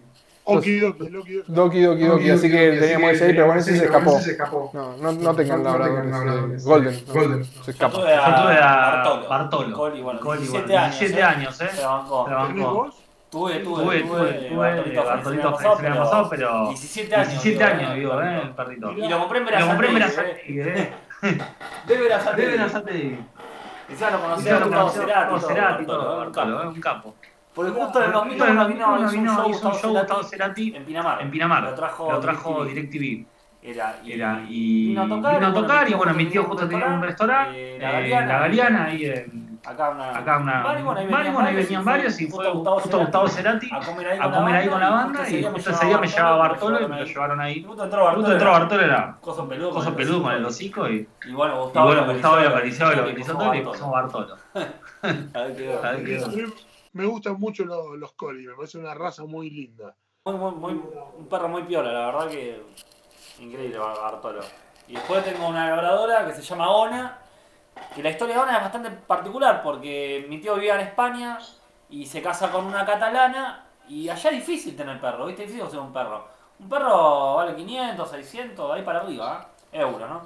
Okidoki, 0.45 1.09
Loki. 1.09 1.43
Doki, 1.47 1.81
Doki, 1.81 2.05
Doki, 2.05 2.29
así 2.29 2.51
que 2.51 2.77
teníamos 2.77 3.11
ese 3.11 3.25
ahí, 3.25 3.33
pero 3.33 3.45
bueno, 3.45 3.61
ese 3.61 3.77
se 3.77 3.85
escapó. 3.85 4.71
No, 4.73 4.97
no, 4.97 5.11
no 5.13 5.35
tengan 5.35 5.63
labradores. 5.63 6.65
Golden, 6.65 7.03
no, 7.07 7.63
se 7.63 7.83
a 7.83 7.87
Bartolo. 7.87 9.29
Bartolo. 9.29 9.77
Coli, 9.77 10.01
bueno, 10.01 10.19
Coli, 10.19 10.41
17 10.41 10.67
bueno, 10.67 10.81
años. 10.83 10.99
17 10.99 11.19
¿eh? 11.19 11.23
años, 11.23 11.61
¿eh? 11.61 11.69
Se 11.73 11.85
bancó. 11.85 12.25
Tuve, 13.29 13.59
tuve, 13.61 13.83
Tuve, 13.83 14.01
tuve, 14.01 14.33
tuve, 14.49 14.81
tuve 14.83 14.95
Bartolito 14.95 15.51
pasado, 15.53 16.29
pero 16.29 16.67
17 16.67 17.15
años. 17.15 17.43
17 17.43 17.55
digo, 17.55 17.65
años, 17.65 17.91
¿eh? 17.91 17.99
digo, 17.99 18.21
¿eh? 18.21 18.41
El 18.43 18.49
perrito. 18.51 18.91
Y 18.91 19.09
lo 19.09 19.19
compré 19.19 19.39
en 19.39 19.59
Lo 19.59 19.67
compré 19.67 19.89
en 19.89 20.01
¿eh? 20.67 20.93
Debe. 21.87 23.17
Encima 23.89 24.11
lo 24.11 24.21
conocía 24.21 24.59
conoció 24.59 25.01
Cerati, 25.01 25.39
Cerati, 25.45 25.85
todo, 25.85 26.31
un 26.69 26.81
capo. 26.81 27.15
¿Eh? 27.53 27.55
Porque 27.55 27.71
justo 27.71 27.99
en 27.99 28.05
el 28.05 28.11
2001 28.11 28.45
Justo 28.45 28.45
en 28.45 28.57
el 28.59 28.67
vino, 28.67 28.87
2001 28.87 28.97
hizo 28.97 29.17
un 29.17 29.23
vino, 29.23 29.35
show 29.35 29.49
hizo 29.49 29.67
un 29.69 29.75
show 29.75 29.91
Gustavo 29.91 30.23
Cerati 30.23 30.75
en 30.75 30.85
Pinamar. 30.85 31.21
en 31.21 31.31
Pinamar. 31.31 31.63
Lo 31.63 31.73
trajo, 31.75 32.11
Lo 32.11 32.19
trajo 32.19 32.65
DirecTV. 32.65 32.99
DirecTV. 32.99 33.33
Era, 33.65 33.95
y, 34.03 34.11
Era, 34.11 34.41
y 34.49 34.87
vino 34.89 35.03
a 35.03 35.07
tocar, 35.07 35.35
vino 35.35 35.47
a 35.47 35.53
tocar, 35.53 35.89
y 35.89 35.93
bueno, 35.93 36.13
mi 36.13 36.25
tío 36.25 36.43
justo 36.43 36.67
tenía 36.67 36.85
un 36.87 37.01
restaurante, 37.01 37.57
eh, 37.57 37.75
eh, 37.77 37.79
la 37.79 37.91
Galeana, 37.93 38.39
Galeana, 38.39 38.85
ahí 38.87 39.05
en, 39.05 39.59
acá 39.65 39.89
una, 39.91 40.17
acá 40.17 40.37
una, 40.39 40.63
bar, 40.63 40.79
y 40.81 40.83
bueno, 40.83 40.99
ahí 40.99 41.07
bar, 41.07 41.21
y 41.21 41.55
venían 41.55 41.81
bueno, 41.81 41.85
varios, 41.85 42.19
y 42.19 42.27
fue 42.27 42.45
justo 42.51 42.99
Gustavo 42.99 43.29
Cerati 43.29 43.69
a 43.71 43.79
comer 43.79 44.07
ahí 44.09 44.17
a 44.19 44.23
con 44.23 44.31
la 44.33 44.37
comer 44.37 44.55
ahí 44.55 44.67
con 44.67 44.79
la 44.81 44.89
banda, 44.89 45.29
y 45.29 45.35
y 45.37 45.43
justo 45.43 45.69
ese 45.69 45.85
día 45.85 45.97
me 45.97 46.07
llevaba 46.07 46.35
Bartolo 46.35 46.81
y 46.81 46.87
me 46.89 46.99
lo 46.99 47.05
llevaron 47.05 47.39
ahí. 47.39 47.63
Justo 47.63 47.83
entró 47.85 48.03
Bartolo. 48.03 48.21
Justo 48.21 48.33
entró 48.33 48.51
Bartolo, 48.51 48.81
era 48.83 49.15
Coso 49.21 49.47
peludo. 49.47 49.69
coso 49.69 49.89
el 49.89 49.95
peludo 49.95 50.23
con 50.23 50.31
el 50.33 50.45
hocico, 50.45 50.89
y, 50.89 51.07
Y 51.25 51.31
bueno, 51.31 51.55
y 51.55 51.59
Gustavo, 51.63 51.85
bueno, 51.85 52.05
lo 52.05 52.11
Gustavo 52.11 52.39
le 52.39 52.47
acarició, 52.47 52.87
acarició 52.87 53.07
y 53.07 53.13
lo 53.13 53.17
puso 53.17 53.37
todo 53.37 53.53
y 53.53 53.57
le 53.59 53.63
Bartolo. 53.63 53.71
pusimos 53.71 53.91
Bartolo. 53.93 54.37
Quedó. 55.55 55.85
Ahí 55.85 56.03
quedó. 56.03 56.27
Me 56.93 57.05
gustan 57.05 57.39
mucho 57.39 57.65
los, 57.65 57.97
los 57.97 58.13
colis, 58.13 58.47
me 58.47 58.53
parece 58.55 58.77
una 58.77 58.93
raza 58.93 59.25
muy 59.25 59.49
linda. 59.49 59.95
Muy, 60.25 60.35
muy, 60.35 60.51
muy, 60.51 60.81
un 61.17 61.27
perro 61.27 61.49
muy 61.49 61.63
piola, 61.63 61.91
la 61.91 62.05
verdad 62.07 62.29
que 62.29 62.61
increíble 63.39 63.77
Bar- 63.77 63.97
Bartolo. 63.99 64.41
Y 64.87 64.93
después 64.93 65.23
tengo 65.23 65.47
una 65.47 65.69
labradora 65.69 66.25
que 66.25 66.33
se 66.33 66.41
llama 66.41 66.69
Ona, 66.69 67.17
que 67.95 68.03
la 68.03 68.09
historia 68.11 68.35
de 68.35 68.41
Ona 68.41 68.57
es 68.57 68.63
bastante 68.63 68.91
particular 68.91 69.63
porque 69.63 70.25
mi 70.29 70.39
tío 70.39 70.55
vivía 70.55 70.75
en 70.75 70.81
España 70.87 71.39
y 71.89 72.05
se 72.05 72.21
casa 72.21 72.51
con 72.51 72.65
una 72.65 72.85
catalana 72.85 73.65
y 73.89 74.07
allá 74.09 74.29
es 74.29 74.35
difícil 74.37 74.75
tener 74.75 74.99
perro, 75.01 75.25
¿viste? 75.25 75.43
Difícil 75.45 75.69
ser 75.69 75.79
un 75.79 75.91
perro. 75.91 76.25
Un 76.59 76.69
perro 76.69 77.35
vale 77.35 77.55
500, 77.55 78.09
600, 78.09 78.71
ahí 78.71 78.83
para 78.83 78.99
arriba, 78.99 79.49
¿eh? 79.71 79.79
euros, 79.81 80.07
¿no? 80.09 80.21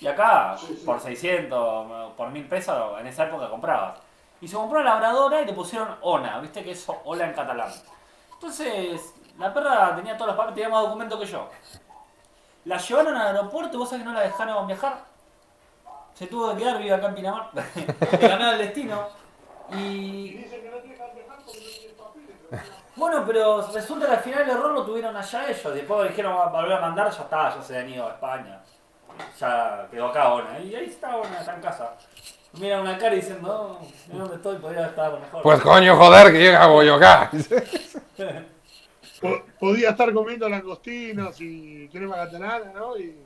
Y 0.00 0.06
acá, 0.06 0.56
por 0.84 1.00
600, 1.00 2.12
por 2.14 2.30
1000 2.30 2.46
pesos, 2.46 2.98
en 3.00 3.06
esa 3.06 3.24
época 3.26 3.48
comprabas. 3.50 3.98
Y 4.40 4.48
se 4.48 4.56
compró 4.56 4.82
la 4.82 4.92
labradora 4.94 5.42
y 5.42 5.46
le 5.46 5.52
pusieron 5.52 5.96
Ona, 6.00 6.38
¿viste? 6.40 6.62
Que 6.64 6.72
es 6.72 6.86
hola 7.04 7.26
en 7.26 7.32
catalán. 7.34 7.70
Entonces, 8.34 9.14
la 9.38 9.52
perra 9.52 9.94
tenía 9.96 10.16
todos 10.16 10.28
los 10.28 10.36
papeles, 10.36 10.54
tenía 10.54 10.68
más 10.70 10.82
documentos 10.84 11.18
que 11.20 11.26
yo. 11.26 11.48
La 12.64 12.78
llevaron 12.78 13.16
al 13.16 13.36
aeropuerto 13.36 13.78
vos 13.78 13.88
sabés 13.88 14.02
que 14.04 14.08
no 14.08 14.14
la 14.14 14.22
dejaron 14.22 14.66
viajar. 14.66 14.98
Se 16.14 16.26
tuvo 16.26 16.50
que 16.52 16.58
quedar, 16.62 16.78
vive 16.78 16.92
acá 16.94 17.06
en 17.08 17.14
Pinamar. 17.14 17.50
Le 17.54 18.50
el 18.52 18.58
destino. 18.58 19.06
Y. 19.72 20.44
Bueno, 22.96 23.24
pero 23.26 23.66
resulta 23.72 24.06
que 24.06 24.12
al 24.12 24.18
final 24.20 24.42
el 24.42 24.50
error 24.50 24.72
lo 24.72 24.84
tuvieron 24.84 25.16
allá 25.16 25.48
ellos. 25.48 25.74
Después 25.74 26.08
dijeron 26.10 26.36
"Va- 26.36 26.46
volver 26.48 26.72
a 26.72 26.80
mandar, 26.80 27.10
ya 27.10 27.22
está, 27.22 27.54
ya 27.54 27.62
se 27.62 27.78
han 27.78 27.88
ido 27.88 28.06
a 28.06 28.10
España. 28.10 28.60
Ya 29.38 29.86
quedó 29.90 30.06
acá 30.08 30.34
Ona. 30.34 30.58
Y 30.58 30.74
ahí 30.74 30.86
está 30.86 31.16
Ona, 31.16 31.38
está 31.40 31.54
en 31.54 31.62
casa. 31.62 31.94
Mira 32.54 32.80
una 32.80 32.98
cara 32.98 33.14
diciendo, 33.14 33.78
no, 33.80 33.86
mira 34.08 34.20
dónde 34.20 34.36
estoy, 34.36 34.56
podría 34.56 34.86
estar 34.86 35.12
mejor. 35.20 35.42
Pues 35.42 35.60
coño, 35.60 35.96
joder, 35.96 36.32
que 36.32 36.38
llega 36.38 36.66
Boyocá. 36.66 37.30
Po- 39.20 39.42
Podía 39.58 39.90
estar 39.90 40.12
comiendo 40.12 40.48
langostinos 40.48 41.36
y 41.40 41.88
crema 41.88 42.16
catalana, 42.16 42.72
¿no? 42.74 42.96
Y 42.96 43.16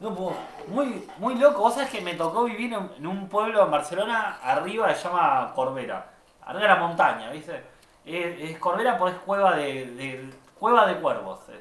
No, 0.00 0.14
pues, 0.14 0.36
muy, 0.68 1.08
muy 1.18 1.34
loco. 1.36 1.60
Vos 1.62 1.74
sabés 1.74 1.90
que 1.90 2.00
me 2.02 2.14
tocó 2.14 2.44
vivir 2.44 2.72
en, 2.72 2.90
en 2.98 3.06
un 3.06 3.28
pueblo 3.28 3.64
en 3.64 3.70
Barcelona, 3.70 4.38
arriba 4.42 4.94
se 4.94 5.04
llama 5.08 5.52
Corbera. 5.54 6.10
Arriba 6.42 6.62
de 6.62 6.68
la 6.68 6.76
montaña, 6.76 7.30
¿viste? 7.30 7.62
Es, 8.04 8.50
es 8.50 8.58
Corbera 8.58 8.96
porque 8.98 9.16
es 9.16 9.22
cueva 9.22 9.56
de, 9.56 9.86
de- 9.86 10.30
cueva 10.58 10.86
de 10.86 10.96
cuervos. 11.00 11.40
eh. 11.48 11.60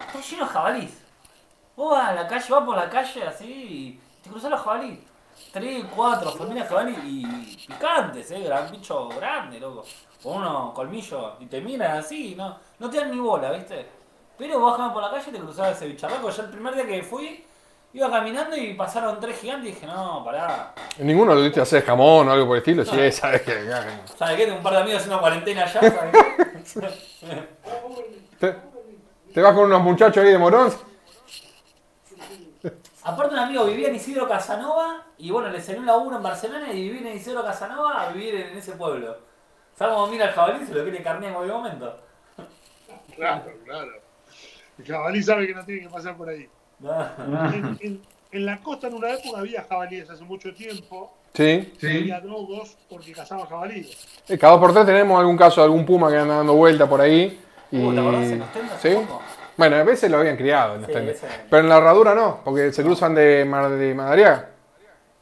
Está 0.00 0.20
lleno 0.20 0.44
de 0.46 0.50
jabalís. 0.50 1.02
Vos 1.76 1.90
vas 1.90 2.08
a 2.08 2.14
la 2.14 2.26
calle, 2.28 2.46
vas 2.50 2.64
por 2.64 2.76
la 2.76 2.88
calle 2.88 3.24
así 3.24 3.44
y 3.44 4.00
te 4.22 4.30
cruzás 4.30 4.50
los 4.50 4.60
jabalís. 4.60 4.98
Tres, 5.56 5.86
cuatro 5.96 6.32
familias 6.32 6.68
jabalí 6.68 6.94
y 7.02 7.66
picantes, 7.66 8.30
eh, 8.30 8.40
gran 8.40 8.70
bicho 8.70 9.08
grande, 9.08 9.58
loco. 9.58 9.84
Con 10.22 10.36
unos 10.36 10.74
colmillos 10.74 11.32
y 11.40 11.46
te 11.46 11.62
miran 11.62 11.96
así, 11.96 12.34
no, 12.36 12.58
no 12.78 12.90
te 12.90 12.98
dan 12.98 13.10
ni 13.10 13.18
bola, 13.18 13.52
¿viste? 13.52 13.86
Pero 14.36 14.60
vos 14.60 14.78
por 14.92 15.02
la 15.02 15.10
calle 15.10 15.24
y 15.30 15.32
te 15.32 15.38
cruzabas 15.38 15.78
ese 15.78 15.86
bicharraco. 15.86 16.28
Yo 16.28 16.42
el 16.42 16.50
primer 16.50 16.74
día 16.74 16.86
que 16.86 17.02
fui, 17.02 17.42
iba 17.94 18.10
caminando 18.10 18.54
y 18.54 18.74
pasaron 18.74 19.18
tres 19.18 19.40
gigantes 19.40 19.70
y 19.70 19.72
dije, 19.72 19.86
no, 19.86 20.22
pará. 20.22 20.74
Ninguno 20.98 21.34
lo 21.34 21.40
diste 21.40 21.60
a 21.60 21.62
hacer 21.62 21.82
jamón 21.86 22.28
o 22.28 22.32
algo 22.32 22.48
por 22.48 22.56
el 22.58 22.62
estilo. 22.62 22.84
Sí, 22.84 23.10
sabes 23.10 23.40
que. 23.40 23.54
¿Sabes 24.14 24.36
qué? 24.36 24.44
Tengo 24.44 24.58
un 24.58 24.62
par 24.62 24.74
de 24.74 24.80
amigos 24.80 24.98
haciendo 24.98 25.20
cuarentena 25.20 25.62
allá, 25.62 25.80
¿sabes 25.80 26.12
qué? 26.12 27.48
Te, 28.38 28.54
te 29.32 29.40
vas 29.40 29.54
con 29.54 29.64
unos 29.64 29.80
muchachos 29.80 30.22
ahí 30.22 30.32
de 30.32 30.38
Morón. 30.38 30.70
Aparte 33.08 33.34
un 33.34 33.38
amigo 33.40 33.64
vivía 33.66 33.88
en 33.88 33.94
Isidro 33.94 34.26
Casanova 34.28 35.04
y 35.16 35.30
bueno, 35.30 35.48
le 35.48 35.60
salió 35.60 35.80
un 35.80 35.86
laburo 35.86 36.16
en 36.16 36.22
Barcelona 36.24 36.72
y 36.72 36.82
vivir 36.82 37.06
en 37.06 37.16
Isidro 37.16 37.44
Casanova 37.44 38.02
a 38.02 38.10
vivir 38.10 38.34
en 38.34 38.58
ese 38.58 38.72
pueblo. 38.72 39.16
¿Sabes 39.76 39.94
cómo 39.94 40.08
mira 40.08 40.24
el 40.26 40.32
jabalí? 40.32 40.66
Se 40.66 40.74
lo 40.74 40.82
quiere 40.82 41.02
carnear 41.04 41.30
en 41.30 41.34
cualquier 41.36 41.56
momento. 41.56 41.96
claro, 43.14 43.44
claro. 43.64 43.92
El 44.78 44.84
jabalí 44.86 45.22
sabe 45.22 45.46
que 45.46 45.54
no 45.54 45.64
tiene 45.64 45.82
que 45.82 45.88
pasar 45.88 46.16
por 46.16 46.28
ahí. 46.28 46.48
No. 46.80 46.92
En, 47.54 47.78
en- 47.80 48.02
en 48.32 48.44
la 48.44 48.60
costa 48.60 48.88
en 48.88 48.94
una 48.94 49.12
época 49.12 49.38
había 49.38 49.62
jabalíes 49.68 50.10
hace 50.10 50.24
mucho 50.24 50.52
tiempo. 50.52 51.16
Sí. 51.32 51.72
Había 51.82 52.20
dogos 52.20 52.76
porque 52.90 53.12
cazaba 53.12 53.46
jabalíes. 53.46 53.96
Eh, 54.28 54.36
Cada 54.36 54.54
dos 54.54 54.60
por 54.60 54.72
tres 54.74 54.84
tenemos 54.84 55.18
algún 55.18 55.36
caso 55.36 55.60
de 55.60 55.66
algún 55.66 55.86
puma 55.86 56.10
que 56.10 56.16
anda 56.18 56.36
dando 56.38 56.54
vuelta 56.54 56.86
por 56.88 57.00
ahí. 57.00 57.40
Y... 57.70 57.78
Uh, 57.82 57.94
¿te 57.94 58.00
acordás 58.00 58.24
en 58.26 58.42
hace 58.42 58.90
¿Sí? 58.90 58.96
poco? 59.06 59.22
Bueno, 59.56 59.76
a 59.76 59.82
veces 59.84 60.10
lo 60.10 60.18
habían 60.18 60.36
criado 60.36 60.74
en 60.74 60.86
Sí, 60.86 60.92
ese- 60.92 61.26
Pero 61.48 61.62
en 61.62 61.68
la 61.68 61.78
herradura 61.78 62.14
no, 62.14 62.40
porque 62.44 62.72
se 62.72 62.82
cruzan 62.82 63.14
de, 63.14 63.44
Mar 63.44 63.70
de 63.70 63.94
Madariaga. 63.94 64.50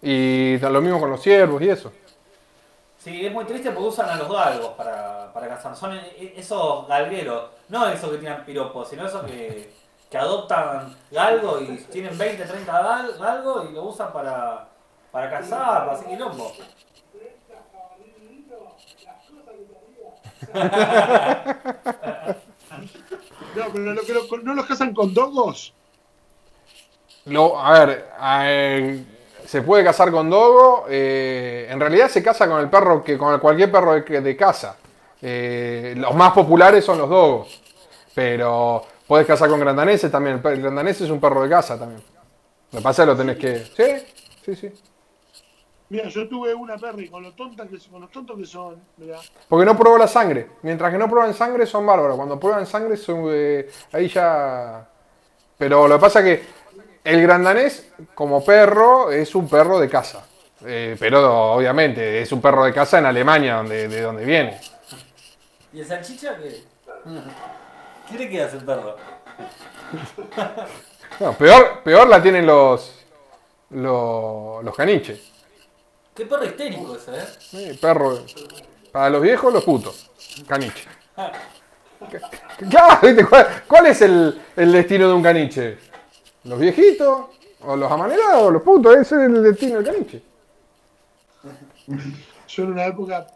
Y 0.03 0.59
lo 0.59 0.81
mismo 0.83 1.01
con 1.01 1.11
los 1.11 1.23
ciervos 1.23 1.63
y 1.63 1.71
eso. 1.71 1.93
Sí, 2.99 3.27
es 3.27 3.33
muy 3.33 3.45
triste 3.45 3.71
porque 3.71 3.89
usan 3.89 4.09
a 4.09 4.17
los 4.17 4.31
galgos 4.31 4.71
para, 4.71 5.33
para 5.33 5.49
cazar. 5.49 5.77
Son 5.77 5.95
e- 5.95 6.35
esos 6.37 6.89
galgueros, 6.89 7.51
no 7.69 7.87
esos 7.89 8.11
que 8.11 8.19
tiran 8.19 8.45
piropos, 8.45 8.89
sino 8.89 9.07
esos 9.07 9.23
que, 9.25 9.71
que 10.11 10.19
adoptan 10.19 10.95
galgo 11.11 11.61
y 11.61 11.77
tienen 11.93 12.17
20, 12.19 12.45
30 12.45 12.83
gal- 12.83 13.19
galgos 13.19 13.69
y 13.71 13.75
lo 13.75 13.85
usan 13.85 14.13
para, 14.13 14.67
para 15.13 15.31
cazar, 15.31 15.81
para 15.85 15.93
hacer 15.93 16.09
quilombo. 16.09 16.53
No, 23.57 23.65
pero 23.73 24.43
¿no 24.43 24.55
los 24.55 24.67
cazan 24.67 24.95
con 24.95 25.15
dogos? 25.15 25.73
Lo, 27.27 27.59
a 27.59 27.85
ver, 27.85 29.05
se 29.47 29.63
puede 29.63 29.85
cazar 29.85 30.11
con 30.11 30.29
dogo. 30.29 30.87
eh, 30.89 31.69
en 31.71 31.81
realidad 31.81 32.09
se 32.09 32.23
caza 32.23 32.47
con 32.49 32.61
el 32.61 32.69
perro 32.69 33.03
que 33.03 33.17
con 33.17 33.39
cualquier 33.39 33.71
perro 33.71 33.95
de, 33.95 34.37
casa. 34.37 34.77
Eh, 35.23 35.95
los 35.97 36.15
más 36.15 36.33
populares 36.33 36.85
son 36.85 36.99
los 36.99 37.09
dogos. 37.09 37.61
Pero 38.15 38.85
puedes 39.07 39.27
cazar 39.27 39.49
con 39.49 39.61
grandaneses 39.61 40.11
también. 40.11 40.41
El 40.45 40.63
grandanés 40.63 41.01
es 41.01 41.11
un 41.11 41.21
perro 41.21 41.43
de 41.43 41.49
casa 41.49 41.79
también. 41.79 42.03
Lo 42.73 42.79
que 42.79 42.83
pasa 42.83 43.03
es 43.03 43.07
que 43.07 43.13
lo 43.13 43.17
tenés 43.17 43.37
que. 43.39 43.59
Sí, 43.75 44.07
sí, 44.45 44.57
sí. 44.57 44.73
Mira, 45.91 46.09
yo 46.09 46.27
tuve 46.29 46.55
una 46.55 46.77
perry 46.77 47.09
con 47.09 47.23
lo 47.23 47.35
tonta 47.35 47.67
que 47.69 47.79
con 47.91 48.01
los 48.01 48.11
tontos 48.11 48.39
que 48.39 48.47
son, 48.47 48.83
mira. 48.97 49.19
Porque 49.49 49.67
no 49.67 49.77
probó 49.77 49.99
la 49.99 50.09
sangre. 50.09 50.49
Mientras 50.63 50.91
que 50.91 50.99
no 50.99 51.09
prueban 51.09 51.35
sangre 51.35 51.67
son 51.67 51.85
bárbaros. 51.85 52.17
Cuando 52.17 52.41
prueban 52.41 52.67
sangre 52.67 52.97
son, 52.97 53.27
eh, 53.29 53.69
ahí 53.93 54.09
ya... 54.09 54.89
Pero 55.59 55.87
lo 55.87 55.97
que 55.97 56.01
pasa 56.01 56.21
es 56.21 56.25
que 56.25 56.47
el 57.05 57.23
grandanés 57.23 57.93
como 58.15 58.43
perro 58.45 59.13
es 59.13 59.35
un 59.35 59.49
perro 59.49 59.79
de 59.79 59.89
casa. 59.89 60.27
Eh, 60.65 60.97
pero 60.99 61.53
obviamente 61.53 62.23
es 62.23 62.33
un 62.33 62.41
perro 62.41 62.65
de 62.65 62.73
casa 62.73 62.99
en 62.99 63.07
Alemania, 63.07 63.57
donde, 63.57 63.87
de 63.87 64.01
donde 64.01 64.25
viene. 64.25 64.59
¿Y 65.73 65.81
el 65.81 65.87
salchicha 65.87 66.37
qué? 66.39 66.65
¿Qué 68.09 68.19
le 68.19 68.31
queda 68.31 68.45
a 68.45 68.49
ese 68.49 68.59
perro? 68.59 68.97
No, 71.21 71.33
peor, 71.35 71.83
peor 71.85 72.09
la 72.09 72.23
tienen 72.23 72.47
los, 72.47 73.05
los, 73.71 74.65
los 74.65 74.75
caniches. 74.75 75.34
Qué 76.15 76.27
perro 76.27 76.45
histérico 76.45 76.97
ese, 76.97 77.17
¿eh? 77.17 77.25
Eh, 77.55 77.79
perro, 77.81 78.25
para 78.93 79.11
los 79.11 79.23
viejos, 79.23 79.53
los 79.53 79.65
putos. 79.65 80.11
Caniche. 80.47 80.89
Claro, 82.69 82.99
¿viste? 83.07 83.25
¿Cuál, 83.25 83.63
cuál 83.67 83.87
es 83.87 84.03
el, 84.03 84.39
el 84.57 84.73
destino 84.73 85.09
de 85.09 85.15
un 85.15 85.23
caniche? 85.23 85.79
¿Los 86.43 86.61
viejitos? 86.61 87.27
¿O 87.61 87.77
los 87.77 87.91
amanerados? 87.91 88.43
¿O 88.43 88.51
los 88.51 88.63
putos? 88.63 88.95
Ese 88.97 89.15
es 89.15 89.23
el 89.23 89.43
destino 89.43 89.77
del 89.77 89.85
caniche. 89.87 90.23
Yo 92.49 92.63
en 92.65 92.73
una 92.73 92.85
época, 92.87 93.27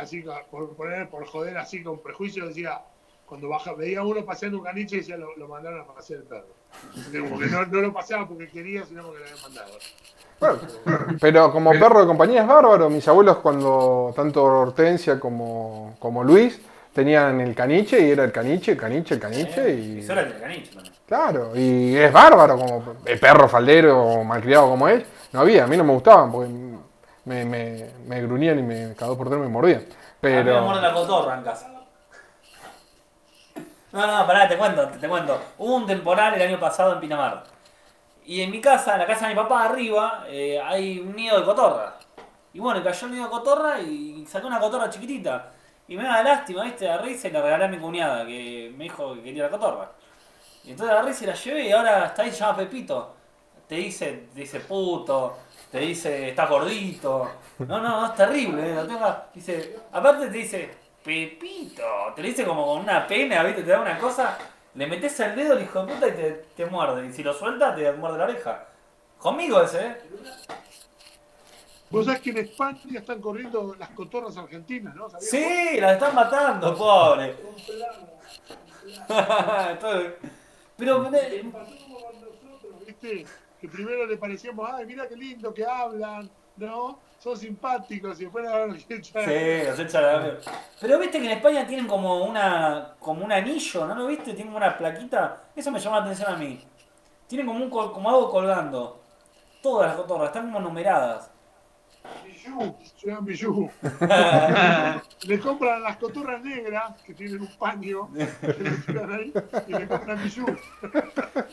así 0.00 0.24
por 0.50 0.74
poner, 0.76 1.10
por 1.10 1.26
joder 1.26 1.58
así 1.58 1.82
con 1.82 1.98
prejuicio, 1.98 2.46
decía, 2.46 2.80
cuando 3.26 3.48
baja, 3.48 3.74
veía 3.74 4.00
a 4.00 4.04
uno 4.04 4.24
paseando 4.24 4.58
un 4.58 4.64
caniche 4.64 4.96
y 4.96 4.98
decía 5.00 5.18
lo, 5.18 5.36
lo 5.36 5.48
mandaron 5.48 5.80
a 5.80 5.86
pasear 5.86 6.20
el 6.20 6.26
perro. 6.26 6.48
Porque 7.28 7.46
no, 7.46 7.66
no 7.66 7.80
lo 7.82 7.92
paseaba 7.92 8.26
porque 8.26 8.48
quería, 8.48 8.86
sino 8.86 9.02
porque 9.02 9.20
lo 9.20 9.26
habían 9.26 9.42
mandado. 9.42 9.78
Bueno, 10.38 10.58
pero 11.20 11.50
como 11.50 11.70
perro 11.70 12.00
de 12.00 12.06
compañía 12.06 12.42
es 12.42 12.46
bárbaro. 12.46 12.90
Mis 12.90 13.06
abuelos, 13.08 13.38
cuando 13.38 14.12
tanto 14.14 14.44
Hortensia 14.44 15.18
como, 15.18 15.94
como 15.98 16.22
Luis, 16.22 16.60
tenían 16.92 17.40
el 17.40 17.54
caniche 17.54 18.00
y 18.00 18.10
era 18.10 18.24
el 18.24 18.32
caniche, 18.32 18.72
el 18.72 18.78
caniche, 18.78 19.14
el 19.14 19.20
caniche. 19.20 19.74
Y, 19.74 19.98
Eso 20.00 20.12
era 20.12 20.22
el 20.22 20.38
caniche 20.38 20.72
también. 20.74 20.94
Claro, 21.06 21.52
y 21.54 21.96
es 21.96 22.12
bárbaro 22.12 22.56
como 22.58 22.96
el 23.04 23.18
perro 23.18 23.48
faldero 23.48 24.02
o 24.02 24.24
malcriado 24.24 24.68
como 24.70 24.88
es. 24.88 25.04
No 25.32 25.40
había, 25.40 25.64
a 25.64 25.66
mí 25.66 25.76
no 25.76 25.84
me 25.84 25.92
gustaban 25.92 26.32
porque 26.32 26.50
me, 27.24 27.44
me, 27.44 27.90
me 28.06 28.22
gruñían 28.22 28.58
y 28.58 28.62
me, 28.62 28.94
cada 28.94 29.08
dos 29.08 29.18
por 29.18 29.28
tres 29.28 29.40
me 29.40 29.48
mordían. 29.48 29.82
A 30.22 30.26
mí 30.26 30.32
me 30.32 30.42
muerde 30.42 30.80
Pero. 30.80 30.80
la 30.82 30.92
cotorra 30.94 31.38
en 31.38 31.44
casa. 31.44 31.72
No, 33.92 34.06
no, 34.06 34.26
pará, 34.26 34.48
te 34.48 34.58
cuento, 34.58 34.88
te, 34.88 34.98
te 34.98 35.08
cuento. 35.08 35.40
Hubo 35.58 35.76
un 35.76 35.86
temporal 35.86 36.34
el 36.34 36.42
año 36.42 36.60
pasado 36.60 36.92
en 36.94 37.00
Pinamar. 37.00 37.44
Y 38.26 38.42
en 38.42 38.50
mi 38.50 38.60
casa, 38.60 38.94
en 38.94 39.00
la 39.00 39.06
casa 39.06 39.28
de 39.28 39.34
mi 39.34 39.40
papá 39.40 39.64
arriba, 39.66 40.24
eh, 40.28 40.60
hay 40.60 40.98
un 41.00 41.14
nido 41.14 41.38
de 41.38 41.44
cotorra. 41.44 41.96
Y 42.52 42.58
bueno, 42.60 42.82
cayó 42.82 43.06
el 43.06 43.12
nido 43.12 43.24
de 43.24 43.30
cotorra 43.30 43.80
y 43.80 44.26
saqué 44.26 44.46
una 44.46 44.58
cotorra 44.60 44.90
chiquitita. 44.90 45.52
Y 45.88 45.96
me 45.96 46.02
da 46.04 46.22
lástima, 46.22 46.64
¿viste? 46.64 46.88
Agarré 46.88 47.12
y 47.12 47.14
se 47.14 47.30
la 47.30 47.40
regalé 47.42 47.64
a 47.66 47.68
mi 47.68 47.78
cuñada, 47.78 48.26
que 48.26 48.72
me 48.76 48.84
dijo 48.84 49.14
que 49.14 49.22
quería 49.22 49.44
la 49.44 49.50
cotorra. 49.50 49.90
Y 50.64 50.72
entonces 50.72 50.92
agarré 50.92 51.12
y 51.12 51.14
se 51.14 51.26
la 51.26 51.34
llevé 51.34 51.68
y 51.68 51.72
ahora 51.72 52.06
está 52.06 52.22
ahí, 52.22 52.30
llama 52.32 52.56
Pepito. 52.56 53.14
Te 53.68 53.76
dice, 53.76 54.28
te 54.34 54.40
dice 54.40 54.60
puto, 54.60 55.36
te 55.70 55.78
dice 55.78 56.30
estás 56.30 56.48
gordito. 56.50 57.30
No, 57.60 57.78
no, 57.80 58.00
no, 58.00 58.06
es 58.06 58.14
terrible. 58.14 58.62
eh, 58.80 58.84
tengo- 58.86 59.16
dice, 59.34 59.78
aparte 59.92 60.26
te 60.26 60.38
dice, 60.38 60.74
Pepito. 61.04 61.84
Te 62.16 62.22
lo 62.22 62.28
dice 62.28 62.44
como 62.44 62.66
con 62.66 62.80
una 62.80 63.06
pena, 63.06 63.42
¿viste? 63.44 63.62
Te 63.62 63.70
da 63.70 63.80
una 63.80 63.98
cosa, 63.98 64.36
le 64.76 64.86
metes 64.86 65.18
el 65.20 65.34
dedo 65.34 65.54
al 65.54 65.62
hijo 65.62 65.84
de 65.84 65.94
puta 65.94 66.08
y 66.08 66.12
te, 66.12 66.30
te 66.56 66.66
muerde. 66.66 67.06
Y 67.06 67.12
si 67.12 67.22
lo 67.22 67.32
sueltas, 67.34 67.74
te 67.76 67.90
muerde 67.92 68.18
la 68.18 68.24
oreja. 68.24 68.66
Conmigo 69.18 69.60
ese, 69.62 69.86
¿eh? 69.86 69.96
Vos 71.90 72.04
sabés 72.04 72.20
que 72.20 72.30
en 72.30 72.38
España 72.38 72.80
están 72.98 73.20
corriendo 73.20 73.74
las 73.78 73.90
cotorras 73.90 74.36
argentinas, 74.36 74.94
¿no? 74.94 75.08
¿Sabías? 75.08 75.30
Sí, 75.30 75.80
las 75.80 75.92
están 75.94 76.14
matando, 76.14 76.74
pobre. 76.76 77.36
Todo- 79.80 80.12
Pero, 80.76 81.14
eh, 81.14 81.44
¿Viste? 82.86 83.26
Que 83.60 83.68
primero 83.68 84.04
le 84.06 84.16
parecíamos, 84.16 84.68
ay, 84.70 84.84
mira 84.84 85.08
qué 85.08 85.16
lindo 85.16 85.54
que 85.54 85.64
hablan, 85.64 86.28
¿no? 86.56 86.98
Son 87.18 87.36
simpáticos 87.36 88.20
y 88.20 88.24
después 88.24 88.46
a 88.46 88.66
ver 88.66 88.76
qué 88.86 89.02
Sí, 89.02 89.68
los 89.68 89.78
echan 89.78 90.04
a 90.04 90.12
la 90.12 90.36
Pero 90.80 90.98
viste 90.98 91.18
que 91.18 91.26
en 91.26 91.32
España 91.32 91.66
tienen 91.66 91.86
como 91.86 92.24
una 92.24 92.94
como 93.00 93.24
un 93.24 93.32
anillo, 93.32 93.86
¿no 93.86 93.94
lo 93.94 94.06
viste? 94.06 94.34
Tienen 94.34 94.48
como 94.48 94.58
una 94.58 94.76
plaquita. 94.76 95.44
Eso 95.54 95.70
me 95.70 95.80
llama 95.80 95.98
la 95.98 96.02
atención 96.04 96.32
a 96.32 96.36
mí. 96.36 96.62
Tienen 97.26 97.46
como 97.46 97.64
un 97.64 97.70
como 97.70 98.08
algo 98.08 98.30
colgando. 98.30 99.00
Todas 99.62 99.88
las 99.88 99.96
cotorras 99.96 100.28
están 100.28 100.44
como 100.44 100.60
numeradas. 100.60 101.30
Bijú, 102.24 102.76
se 102.96 103.08
llaman 103.08 103.26
le 105.22 105.40
compran 105.40 105.82
las 105.82 105.96
cotorras 105.96 106.40
negras, 106.40 106.92
que 107.04 107.14
tienen 107.14 107.40
un 107.40 107.48
paño, 107.56 108.08
que 108.40 108.46
le 108.46 108.70
tiran 108.70 109.12
ahí, 109.12 109.32
y 109.66 109.72
le 109.72 109.88
compran 109.88 110.22
bijú. 110.22 110.46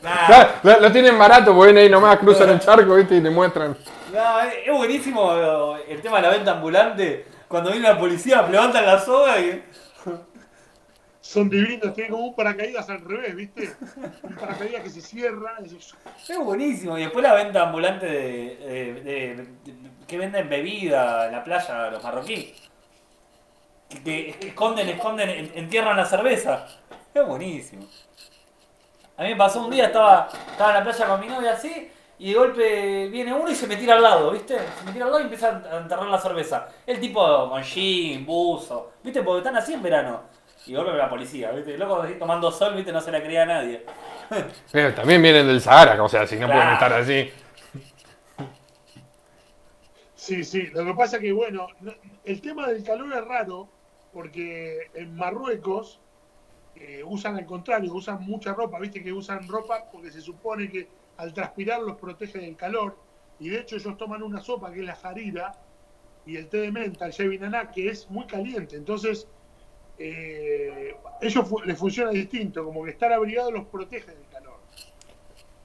Nah, 0.03 0.47
lo, 0.61 0.79
lo 0.81 0.91
tienen 0.91 1.17
barato 1.17 1.55
porque 1.55 1.73
vienen 1.73 1.85
ahí 1.85 1.89
nomás, 1.89 2.19
cruzan 2.19 2.49
el 2.49 2.59
charco, 2.59 2.93
¿viste? 2.95 3.15
Y 3.15 3.21
le 3.21 3.31
muestran. 3.31 3.75
No, 4.13 4.41
es 4.41 4.71
buenísimo 4.71 5.75
el 5.87 6.01
tema 6.01 6.17
de 6.17 6.23
la 6.23 6.29
venta 6.29 6.51
ambulante. 6.51 7.25
Cuando 7.47 7.71
viene 7.71 7.87
la 7.89 7.97
policía, 7.97 8.41
levantan 8.43 8.85
la 8.85 8.99
soga 8.99 9.39
y. 9.39 9.63
Son 11.21 11.49
divinos, 11.49 11.93
tienen 11.93 12.11
como 12.11 12.25
un 12.27 12.35
paracaídas 12.35 12.89
al 12.89 12.99
revés, 13.01 13.33
¿viste? 13.35 13.73
Un 14.23 14.35
paracaídas 14.35 14.83
que 14.83 14.89
se 14.89 15.01
cierra. 15.01 15.55
y 15.63 15.77
Es 15.77 16.37
buenísimo. 16.39 16.97
Y 16.97 17.03
después 17.03 17.23
la 17.23 17.33
venta 17.33 17.61
ambulante 17.63 18.05
de, 18.05 19.01
de- 19.03 19.47
que 20.05 20.17
venden 20.17 20.49
bebida 20.49 21.27
en 21.27 21.31
la 21.31 21.43
playa 21.43 21.89
los 21.91 22.03
marroquíes. 22.03 22.53
Que, 23.89 24.03
que 24.03 24.47
esconden, 24.47 24.89
esconden, 24.89 25.29
en- 25.29 25.51
entierran 25.55 25.95
la 25.95 26.05
cerveza. 26.05 26.67
Es 27.13 27.25
buenísimo. 27.25 27.85
A 29.15 29.23
mí 29.23 29.29
me 29.29 29.35
pasó 29.37 29.63
un 29.63 29.71
día, 29.71 29.85
estaba, 29.85 30.27
estaba 30.51 30.71
en 30.71 30.77
la 30.79 30.83
playa 30.83 31.07
con 31.07 31.19
mi 31.21 31.27
novia 31.27 31.53
así, 31.53 31.89
y 32.23 32.29
de 32.31 32.35
golpe 32.39 33.09
viene 33.09 33.33
uno 33.33 33.49
y 33.49 33.53
se 33.55 33.67
me 33.67 33.75
tira 33.75 33.95
al 33.95 34.01
lado, 34.01 34.31
¿viste? 34.31 34.57
Se 34.57 34.85
me 34.85 34.93
tira 34.93 35.03
al 35.03 35.11
lado 35.11 35.19
y 35.21 35.25
empieza 35.25 35.61
a 35.69 35.77
enterrar 35.79 36.07
la 36.07 36.17
cerveza. 36.17 36.69
El 36.87 36.97
tipo 37.01 37.49
con 37.49 37.61
jean, 37.61 38.25
buzo, 38.25 38.93
¿viste? 39.03 39.21
Porque 39.21 39.39
están 39.39 39.57
así 39.57 39.73
en 39.73 39.83
verano. 39.83 40.21
Y 40.65 40.71
de 40.71 40.77
golpe 40.77 40.93
la 40.93 41.09
policía, 41.09 41.51
¿viste? 41.51 41.73
El 41.73 41.81
loco 41.81 42.01
así 42.01 42.13
tomando 42.13 42.49
sol, 42.49 42.75
¿viste? 42.75 42.93
No 42.93 43.01
se 43.01 43.11
la 43.11 43.21
creía 43.21 43.43
a 43.43 43.47
nadie. 43.47 43.85
Pero 44.71 44.93
también 44.93 45.21
vienen 45.21 45.45
del 45.47 45.59
Sahara, 45.59 46.01
o 46.01 46.07
sea, 46.07 46.25
si 46.25 46.37
no 46.37 46.47
pueden 46.47 46.69
estar 46.69 46.93
así. 46.93 47.29
Sí, 50.15 50.45
sí. 50.45 50.67
Lo 50.67 50.85
que 50.85 50.93
pasa 50.93 51.19
que, 51.19 51.33
bueno, 51.33 51.67
no- 51.81 51.93
el 52.23 52.39
tema 52.41 52.67
del 52.69 52.85
calor 52.85 53.11
es 53.13 53.25
raro, 53.25 53.67
porque 54.13 54.89
en 54.93 55.13
Marruecos 55.13 55.99
eh, 56.75 57.03
usan 57.05 57.35
al 57.35 57.45
contrario, 57.45 57.93
usan 57.93 58.23
mucha 58.23 58.53
ropa, 58.53 58.79
viste 58.79 59.03
que 59.03 59.11
usan 59.11 59.45
ropa 59.49 59.83
porque 59.91 60.09
se 60.09 60.21
supone 60.21 60.69
que 60.69 60.87
al 61.17 61.33
transpirar 61.33 61.81
los 61.81 61.97
protege 61.97 62.39
del 62.39 62.55
calor, 62.55 62.97
y 63.39 63.49
de 63.49 63.59
hecho 63.59 63.75
ellos 63.75 63.97
toman 63.97 64.23
una 64.23 64.41
sopa 64.41 64.71
que 64.71 64.79
es 64.79 64.85
la 64.85 64.95
jarira, 64.95 65.51
y 66.25 66.37
el 66.37 66.47
té 66.47 66.57
de 66.57 66.71
menta, 66.71 67.05
el 67.05 67.11
Shebinaná, 67.11 67.69
que 67.71 67.89
es 67.89 68.09
muy 68.09 68.25
caliente, 68.25 68.75
entonces 68.75 69.27
eh, 69.97 70.95
ellos 71.21 71.47
fu- 71.47 71.61
les 71.61 71.77
funciona 71.77 72.11
distinto, 72.11 72.63
como 72.63 72.83
que 72.83 72.91
estar 72.91 73.11
abrigado 73.11 73.51
los 73.51 73.65
protege 73.65 74.11
del 74.11 74.25
calor. 74.31 74.57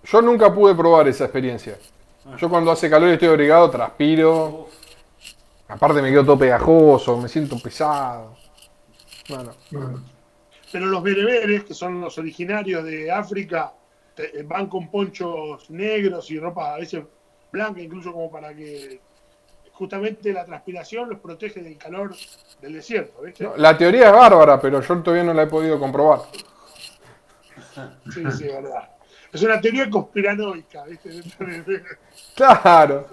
Yo 0.04 0.22
nunca 0.22 0.52
pude 0.52 0.74
probar 0.74 1.08
esa 1.08 1.24
experiencia. 1.24 1.78
Yo 2.36 2.48
cuando 2.50 2.70
hace 2.70 2.90
calor 2.90 3.08
y 3.08 3.12
estoy 3.12 3.28
abrigado, 3.28 3.70
transpiro. 3.70 4.68
Aparte 5.68 6.02
me 6.02 6.10
quedo 6.10 6.24
todo 6.24 6.38
pegajoso, 6.38 7.16
me 7.16 7.28
siento 7.28 7.58
pesado. 7.58 8.36
Bueno, 9.28 9.52
Pero 10.72 10.86
los 10.86 11.02
bereberes, 11.02 11.64
que 11.64 11.74
son 11.74 12.00
los 12.00 12.18
originarios 12.18 12.84
de 12.84 13.10
África, 13.10 13.72
te- 14.18 14.42
van 14.42 14.66
con 14.66 14.90
ponchos 14.90 15.70
negros 15.70 16.28
y 16.32 16.38
ropa 16.40 16.74
a 16.74 16.78
veces 16.78 17.04
blanca, 17.52 17.80
incluso 17.80 18.12
como 18.12 18.30
para 18.30 18.52
que 18.52 19.00
justamente 19.72 20.32
la 20.32 20.44
transpiración 20.44 21.08
los 21.08 21.20
protege 21.20 21.62
del 21.62 21.78
calor 21.78 22.12
del 22.60 22.72
desierto, 22.72 23.22
¿viste? 23.22 23.44
no, 23.44 23.56
la 23.56 23.78
teoría 23.78 24.06
es 24.08 24.12
bárbara, 24.12 24.60
pero 24.60 24.80
yo 24.80 25.02
todavía 25.02 25.22
no 25.22 25.32
la 25.32 25.44
he 25.44 25.46
podido 25.46 25.78
comprobar. 25.78 26.20
Sí, 28.12 28.22
sí, 28.32 28.44
verdad. 28.44 28.88
Es 29.32 29.42
una 29.42 29.60
teoría 29.60 29.88
conspiranoica, 29.90 30.84
¿viste? 30.84 31.10
Claro. 32.34 33.06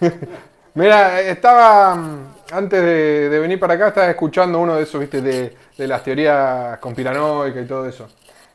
Mira, 0.74 1.20
estaba 1.20 1.94
mm, 1.94 2.34
antes 2.52 2.82
de, 2.82 3.28
de 3.28 3.38
venir 3.38 3.60
para 3.60 3.74
acá, 3.74 3.88
estaba 3.88 4.10
escuchando 4.10 4.58
uno 4.58 4.74
de 4.76 4.82
esos, 4.82 5.00
viste, 5.00 5.20
de, 5.20 5.54
de 5.76 5.86
las 5.86 6.02
teorías 6.02 6.78
conspiranoicas 6.78 7.64
y 7.64 7.68
todo 7.68 7.86
eso. 7.86 8.08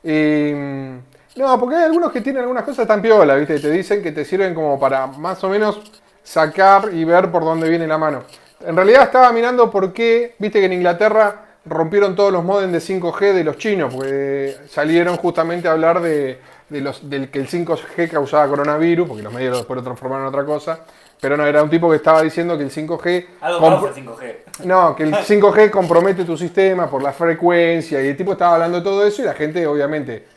Mm, 0.08 1.00
no, 1.36 1.60
porque 1.60 1.76
hay 1.76 1.84
algunos 1.84 2.14
que 2.14 2.22
tienen 2.22 2.42
algunas 2.42 2.64
cosas 2.64 2.88
tan 2.88 3.02
piola, 3.02 3.36
viste, 3.36 3.60
te 3.60 3.70
dicen 3.70 4.02
que 4.02 4.14
te 4.14 4.24
sirven 4.24 4.56
como 4.56 4.80
para 4.80 5.06
más 5.08 5.44
o 5.44 5.50
menos 5.50 5.82
sacar 6.24 6.90
y 6.94 7.04
ver 7.04 7.30
por 7.30 7.44
dónde 7.44 7.70
viene 7.70 7.88
la 7.88 7.98
mano. 7.98 8.24
En 8.66 8.76
realidad 8.76 9.04
estaba 9.04 9.32
mirando 9.34 9.70
por 9.70 9.92
qué, 9.92 10.36
viste 10.40 10.60
que 10.60 10.66
en 10.66 10.74
Inglaterra 10.74 11.44
rompieron 11.66 12.16
todos 12.16 12.32
los 12.32 12.44
modems 12.44 12.72
de 12.72 12.80
5G 12.80 13.34
de 13.34 13.44
los 13.44 13.58
chinos, 13.58 13.94
porque 13.94 14.56
salieron 14.70 15.18
justamente 15.18 15.68
a 15.68 15.74
hablar 15.74 16.02
de, 16.02 16.40
de 16.70 16.82
los, 16.82 17.10
del 17.10 17.30
que 17.30 17.40
el 17.40 17.50
5G 17.50 18.10
causaba 18.10 18.48
coronavirus, 18.48 19.08
porque 19.10 19.24
los 19.24 19.34
medios 19.34 19.58
después 19.58 19.76
lo 19.76 19.84
transformaron 19.84 20.26
en 20.26 20.30
otra 20.30 20.46
cosa. 20.46 20.80
Pero 21.20 21.36
no, 21.36 21.46
era 21.46 21.64
un 21.64 21.70
tipo 21.70 21.90
que 21.90 21.96
estaba 21.96 22.22
diciendo 22.22 22.58
que 22.58 22.64
el 22.64 22.72
5G... 22.72 23.26
Algo 23.42 23.88
el 23.88 23.94
5G. 23.94 24.36
no, 24.66 24.96
que 24.96 25.04
el 25.04 25.14
5G 25.14 25.72
compromete 25.72 26.24
tu 26.26 26.38
sistema 26.38 26.90
por 26.90 27.02
la 27.02 27.12
frecuencia 27.12 28.02
y 28.04 28.08
el 28.10 28.18
tipo 28.18 28.34
estaba 28.34 28.56
hablando 28.56 28.78
de 28.78 28.84
todo 28.84 29.06
eso 29.06 29.24
y 29.24 29.26
la 29.26 29.34
gente 29.34 29.66
obviamente, 29.66 30.28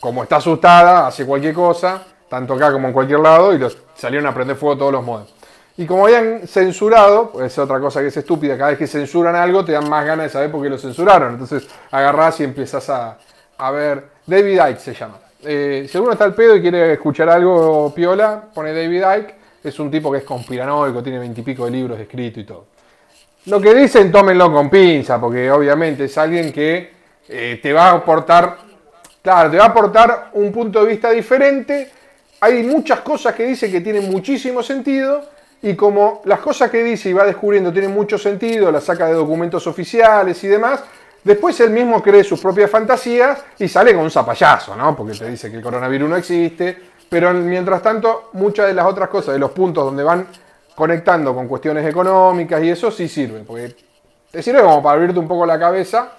como 0.00 0.22
está 0.22 0.36
asustada, 0.36 1.06
hace 1.06 1.26
cualquier 1.26 1.52
cosa, 1.52 2.02
tanto 2.28 2.54
acá 2.54 2.72
como 2.72 2.88
en 2.88 2.94
cualquier 2.94 3.20
lado, 3.20 3.52
y 3.52 3.58
los 3.58 3.76
salieron 3.94 4.26
a 4.28 4.34
prender 4.34 4.56
fuego 4.56 4.78
todos 4.78 4.92
los 4.92 5.04
modems. 5.04 5.34
Y 5.76 5.86
como 5.86 6.04
habían 6.04 6.46
censurado, 6.46 7.30
pues 7.30 7.52
es 7.52 7.58
otra 7.58 7.80
cosa 7.80 8.00
que 8.00 8.08
es 8.08 8.16
estúpida, 8.16 8.56
cada 8.56 8.70
vez 8.70 8.78
que 8.78 8.86
censuran 8.86 9.34
algo 9.34 9.64
te 9.64 9.72
dan 9.72 9.88
más 9.88 10.04
ganas 10.04 10.26
de 10.26 10.30
saber 10.30 10.50
por 10.50 10.62
qué 10.62 10.68
lo 10.68 10.78
censuraron. 10.78 11.32
Entonces 11.32 11.66
agarrás 11.90 12.38
y 12.40 12.44
empiezas 12.44 12.88
a, 12.90 13.16
a 13.56 13.70
ver. 13.70 14.04
David 14.26 14.60
Icke 14.70 14.78
se 14.78 14.94
llama. 14.94 15.18
Eh, 15.42 15.86
si 15.88 15.96
alguno 15.96 16.12
está 16.12 16.24
al 16.24 16.34
pedo 16.34 16.54
y 16.54 16.60
quiere 16.60 16.92
escuchar 16.92 17.30
algo 17.30 17.92
piola, 17.94 18.42
pone 18.54 18.72
David 18.74 19.04
Icke. 19.18 19.39
Es 19.62 19.78
un 19.78 19.90
tipo 19.90 20.10
que 20.10 20.18
es 20.18 20.24
conspiranoico, 20.24 21.02
tiene 21.02 21.18
veintipico 21.18 21.66
de 21.66 21.70
libros 21.70 22.00
escritos 22.00 22.42
y 22.42 22.46
todo. 22.46 22.66
Lo 23.46 23.60
que 23.60 23.74
dicen, 23.74 24.12
tómenlo 24.12 24.52
con 24.52 24.68
pinza, 24.68 25.20
porque 25.20 25.50
obviamente 25.50 26.04
es 26.04 26.18
alguien 26.18 26.52
que 26.52 26.92
eh, 27.28 27.58
te 27.62 27.72
va 27.72 27.88
a 27.88 27.92
aportar, 27.92 28.58
claro, 29.22 29.50
te 29.50 29.56
va 29.56 29.64
a 29.64 29.68
aportar 29.68 30.30
un 30.34 30.52
punto 30.52 30.84
de 30.84 30.90
vista 30.90 31.10
diferente. 31.10 31.90
Hay 32.40 32.62
muchas 32.62 33.00
cosas 33.00 33.34
que 33.34 33.44
dice 33.44 33.70
que 33.70 33.80
tienen 33.80 34.10
muchísimo 34.10 34.62
sentido 34.62 35.22
y 35.62 35.74
como 35.74 36.22
las 36.24 36.40
cosas 36.40 36.70
que 36.70 36.82
dice 36.82 37.10
y 37.10 37.12
va 37.12 37.24
descubriendo 37.24 37.72
tienen 37.72 37.92
mucho 37.92 38.18
sentido, 38.18 38.72
las 38.72 38.84
saca 38.84 39.06
de 39.06 39.14
documentos 39.14 39.66
oficiales 39.66 40.42
y 40.44 40.48
demás, 40.48 40.82
después 41.22 41.58
él 41.60 41.70
mismo 41.70 42.02
cree 42.02 42.24
sus 42.24 42.40
propias 42.40 42.70
fantasías 42.70 43.42
y 43.58 43.68
sale 43.68 43.94
con 43.94 44.04
un 44.04 44.10
zapallazo, 44.10 44.74
¿no? 44.74 44.96
Porque 44.96 45.16
te 45.18 45.30
dice 45.30 45.50
que 45.50 45.56
el 45.56 45.62
coronavirus 45.62 46.08
no 46.08 46.16
existe, 46.16 46.78
pero 47.10 47.34
mientras 47.34 47.82
tanto 47.82 48.30
muchas 48.34 48.68
de 48.68 48.72
las 48.72 48.86
otras 48.86 49.08
cosas, 49.08 49.34
de 49.34 49.40
los 49.40 49.50
puntos 49.50 49.84
donde 49.84 50.04
van 50.04 50.26
conectando 50.74 51.34
con 51.34 51.48
cuestiones 51.48 51.86
económicas 51.86 52.62
y 52.62 52.70
eso 52.70 52.90
sí 52.90 53.08
sirve, 53.08 53.40
porque 53.40 53.76
te 54.30 54.42
sirve 54.42 54.62
como 54.62 54.82
para 54.82 54.94
abrirte 54.94 55.18
un 55.18 55.28
poco 55.28 55.44
la 55.44 55.58
cabeza 55.58 56.12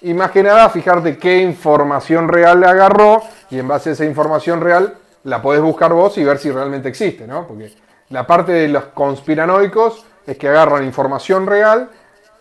y 0.00 0.14
más 0.14 0.30
que 0.30 0.42
nada 0.42 0.70
fijarte 0.70 1.18
qué 1.18 1.36
información 1.42 2.26
real 2.26 2.58
le 2.58 2.66
agarró 2.66 3.22
y 3.50 3.58
en 3.58 3.68
base 3.68 3.90
a 3.90 3.92
esa 3.92 4.06
información 4.06 4.62
real 4.62 4.94
la 5.24 5.42
podés 5.42 5.60
buscar 5.60 5.92
vos 5.92 6.16
y 6.16 6.24
ver 6.24 6.38
si 6.38 6.50
realmente 6.50 6.88
existe, 6.88 7.26
¿no? 7.26 7.46
Porque 7.46 7.74
la 8.08 8.26
parte 8.26 8.52
de 8.52 8.68
los 8.68 8.84
conspiranoicos 8.86 10.06
es 10.26 10.38
que 10.38 10.48
agarran 10.48 10.84
información 10.84 11.46
real, 11.46 11.90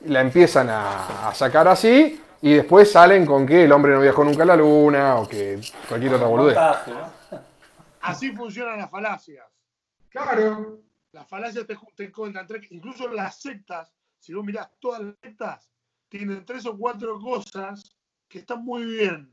la 0.06 0.22
empiezan 0.22 0.70
a, 0.70 1.28
a 1.28 1.34
sacar 1.36 1.68
así 1.68 2.24
y 2.42 2.54
después 2.54 2.90
salen 2.90 3.26
con 3.26 3.46
que 3.46 3.66
el 3.66 3.72
hombre 3.74 3.94
no 3.94 4.00
viajó 4.00 4.24
nunca 4.24 4.44
a 4.44 4.46
la 4.46 4.56
luna 4.56 5.18
o 5.18 5.28
que 5.28 5.60
cualquier 5.90 6.14
otra 6.14 6.28
boludez. 6.28 6.58
Así 8.02 8.32
funcionan 8.32 8.80
las 8.80 8.90
falacias. 8.90 9.46
Claro. 10.10 10.82
Las 11.12 11.28
falacias 11.28 11.66
te, 11.66 11.78
te 11.96 12.12
cuentan, 12.12 12.46
tres- 12.48 12.72
incluso 12.72 13.08
las 13.08 13.40
sectas, 13.42 13.94
si 14.20 14.34
vos 14.34 14.46
mirás 14.46 14.70
todas 14.80 15.02
las 15.02 15.16
sectas, 15.22 15.72
tienen 16.08 16.46
tres 16.46 16.66
o 16.66 16.78
cuatro 16.78 17.20
cosas 17.20 17.96
que 18.28 18.40
están 18.40 18.64
muy 18.64 18.86
bien. 18.86 19.32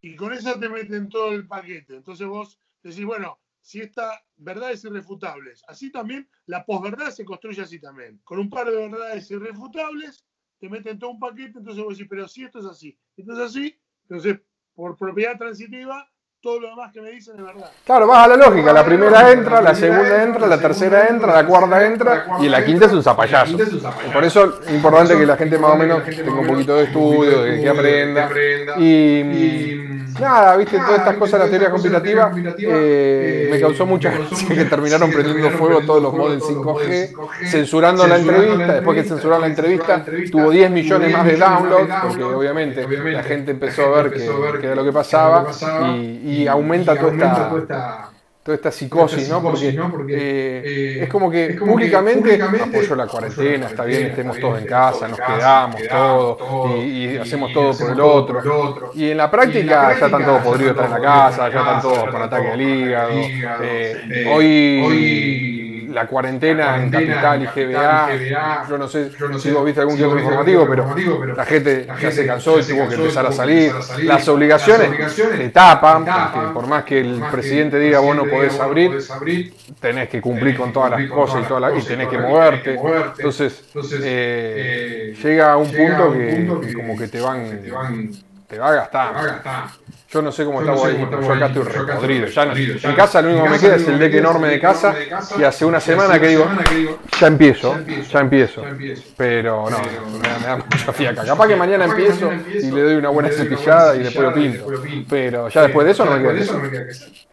Y 0.00 0.16
con 0.16 0.32
esas 0.32 0.60
te 0.60 0.68
meten 0.68 1.08
todo 1.08 1.32
el 1.32 1.46
paquete. 1.46 1.96
Entonces 1.96 2.26
vos 2.26 2.58
decís, 2.82 3.04
bueno, 3.04 3.38
si 3.60 3.80
esta 3.80 4.22
verdad 4.36 4.72
es 4.72 4.84
irrefutables, 4.84 5.64
así 5.66 5.90
también 5.90 6.28
la 6.44 6.66
posverdad 6.66 7.10
se 7.10 7.24
construye 7.24 7.62
así 7.62 7.80
también. 7.80 8.20
Con 8.24 8.38
un 8.38 8.50
par 8.50 8.70
de 8.70 8.76
verdades 8.76 9.30
irrefutables, 9.30 10.26
te 10.58 10.68
meten 10.68 10.98
todo 10.98 11.10
un 11.12 11.18
paquete, 11.18 11.58
entonces 11.58 11.82
vos 11.82 11.96
decís, 11.96 12.08
pero 12.10 12.28
si 12.28 12.44
esto 12.44 12.58
es 12.58 12.66
así, 12.66 12.98
esto 13.16 13.32
es 13.32 13.38
así, 13.38 13.78
entonces 14.02 14.40
por 14.74 14.96
propiedad 14.96 15.38
transitiva, 15.38 16.10
todo 16.44 16.60
lo 16.60 16.68
demás 16.68 16.92
que 16.92 17.00
me 17.00 17.10
dicen 17.10 17.36
es 17.38 17.42
verdad. 17.42 17.70
Claro, 17.86 18.06
vas 18.06 18.26
a 18.26 18.28
la 18.28 18.36
lógica, 18.36 18.70
la 18.70 18.84
primera 18.84 19.32
entra, 19.32 19.62
la 19.62 19.74
segunda 19.74 20.22
entra, 20.22 20.46
la 20.46 20.60
tercera 20.60 21.06
entra, 21.08 21.32
la 21.32 21.46
cuarta 21.46 21.86
entra 21.86 22.26
y 22.38 22.50
la 22.50 22.62
quinta 22.62 22.84
es 22.84 22.92
un 22.92 23.02
zapallazo. 23.02 23.56
Por 24.12 24.22
eso 24.22 24.60
es 24.62 24.74
importante 24.74 25.16
que 25.16 25.24
la 25.24 25.38
gente 25.38 25.56
más 25.56 25.70
o 25.70 25.76
menos 25.76 26.04
tenga 26.04 26.38
un 26.38 26.46
poquito 26.46 26.76
de 26.76 26.84
estudio, 26.84 27.42
de 27.42 27.62
que 27.62 27.68
aprenda. 27.70 28.28
Y 28.78 30.03
nada, 30.20 30.56
viste, 30.56 30.78
todas 30.78 30.98
estas 30.98 31.16
cosas 31.16 31.40
de 31.40 31.44
la 31.46 31.50
teoría 31.50 31.70
conspirativa 31.70 32.32
eh, 32.58 33.48
me 33.50 33.60
causó 33.60 33.86
mucha 33.86 34.10
gracia 34.10 34.48
que 34.48 34.64
terminaron 34.64 35.10
prendiendo 35.10 35.50
fuego 35.50 35.80
todos 35.80 36.02
los 36.02 36.14
modems 36.14 36.44
5G, 36.44 37.14
censurando 37.46 38.06
la 38.06 38.18
entrevista, 38.18 38.72
después 38.74 39.02
que 39.02 39.08
censuraron 39.08 39.42
la 39.42 39.48
entrevista 39.48 40.04
tuvo 40.30 40.50
10 40.50 40.70
millones 40.70 41.12
más 41.12 41.26
de 41.26 41.36
downloads, 41.36 41.94
porque 42.06 42.24
obviamente 42.24 42.86
la 42.88 43.22
gente 43.22 43.50
empezó 43.50 43.94
a 43.94 44.02
ver 44.02 44.12
que, 44.12 44.28
que 44.60 44.66
era 44.66 44.74
lo 44.74 44.84
que 44.84 44.92
pasaba 44.92 45.46
y, 45.96 46.42
y 46.42 46.46
aumenta 46.46 46.96
toda 46.96 47.12
esta 47.12 48.13
toda 48.44 48.56
esta 48.56 48.70
psicosis, 48.70 49.26
¿no? 49.26 49.40
Porque, 49.40 49.70
eh, 49.70 51.02
es 51.02 51.08
como 51.08 51.30
que 51.30 51.56
públicamente 51.58 52.38
apoyo 52.42 52.94
la 52.94 53.06
cuarentena, 53.06 53.66
está 53.66 53.84
bien, 53.84 54.08
estemos 54.08 54.38
todos 54.38 54.60
en 54.60 54.66
casa, 54.66 55.08
nos 55.08 55.18
quedamos 55.18 55.80
todos 55.88 56.78
y, 56.84 57.06
y 57.06 57.16
hacemos 57.16 57.52
todo 57.54 57.72
por 57.72 57.90
el 57.90 58.00
otro. 58.00 58.90
Y 58.94 59.10
en 59.10 59.16
la 59.16 59.30
práctica 59.30 59.96
ya 59.98 60.06
están 60.06 60.24
todos 60.24 60.42
podridos, 60.42 60.76
están 60.76 60.86
en 60.86 60.92
la 60.92 61.00
casa, 61.00 61.48
ya 61.48 61.58
están 61.58 61.80
todos 61.80 62.10
con 62.10 62.22
ataque 62.22 62.48
al 62.48 62.60
hígado. 62.60 63.10
Eh, 63.62 64.30
hoy 64.30 65.63
la 65.94 66.06
cuarentena 66.06 66.76
en 66.82 66.90
Capital 66.90 67.42
y 67.42 67.46
GBA, 67.46 68.08
yo 68.68 68.78
no 68.78 68.88
sé 68.88 69.10
si 69.38 69.50
vos 69.50 69.64
viste 69.64 69.80
algún 69.80 69.96
que 69.96 70.04
otro 70.04 70.18
informativo, 70.18 70.66
pero 70.68 71.34
la 71.36 71.44
gente 71.44 71.86
ya 72.00 72.10
se 72.10 72.26
cansó 72.26 72.58
y 72.58 72.62
tuvo 72.64 72.88
que 72.88 72.94
empezar 72.96 73.26
a 73.26 73.32
salir. 73.32 73.72
Las 74.02 74.28
obligaciones 74.28 74.90
te 75.38 75.48
tapan, 75.50 76.04
por 76.52 76.66
más 76.66 76.84
que 76.84 77.00
el 77.00 77.22
presidente 77.30 77.78
diga 77.78 78.00
vos 78.00 78.16
no 78.16 78.24
podés 78.24 78.58
abrir, 78.60 79.02
tenés 79.80 80.08
que 80.08 80.20
cumplir 80.20 80.56
con 80.56 80.72
todas 80.72 80.90
las 80.90 81.08
cosas 81.10 81.42
y, 81.42 81.48
todas 81.48 81.60
las- 81.72 81.82
y 81.82 81.86
tenés 81.86 82.08
que 82.08 82.18
moverte. 82.18 82.74
Entonces, 83.18 83.64
eh, 84.02 85.14
llega 85.22 85.52
a 85.52 85.56
un 85.56 85.70
punto 85.70 86.12
que 86.12 86.72
como 86.74 86.98
que 86.98 87.08
te 87.08 87.20
van, 87.20 87.60
te 88.46 88.58
va 88.58 88.68
a 88.68 88.74
gastar. 88.74 89.68
Yo 90.10 90.22
no 90.22 90.30
sé 90.30 90.44
cómo 90.44 90.60
está 90.60 90.72
vos 90.72 90.84
ahí, 90.84 90.98
yo 91.10 91.32
acá 91.32 91.46
estoy 91.46 91.62
repodrido. 91.64 92.26
Ya 92.26 92.44
no- 92.46 92.54
en 92.56 92.94
casa 92.94 93.20
lo 93.20 93.30
único 93.30 93.44
que 93.44 93.50
me 93.50 93.58
queda 93.58 93.76
es 93.76 93.88
el 93.88 93.98
deck 93.98 94.14
enorme 94.14 94.48
de 94.48 94.60
casa 94.60 94.94
y 95.38 95.42
hace 95.42 95.64
una 95.64 95.80
semana 95.80 96.20
que 96.20 96.28
digo, 96.28 96.48
ya 97.20 97.26
empiezo, 97.26 97.76
ya 97.84 98.20
empiezo. 98.20 98.64
Pero 99.16 99.68
no, 99.68 99.78
me 100.18 100.28
da, 100.28 100.38
me 100.38 100.46
da 100.46 100.56
mucha 100.56 100.92
fiaca. 100.92 101.24
Capaz 101.24 101.48
que 101.48 101.56
mañana 101.56 101.86
empiezo 101.86 102.32
y 102.32 102.70
le 102.70 102.82
doy 102.82 102.94
una 102.96 103.08
buena 103.08 103.28
cepillada 103.30 103.96
y 103.96 104.00
después 104.00 104.24
lo 104.24 104.32
pinto. 104.34 104.66
Pero 105.08 105.48
ya 105.48 105.62
después 105.62 105.84
de 105.86 105.92
eso 105.92 106.04
no 106.04 106.12
me 106.12 106.22
queda 106.22 106.34
que 106.34 106.90
hacer. 106.90 107.26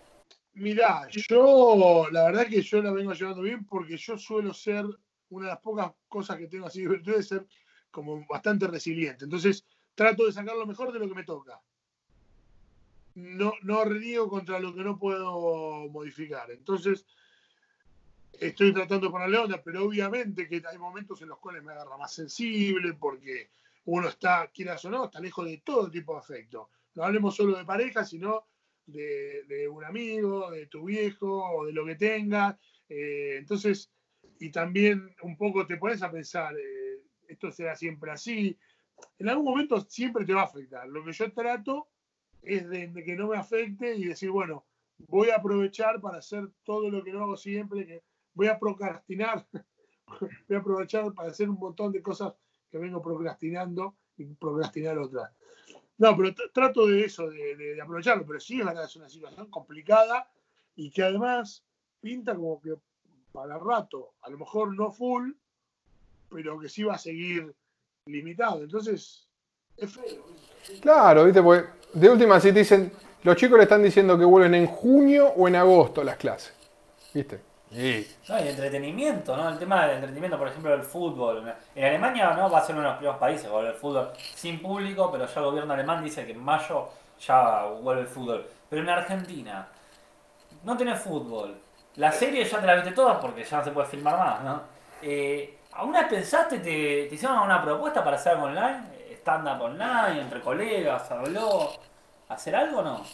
Mirá, 0.54 1.08
yo 1.10 2.08
la 2.12 2.26
verdad 2.26 2.46
que 2.48 2.62
yo 2.62 2.82
la 2.82 2.92
vengo 2.92 3.14
llevando 3.14 3.42
bien 3.42 3.66
porque 3.66 3.98
yo 3.98 4.18
suelo 4.18 4.54
ser, 4.54 4.86
una 5.30 5.46
de 5.46 5.52
las 5.54 5.62
pocas 5.62 5.92
cosas 6.10 6.38
que 6.38 6.48
tengo 6.48 6.68
así 6.68 6.82
de 6.82 6.90
virtud 6.90 7.14
es 7.18 7.28
ser 7.28 7.46
como 7.90 8.26
bastante 8.28 8.68
resiliente. 8.68 9.26
Entonces 9.26 9.66
trato 9.96 10.26
de 10.26 10.34
sacar 10.34 10.56
lo 10.56 10.66
mejor 10.66 10.92
de 10.92 11.00
lo 11.00 11.08
que 11.08 11.16
me 11.16 11.24
toca. 11.24 11.62
No, 13.16 13.54
no 13.64 13.84
reniego 13.84 14.30
contra 14.30 14.60
lo 14.60 14.74
que 14.74 14.84
no 14.84 14.98
puedo 14.98 15.90
modificar. 15.90 16.50
Entonces 16.52 17.06
estoy 18.40 18.74
tratando 18.74 19.08
de 19.08 19.12
ponerle 19.12 19.38
onda, 19.38 19.62
pero 19.64 19.86
obviamente 19.86 20.48
que 20.48 20.62
hay 20.66 20.78
momentos 20.78 21.22
en 21.22 21.30
los 21.30 21.40
cuales 21.40 21.64
me 21.64 21.74
agarra 21.74 21.98
más 21.98 22.14
sensible 22.14 22.94
porque 22.94 23.50
uno 23.86 24.08
está, 24.08 24.50
quieras 24.54 24.84
o 24.86 24.90
no, 24.90 25.06
está 25.06 25.20
lejos 25.20 25.46
de 25.46 25.62
todo 25.64 25.90
tipo 25.90 26.14
de 26.14 26.20
afecto. 26.20 26.70
No 26.96 27.04
hablemos 27.04 27.36
solo 27.36 27.58
de 27.58 27.66
pareja, 27.66 28.06
sino 28.06 28.48
de, 28.86 29.68
un 29.70 29.84
amigo, 29.84 30.52
de 30.52 30.68
tu 30.68 30.86
viejo 30.86 31.52
o 31.52 31.66
de 31.66 31.74
lo 31.74 31.86
que 31.86 31.96
tenga. 31.96 32.58
Eh, 32.90 33.36
entonces, 33.38 33.92
y 34.40 34.50
también 34.50 35.16
un 35.22 35.38
poco 35.38 35.66
te 35.66 35.78
pones 35.78 36.02
a 36.02 36.12
pensar, 36.12 36.56
eh, 36.58 37.02
esto 37.28 37.52
será 37.52 37.76
siempre 37.76 38.12
así. 38.12 38.58
En 39.20 39.30
algún 39.30 39.46
momento 39.46 39.80
siempre 39.82 40.26
te 40.26 40.34
va 40.34 40.42
a 40.42 40.46
afectar. 40.46 40.88
Lo 40.88 41.04
que 41.04 41.12
yo 41.14 41.32
trato 41.32 41.88
es 42.42 42.68
de, 42.70 42.92
que 43.04 43.16
no 43.16 43.28
me 43.28 43.38
afecte 43.38 43.96
y 43.96 44.06
decir, 44.06 44.32
bueno, 44.32 44.66
voy 44.98 45.30
a 45.30 45.38
aprovechar 45.38 46.02
para 46.02 46.18
hacer 46.18 46.50
todo 46.64 46.90
lo 46.90 47.04
que 47.04 47.12
no 47.12 47.24
hago 47.24 47.38
siempre, 47.38 48.04
voy 48.34 48.48
a 48.48 48.58
procrastinar, 48.60 49.46
voy 50.48 50.58
a 50.58 50.60
aprovechar 50.60 51.14
para 51.14 51.30
hacer 51.30 51.50
un 51.50 51.60
montón 51.60 51.92
de 51.92 52.02
cosas 52.02 52.34
que 52.70 52.78
vengo 52.78 53.02
procrastinando 53.02 53.96
y 54.18 54.26
procrastinar 54.26 54.98
otras. 54.98 55.32
No, 55.98 56.18
pero 56.18 56.30
tr- 56.30 56.52
trato 56.52 56.88
de 56.88 57.06
eso, 57.06 57.30
de 57.30 57.80
aprovecharlo, 57.82 58.26
pero 58.26 58.40
sí 58.40 58.60
es 58.60 58.66
verdad, 58.66 58.86
es 58.86 58.96
una 58.96 59.10
situación 59.10 59.50
complicada 59.50 60.32
y 60.76 60.90
que 60.90 61.04
además 61.04 61.64
pinta 62.00 62.36
como 62.36 62.60
que 62.60 62.74
para 63.32 63.58
rato, 63.60 64.16
a 64.22 64.30
lo 64.30 64.40
mejor 64.40 64.76
no 64.76 64.92
full, 64.92 65.32
pero 66.30 66.60
que 66.60 66.70
sí 66.70 66.84
va 66.84 66.96
a 66.96 66.98
seguir 66.98 67.54
limitado. 68.12 68.64
Entonces, 68.64 69.28
es 69.78 69.94
feo. 69.94 70.26
Claro, 70.82 71.26
¿viste? 71.26 71.42
Porque 71.42 71.68
de 71.94 72.10
última, 72.10 72.40
si 72.40 72.52
te 72.52 72.60
dicen, 72.60 72.92
los 73.24 73.36
chicos 73.36 73.58
le 73.58 73.64
están 73.64 73.84
diciendo 73.84 74.18
que 74.18 74.26
vuelven 74.26 74.56
en 74.56 74.68
junio 74.68 75.28
o 75.36 75.48
en 75.48 75.56
agosto 75.56 76.04
las 76.04 76.18
clases. 76.18 76.54
¿Viste? 77.14 77.52
Y 77.72 78.06
No, 78.28 78.44
y 78.44 78.50
entretenimiento, 78.50 79.36
¿no? 79.38 79.48
El 79.48 79.58
tema 79.58 79.84
del 79.84 79.96
entretenimiento, 79.96 80.38
por 80.38 80.50
ejemplo, 80.50 80.72
del 80.72 80.84
fútbol. 80.84 81.54
En 81.74 81.86
Alemania 81.86 82.34
no 82.34 82.50
va 82.50 82.60
a 82.60 82.66
ser 82.66 82.76
uno 82.76 82.84
de 82.84 82.90
los 82.90 82.98
primeros 82.98 83.20
países 83.20 83.50
vuelve 83.50 83.70
el 83.70 83.76
fútbol 83.76 84.10
sin 84.36 84.62
público, 84.62 85.10
pero 85.10 85.26
ya 85.26 85.40
el 85.40 85.46
gobierno 85.46 85.74
alemán 85.74 86.04
dice 86.04 86.26
que 86.26 86.34
en 86.34 86.44
mayo 86.44 86.90
ya 87.26 87.66
vuelve 87.82 88.02
el 88.02 88.08
fútbol. 88.08 88.46
Pero 88.70 88.82
en 88.82 88.90
Argentina 88.90 89.68
no 90.64 90.76
tenés 90.76 91.00
fútbol. 91.00 91.56
Las 91.96 92.16
series 92.18 92.52
ya 92.52 92.60
te 92.60 92.68
las 92.68 92.76
viste 92.78 92.92
todas 92.92 93.18
porque 93.20 93.44
ya 93.44 93.58
no 93.60 93.64
se 93.64 93.72
puede 93.72 93.88
filmar 93.88 94.18
más, 94.18 94.44
¿no? 94.44 94.62
Eh, 95.02 95.58
¿Alguna 95.74 96.02
vez 96.02 96.10
pensaste, 96.10 96.60
te, 96.60 97.14
hicieron 97.14 97.40
una 97.40 97.62
propuesta 97.62 98.04
para 98.04 98.18
hacer 98.18 98.34
algo 98.34 98.46
online? 98.46 98.84
Stand-up 99.22 99.62
online, 99.62 100.22
entre 100.22 100.42
colegas, 100.42 101.10
habló. 101.12 101.72
¿Hacer 102.30 102.56
algo 102.56 102.80
o 102.80 102.84
no? 102.84 103.06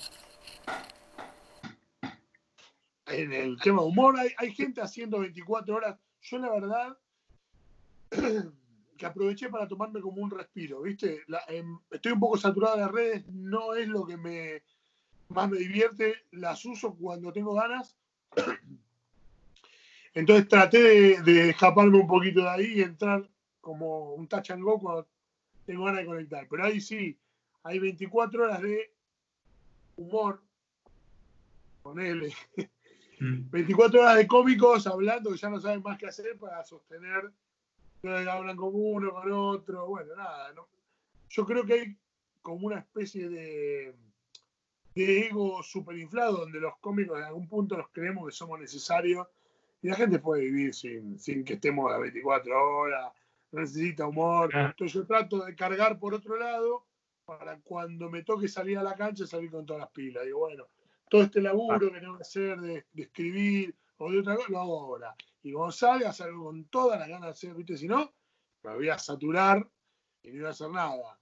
en 3.08 3.32
el 3.32 3.58
tema 3.60 3.82
humor, 3.82 4.20
hay, 4.20 4.30
hay 4.38 4.54
gente 4.54 4.82
haciendo 4.82 5.20
24 5.20 5.76
horas. 5.76 5.98
Yo 6.22 6.40
la 6.40 6.52
verdad 6.52 6.98
que 8.98 9.06
aproveché 9.06 9.50
para 9.50 9.68
tomarme 9.68 10.02
como 10.02 10.22
un 10.22 10.30
respiro, 10.30 10.82
¿viste? 10.82 11.24
Em, 11.48 11.80
estoy 11.90 12.12
un 12.14 12.20
poco 12.20 12.38
saturado 12.38 12.76
de 12.76 12.82
las 12.82 12.92
redes, 12.92 13.28
no 13.28 13.76
es 13.76 13.88
lo 13.88 14.06
que 14.06 14.18
me 14.18 14.64
más 15.30 15.50
me 15.50 15.58
divierte, 15.58 16.16
las 16.32 16.64
uso 16.66 16.96
cuando 16.96 17.32
tengo 17.32 17.54
ganas. 17.54 17.98
Entonces 20.18 20.48
traté 20.48 20.82
de, 20.82 21.22
de 21.22 21.50
escaparme 21.50 21.98
un 21.98 22.08
poquito 22.08 22.42
de 22.42 22.50
ahí 22.50 22.74
y 22.76 22.82
entrar 22.82 23.28
como 23.62 24.14
un 24.14 24.28
touch 24.28 24.52
and 24.52 24.64
go 24.64 24.80
cuando 24.80 25.08
tengo 25.66 25.86
ganas 25.86 26.02
de 26.02 26.08
conectar. 26.08 26.48
Pero 26.50 26.64
ahí 26.64 26.82
sí, 26.82 27.18
hay 27.64 27.80
24 27.80 28.44
horas 28.44 28.62
de 28.62 28.92
humor, 29.96 30.42
ponele, 31.84 32.34
Mm. 33.20 33.50
24 33.50 34.02
horas 34.02 34.16
de 34.18 34.28
cómicos 34.28 34.86
hablando 34.86 35.32
que 35.32 35.38
ya 35.38 35.50
no 35.50 35.60
saben 35.60 35.82
más 35.82 35.98
qué 35.98 36.08
hacer 36.08 36.38
para 36.38 36.64
sostener 36.64 37.32
hablan 38.04 38.56
con 38.56 38.70
uno, 38.74 39.12
con 39.12 39.32
otro. 39.32 39.88
Bueno, 39.88 40.16
nada. 40.16 40.54
¿no? 40.54 40.68
Yo 41.30 41.46
creo 41.46 41.66
que 41.66 41.74
hay 41.74 41.98
como 42.42 42.68
una 42.68 42.80
especie 42.80 43.28
de, 43.28 43.96
de 44.96 45.28
ego 45.28 45.62
superinflado 45.64 46.38
donde 46.38 46.62
los 46.62 46.78
cómicos 46.78 47.18
en 47.18 47.26
algún 47.26 47.48
punto 47.50 47.76
nos 47.76 47.90
creemos 47.90 48.26
que 48.28 48.32
somos 48.32 48.60
necesarios 48.60 49.28
y 49.82 49.88
la 49.90 49.96
gente 49.96 50.20
puede 50.20 50.44
vivir 50.44 50.74
sin, 50.74 51.20
sin 51.20 51.44
que 51.44 51.54
estemos 51.54 51.92
a 51.92 51.98
24 51.98 52.78
horas, 52.78 53.14
no 53.52 53.62
necesita 53.62 54.08
humor. 54.08 54.50
Claro. 54.50 54.70
Entonces 54.70 54.94
yo 54.94 55.06
trato 55.06 55.46
de 55.46 55.56
cargar 55.56 56.00
por 56.00 56.14
otro 56.14 56.38
lado 56.38 56.86
para 57.26 57.60
cuando 57.60 58.10
me 58.10 58.24
toque 58.24 58.48
salir 58.48 58.78
a 58.78 58.84
la 58.84 58.96
cancha 58.96 59.28
salir 59.28 59.52
con 59.52 59.66
todas 59.66 59.82
las 59.82 59.92
pilas. 59.92 60.26
Digo, 60.26 60.40
bueno, 60.40 60.68
todo 61.10 61.24
este 61.24 61.42
laburo 61.42 61.92
que 61.92 62.00
tengo 62.00 62.18
que 62.18 62.24
hacer 62.24 62.60
de, 62.60 62.86
de 62.92 63.04
escribir 63.04 63.76
o 63.98 64.12
de 64.12 64.20
otra 64.20 64.36
cosa, 64.36 64.52
lo 64.52 64.60
hago 64.60 64.80
ahora. 64.80 65.16
Y 65.44 65.52
cuando 65.52 65.72
salga, 65.72 66.14
salgo 66.14 66.46
con 66.46 66.66
todas 66.66 67.00
las 67.00 67.08
ganas 67.08 67.26
de 67.26 67.32
hacer, 67.32 67.54
¿viste? 67.54 67.78
Si 67.78 67.88
no, 67.88 68.14
me 68.64 68.76
voy 68.76 68.90
a 68.90 68.98
saturar 68.98 69.68
y 70.24 70.32
no 70.32 70.40
voy 70.40 70.48
a 70.48 70.50
hacer 70.50 70.70
nada. 70.70 71.20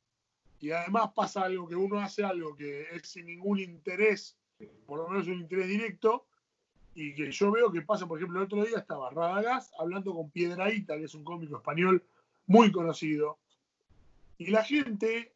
Y 0.60 0.72
además 0.72 1.12
pasa 1.14 1.44
algo 1.44 1.68
que 1.68 1.76
uno 1.76 2.00
hace 2.00 2.24
algo 2.24 2.56
que 2.56 2.88
es 2.92 3.08
sin 3.08 3.28
ningún 3.28 3.60
interés, 3.60 4.38
por 4.86 5.00
lo 5.00 5.10
menos 5.10 5.28
un 5.28 5.42
interés 5.42 5.68
directo, 5.68 6.28
y 6.96 7.14
que 7.14 7.30
yo 7.30 7.52
veo 7.52 7.72
que 7.72 7.82
pasa, 7.82 8.08
por 8.08 8.18
ejemplo, 8.18 8.40
el 8.40 8.46
otro 8.46 8.64
día 8.64 8.80
estaba 8.80 9.10
Radagás 9.10 9.72
hablando 9.78 10.16
con 10.16 10.32
Piedraíta, 10.32 10.98
que 10.98 11.04
es 11.04 11.14
un 11.14 11.26
cómico 11.26 11.58
español 11.58 12.02
muy 12.48 12.72
conocido, 12.72 13.38
y 14.38 14.48
la 14.48 14.64
gente 14.64 15.34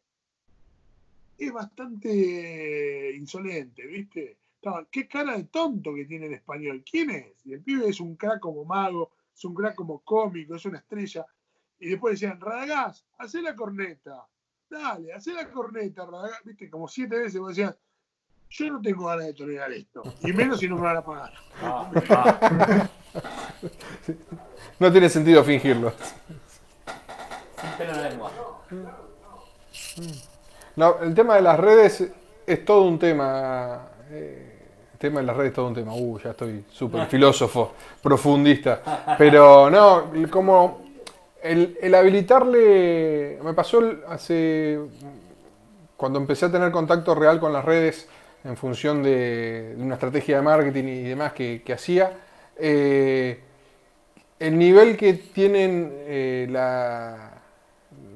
es 1.38 1.52
bastante 1.52 3.14
insolente, 3.16 3.86
¿viste? 3.86 4.38
Estaban, 4.54 4.86
qué 4.90 5.08
cara 5.08 5.36
de 5.36 5.44
tonto 5.44 5.94
que 5.94 6.04
tiene 6.04 6.26
el 6.26 6.34
español. 6.34 6.84
¿Quién 6.88 7.10
es? 7.10 7.46
Y 7.46 7.54
el 7.54 7.62
pibe 7.62 7.88
es 7.88 7.98
un 8.00 8.16
crack 8.16 8.40
como 8.40 8.64
mago, 8.64 9.12
es 9.34 9.42
un 9.46 9.54
crack 9.54 9.74
como 9.74 10.00
cómico, 10.00 10.54
es 10.54 10.66
una 10.66 10.78
estrella. 10.78 11.24
Y 11.78 11.88
después 11.88 12.20
decían, 12.20 12.38
Radagás, 12.40 13.06
hacé 13.16 13.40
la 13.40 13.56
corneta. 13.56 14.28
Dale, 14.68 15.14
hacé 15.14 15.32
la 15.32 15.50
corneta, 15.50 16.04
Radagás. 16.04 16.44
¿Viste? 16.44 16.68
Como 16.68 16.88
siete 16.88 17.16
veces 17.16 17.40
vos 17.40 17.56
decías, 17.56 17.74
yo 18.50 18.70
no 18.72 18.82
tengo 18.82 19.06
ganas 19.06 19.26
de 19.26 19.34
tolerar 19.34 19.72
esto. 19.72 20.02
Y 20.22 20.32
menos 20.32 20.58
si 20.58 20.68
no 20.68 20.76
me 20.76 20.82
van 20.82 20.96
a 20.96 21.02
pagar. 21.02 21.32
Ah, 21.62 21.90
ah, 22.10 22.88
no 24.78 24.90
tiene 24.92 25.08
sentido 25.08 25.44
fingirlo. 25.44 25.92
sin 27.60 27.70
pelo 27.78 27.92
en 27.92 28.02
la 28.02 28.08
lengua. 28.08 28.30
No, 30.76 31.00
el 31.02 31.14
tema 31.14 31.36
de 31.36 31.42
las 31.42 31.58
redes 31.60 32.08
es 32.46 32.64
todo 32.64 32.82
un 32.82 32.98
tema. 32.98 33.88
eh, 34.10 34.46
el 34.94 34.98
tema 34.98 35.20
de 35.20 35.26
las 35.26 35.36
redes 35.36 35.50
es 35.50 35.54
todo 35.54 35.68
un 35.68 35.74
tema. 35.74 35.94
Uh, 35.94 36.18
ya 36.18 36.30
estoy 36.30 36.64
súper 36.70 37.06
filósofo, 37.06 37.72
profundista. 38.02 39.16
Pero 39.16 39.70
no, 39.70 40.10
como 40.28 40.82
el, 41.42 41.78
el 41.80 41.94
habilitarle. 41.94 43.38
Me 43.42 43.54
pasó 43.54 43.80
hace. 44.08 44.78
Cuando 45.96 46.18
empecé 46.18 46.46
a 46.46 46.52
tener 46.52 46.72
contacto 46.72 47.14
real 47.14 47.38
con 47.38 47.52
las 47.52 47.64
redes 47.64 48.08
en 48.44 48.56
función 48.56 49.02
de, 49.02 49.74
una 49.78 49.94
estrategia 49.94 50.36
de 50.36 50.42
marketing 50.42 50.84
y 50.84 51.02
demás 51.02 51.32
que, 51.32 51.62
hacía. 51.72 52.12
eh, 52.56 53.40
el 54.38 54.58
nivel 54.58 54.96
que 54.96 55.12
tienen 55.12 55.92
eh, 56.06 56.46
la, 56.50 57.30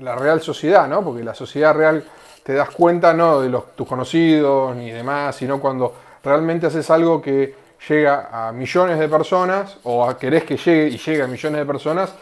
la 0.01 0.17
real 0.17 0.41
sociedad, 0.41 0.89
¿no? 0.89 1.05
Porque 1.05 1.23
la 1.23 1.35
sociedad 1.35 1.75
real 1.75 2.03
te 2.43 2.55
das 2.55 2.71
cuenta 2.71 3.13
no 3.13 3.41
de 3.41 3.63
tus 3.75 3.87
conocidos 3.87 4.75
ni 4.77 4.91
demás, 4.91 5.37
sino 5.37 5.61
cuando 5.61 5.95
realmente 6.23 6.67
haces 6.67 6.89
algo 6.91 7.21
que 7.21 7.55
llega 7.89 8.29
a 8.33 8.53
millones 8.53 8.99
de 8.99 9.09
personas 9.09 9.79
o 9.83 10.09
a, 10.09 10.19
querés 10.19 10.45
que 10.45 10.57
llegue 10.57 10.89
y 10.89 10.99
llegue 10.99 11.23
a 11.23 11.27
millones 11.27 11.61
de 11.61 11.67
personas 11.67 12.15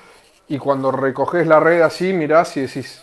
y 0.48 0.58
cuando 0.58 0.90
recoges 0.90 1.46
la 1.46 1.60
red 1.60 1.80
así, 1.82 2.12
mirás 2.12 2.56
y 2.56 2.62
decís... 2.62 3.02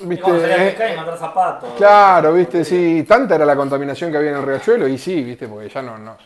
¿Viste? 0.00 0.30
Eh, 0.30 0.76
y 0.78 0.92
encontrar 0.92 1.18
zapatos. 1.18 1.70
Claro, 1.76 2.32
viste, 2.32 2.64
sí, 2.64 3.04
tanta 3.08 3.34
era 3.34 3.44
la 3.44 3.56
contaminación 3.56 4.10
que 4.12 4.18
había 4.18 4.30
en 4.30 4.36
el 4.36 4.42
riachuelo 4.44 4.86
y 4.86 4.96
sí, 4.98 5.22
viste, 5.24 5.48
porque 5.48 5.68
ya 5.68 5.82
no, 5.82 5.98
no. 5.98 6.16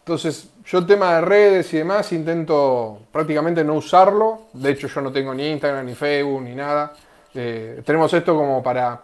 Entonces, 0.00 0.50
yo 0.66 0.78
el 0.78 0.86
tema 0.86 1.14
de 1.14 1.20
redes 1.22 1.72
y 1.72 1.78
demás 1.78 2.12
intento 2.12 2.98
prácticamente 3.10 3.64
no 3.64 3.74
usarlo. 3.74 4.42
De 4.52 4.70
hecho, 4.72 4.86
yo 4.86 5.00
no 5.00 5.10
tengo 5.10 5.32
ni 5.32 5.48
Instagram, 5.50 5.86
ni 5.86 5.94
Facebook, 5.94 6.42
ni 6.42 6.54
nada. 6.54 6.92
Eh, 7.34 7.80
tenemos 7.84 8.12
esto 8.12 8.36
como 8.36 8.62
para... 8.62 9.00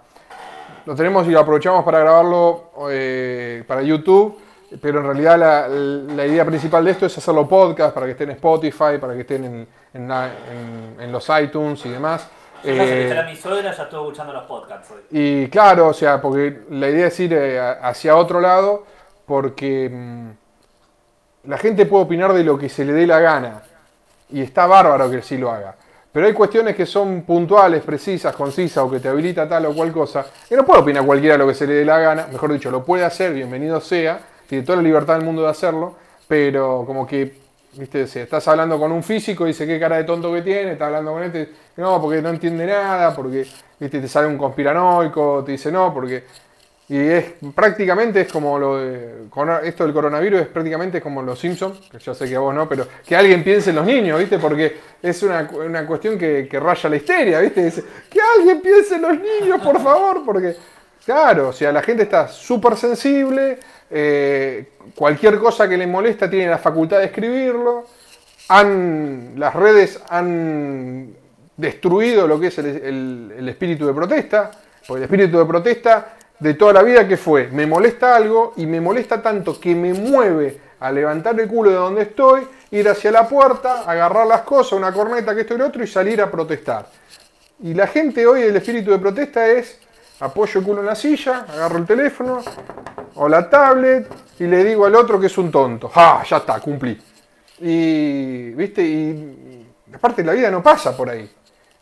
Lo 0.85 0.95
tenemos 0.95 1.27
y 1.27 1.31
lo 1.31 1.41
aprovechamos 1.41 1.85
para 1.85 2.01
grabarlo 2.01 2.71
eh, 2.91 3.65
para 3.67 3.81
YouTube, 3.83 4.39
pero 4.81 5.01
en 5.01 5.07
realidad 5.07 5.39
la, 5.39 5.69
la 5.69 6.27
idea 6.27 6.45
principal 6.45 6.85
de 6.85 6.91
esto 6.93 7.07
es 7.07 7.17
hacerlo 7.17 7.49
podcast 7.49 7.95
para 7.95 8.07
que 8.07 8.13
estén 8.13 8.31
en 8.31 8.37
Spotify, 8.37 8.99
para 9.01 9.15
que 9.15 9.21
estén 9.21 9.45
en, 9.45 9.69
en 9.95 10.09
la- 10.09 10.27
en- 10.27 11.01
en 11.03 11.13
los 11.13 11.27
iTunes 11.43 11.85
y 11.87 11.91
demás. 11.91 12.27
Yo 12.65 12.75
ya 12.75 12.85
sé 12.85 12.91
que 12.91 13.11
Eh, 13.11 13.25
mi 13.27 13.37
suegra, 13.37 13.75
ya 13.75 13.83
estuve 13.83 14.01
escuchando 14.01 14.33
los 14.33 14.45
podcasts 14.45 14.91
hoy. 14.91 15.01
y 15.11 15.49
claro, 15.49 15.89
o 15.89 15.95
sea, 15.95 16.21
porque 16.21 16.61
la 16.71 16.89
idea 16.89 17.07
es 17.07 17.21
ir 17.21 17.33
eh, 17.33 17.59
hacia 17.59 18.17
otro 18.17 18.41
lado, 18.41 18.85
porque 19.27 19.89
mm, 19.89 20.31
la 21.49 21.59
gente 21.59 21.87
puede 21.87 22.05
opinar 22.05 22.33
de 22.33 22.45
lo 22.45 22.59
que 22.59 22.69
se 22.69 22.85
le 22.85 22.93
dé 22.93 23.07
la 23.07 23.21
gana, 23.21 23.63
y 24.31 24.43
está 24.43 24.67
bárbaro 24.67 25.11
que 25.11 25.23
sí 25.23 25.39
lo 25.39 25.51
haga. 25.51 25.75
Pero 26.13 26.27
hay 26.27 26.33
cuestiones 26.33 26.75
que 26.75 26.87
son 26.87 27.23
puntuales, 27.23 27.83
precisas, 27.83 28.35
concisas, 28.35 28.83
o 28.85 28.91
que 28.91 28.99
te 28.99 29.09
habilita 29.09 29.49
tal 29.49 29.67
o 29.67 29.75
cual 29.75 29.93
cosa, 29.93 30.27
y 30.51 30.55
no 30.55 30.65
puede 30.65 30.81
opinar 30.81 31.05
cualquiera 31.07 31.37
lo 31.37 31.47
que 31.47 31.55
se 31.55 31.67
le 31.67 31.75
dé 31.75 31.85
la 31.85 31.99
gana, 31.99 32.27
mejor 32.31 32.53
dicho, 32.53 32.71
lo 32.71 32.85
puede 32.85 33.05
hacer, 33.05 33.33
bienvenido 33.33 33.81
sea, 33.81 34.21
tiene 34.49 34.65
toda 34.65 34.77
la 34.77 34.83
libertad 34.83 35.15
del 35.15 35.25
mundo 35.25 35.43
de 35.43 35.51
hacerlo, 35.51 35.95
pero 36.27 36.83
como 36.85 37.07
que, 37.07 37.39
viste, 37.75 38.07
si 38.07 38.19
estás 38.21 38.47
hablando 38.49 38.79
con 38.79 38.93
un 38.93 39.03
físico 39.03 39.45
dice 39.45 39.67
qué 39.67 39.79
cara 39.79 39.97
de 39.97 40.05
tonto 40.05 40.33
que 40.33 40.43
tiene, 40.43 40.73
estás 40.73 40.87
hablando 40.87 41.13
con 41.13 41.23
este, 41.23 41.49
no, 41.77 42.01
porque 42.01 42.21
no 42.21 42.31
entiende 42.31 42.67
nada, 42.67 43.15
porque, 43.15 43.47
viste, 43.79 44.01
te 44.01 44.09
sale 44.09 44.27
un 44.27 44.39
conspiranoico, 44.39 45.43
te 45.45 45.53
dice 45.53 45.71
no, 45.71 45.93
porque 45.93 46.25
Y 46.89 46.99
es 46.99 47.25
prácticamente 47.55 48.23
es 48.23 48.33
como 48.33 48.59
lo 48.59 48.79
de, 48.79 49.27
esto 49.63 49.85
del 49.85 49.93
coronavirus 49.93 50.41
es 50.41 50.47
prácticamente 50.49 51.01
como 51.01 51.23
los 51.23 51.39
Simpsons, 51.39 51.89
que 51.89 52.01
yo 52.01 52.13
sé 52.15 52.29
que 52.29 52.35
a 52.35 52.41
vos 52.41 52.53
no, 52.53 52.69
pero 52.69 52.85
que 53.07 53.15
alguien 53.15 53.45
piense 53.45 53.71
en 53.71 53.77
los 53.77 53.87
niños, 53.87 54.19
¿viste? 54.19 54.41
Porque 54.41 54.77
es 55.01 55.23
una, 55.23 55.49
una 55.53 55.87
cuestión 55.87 56.19
que, 56.19 56.49
que 56.51 56.59
raya 56.59 56.89
la 56.91 56.97
histeria, 56.97 57.39
¿viste? 57.39 57.73
Que 58.11 58.19
alguien 58.37 58.61
piense 58.61 58.97
en 58.97 59.03
los 59.03 59.13
niños, 59.13 59.61
por 59.63 59.81
favor, 59.81 60.25
porque, 60.27 60.57
claro, 61.05 61.51
o 61.51 61.53
sea, 61.53 61.71
la 61.71 61.81
gente 61.81 62.03
está 62.03 62.27
súper 62.27 62.77
sensible, 62.77 63.61
eh, 63.91 64.69
cualquier 64.95 65.39
cosa 65.39 65.69
que 65.69 65.77
le 65.77 65.87
molesta 65.87 66.31
tiene 66.31 66.49
la 66.49 66.59
facultad 66.59 66.99
de 66.99 67.07
escribirlo, 67.07 67.87
han, 68.49 69.35
las 69.37 69.55
redes 69.55 70.01
han 70.09 71.15
destruido 71.57 72.27
lo 72.27 72.39
que 72.41 72.49
es 72.49 72.59
el, 72.59 73.47
espíritu 73.49 73.87
de 73.87 73.93
protesta, 73.93 74.51
porque 74.87 74.99
el 74.99 75.05
espíritu 75.05 75.39
de 75.39 75.45
protesta 75.45 76.15
de 76.39 76.55
toda 76.55 76.73
la 76.73 76.83
vida 76.83 77.07
que 77.07 77.17
fue, 77.17 77.49
me 77.49 77.67
molesta 77.67 78.17
algo 78.17 78.55
y 78.57 78.67
me 78.67 78.81
molesta 78.81 79.21
tanto 79.21 79.61
que 79.61 79.75
me 79.75 79.93
mueve 79.93 80.59
a 80.81 80.91
levantar 80.91 81.39
el 81.39 81.49
culo 81.49 81.71
de 81.71 81.77
donde 81.77 82.03
estoy, 82.03 82.47
ir 82.71 82.89
hacia 82.89 83.11
la 83.11 83.29
puerta, 83.29 83.83
agarrar 83.83 84.27
las 84.27 84.43
cosas, 84.43 84.73
una 84.73 84.93
corneta, 84.93 85.35
que 85.35 85.43
esto 85.43 85.55
y 85.55 85.59
lo 85.59 85.67
otro, 85.67 85.85
y 85.85 85.87
salir 85.87 86.23
a 86.23 86.31
protestar. 86.31 86.87
Y 87.63 87.75
la 87.75 87.87
gente 87.87 88.27
hoy, 88.27 88.43
el 88.43 88.57
espíritu 88.57 88.91
de 88.93 88.99
protesta 88.99 89.47
es, 89.49 89.79
apoyo 90.21 90.61
el 90.61 90.67
culo 90.67 90.81
en 90.81 90.87
la 90.87 90.95
silla, 90.95 91.47
agarro 91.49 91.79
el 91.79 91.87
teléfono 91.87 92.43
o 93.15 93.29
la 93.29 93.49
tablet 93.49 94.09
y 94.39 94.45
le 94.45 94.65
digo 94.65 94.87
al 94.87 94.95
otro 94.95 95.19
que 95.19 95.27
es 95.27 95.39
un 95.39 95.51
tonto. 95.51 95.91
¡Ah! 95.95 96.23
Ya 96.29 96.39
está, 96.39 96.61
cumplí. 96.61 96.99
Y, 97.61 98.51
viste, 98.51 98.83
y 98.83 99.67
aparte 99.93 100.25
la 100.25 100.33
vida 100.33 100.51
no 100.51 100.63
pasa 100.63 100.97
por 100.97 101.11
ahí. 101.11 101.31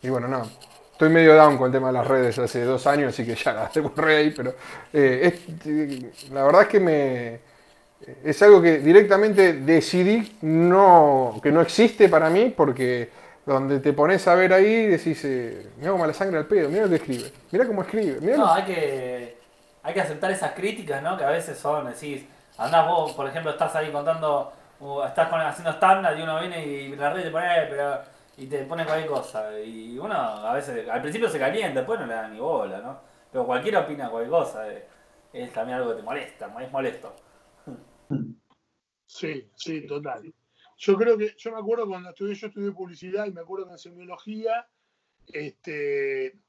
Y 0.01 0.09
bueno, 0.09 0.27
no. 0.27 0.43
Estoy 0.91 1.09
medio 1.09 1.33
down 1.33 1.57
con 1.57 1.67
el 1.67 1.71
tema 1.71 1.87
de 1.87 1.93
las 1.93 2.05
redes 2.05 2.37
hace 2.39 2.65
dos 2.65 2.85
años, 2.85 3.13
así 3.13 3.25
que 3.25 3.33
ya 3.33 3.53
la 3.53 3.71
borré 3.81 4.17
ahí, 4.17 4.33
pero 4.35 4.53
eh, 4.91 5.39
eh, 5.65 6.11
la 6.33 6.43
verdad 6.43 6.63
es 6.63 6.67
que 6.67 6.79
me, 6.81 7.39
es 8.23 8.41
algo 8.41 8.61
que 8.61 8.79
directamente 8.79 9.53
decidí 9.53 10.37
no, 10.41 11.39
que 11.41 11.51
no 11.51 11.61
existe 11.61 12.09
para 12.09 12.29
mí, 12.29 12.53
porque 12.55 13.09
donde 13.53 13.79
te 13.79 13.93
pones 13.93 14.27
a 14.27 14.35
ver 14.35 14.53
ahí 14.53 14.87
decís, 14.87 15.23
eh, 15.25 15.71
mira 15.77 15.91
cómo 15.91 16.05
la 16.05 16.13
sangre 16.13 16.37
al 16.37 16.47
pedo, 16.47 16.69
mira 16.69 16.83
lo 16.83 16.89
que 16.89 16.95
escribe, 16.95 17.31
mira 17.51 17.65
cómo 17.67 17.81
escribe, 17.81 18.19
mira 18.21 18.37
No, 18.37 18.51
hay 18.53 18.63
que, 18.65 19.37
hay 19.83 19.93
que 19.93 20.01
aceptar 20.01 20.31
esas 20.31 20.53
críticas, 20.53 21.01
¿no? 21.03 21.17
Que 21.17 21.23
a 21.23 21.29
veces 21.29 21.57
son, 21.57 21.87
decís, 21.87 22.25
andás 22.57 22.87
vos, 22.87 23.13
por 23.13 23.27
ejemplo, 23.27 23.51
estás 23.51 23.75
ahí 23.75 23.91
contando, 23.91 24.51
o 24.79 25.03
estás 25.05 25.27
con- 25.29 25.41
haciendo 25.41 25.71
stand 25.73 26.17
y 26.17 26.21
uno 26.21 26.39
viene 26.39 26.65
y 26.65 26.95
la 26.95 27.11
red 27.13 27.23
te 27.23 27.31
pone, 27.31 27.45
"Eh, 27.63 27.67
pero, 27.69 27.99
y 28.37 28.47
te 28.47 28.63
pone 28.65 28.85
cualquier 28.85 29.09
cosa. 29.09 29.59
Y 29.59 29.97
uno 29.97 30.13
a 30.15 30.53
veces, 30.53 30.87
al 30.89 31.01
principio 31.01 31.29
se 31.29 31.39
calienta, 31.39 31.79
después 31.81 31.99
no 31.99 32.05
le 32.05 32.13
da 32.13 32.27
ni 32.27 32.39
bola, 32.39 32.79
¿no? 32.79 32.99
Pero 33.31 33.45
cualquiera 33.45 33.81
opina 33.81 34.09
cualquier 34.09 34.31
cosa, 34.31 34.67
eh, 34.71 34.87
es 35.33 35.51
también 35.53 35.77
algo 35.77 35.91
que 35.91 35.97
te 35.97 36.03
molesta, 36.03 36.51
es 36.61 36.71
molesto. 36.71 37.13
Sí, 39.07 39.51
sí, 39.55 39.85
total. 39.85 40.33
Yo 40.79 40.95
creo 40.95 41.17
que, 41.17 41.35
yo 41.37 41.51
me 41.51 41.59
acuerdo 41.59 41.85
cuando 41.87 42.09
estudié, 42.09 42.35
yo 42.35 42.47
estudié 42.47 42.71
publicidad 42.71 43.25
y 43.25 43.33
me 43.33 43.41
acuerdo 43.41 43.67
que 43.67 43.73
en 43.73 43.79
semiología, 43.79 44.65
este, 45.27 46.39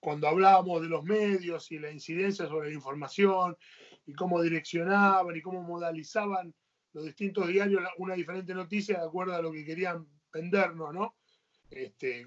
cuando 0.00 0.28
hablábamos 0.28 0.80
de 0.80 0.88
los 0.88 1.04
medios 1.04 1.70
y 1.70 1.78
la 1.78 1.90
incidencia 1.90 2.46
sobre 2.46 2.70
la 2.70 2.74
información 2.74 3.54
y 4.06 4.14
cómo 4.14 4.40
direccionaban 4.40 5.36
y 5.36 5.42
cómo 5.42 5.62
modalizaban 5.62 6.54
los 6.94 7.04
distintos 7.04 7.46
diarios 7.48 7.82
una 7.98 8.14
diferente 8.14 8.54
noticia 8.54 8.98
de 8.98 9.04
acuerdo 9.04 9.34
a 9.34 9.42
lo 9.42 9.52
que 9.52 9.66
querían 9.66 10.08
vendernos, 10.32 10.94
¿no? 10.94 11.14
Este, 11.70 12.24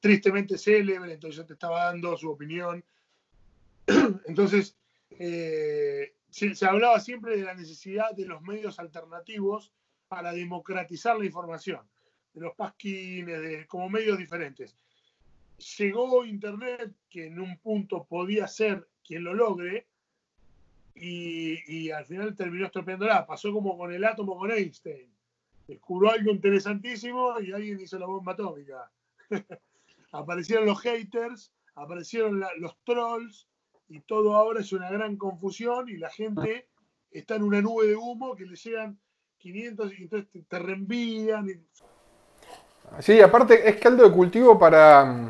tristemente 0.00 0.56
célebre, 0.56 1.12
entonces 1.12 1.36
yo 1.36 1.44
te 1.44 1.52
estaba 1.52 1.84
dando 1.84 2.16
su 2.16 2.30
opinión. 2.30 2.82
Entonces, 4.26 4.76
eh, 5.10 6.14
se 6.30 6.66
hablaba 6.66 7.00
siempre 7.00 7.36
de 7.36 7.42
la 7.42 7.54
necesidad 7.54 8.12
de 8.12 8.26
los 8.26 8.40
medios 8.42 8.78
alternativos 8.78 9.72
para 10.12 10.34
democratizar 10.34 11.18
la 11.18 11.24
información, 11.24 11.80
de 12.34 12.42
los 12.42 12.54
pasquines, 12.54 13.40
de, 13.40 13.66
como 13.66 13.88
medios 13.88 14.18
diferentes. 14.18 14.76
Llegó 15.78 16.26
Internet, 16.26 16.92
que 17.08 17.28
en 17.28 17.40
un 17.40 17.56
punto 17.56 18.04
podía 18.04 18.46
ser 18.46 18.86
quien 19.02 19.24
lo 19.24 19.32
logre, 19.32 19.86
y, 20.94 21.90
al 21.90 22.04
final 22.04 22.36
terminó 22.36 22.66
estropeándola. 22.66 23.26
Pasó 23.26 23.54
como 23.54 23.78
con 23.78 23.90
el 23.90 24.04
átomo 24.04 24.38
con 24.38 24.50
Einstein. 24.50 25.10
Descubrió 25.66 26.10
algo 26.12 26.30
interesantísimo 26.30 27.40
y 27.40 27.50
alguien 27.50 27.80
hizo 27.80 27.98
la 27.98 28.04
bomba 28.04 28.32
atómica. 28.32 28.92
aparecieron 30.12 30.66
los 30.66 30.78
haters, 30.82 31.54
aparecieron 31.74 32.44
los 32.58 32.76
trolls, 32.84 33.48
y 33.88 34.00
todo 34.00 34.34
ahora 34.34 34.60
es 34.60 34.74
una 34.74 34.90
gran 34.90 35.16
confusión 35.16 35.88
y 35.88 35.96
la 35.96 36.10
gente 36.10 36.68
está 37.10 37.36
en 37.36 37.44
una 37.44 37.62
nube 37.62 37.86
de 37.86 37.96
humo 37.96 38.36
que 38.36 38.44
le 38.44 38.56
llegan 38.56 39.00
500 39.42 39.92
y 39.98 40.04
entonces 40.04 40.30
te, 40.30 40.42
te 40.44 40.58
reenvían. 40.58 41.48
y- 41.50 41.66
Sí, 43.00 43.20
aparte 43.20 43.68
es 43.68 43.76
caldo 43.76 44.04
de 44.04 44.10
cultivo 44.12 44.58
para, 44.58 45.28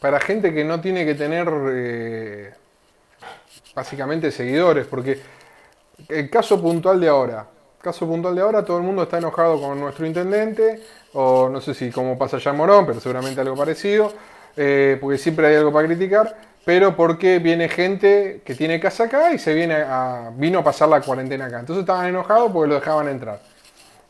para 0.00 0.20
gente 0.20 0.52
que 0.52 0.64
no 0.64 0.80
tiene 0.80 1.04
que 1.06 1.14
tener 1.14 1.48
eh, 1.70 2.54
básicamente 3.74 4.30
seguidores, 4.30 4.86
porque 4.86 5.18
el 6.08 6.30
caso 6.30 6.60
puntual 6.60 7.00
de 7.00 7.08
ahora, 7.08 7.46
caso 7.80 8.06
puntual 8.06 8.34
de 8.34 8.42
ahora, 8.42 8.64
todo 8.64 8.78
el 8.78 8.84
mundo 8.84 9.04
está 9.04 9.18
enojado 9.18 9.60
con 9.60 9.80
nuestro 9.80 10.06
intendente, 10.06 10.82
o 11.14 11.48
no 11.48 11.60
sé 11.60 11.74
si 11.74 11.90
como 11.90 12.18
pasa 12.18 12.38
en 12.50 12.56
Morón, 12.56 12.86
pero 12.86 13.00
seguramente 13.00 13.40
algo 13.40 13.56
parecido, 13.56 14.12
eh, 14.56 14.98
porque 15.00 15.18
siempre 15.18 15.48
hay 15.48 15.56
algo 15.56 15.72
para 15.72 15.86
criticar, 15.88 16.36
pero 16.66 16.96
porque 16.96 17.38
viene 17.38 17.68
gente 17.68 18.42
que 18.44 18.56
tiene 18.56 18.80
casa 18.80 19.04
acá 19.04 19.32
y 19.32 19.38
se 19.38 19.54
viene 19.54 19.76
a, 19.76 20.32
vino 20.34 20.58
a 20.58 20.64
pasar 20.64 20.88
la 20.88 21.00
cuarentena 21.00 21.44
acá. 21.44 21.60
Entonces 21.60 21.82
estaban 21.82 22.08
enojados 22.08 22.50
porque 22.50 22.68
lo 22.68 22.74
dejaban 22.74 23.06
entrar. 23.06 23.38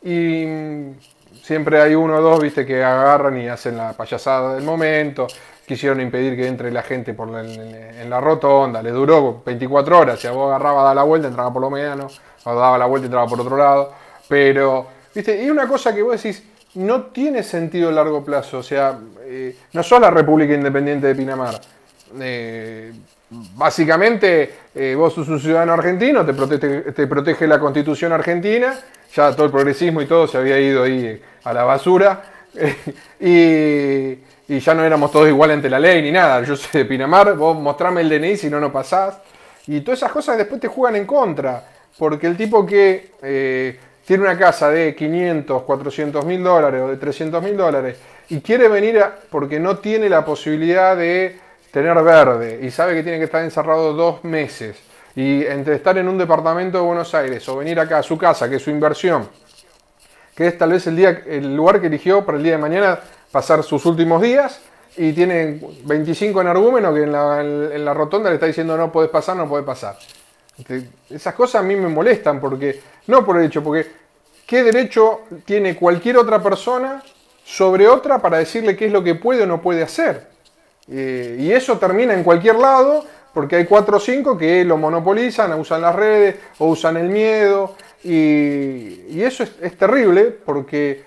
Y 0.02 0.46
mm, 0.46 0.94
siempre 1.42 1.82
hay 1.82 1.94
uno 1.94 2.16
o 2.16 2.22
dos, 2.22 2.40
viste, 2.40 2.64
que 2.64 2.82
agarran 2.82 3.36
y 3.36 3.46
hacen 3.46 3.76
la 3.76 3.92
payasada 3.92 4.54
del 4.54 4.64
momento. 4.64 5.26
Quisieron 5.66 6.00
impedir 6.00 6.34
que 6.34 6.46
entre 6.46 6.70
la 6.70 6.82
gente 6.82 7.12
por 7.12 7.28
la- 7.28 7.42
en, 7.42 8.08
la 8.08 8.22
rotonda. 8.22 8.82
Le 8.82 8.90
duró 8.90 9.42
24 9.44 9.98
horas. 9.98 10.18
Si 10.18 10.26
a 10.26 10.30
vos 10.30 10.48
agarraba, 10.48 10.78
daba 10.78 10.94
la 10.94 11.02
vuelta, 11.02 11.28
entraba 11.28 11.52
por 11.52 11.60
lo 11.60 11.68
mediano. 11.68 12.06
O 12.44 12.54
daba 12.54 12.78
la 12.78 12.86
vuelta, 12.86 13.04
entraba 13.04 13.26
por 13.26 13.38
otro 13.38 13.58
lado. 13.58 13.92
Pero, 14.28 14.86
viste, 15.14 15.42
y 15.42 15.50
una 15.50 15.68
cosa 15.68 15.94
que 15.94 16.02
vos 16.02 16.22
decís, 16.22 16.42
no 16.76 17.02
tiene 17.08 17.42
sentido 17.42 17.90
a 17.90 17.92
largo 17.92 18.24
plazo. 18.24 18.60
O 18.60 18.62
sea, 18.62 18.98
eh, 19.24 19.54
no 19.74 19.82
sos 19.82 20.00
la 20.00 20.10
República 20.10 20.54
Independiente 20.54 21.06
de 21.08 21.14
Pinamar. 21.14 21.75
Eh, 22.20 22.92
básicamente, 23.30 24.54
eh, 24.74 24.94
vos 24.94 25.12
sos 25.12 25.28
un 25.28 25.40
ciudadano 25.40 25.72
argentino, 25.72 26.24
te 26.24 26.32
protege, 26.32 26.92
te 26.92 27.06
protege 27.06 27.46
la 27.46 27.58
constitución 27.58 28.12
argentina, 28.12 28.74
ya 29.14 29.34
todo 29.34 29.46
el 29.46 29.52
progresismo 29.52 30.00
y 30.00 30.06
todo 30.06 30.26
se 30.26 30.38
había 30.38 30.58
ido 30.60 30.84
ahí 30.84 31.20
a 31.44 31.52
la 31.52 31.64
basura, 31.64 32.22
y, 33.20 34.18
ya 34.48 34.74
no 34.74 34.84
éramos 34.84 35.10
todos 35.10 35.28
iguales 35.28 35.56
ante 35.56 35.68
la 35.68 35.80
ley 35.80 36.00
ni 36.02 36.12
nada. 36.12 36.42
Yo 36.44 36.54
soy 36.54 36.80
de 36.80 36.84
Pinamar, 36.84 37.34
vos 37.36 37.58
mostrame 37.58 38.02
el 38.02 38.08
DNI 38.08 38.36
si 38.36 38.48
no, 38.48 38.60
no 38.60 38.72
pasás. 38.72 39.18
Y 39.66 39.80
todas 39.80 39.98
esas 39.98 40.12
cosas 40.12 40.38
después 40.38 40.60
te 40.60 40.68
juegan 40.68 40.94
en 40.94 41.04
contra, 41.04 41.64
porque 41.98 42.28
el 42.28 42.36
tipo 42.36 42.64
que 42.64 43.10
eh, 43.22 43.76
tiene 44.06 44.22
una 44.22 44.38
casa 44.38 44.70
de 44.70 44.94
500, 44.94 45.62
400 45.62 46.24
mil 46.24 46.44
dólares 46.44 46.80
o 46.80 46.88
de 46.88 46.96
300 46.96 47.42
mil 47.42 47.56
dólares 47.56 47.96
y 48.28 48.40
quiere 48.40 48.68
venir 48.68 49.02
porque 49.30 49.58
no 49.58 49.78
tiene 49.78 50.08
la 50.08 50.24
posibilidad 50.24 50.96
de 50.96 51.38
tener 51.76 52.02
verde 52.02 52.60
y 52.62 52.70
sabe 52.70 52.94
que 52.94 53.02
tiene 53.02 53.18
que 53.18 53.24
estar 53.24 53.44
encerrado 53.44 53.92
dos 53.92 54.24
meses 54.24 54.78
y 55.14 55.44
entre 55.44 55.74
estar 55.74 55.98
en 55.98 56.08
un 56.08 56.16
departamento 56.16 56.78
de 56.78 56.84
Buenos 56.84 57.14
Aires 57.14 57.46
o 57.50 57.58
venir 57.58 57.78
acá 57.78 57.98
a 57.98 58.02
su 58.02 58.16
casa, 58.16 58.48
que 58.48 58.56
es 58.56 58.62
su 58.62 58.70
inversión, 58.70 59.28
que 60.34 60.46
es 60.46 60.56
tal 60.56 60.72
vez 60.72 60.86
el, 60.86 60.96
día, 60.96 61.22
el 61.26 61.54
lugar 61.54 61.78
que 61.78 61.88
eligió 61.88 62.24
para 62.24 62.38
el 62.38 62.44
día 62.44 62.52
de 62.52 62.58
mañana 62.58 62.98
pasar 63.30 63.62
sus 63.62 63.84
últimos 63.84 64.22
días 64.22 64.58
y 64.96 65.12
tiene 65.12 65.60
25 65.84 66.40
energúmenos 66.40 66.94
que 66.94 67.02
en 67.02 67.12
la, 67.12 67.42
en 67.42 67.84
la 67.84 67.92
rotonda 67.92 68.30
le 68.30 68.36
está 68.36 68.46
diciendo 68.46 68.74
no 68.78 68.90
podés 68.90 69.10
pasar, 69.10 69.36
no 69.36 69.46
podés 69.46 69.66
pasar. 69.66 69.98
Este, 70.56 70.88
Esas 71.10 71.34
cosas 71.34 71.60
a 71.60 71.62
mí 71.62 71.76
me 71.76 71.88
molestan 71.88 72.40
porque, 72.40 72.80
no 73.08 73.22
por 73.22 73.36
el 73.36 73.44
hecho, 73.44 73.62
porque 73.62 73.86
¿qué 74.46 74.64
derecho 74.64 75.24
tiene 75.44 75.76
cualquier 75.76 76.16
otra 76.16 76.42
persona 76.42 77.02
sobre 77.44 77.86
otra 77.86 78.18
para 78.22 78.38
decirle 78.38 78.74
qué 78.74 78.86
es 78.86 78.92
lo 78.92 79.04
que 79.04 79.14
puede 79.14 79.42
o 79.42 79.46
no 79.46 79.60
puede 79.60 79.82
hacer? 79.82 80.35
Eh, 80.90 81.36
y 81.40 81.52
eso 81.52 81.78
termina 81.78 82.14
en 82.14 82.22
cualquier 82.22 82.56
lado 82.56 83.04
porque 83.34 83.56
hay 83.56 83.64
cuatro 83.66 83.98
o 83.98 84.00
cinco 84.00 84.38
que 84.38 84.64
lo 84.64 84.76
monopolizan, 84.78 85.52
usan 85.60 85.82
las 85.82 85.94
redes 85.94 86.36
o 86.58 86.68
usan 86.68 86.96
el 86.96 87.08
miedo. 87.08 87.74
Y, 88.02 89.20
eso 89.22 89.42
es, 89.42 89.76
terrible 89.76 90.24
porque 90.44 91.02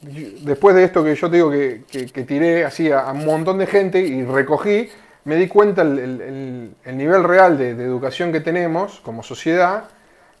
después 0.00 0.74
de 0.74 0.84
esto 0.84 1.04
que 1.04 1.14
yo 1.14 1.28
te 1.28 1.36
digo 1.36 1.50
que, 1.50 1.82
que- 1.90 2.24
tiré 2.24 2.64
así 2.64 2.90
a, 2.90 3.10
un 3.12 3.24
montón 3.24 3.58
de 3.58 3.66
gente 3.66 4.00
y 4.00 4.24
recogí, 4.24 4.88
me 5.24 5.36
di 5.36 5.46
cuenta 5.48 5.82
el, 5.82 5.98
el- 5.98 6.20
el- 6.20 6.70
el 6.84 6.96
nivel 6.96 7.22
real 7.24 7.58
de, 7.58 7.74
de 7.74 7.84
educación 7.84 8.32
que 8.32 8.40
tenemos 8.40 9.00
como 9.00 9.22
sociedad. 9.22 9.84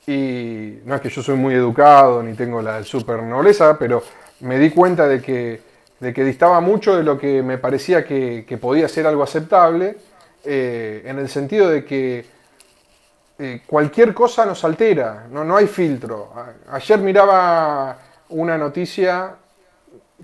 Y 0.06 0.78
no 0.86 0.94
es 0.94 1.00
que 1.02 1.10
yo 1.10 1.22
soy 1.22 1.36
muy 1.36 1.54
educado 1.54 2.22
ni 2.22 2.32
tengo 2.32 2.62
la 2.62 2.82
super 2.82 3.22
nobleza, 3.22 3.78
pero 3.78 4.02
me 4.40 4.58
di 4.58 4.70
cuenta 4.70 5.06
de 5.06 5.20
que, 5.20 5.60
de 6.00 6.12
que 6.12 6.24
distaba 6.24 6.60
mucho 6.60 6.96
de 6.96 7.02
lo 7.02 7.18
que 7.18 7.42
me 7.42 7.58
parecía 7.58 8.04
que, 8.04 8.44
que 8.46 8.56
podía 8.56 8.88
ser 8.88 9.06
algo 9.06 9.22
aceptable, 9.22 9.96
eh, 10.44 11.02
en 11.04 11.18
el 11.18 11.28
sentido 11.28 11.68
de 11.68 11.84
que 11.84 12.24
eh, 13.38 13.62
cualquier 13.66 14.14
cosa 14.14 14.46
nos 14.46 14.64
altera, 14.64 15.26
no, 15.30 15.44
no 15.44 15.56
hay 15.56 15.66
filtro. 15.66 16.32
Ayer 16.70 16.98
miraba 16.98 17.98
una 18.30 18.56
noticia 18.56 19.34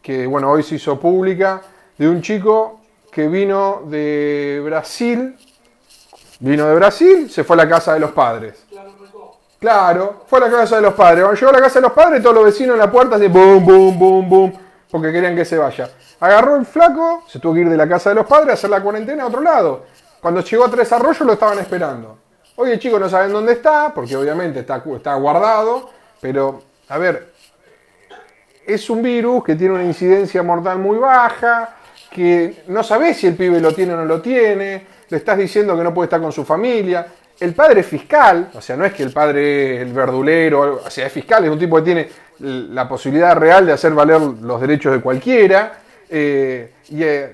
que, 0.02 0.26
bueno, 0.26 0.50
hoy 0.50 0.62
se 0.62 0.76
hizo 0.76 0.98
pública, 0.98 1.60
de 1.96 2.08
un 2.08 2.20
chico 2.22 2.80
que 3.10 3.28
vino 3.28 3.82
de 3.86 4.60
Brasil, 4.64 5.36
vino 6.40 6.66
de 6.66 6.74
Brasil, 6.74 7.30
se 7.30 7.44
fue 7.44 7.54
a 7.54 7.58
la 7.58 7.68
casa 7.68 7.94
de 7.94 8.00
los 8.00 8.10
padres. 8.12 8.64
Claro, 9.60 10.24
fue 10.26 10.40
a 10.40 10.42
la 10.42 10.50
casa 10.50 10.76
de 10.76 10.82
los 10.82 10.94
padres. 10.94 11.22
Cuando 11.24 11.40
llegó 11.40 11.50
a 11.50 11.54
la 11.54 11.60
casa 11.60 11.78
de 11.78 11.82
los 11.82 11.92
padres, 11.92 12.22
todos 12.22 12.34
los 12.34 12.44
vecinos 12.44 12.74
en 12.74 12.80
la 12.80 12.90
puerta 12.90 13.16
hacían 13.16 13.32
boom, 13.32 13.64
boom, 13.64 13.98
boom, 13.98 14.28
boom, 14.28 14.52
porque 14.94 15.10
querían 15.10 15.34
que 15.34 15.44
se 15.44 15.58
vaya. 15.58 15.90
Agarró 16.20 16.54
el 16.54 16.64
flaco, 16.64 17.24
se 17.26 17.40
tuvo 17.40 17.54
que 17.54 17.62
ir 17.62 17.68
de 17.68 17.76
la 17.76 17.88
casa 17.88 18.10
de 18.10 18.14
los 18.14 18.26
padres 18.26 18.50
a 18.50 18.52
hacer 18.52 18.70
la 18.70 18.80
cuarentena 18.80 19.24
a 19.24 19.26
otro 19.26 19.40
lado. 19.40 19.86
Cuando 20.20 20.40
llegó 20.40 20.66
a 20.66 20.70
Tres 20.70 20.92
Arroyos 20.92 21.22
lo 21.22 21.32
estaban 21.32 21.58
esperando. 21.58 22.16
Hoy 22.54 22.70
el 22.70 22.78
chico 22.78 22.96
no 23.00 23.08
saben 23.08 23.32
dónde 23.32 23.54
está, 23.54 23.92
porque 23.92 24.14
obviamente 24.14 24.60
está, 24.60 24.78
guardado, 25.16 25.90
pero, 26.20 26.62
a 26.88 26.98
ver, 26.98 27.32
es 28.64 28.88
un 28.88 29.02
virus 29.02 29.42
que 29.42 29.56
tiene 29.56 29.74
una 29.74 29.82
incidencia 29.82 30.44
mortal 30.44 30.78
muy 30.78 30.98
baja, 30.98 31.74
que 32.08 32.62
no 32.68 32.84
sabés 32.84 33.16
si 33.16 33.26
el 33.26 33.34
pibe 33.34 33.60
lo 33.60 33.72
tiene 33.72 33.94
o 33.94 33.96
no 33.96 34.04
lo 34.04 34.22
tiene, 34.22 34.86
le 35.08 35.16
estás 35.16 35.36
diciendo 35.36 35.76
que 35.76 35.82
no 35.82 35.92
puede 35.92 36.06
estar 36.06 36.20
con 36.20 36.30
su 36.30 36.44
familia. 36.44 37.04
El 37.40 37.52
padre 37.52 37.82
fiscal, 37.82 38.50
o 38.54 38.60
sea, 38.60 38.76
no 38.76 38.84
es 38.84 38.92
que 38.92 39.02
el 39.02 39.12
padre 39.12 39.82
el 39.82 39.92
verdulero, 39.92 40.82
o 40.86 40.88
sea, 40.88 41.08
es 41.08 41.12
fiscal, 41.12 41.44
es 41.44 41.50
un 41.50 41.58
tipo 41.58 41.78
que 41.78 41.82
tiene 41.82 42.08
la 42.40 42.88
posibilidad 42.88 43.36
real 43.36 43.66
de 43.66 43.72
hacer 43.72 43.92
valer 43.92 44.20
los 44.20 44.60
derechos 44.60 44.92
de 44.92 45.00
cualquiera. 45.00 45.80
eh, 46.10 46.70
y 46.90 47.02
eh, 47.02 47.32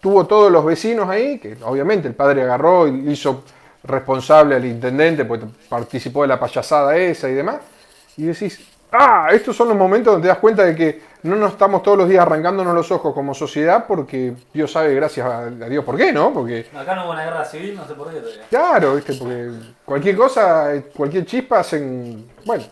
tuvo 0.00 0.26
todos 0.26 0.50
los 0.50 0.64
vecinos 0.64 1.08
ahí, 1.08 1.38
que 1.38 1.56
obviamente 1.62 2.08
el 2.08 2.14
padre 2.14 2.42
agarró 2.42 2.86
y 2.88 3.10
hizo 3.10 3.44
responsable 3.84 4.56
al 4.56 4.64
intendente, 4.64 5.24
porque 5.24 5.46
participó 5.68 6.22
de 6.22 6.28
la 6.28 6.38
payasada 6.38 6.96
esa 6.96 7.28
y 7.28 7.34
demás. 7.34 7.56
Y 8.16 8.24
decís, 8.24 8.60
ah, 8.92 9.28
estos 9.32 9.56
son 9.56 9.68
los 9.68 9.76
momentos 9.76 10.12
donde 10.12 10.26
te 10.26 10.28
das 10.28 10.38
cuenta 10.38 10.64
de 10.64 10.74
que 10.74 11.00
no 11.22 11.36
nos 11.36 11.52
estamos 11.52 11.82
todos 11.82 11.98
los 11.98 12.08
días 12.08 12.22
arrancándonos 12.22 12.74
los 12.74 12.90
ojos 12.90 13.14
como 13.14 13.32
sociedad 13.32 13.84
porque 13.86 14.34
Dios 14.52 14.72
sabe, 14.72 14.94
gracias 14.94 15.26
a, 15.26 15.50
Dios, 15.50 15.84
por 15.84 15.96
qué, 15.96 16.12
¿no? 16.12 16.32
Porque, 16.32 16.66
Acá 16.76 16.94
no 16.96 17.04
hubo 17.04 17.12
una 17.12 17.24
guerra 17.24 17.44
civil, 17.44 17.76
no 17.76 17.86
sé 17.86 17.94
por 17.94 18.10
qué 18.10 18.20
todavía. 18.20 18.42
claro, 18.50 18.96
¿viste? 18.96 19.14
Porque 19.14 19.50
cualquier 19.84 20.16
cosa, 20.16 20.72
cualquier 20.94 21.24
chispa 21.24 21.60
hacen... 21.60 22.28
Bueno, 22.44 22.64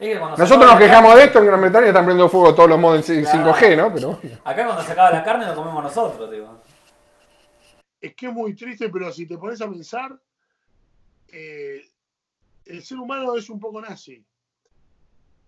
Es 0.00 0.08
que 0.08 0.14
nosotros 0.14 0.58
nos 0.70 0.78
quejamos 0.78 1.10
carne- 1.10 1.18
de 1.18 1.24
esto, 1.24 1.38
en 1.40 1.46
Gran 1.46 1.60
Bretaña 1.60 1.86
están 1.88 2.04
prendiendo 2.04 2.28
fuego 2.30 2.54
todos 2.54 2.68
los 2.68 2.78
modos 2.78 3.10
en 3.10 3.22
Claro. 3.24 3.52
5G, 3.54 3.76
¿no? 3.76 3.92
Pero. 3.92 4.20
Acá 4.44 4.64
cuando 4.64 4.82
se 4.84 4.92
acaba 4.92 5.10
la 5.10 5.24
carne 5.24 5.46
lo 5.46 5.54
comemos 5.56 5.82
nosotros, 5.82 6.30
digo. 6.30 6.62
Es 8.00 8.14
que 8.14 8.26
es 8.26 8.32
muy 8.32 8.54
triste, 8.54 8.88
pero 8.90 9.10
si 9.12 9.26
te 9.26 9.36
pones 9.36 9.60
a 9.60 9.68
pensar, 9.68 10.16
eh, 11.28 11.82
el 12.66 12.82
ser 12.82 12.98
humano 12.98 13.34
es 13.36 13.50
un 13.50 13.58
poco 13.58 13.80
nazi. 13.80 14.24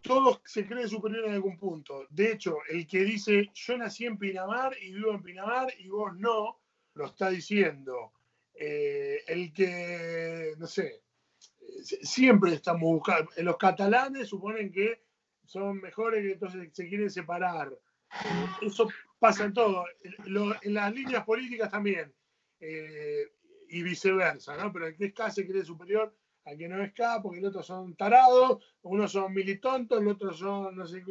Todos 0.02 0.40
se 0.44 0.66
creen 0.66 0.88
superior 0.88 1.26
en 1.26 1.34
algún 1.34 1.56
punto. 1.58 2.06
De 2.08 2.32
hecho, 2.32 2.56
el 2.70 2.86
que 2.86 3.00
dice 3.00 3.50
yo 3.52 3.76
nací 3.78 4.06
en 4.06 4.18
Pinamar 4.18 4.72
y 4.82 4.92
vivo 4.94 5.12
en 5.12 5.22
Pinamar 5.22 5.68
y 5.78 5.88
vos 5.88 6.16
no, 6.16 6.58
lo 6.94 7.06
está 7.06 7.28
diciendo. 7.30 8.12
Eh, 8.54 9.22
el 9.28 9.52
que, 9.52 10.54
no 10.58 10.66
sé, 10.66 11.02
siempre 11.82 12.54
estamos 12.54 12.82
buscando. 12.82 13.30
Los 13.38 13.56
catalanes 13.56 14.28
suponen 14.28 14.72
que 14.72 15.02
son 15.44 15.80
mejores 15.80 16.24
y 16.24 16.32
entonces 16.32 16.68
se 16.72 16.88
quieren 16.88 17.10
separar. 17.10 17.70
Eso 18.62 18.88
pasa 19.18 19.44
en 19.44 19.52
todo. 19.52 19.84
Lo- 20.26 20.54
en 20.62 20.74
las 20.74 20.92
líneas 20.92 21.24
políticas 21.24 21.70
también. 21.70 22.12
eh, 22.62 23.26
y 23.70 23.82
viceversa, 23.82 24.56
¿no? 24.56 24.72
Pero 24.72 24.88
el 24.88 24.96
que 24.96 25.06
es 25.06 25.14
K 25.14 25.30
se 25.30 25.46
cree 25.46 25.64
superior 25.64 26.14
al 26.44 26.58
que 26.58 26.68
no 26.68 26.82
es 26.82 26.92
K, 26.92 27.22
porque 27.22 27.38
el 27.38 27.46
otro 27.46 27.62
son 27.62 27.94
tarados, 27.94 28.62
unos 28.82 29.12
son 29.12 29.32
militontos, 29.32 30.00
el 30.00 30.08
otro 30.08 30.32
son, 30.34 30.76
no 30.76 30.86
sé. 30.86 31.02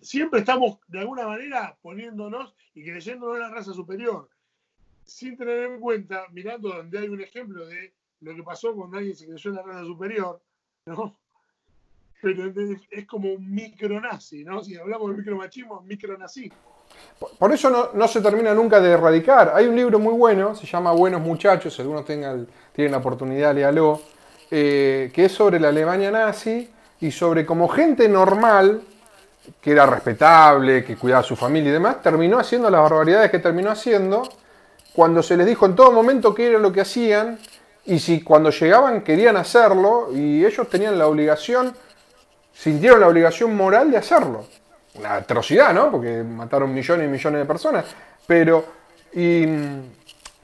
Siempre 0.00 0.40
estamos, 0.40 0.78
de 0.86 1.00
alguna 1.00 1.26
manera, 1.26 1.76
poniéndonos 1.82 2.54
y 2.74 2.84
creyéndonos 2.84 3.38
la 3.38 3.50
raza 3.50 3.72
superior, 3.72 4.30
sin 5.04 5.36
tener 5.36 5.64
en 5.72 5.80
cuenta, 5.80 6.26
mirando 6.30 6.68
donde 6.68 6.98
hay 7.00 7.08
un 7.08 7.20
ejemplo 7.20 7.66
de 7.66 7.92
lo 8.24 8.34
que 8.34 8.42
pasó 8.42 8.74
cuando 8.74 8.98
alguien 8.98 9.14
se 9.14 9.26
creyó 9.26 9.50
en 9.50 9.56
la 9.56 9.62
raza 9.62 9.84
superior, 9.84 10.40
¿no? 10.86 11.16
Pero 12.22 12.46
es- 12.46 13.06
como 13.06 13.32
un 13.32 13.54
micronazi, 13.54 14.44
¿no? 14.44 14.64
Si 14.64 14.76
hablamos 14.76 15.10
de 15.10 15.16
micromachismo, 15.18 15.82
micronazi. 15.82 16.50
Por- 17.18 17.36
Por 17.36 17.52
eso 17.52 17.68
no, 17.70 17.90
no 17.92 18.08
se 18.08 18.20
termina 18.22 18.54
nunca 18.54 18.80
de 18.80 18.92
erradicar. 18.92 19.52
Hay 19.54 19.66
un 19.66 19.76
libro 19.76 19.98
muy 19.98 20.14
bueno, 20.14 20.54
se 20.54 20.66
llama 20.66 20.92
Buenos 20.92 21.20
Muchachos, 21.20 21.74
si 21.74 21.82
algunos 21.82 22.04
tengan, 22.06 22.46
tienen 22.72 22.92
la 22.92 22.98
oportunidad, 22.98 23.54
léalo, 23.54 24.00
eh, 24.50 25.10
que 25.12 25.26
es 25.26 25.32
sobre 25.32 25.60
la 25.60 25.68
Alemania 25.68 26.10
nazi 26.10 26.70
y 27.00 27.10
sobre 27.10 27.44
cómo 27.44 27.68
gente 27.68 28.08
normal, 28.08 28.80
que 29.60 29.72
era 29.72 29.84
respetable, 29.84 30.82
que 30.84 30.96
cuidaba 30.96 31.20
a 31.20 31.24
su 31.24 31.36
familia 31.36 31.68
y 31.70 31.72
demás, 31.74 32.00
terminó 32.00 32.38
haciendo 32.38 32.70
las 32.70 32.80
barbaridades 32.80 33.30
que 33.30 33.38
terminó 33.40 33.70
haciendo 33.70 34.22
cuando 34.94 35.22
se 35.22 35.36
les 35.36 35.46
dijo 35.46 35.66
en 35.66 35.74
todo 35.74 35.92
momento 35.92 36.32
qué 36.34 36.48
era 36.48 36.58
lo 36.58 36.72
que 36.72 36.80
hacían 36.80 37.38
y 37.86 37.98
si 37.98 38.22
cuando 38.22 38.50
llegaban 38.50 39.02
querían 39.02 39.36
hacerlo 39.36 40.08
y 40.12 40.44
ellos 40.44 40.68
tenían 40.68 40.98
la 40.98 41.06
obligación, 41.06 41.74
sintieron 42.52 43.00
la 43.00 43.08
obligación 43.08 43.56
moral 43.56 43.90
de 43.90 43.98
hacerlo 43.98 44.46
una 44.94 45.16
atrocidad, 45.16 45.74
¿no? 45.74 45.90
Porque 45.90 46.22
mataron 46.22 46.72
millones 46.72 47.08
y 47.08 47.10
millones 47.10 47.40
de 47.40 47.44
personas. 47.46 47.84
Pero, 48.26 48.64
y 49.12 49.46
mm, 49.46 49.82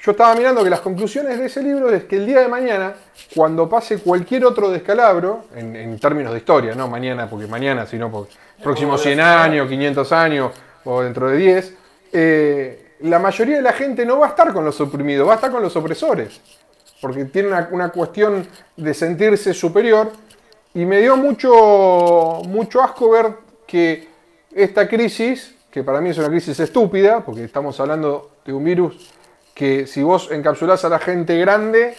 yo 0.01 0.11
estaba 0.11 0.35
mirando 0.35 0.65
que 0.65 0.71
las 0.71 0.81
conclusiones 0.81 1.39
de 1.39 1.47
ese 1.47 1.63
libro 1.63 1.91
es 1.91 2.05
que 2.05 2.17
el 2.17 2.27
día 2.27 2.41
de 2.41 2.49
mañana, 2.49 2.95
cuando 3.35 3.69
pase 3.69 3.99
cualquier 3.99 4.45
otro 4.45 4.71
descalabro, 4.71 5.45
en, 5.55 5.77
en 5.77 5.99
términos 5.99 6.33
de 6.33 6.39
historia, 6.39 6.75
no 6.75 6.89
mañana, 6.89 7.29
porque 7.29 7.47
mañana, 7.47 7.87
sino 7.87 8.11
por 8.11 8.29
próximos 8.63 9.03
100 9.03 9.21
años, 9.21 9.69
500 9.69 10.13
años 10.13 10.53
o 10.85 11.03
dentro 11.03 11.29
de 11.29 11.37
10, 11.37 11.75
eh, 12.13 12.97
la 13.01 13.19
mayoría 13.19 13.57
de 13.57 13.63
la 13.63 13.73
gente 13.73 14.05
no 14.05 14.19
va 14.19 14.27
a 14.27 14.31
estar 14.31 14.53
con 14.53 14.65
los 14.65 14.81
oprimidos, 14.81 15.29
va 15.29 15.33
a 15.33 15.35
estar 15.37 15.51
con 15.51 15.63
los 15.63 15.75
opresores. 15.77 16.41
Porque 17.01 17.25
tiene 17.27 17.49
una, 17.71 17.89
cuestión 17.91 18.47
de 18.77 18.95
sentirse 18.95 19.55
superior. 19.55 20.11
Y 20.75 20.85
me 20.85 21.01
dio 21.01 21.17
mucho, 21.17 22.43
mucho 22.47 22.83
asco 22.83 23.11
ver 23.11 23.33
que 23.67 24.09
esta 24.53 24.89
crisis, 24.89 25.55
que 25.71 25.83
para 25.83 26.01
mí 26.01 26.11
es 26.11 26.19
una 26.19 26.29
crisis 26.29 26.59
estúpida, 26.61 27.25
porque 27.25 27.45
estamos 27.45 27.79
hablando 27.81 28.31
de 28.45 28.53
un 28.53 28.65
virus 28.65 29.13
que 29.55 29.87
si 29.87 30.03
vos 30.03 30.31
encapsulás 30.31 30.85
a 30.85 30.89
la 30.89 30.99
gente 30.99 31.39
grande, 31.39 31.95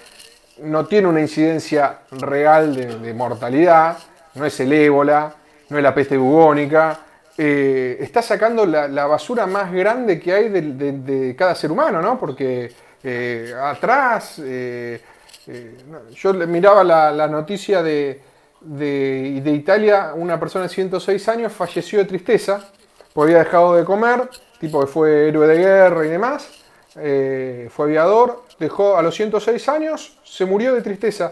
no 0.63 0.85
tiene 0.87 1.07
una 1.07 1.21
incidencia 1.21 1.99
real 2.11 2.75
de, 2.75 3.13
mortalidad, 3.13 3.97
no 4.35 4.45
es 4.45 4.59
el 4.59 4.73
ébola, 4.73 5.35
no 5.69 5.77
es 5.77 5.83
la 5.83 5.93
peste 5.93 6.17
bubónica, 6.17 6.99
eh, 7.37 7.97
está 7.99 8.21
sacando 8.21 8.65
la, 8.65 9.05
basura 9.05 9.45
más 9.45 9.71
grande 9.71 10.19
que 10.19 10.33
hay 10.33 10.49
de- 10.49 10.61
de 10.93 11.35
cada 11.35 11.55
ser 11.55 11.71
humano, 11.71 12.01
¿no? 12.01 12.19
Porque 12.19 12.71
eh, 13.03 13.53
atrás, 13.59 14.39
eh, 14.43 15.01
eh, 15.47 15.77
yo 16.13 16.33
miraba 16.33 16.83
la, 16.83 17.11
la 17.11 17.27
noticia 17.27 17.81
de, 17.81 18.21
de, 18.61 19.41
de 19.43 19.51
Italia, 19.51 20.13
una 20.15 20.39
persona 20.39 20.63
de 20.63 20.69
106 20.69 21.27
años 21.29 21.51
falleció 21.51 21.99
de 21.99 22.05
tristeza, 22.05 22.69
porque 23.13 23.33
había 23.33 23.43
dejado 23.43 23.75
de 23.75 23.83
comer, 23.83 24.29
tipo 24.59 24.79
que 24.79 24.87
fue 24.87 25.29
héroe 25.29 25.47
de 25.47 25.57
guerra 25.57 26.05
y 26.05 26.09
demás, 26.09 26.47
eh, 26.95 27.69
fue 27.71 27.85
aviador, 27.85 28.43
dejó 28.59 28.97
a 28.97 29.01
los 29.01 29.15
106 29.15 29.69
años, 29.69 30.17
se 30.23 30.45
murió 30.45 30.75
de 30.75 30.81
tristeza. 30.81 31.31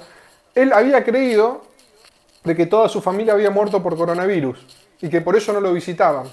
Él 0.55 0.71
había 0.73 1.03
creído 1.03 1.63
de 2.43 2.55
que 2.55 2.65
toda 2.65 2.87
su 2.89 3.01
familia 3.01 3.33
había 3.33 3.51
muerto 3.51 3.83
por 3.83 3.97
coronavirus 3.97 4.65
y 5.01 5.09
que 5.09 5.21
por 5.21 5.35
eso 5.35 5.53
no 5.53 5.59
lo 5.59 5.73
visitaban. 5.73 6.27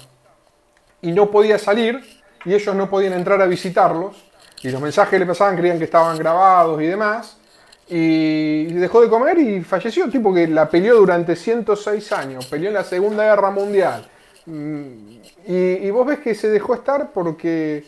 Y 1.01 1.11
no 1.11 1.29
podía 1.29 1.59
salir 1.59 2.01
y 2.45 2.53
ellos 2.53 2.73
no 2.75 2.89
podían 2.89 3.13
entrar 3.13 3.41
a 3.41 3.45
visitarlos. 3.45 4.15
Y 4.63 4.69
los 4.69 4.81
mensajes 4.81 5.11
que 5.11 5.19
le 5.19 5.25
pasaban 5.25 5.55
creían 5.55 5.77
que 5.77 5.85
estaban 5.85 6.17
grabados 6.17 6.81
y 6.81 6.85
demás. 6.87 7.37
Y 7.87 8.65
dejó 8.73 9.01
de 9.01 9.09
comer 9.09 9.37
y 9.39 9.63
falleció. 9.63 10.09
Tipo 10.09 10.33
que 10.33 10.47
la 10.47 10.69
peleó 10.69 10.95
durante 10.95 11.35
106 11.35 12.11
años. 12.11 12.45
Peleó 12.47 12.69
en 12.69 12.73
la 12.73 12.83
Segunda 12.83 13.23
Guerra 13.23 13.51
Mundial. 13.51 14.07
Mm, 14.45 15.17
Y, 15.47 15.89
vos 15.91 16.05
ves 16.05 16.19
que 16.19 16.35
se 16.35 16.49
dejó 16.49 16.73
estar 16.73 17.11
porque 17.11 17.85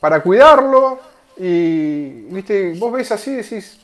para 0.00 0.22
cuidarlo 0.22 0.98
y 1.36 2.22
viste 2.32 2.74
vos 2.78 2.92
ves 2.92 3.12
así 3.12 3.34
decís 3.34 3.78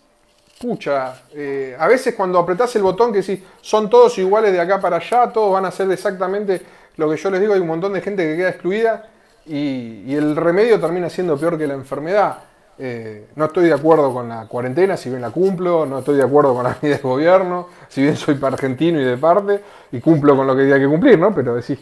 pucha 0.58 1.22
eh, 1.34 1.76
a 1.78 1.86
veces 1.88 2.14
cuando 2.14 2.38
apretás 2.38 2.74
el 2.76 2.82
botón 2.82 3.12
que 3.12 3.20
decís 3.20 3.40
son 3.60 3.90
todos 3.90 4.16
iguales 4.18 4.52
de 4.52 4.60
acá 4.60 4.80
para 4.80 4.96
allá 4.96 5.30
todos 5.30 5.52
van 5.52 5.66
a 5.66 5.68
hacer 5.68 5.90
exactamente 5.90 6.62
lo 6.96 7.10
que 7.10 7.16
yo 7.18 7.30
les 7.30 7.40
digo 7.40 7.52
hay 7.52 7.60
un 7.60 7.66
montón 7.66 7.92
de 7.92 8.00
gente 8.00 8.24
que 8.24 8.36
queda 8.36 8.48
excluida 8.50 9.10
y, 9.46 10.14
el 10.14 10.36
remedio 10.36 10.80
termina 10.80 11.08
siendo 11.10 11.38
peor 11.38 11.58
que 11.58 11.66
la 11.66 11.74
enfermedad 11.74 12.38
Eh, 12.78 13.28
no 13.36 13.46
estoy 13.46 13.68
de 13.68 13.72
acuerdo 13.72 14.12
con 14.12 14.28
la 14.28 14.46
cuarentena, 14.48 14.98
si 14.98 15.08
bien 15.08 15.22
la 15.22 15.30
cumplo, 15.30 15.86
no 15.86 16.00
estoy 16.00 16.16
de 16.18 16.22
acuerdo 16.24 16.52
con 16.54 16.64
la 16.64 16.76
medida 16.82 16.96
de 16.98 17.02
gobierno, 17.02 17.68
si 17.88 18.02
bien 18.02 18.16
soy 18.16 18.38
argentino 18.42 19.00
y 19.00 19.04
de 19.04 19.16
parte, 19.16 19.62
y 19.92 20.00
cumplo 20.00 20.36
con 20.36 20.46
lo 20.46 20.54
que 20.54 20.70
hay 20.70 20.80
que 20.80 20.86
cumplir, 20.86 21.18
¿no? 21.18 21.34
Pero 21.34 21.54
decís, 21.54 21.78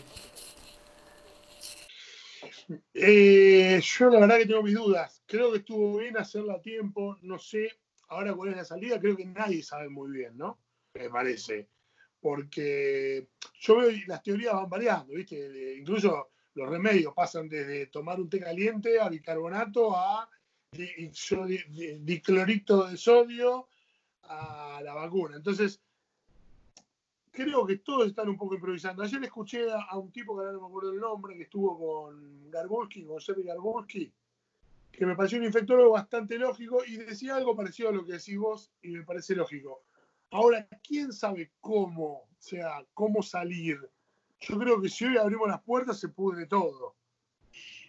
Eh, 2.94 3.80
yo 3.82 4.10
la 4.10 4.20
verdad 4.20 4.38
que 4.38 4.46
tengo 4.46 4.62
mis 4.62 4.74
dudas. 4.74 5.22
Creo 5.26 5.52
que 5.52 5.58
estuvo 5.58 5.98
bien 5.98 6.16
hacerla 6.16 6.54
a 6.54 6.62
tiempo. 6.62 7.16
No 7.22 7.38
sé 7.38 7.70
ahora 8.08 8.34
cuál 8.34 8.50
es 8.50 8.56
la 8.56 8.64
salida, 8.64 9.00
creo 9.00 9.16
que 9.16 9.26
nadie 9.26 9.62
sabe 9.62 9.88
muy 9.88 10.10
bien, 10.10 10.36
¿no? 10.36 10.58
Me 10.94 11.08
parece. 11.10 11.68
Porque 12.20 13.28
yo 13.60 13.76
veo 13.78 13.90
las 14.06 14.22
teorías 14.22 14.54
van 14.54 14.68
variando, 14.70 15.12
¿viste? 15.14 15.48
De- 15.48 15.76
incluso 15.78 16.30
los 16.54 16.68
remedios 16.68 17.14
pasan 17.14 17.48
desde 17.48 17.86
tomar 17.86 18.20
un 18.20 18.28
té 18.28 18.40
caliente 18.40 19.00
a 19.00 19.08
bicarbonato 19.08 19.96
a 19.96 20.28
diclorito 22.00 22.88
de 22.88 22.96
sodio 22.96 23.68
a 24.22 24.80
la 24.82 24.94
vacuna. 24.94 25.36
Entonces, 25.36 25.80
creo 27.30 27.66
que 27.66 27.78
todos 27.78 28.08
están 28.08 28.28
un 28.28 28.36
poco 28.36 28.54
improvisando. 28.54 29.02
Ayer 29.02 29.22
escuché 29.24 29.66
a, 29.72 29.96
un 29.98 30.10
tipo 30.10 30.34
que 30.34 30.40
ahora 30.40 30.52
no 30.52 30.60
me 30.62 30.66
acuerdo 30.66 30.92
el 30.92 31.00
nombre, 31.00 31.36
que 31.36 31.42
estuvo 31.44 31.78
con 31.78 32.50
Garbulski, 32.50 33.04
con 33.04 33.20
Sepi 33.20 33.42
Garbulski, 33.42 34.12
que 34.90 35.06
me 35.06 35.16
pareció 35.16 35.38
un 35.38 35.44
infectólogo 35.44 35.90
bastante 35.90 36.38
lógico 36.38 36.84
y 36.86 36.96
decía 36.96 37.36
algo 37.36 37.56
parecido 37.56 37.88
a 37.88 37.92
lo 37.92 38.04
que 38.04 38.12
decís 38.12 38.38
vos 38.38 38.72
y 38.82 38.90
me 38.90 39.02
parece 39.02 39.34
lógico. 39.34 39.82
Ahora, 40.30 40.66
¿quién 40.82 41.12
sabe 41.12 41.52
cómo, 41.60 42.22
o 42.22 42.28
sea, 42.38 42.84
cómo 42.94 43.22
salir? 43.22 43.78
Yo 44.48 44.58
creo 44.58 44.80
que 44.80 44.88
si 44.88 45.06
hoy 45.06 45.16
abrimos 45.16 45.48
las 45.48 45.62
puertas 45.62 45.98
se 45.98 46.08
pudre 46.08 46.46
todo. 46.46 46.96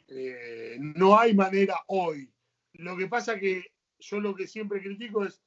Eh, 0.07 0.77
no 0.79 1.17
hay 1.17 1.33
manera 1.33 1.75
hoy. 1.87 2.31
Lo 2.73 2.95
que 2.95 3.07
pasa 3.07 3.39
que 3.39 3.73
yo 3.99 4.19
lo 4.19 4.35
que 4.35 4.47
siempre 4.47 4.81
critico 4.81 5.25
es, 5.25 5.41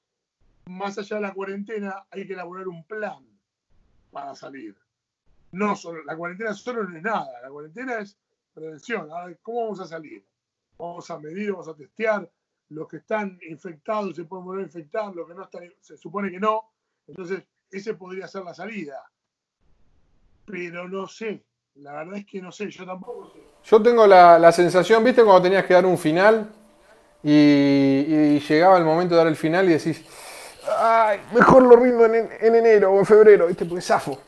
más 0.67 0.99
allá 0.99 1.17
de 1.17 1.23
la 1.23 1.35
cuarentena, 1.35 2.07
hay 2.11 2.27
que 2.27 2.35
elaborar 2.35 2.69
un 2.69 2.85
plan 2.85 3.25
para 4.11 4.35
salir. 4.35 4.77
No 5.53 5.77
solo, 5.77 6.05
la 6.05 6.17
cuarentena 6.17 6.53
solo 6.53 6.85
no 6.85 6.97
es 6.97 7.03
nada, 7.03 7.41
la 7.41 7.49
cuarentena 7.49 8.01
es 8.01 8.19
prevención. 8.53 9.11
A 9.13 9.27
ver, 9.27 9.39
¿Cómo 9.43 9.63
vamos 9.63 9.81
a 9.81 9.87
salir? 9.87 10.27
Vamos 10.77 11.11
a 11.11 11.19
medir, 11.19 11.53
vamos 11.53 11.69
a 11.69 11.75
testear. 11.75 12.31
Los 12.71 12.87
que 12.87 12.99
están 12.99 13.39
infectados 13.49 14.15
se 14.17 14.25
pueden 14.25 14.45
volver 14.45 14.65
a 14.65 14.67
infectar, 14.67 15.15
los 15.15 15.27
que 15.27 15.35
no 15.35 15.45
están, 15.45 15.73
se 15.81 15.97
supone 15.97 16.31
que 16.31 16.39
no. 16.39 16.71
Entonces, 17.07 17.45
ese 17.71 17.95
podría 17.95 18.29
ser 18.29 18.45
la 18.45 18.55
salida. 18.55 19.11
Pero 20.51 20.89
no 20.89 21.07
sé, 21.07 21.45
la 21.77 21.93
verdad 21.93 22.17
es 22.17 22.27
que 22.27 22.41
no 22.41 22.51
sé, 22.51 22.71
yo 22.71 22.87
tampoco 22.87 23.31
sé. 23.33 23.41
Yo 23.65 23.83
tengo 23.83 24.07
la, 24.07 24.39
la 24.39 24.53
sensación, 24.53 25.05
¿viste 25.05 25.23
cuando 25.23 25.43
tenías 25.43 25.65
que 25.65 25.75
dar 25.75 25.85
un 25.87 25.99
final 25.99 26.49
y, 27.23 27.31
y 27.31 28.41
llegaba 28.41 28.79
el 28.79 28.85
momento 28.85 29.15
de 29.15 29.19
dar 29.19 29.27
el 29.27 29.37
final 29.37 29.69
y 29.69 29.73
decís, 29.73 30.03
ay, 30.79 31.21
mejor 31.33 31.63
lo 31.63 31.77
rindo 31.77 32.07
en, 32.07 32.29
en 32.41 32.55
enero 32.55 32.93
o 32.93 32.99
en 32.99 33.07
febrero, 33.07 33.47
¿viste? 33.49 33.65
Porque 33.65 33.83
zafo. 33.83 34.21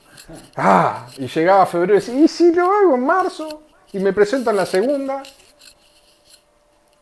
Ah, 0.56 1.06
y 1.16 1.26
llegaba 1.26 1.66
febrero 1.66 1.94
y 1.94 2.00
decís, 2.00 2.14
¿y 2.14 2.28
si 2.28 2.52
lo 2.54 2.66
hago 2.72 2.94
en 2.94 3.04
marzo? 3.04 3.62
Y 3.92 3.98
me 3.98 4.12
presentan 4.12 4.56
la 4.56 4.66
segunda. 4.66 5.22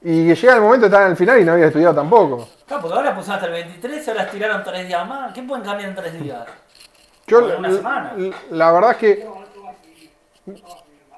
Y 0.00 0.32
llega 0.32 0.54
el 0.54 0.60
momento 0.60 0.82
de 0.82 0.86
estar 0.86 1.02
en 1.02 1.10
el 1.10 1.16
final 1.16 1.40
y 1.40 1.44
no 1.44 1.52
había 1.52 1.66
estudiado 1.66 1.94
tampoco. 1.94 2.48
Claro, 2.66 2.82
porque 2.82 2.96
ahora 2.96 3.14
pusieron 3.16 3.34
hasta 3.34 3.46
el 3.46 3.52
23 3.52 4.06
y 4.06 4.10
ahora 4.10 4.30
tiraron 4.30 4.62
tres 4.64 4.86
días 4.86 5.08
más. 5.08 5.32
¿Qué 5.34 5.42
pueden 5.42 5.64
cambiar 5.64 5.90
en 5.90 5.96
tres 5.96 6.22
días? 6.22 6.46
Yo, 7.28 7.58
una 7.58 7.70
semana. 7.70 8.14
la 8.50 8.72
verdad 8.72 8.90
es 8.92 8.96
que. 8.96 9.26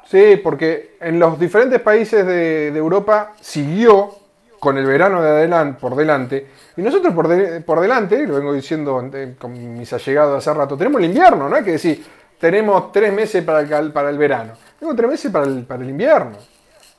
Sí, 0.07 0.41
porque 0.43 0.97
en 1.01 1.19
los 1.19 1.39
diferentes 1.39 1.81
países 1.81 2.27
de, 2.27 2.71
de 2.73 2.79
Europa 2.79 3.33
siguió 3.41 4.11
con 4.59 4.77
el 4.77 4.85
verano 4.85 5.23
de 5.23 5.31
adelan- 5.31 5.77
por 5.77 5.95
delante. 5.95 6.47
Y 6.77 6.83
nosotros 6.83 7.15
por, 7.15 7.29
de- 7.29 7.61
por 7.61 7.81
delante, 7.81 8.27
lo 8.27 8.35
vengo 8.35 8.53
diciendo 8.53 9.03
con 9.39 9.79
mis 9.79 9.93
allegados 9.93 10.37
hace 10.39 10.53
rato, 10.57 10.77
tenemos 10.77 10.99
el 11.01 11.07
invierno, 11.07 11.49
no 11.49 11.57
hay 11.57 11.63
que 11.65 11.73
decir, 11.73 12.05
tenemos 12.39 12.91
tres 12.93 13.13
meses 13.13 13.45
para 13.45 13.61
el, 13.61 13.93
para 13.93 14.11
el 14.11 14.19
verano. 14.19 14.55
Tengo 14.79 14.95
tres 14.95 15.09
meses 15.11 15.31
para 15.31 15.45
el, 15.47 15.65
para 15.65 15.83
el 15.85 15.91
invierno. 15.91 16.37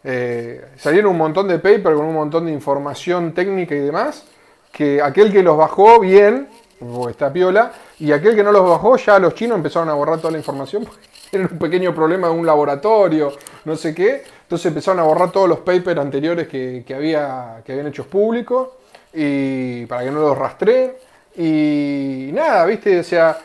Eh, 0.04 0.66
salieron 0.78 1.12
un 1.12 1.18
montón 1.18 1.48
de 1.48 1.60
papers 1.60 1.96
con 1.96 2.06
un 2.06 2.14
montón 2.16 2.46
de 2.46 2.52
información 2.52 3.34
técnica 3.34 3.76
y 3.76 3.80
demás, 3.80 4.26
que 4.72 5.02
aquel 5.02 5.32
que 5.32 5.44
los 5.44 5.58
bajó 5.58 6.00
bien, 6.00 6.48
porque 6.90 7.12
está 7.12 7.32
piola, 7.32 7.72
y 8.00 8.12
aquel 8.12 8.36
que 8.36 8.44
no 8.44 8.52
los 8.52 8.68
bajó, 8.68 8.98
ya 8.98 9.20
los 9.20 9.36
chinos 9.36 9.58
empezaron 9.58 9.90
a 9.90 9.94
borrar 9.94 10.18
toda 10.20 10.32
la 10.32 10.38
información, 10.38 10.88
tienen 11.30 11.50
un 11.52 11.60
pequeño 11.60 11.94
problema 11.94 12.28
de 12.28 12.34
un 12.34 12.46
laboratorio, 12.46 13.34
no 13.66 13.76
sé 13.76 13.94
qué, 13.94 14.24
entonces 14.42 14.66
empezaron 14.68 15.00
a 15.00 15.04
borrar 15.04 15.32
todos 15.32 15.48
los 15.48 15.60
papers 15.60 16.00
anteriores 16.00 16.48
que, 16.48 16.84
que 16.86 16.96
había, 16.96 17.62
que 17.64 17.74
habían 17.74 17.88
hechos 17.88 18.08
públicos, 18.08 18.70
y 19.14 19.86
para 19.86 20.04
que 20.04 20.12
no 20.12 20.22
los 20.22 20.38
rastreen, 20.38 20.94
y 21.38 22.32
nada, 22.34 22.66
viste, 22.66 23.00
o 23.00 23.04
sea, 23.04 23.38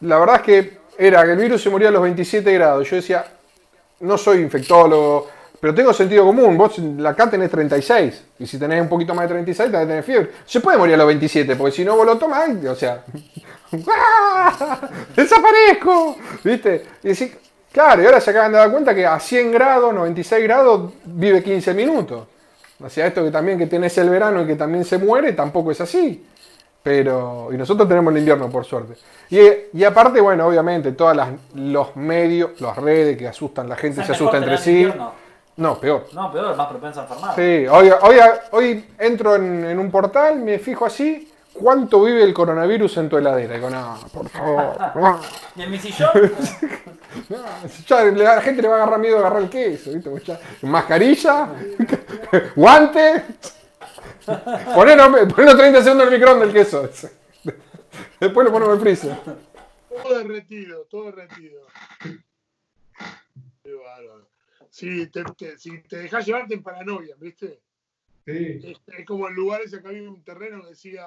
la 0.00 0.18
verdad 0.18 0.36
es 0.36 0.42
que 0.42 0.78
era 0.98 1.24
que 1.24 1.32
el 1.32 1.38
virus 1.38 1.62
se 1.62 1.70
moría 1.70 1.88
a 1.88 1.92
los 1.92 2.02
27 2.02 2.52
grados, 2.52 2.88
yo 2.88 2.96
decía, 2.96 3.26
no 4.00 4.16
soy 4.16 4.40
infectólogo, 4.40 5.28
pero 5.60 5.74
tengo 5.74 5.92
sentido 5.92 6.24
común. 6.24 6.56
Vos 6.56 6.76
acá 7.06 7.28
tenés 7.30 7.50
36. 7.50 8.24
Y 8.38 8.46
si 8.46 8.58
tenés 8.58 8.82
un 8.82 8.88
poquito 8.88 9.14
más 9.14 9.24
de 9.24 9.34
36, 9.34 9.70
tenés 9.70 9.84
que 9.84 9.88
tener 9.88 10.04
fiebre. 10.04 10.30
Se 10.44 10.60
puede 10.60 10.78
morir 10.78 10.94
a 10.94 10.98
los 10.98 11.06
27, 11.06 11.56
porque 11.56 11.72
si 11.72 11.84
no 11.84 11.96
vos 11.96 12.06
lo 12.06 12.18
tomás, 12.18 12.50
o 12.64 12.74
sea. 12.74 13.04
¡ah! 13.88 14.80
¡Desaparezco! 15.14 16.16
¿Viste? 16.44 16.84
Y 17.02 17.08
decís, 17.08 17.36
claro, 17.72 18.02
y 18.02 18.06
ahora 18.06 18.20
se 18.20 18.30
acaban 18.30 18.52
de 18.52 18.58
dar 18.58 18.70
cuenta 18.70 18.94
que 18.94 19.06
a 19.06 19.18
100 19.18 19.52
grados, 19.52 19.94
96 19.94 20.42
grados, 20.44 20.92
vive 21.04 21.42
15 21.42 21.74
minutos. 21.74 22.26
O 22.82 22.90
sea, 22.90 23.06
esto 23.06 23.24
que 23.24 23.30
también 23.30 23.58
que 23.58 23.66
tenés 23.66 23.96
el 23.98 24.10
verano 24.10 24.42
y 24.42 24.46
que 24.46 24.54
también 24.56 24.84
se 24.84 24.98
muere, 24.98 25.32
tampoco 25.32 25.70
es 25.70 25.80
así. 25.80 26.24
Pero, 26.82 27.48
y 27.52 27.56
nosotros 27.56 27.88
tenemos 27.88 28.12
el 28.12 28.18
invierno, 28.18 28.48
por 28.48 28.64
suerte. 28.64 28.94
Y, 29.30 29.40
y 29.72 29.82
aparte, 29.82 30.20
bueno, 30.20 30.46
obviamente, 30.46 30.92
todos 30.92 31.16
los 31.54 31.96
medios, 31.96 32.60
las 32.60 32.76
redes 32.76 33.16
que 33.16 33.26
asustan, 33.26 33.68
la 33.68 33.74
gente 33.74 34.02
¿Es 34.02 34.06
se 34.06 34.12
asusta 34.12 34.36
entre 34.36 34.58
sí. 34.58 34.82
invierno? 34.82 35.25
No, 35.56 35.78
peor. 35.80 36.06
No, 36.12 36.30
peor, 36.32 36.54
más 36.56 36.66
propenso 36.68 37.00
a 37.00 37.02
enfermar. 37.04 37.34
Sí, 37.34 37.66
hoy, 37.66 37.90
hoy, 38.02 38.16
hoy 38.52 38.84
entro 38.98 39.36
en, 39.36 39.64
en 39.64 39.78
un 39.78 39.90
portal, 39.90 40.38
me 40.40 40.58
fijo 40.58 40.84
así, 40.84 41.32
¿cuánto 41.54 42.02
vive 42.04 42.22
el 42.22 42.34
coronavirus 42.34 42.98
en 42.98 43.08
tu 43.08 43.16
heladera? 43.16 43.54
Y 43.54 43.56
digo, 43.56 43.70
no, 43.70 43.98
por 44.12 44.28
favor. 44.28 44.76
no, 44.94 45.20
¿Y 45.56 45.62
en 45.62 45.70
mi 45.70 45.78
sillón? 45.78 46.10
no, 47.30 47.36
ya 47.86 48.04
la 48.04 48.40
gente 48.42 48.60
le 48.60 48.68
va 48.68 48.74
a 48.74 48.82
agarrar 48.82 48.98
miedo 49.00 49.16
a 49.16 49.20
agarrar 49.20 49.42
el 49.42 49.48
queso, 49.48 49.92
¿viste? 49.92 50.10
Ya- 50.24 50.40
mascarilla, 50.62 51.48
guante. 52.56 53.24
Ponelo, 54.74 55.28
ponelo 55.28 55.56
30 55.56 55.82
segundos 55.82 56.08
el 56.08 56.12
microondas 56.14 56.48
el 56.48 56.54
queso. 56.54 56.88
Después 58.20 58.44
lo 58.46 58.52
ponemos 58.52 58.68
en 58.68 58.74
el 58.74 58.80
freezer. 58.80 59.16
Todo 60.02 60.18
derretido, 60.18 60.84
todo 60.90 61.04
derretido. 61.04 61.62
Qué 63.62 63.72
bárbaro. 63.72 64.26
Si 64.76 65.06
te, 65.06 65.24
te- 65.38 65.56
si 65.56 65.80
te 65.84 65.96
dejas 65.96 66.26
llevarte 66.26 66.52
en 66.52 66.62
paranoia, 66.62 67.16
¿viste? 67.18 67.62
Sí. 68.26 68.60
Es, 68.62 68.82
es 68.98 69.06
como 69.06 69.26
en 69.26 69.34
lugares 69.34 69.72
acá 69.72 69.88
había 69.88 70.02
un 70.02 70.22
terreno 70.22 70.60
que 70.60 70.68
decía 70.68 71.06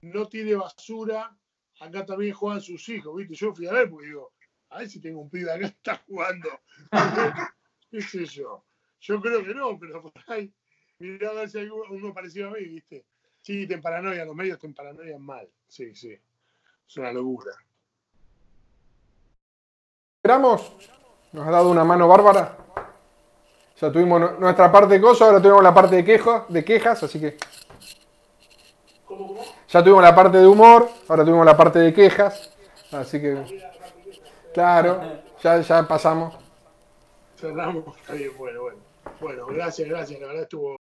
no 0.00 0.26
tiene 0.26 0.56
basura, 0.56 1.38
acá 1.78 2.04
también 2.04 2.34
juegan 2.34 2.60
sus 2.60 2.88
hijos, 2.88 3.14
¿viste? 3.14 3.34
Yo 3.36 3.54
fui 3.54 3.68
a 3.68 3.72
ver 3.72 3.88
porque 3.88 4.08
digo, 4.08 4.32
a 4.70 4.78
ver 4.80 4.90
si 4.90 5.00
tengo 5.00 5.20
un 5.20 5.30
pibe 5.30 5.52
acá 5.52 5.60
que 5.60 5.66
está 5.66 6.02
jugando. 6.04 6.48
¿Qué 7.92 8.02
sé 8.02 8.24
yo? 8.24 8.64
Yo 9.02 9.20
creo 9.20 9.44
que 9.44 9.54
no, 9.54 9.78
pero 9.78 10.02
por 10.02 10.12
ahí, 10.26 10.52
mirá 10.98 11.30
a 11.30 11.34
ver 11.34 11.48
si 11.48 11.58
hay 11.58 11.66
uno 11.68 11.84
uno 11.90 12.12
parecido 12.12 12.48
a 12.48 12.54
mí, 12.54 12.64
¿viste? 12.64 13.04
Sí, 13.40 13.68
te 13.68 13.78
paranoia, 13.78 14.24
los 14.24 14.34
medios 14.34 14.58
te 14.58 14.68
paranoian 14.70 15.22
mal. 15.22 15.48
Sí, 15.68 15.94
sí. 15.94 16.10
Es 16.88 16.96
una 16.96 17.12
locura. 17.12 17.52
Esperamos, 20.16 20.90
nos 21.32 21.46
ha 21.46 21.50
dado 21.50 21.70
una 21.70 21.84
mano 21.84 22.08
bárbara. 22.08 22.56
Ya 23.80 23.90
tuvimos 23.90 24.20
nu- 24.20 24.38
nuestra 24.38 24.70
parte 24.70 24.94
de 24.94 25.00
cosas, 25.00 25.28
ahora 25.28 25.40
tuvimos 25.40 25.62
la 25.62 25.72
parte 25.72 25.96
de, 25.96 26.04
quejo, 26.04 26.44
de 26.48 26.64
quejas, 26.64 27.02
así 27.02 27.18
que. 27.20 27.36
Ya 29.68 29.82
tuvimos 29.82 30.02
la 30.02 30.14
parte 30.14 30.38
de 30.38 30.46
humor, 30.46 30.88
ahora 31.08 31.24
tuvimos 31.24 31.46
la 31.46 31.56
parte 31.56 31.78
de 31.78 31.92
quejas, 31.94 32.50
así 32.92 33.20
que. 33.20 33.60
Claro, 34.52 35.00
ya, 35.42 35.60
ya 35.60 35.86
pasamos. 35.86 36.34
Cerramos. 37.36 37.96
Está 37.98 38.12
bien, 38.14 38.30
bueno, 38.36 38.62
bueno. 38.62 38.78
Bueno, 39.20 39.46
gracias, 39.46 39.88
gracias. 39.88 40.20
La 40.20 40.26
verdad 40.26 40.42
estuvo. 40.42 40.76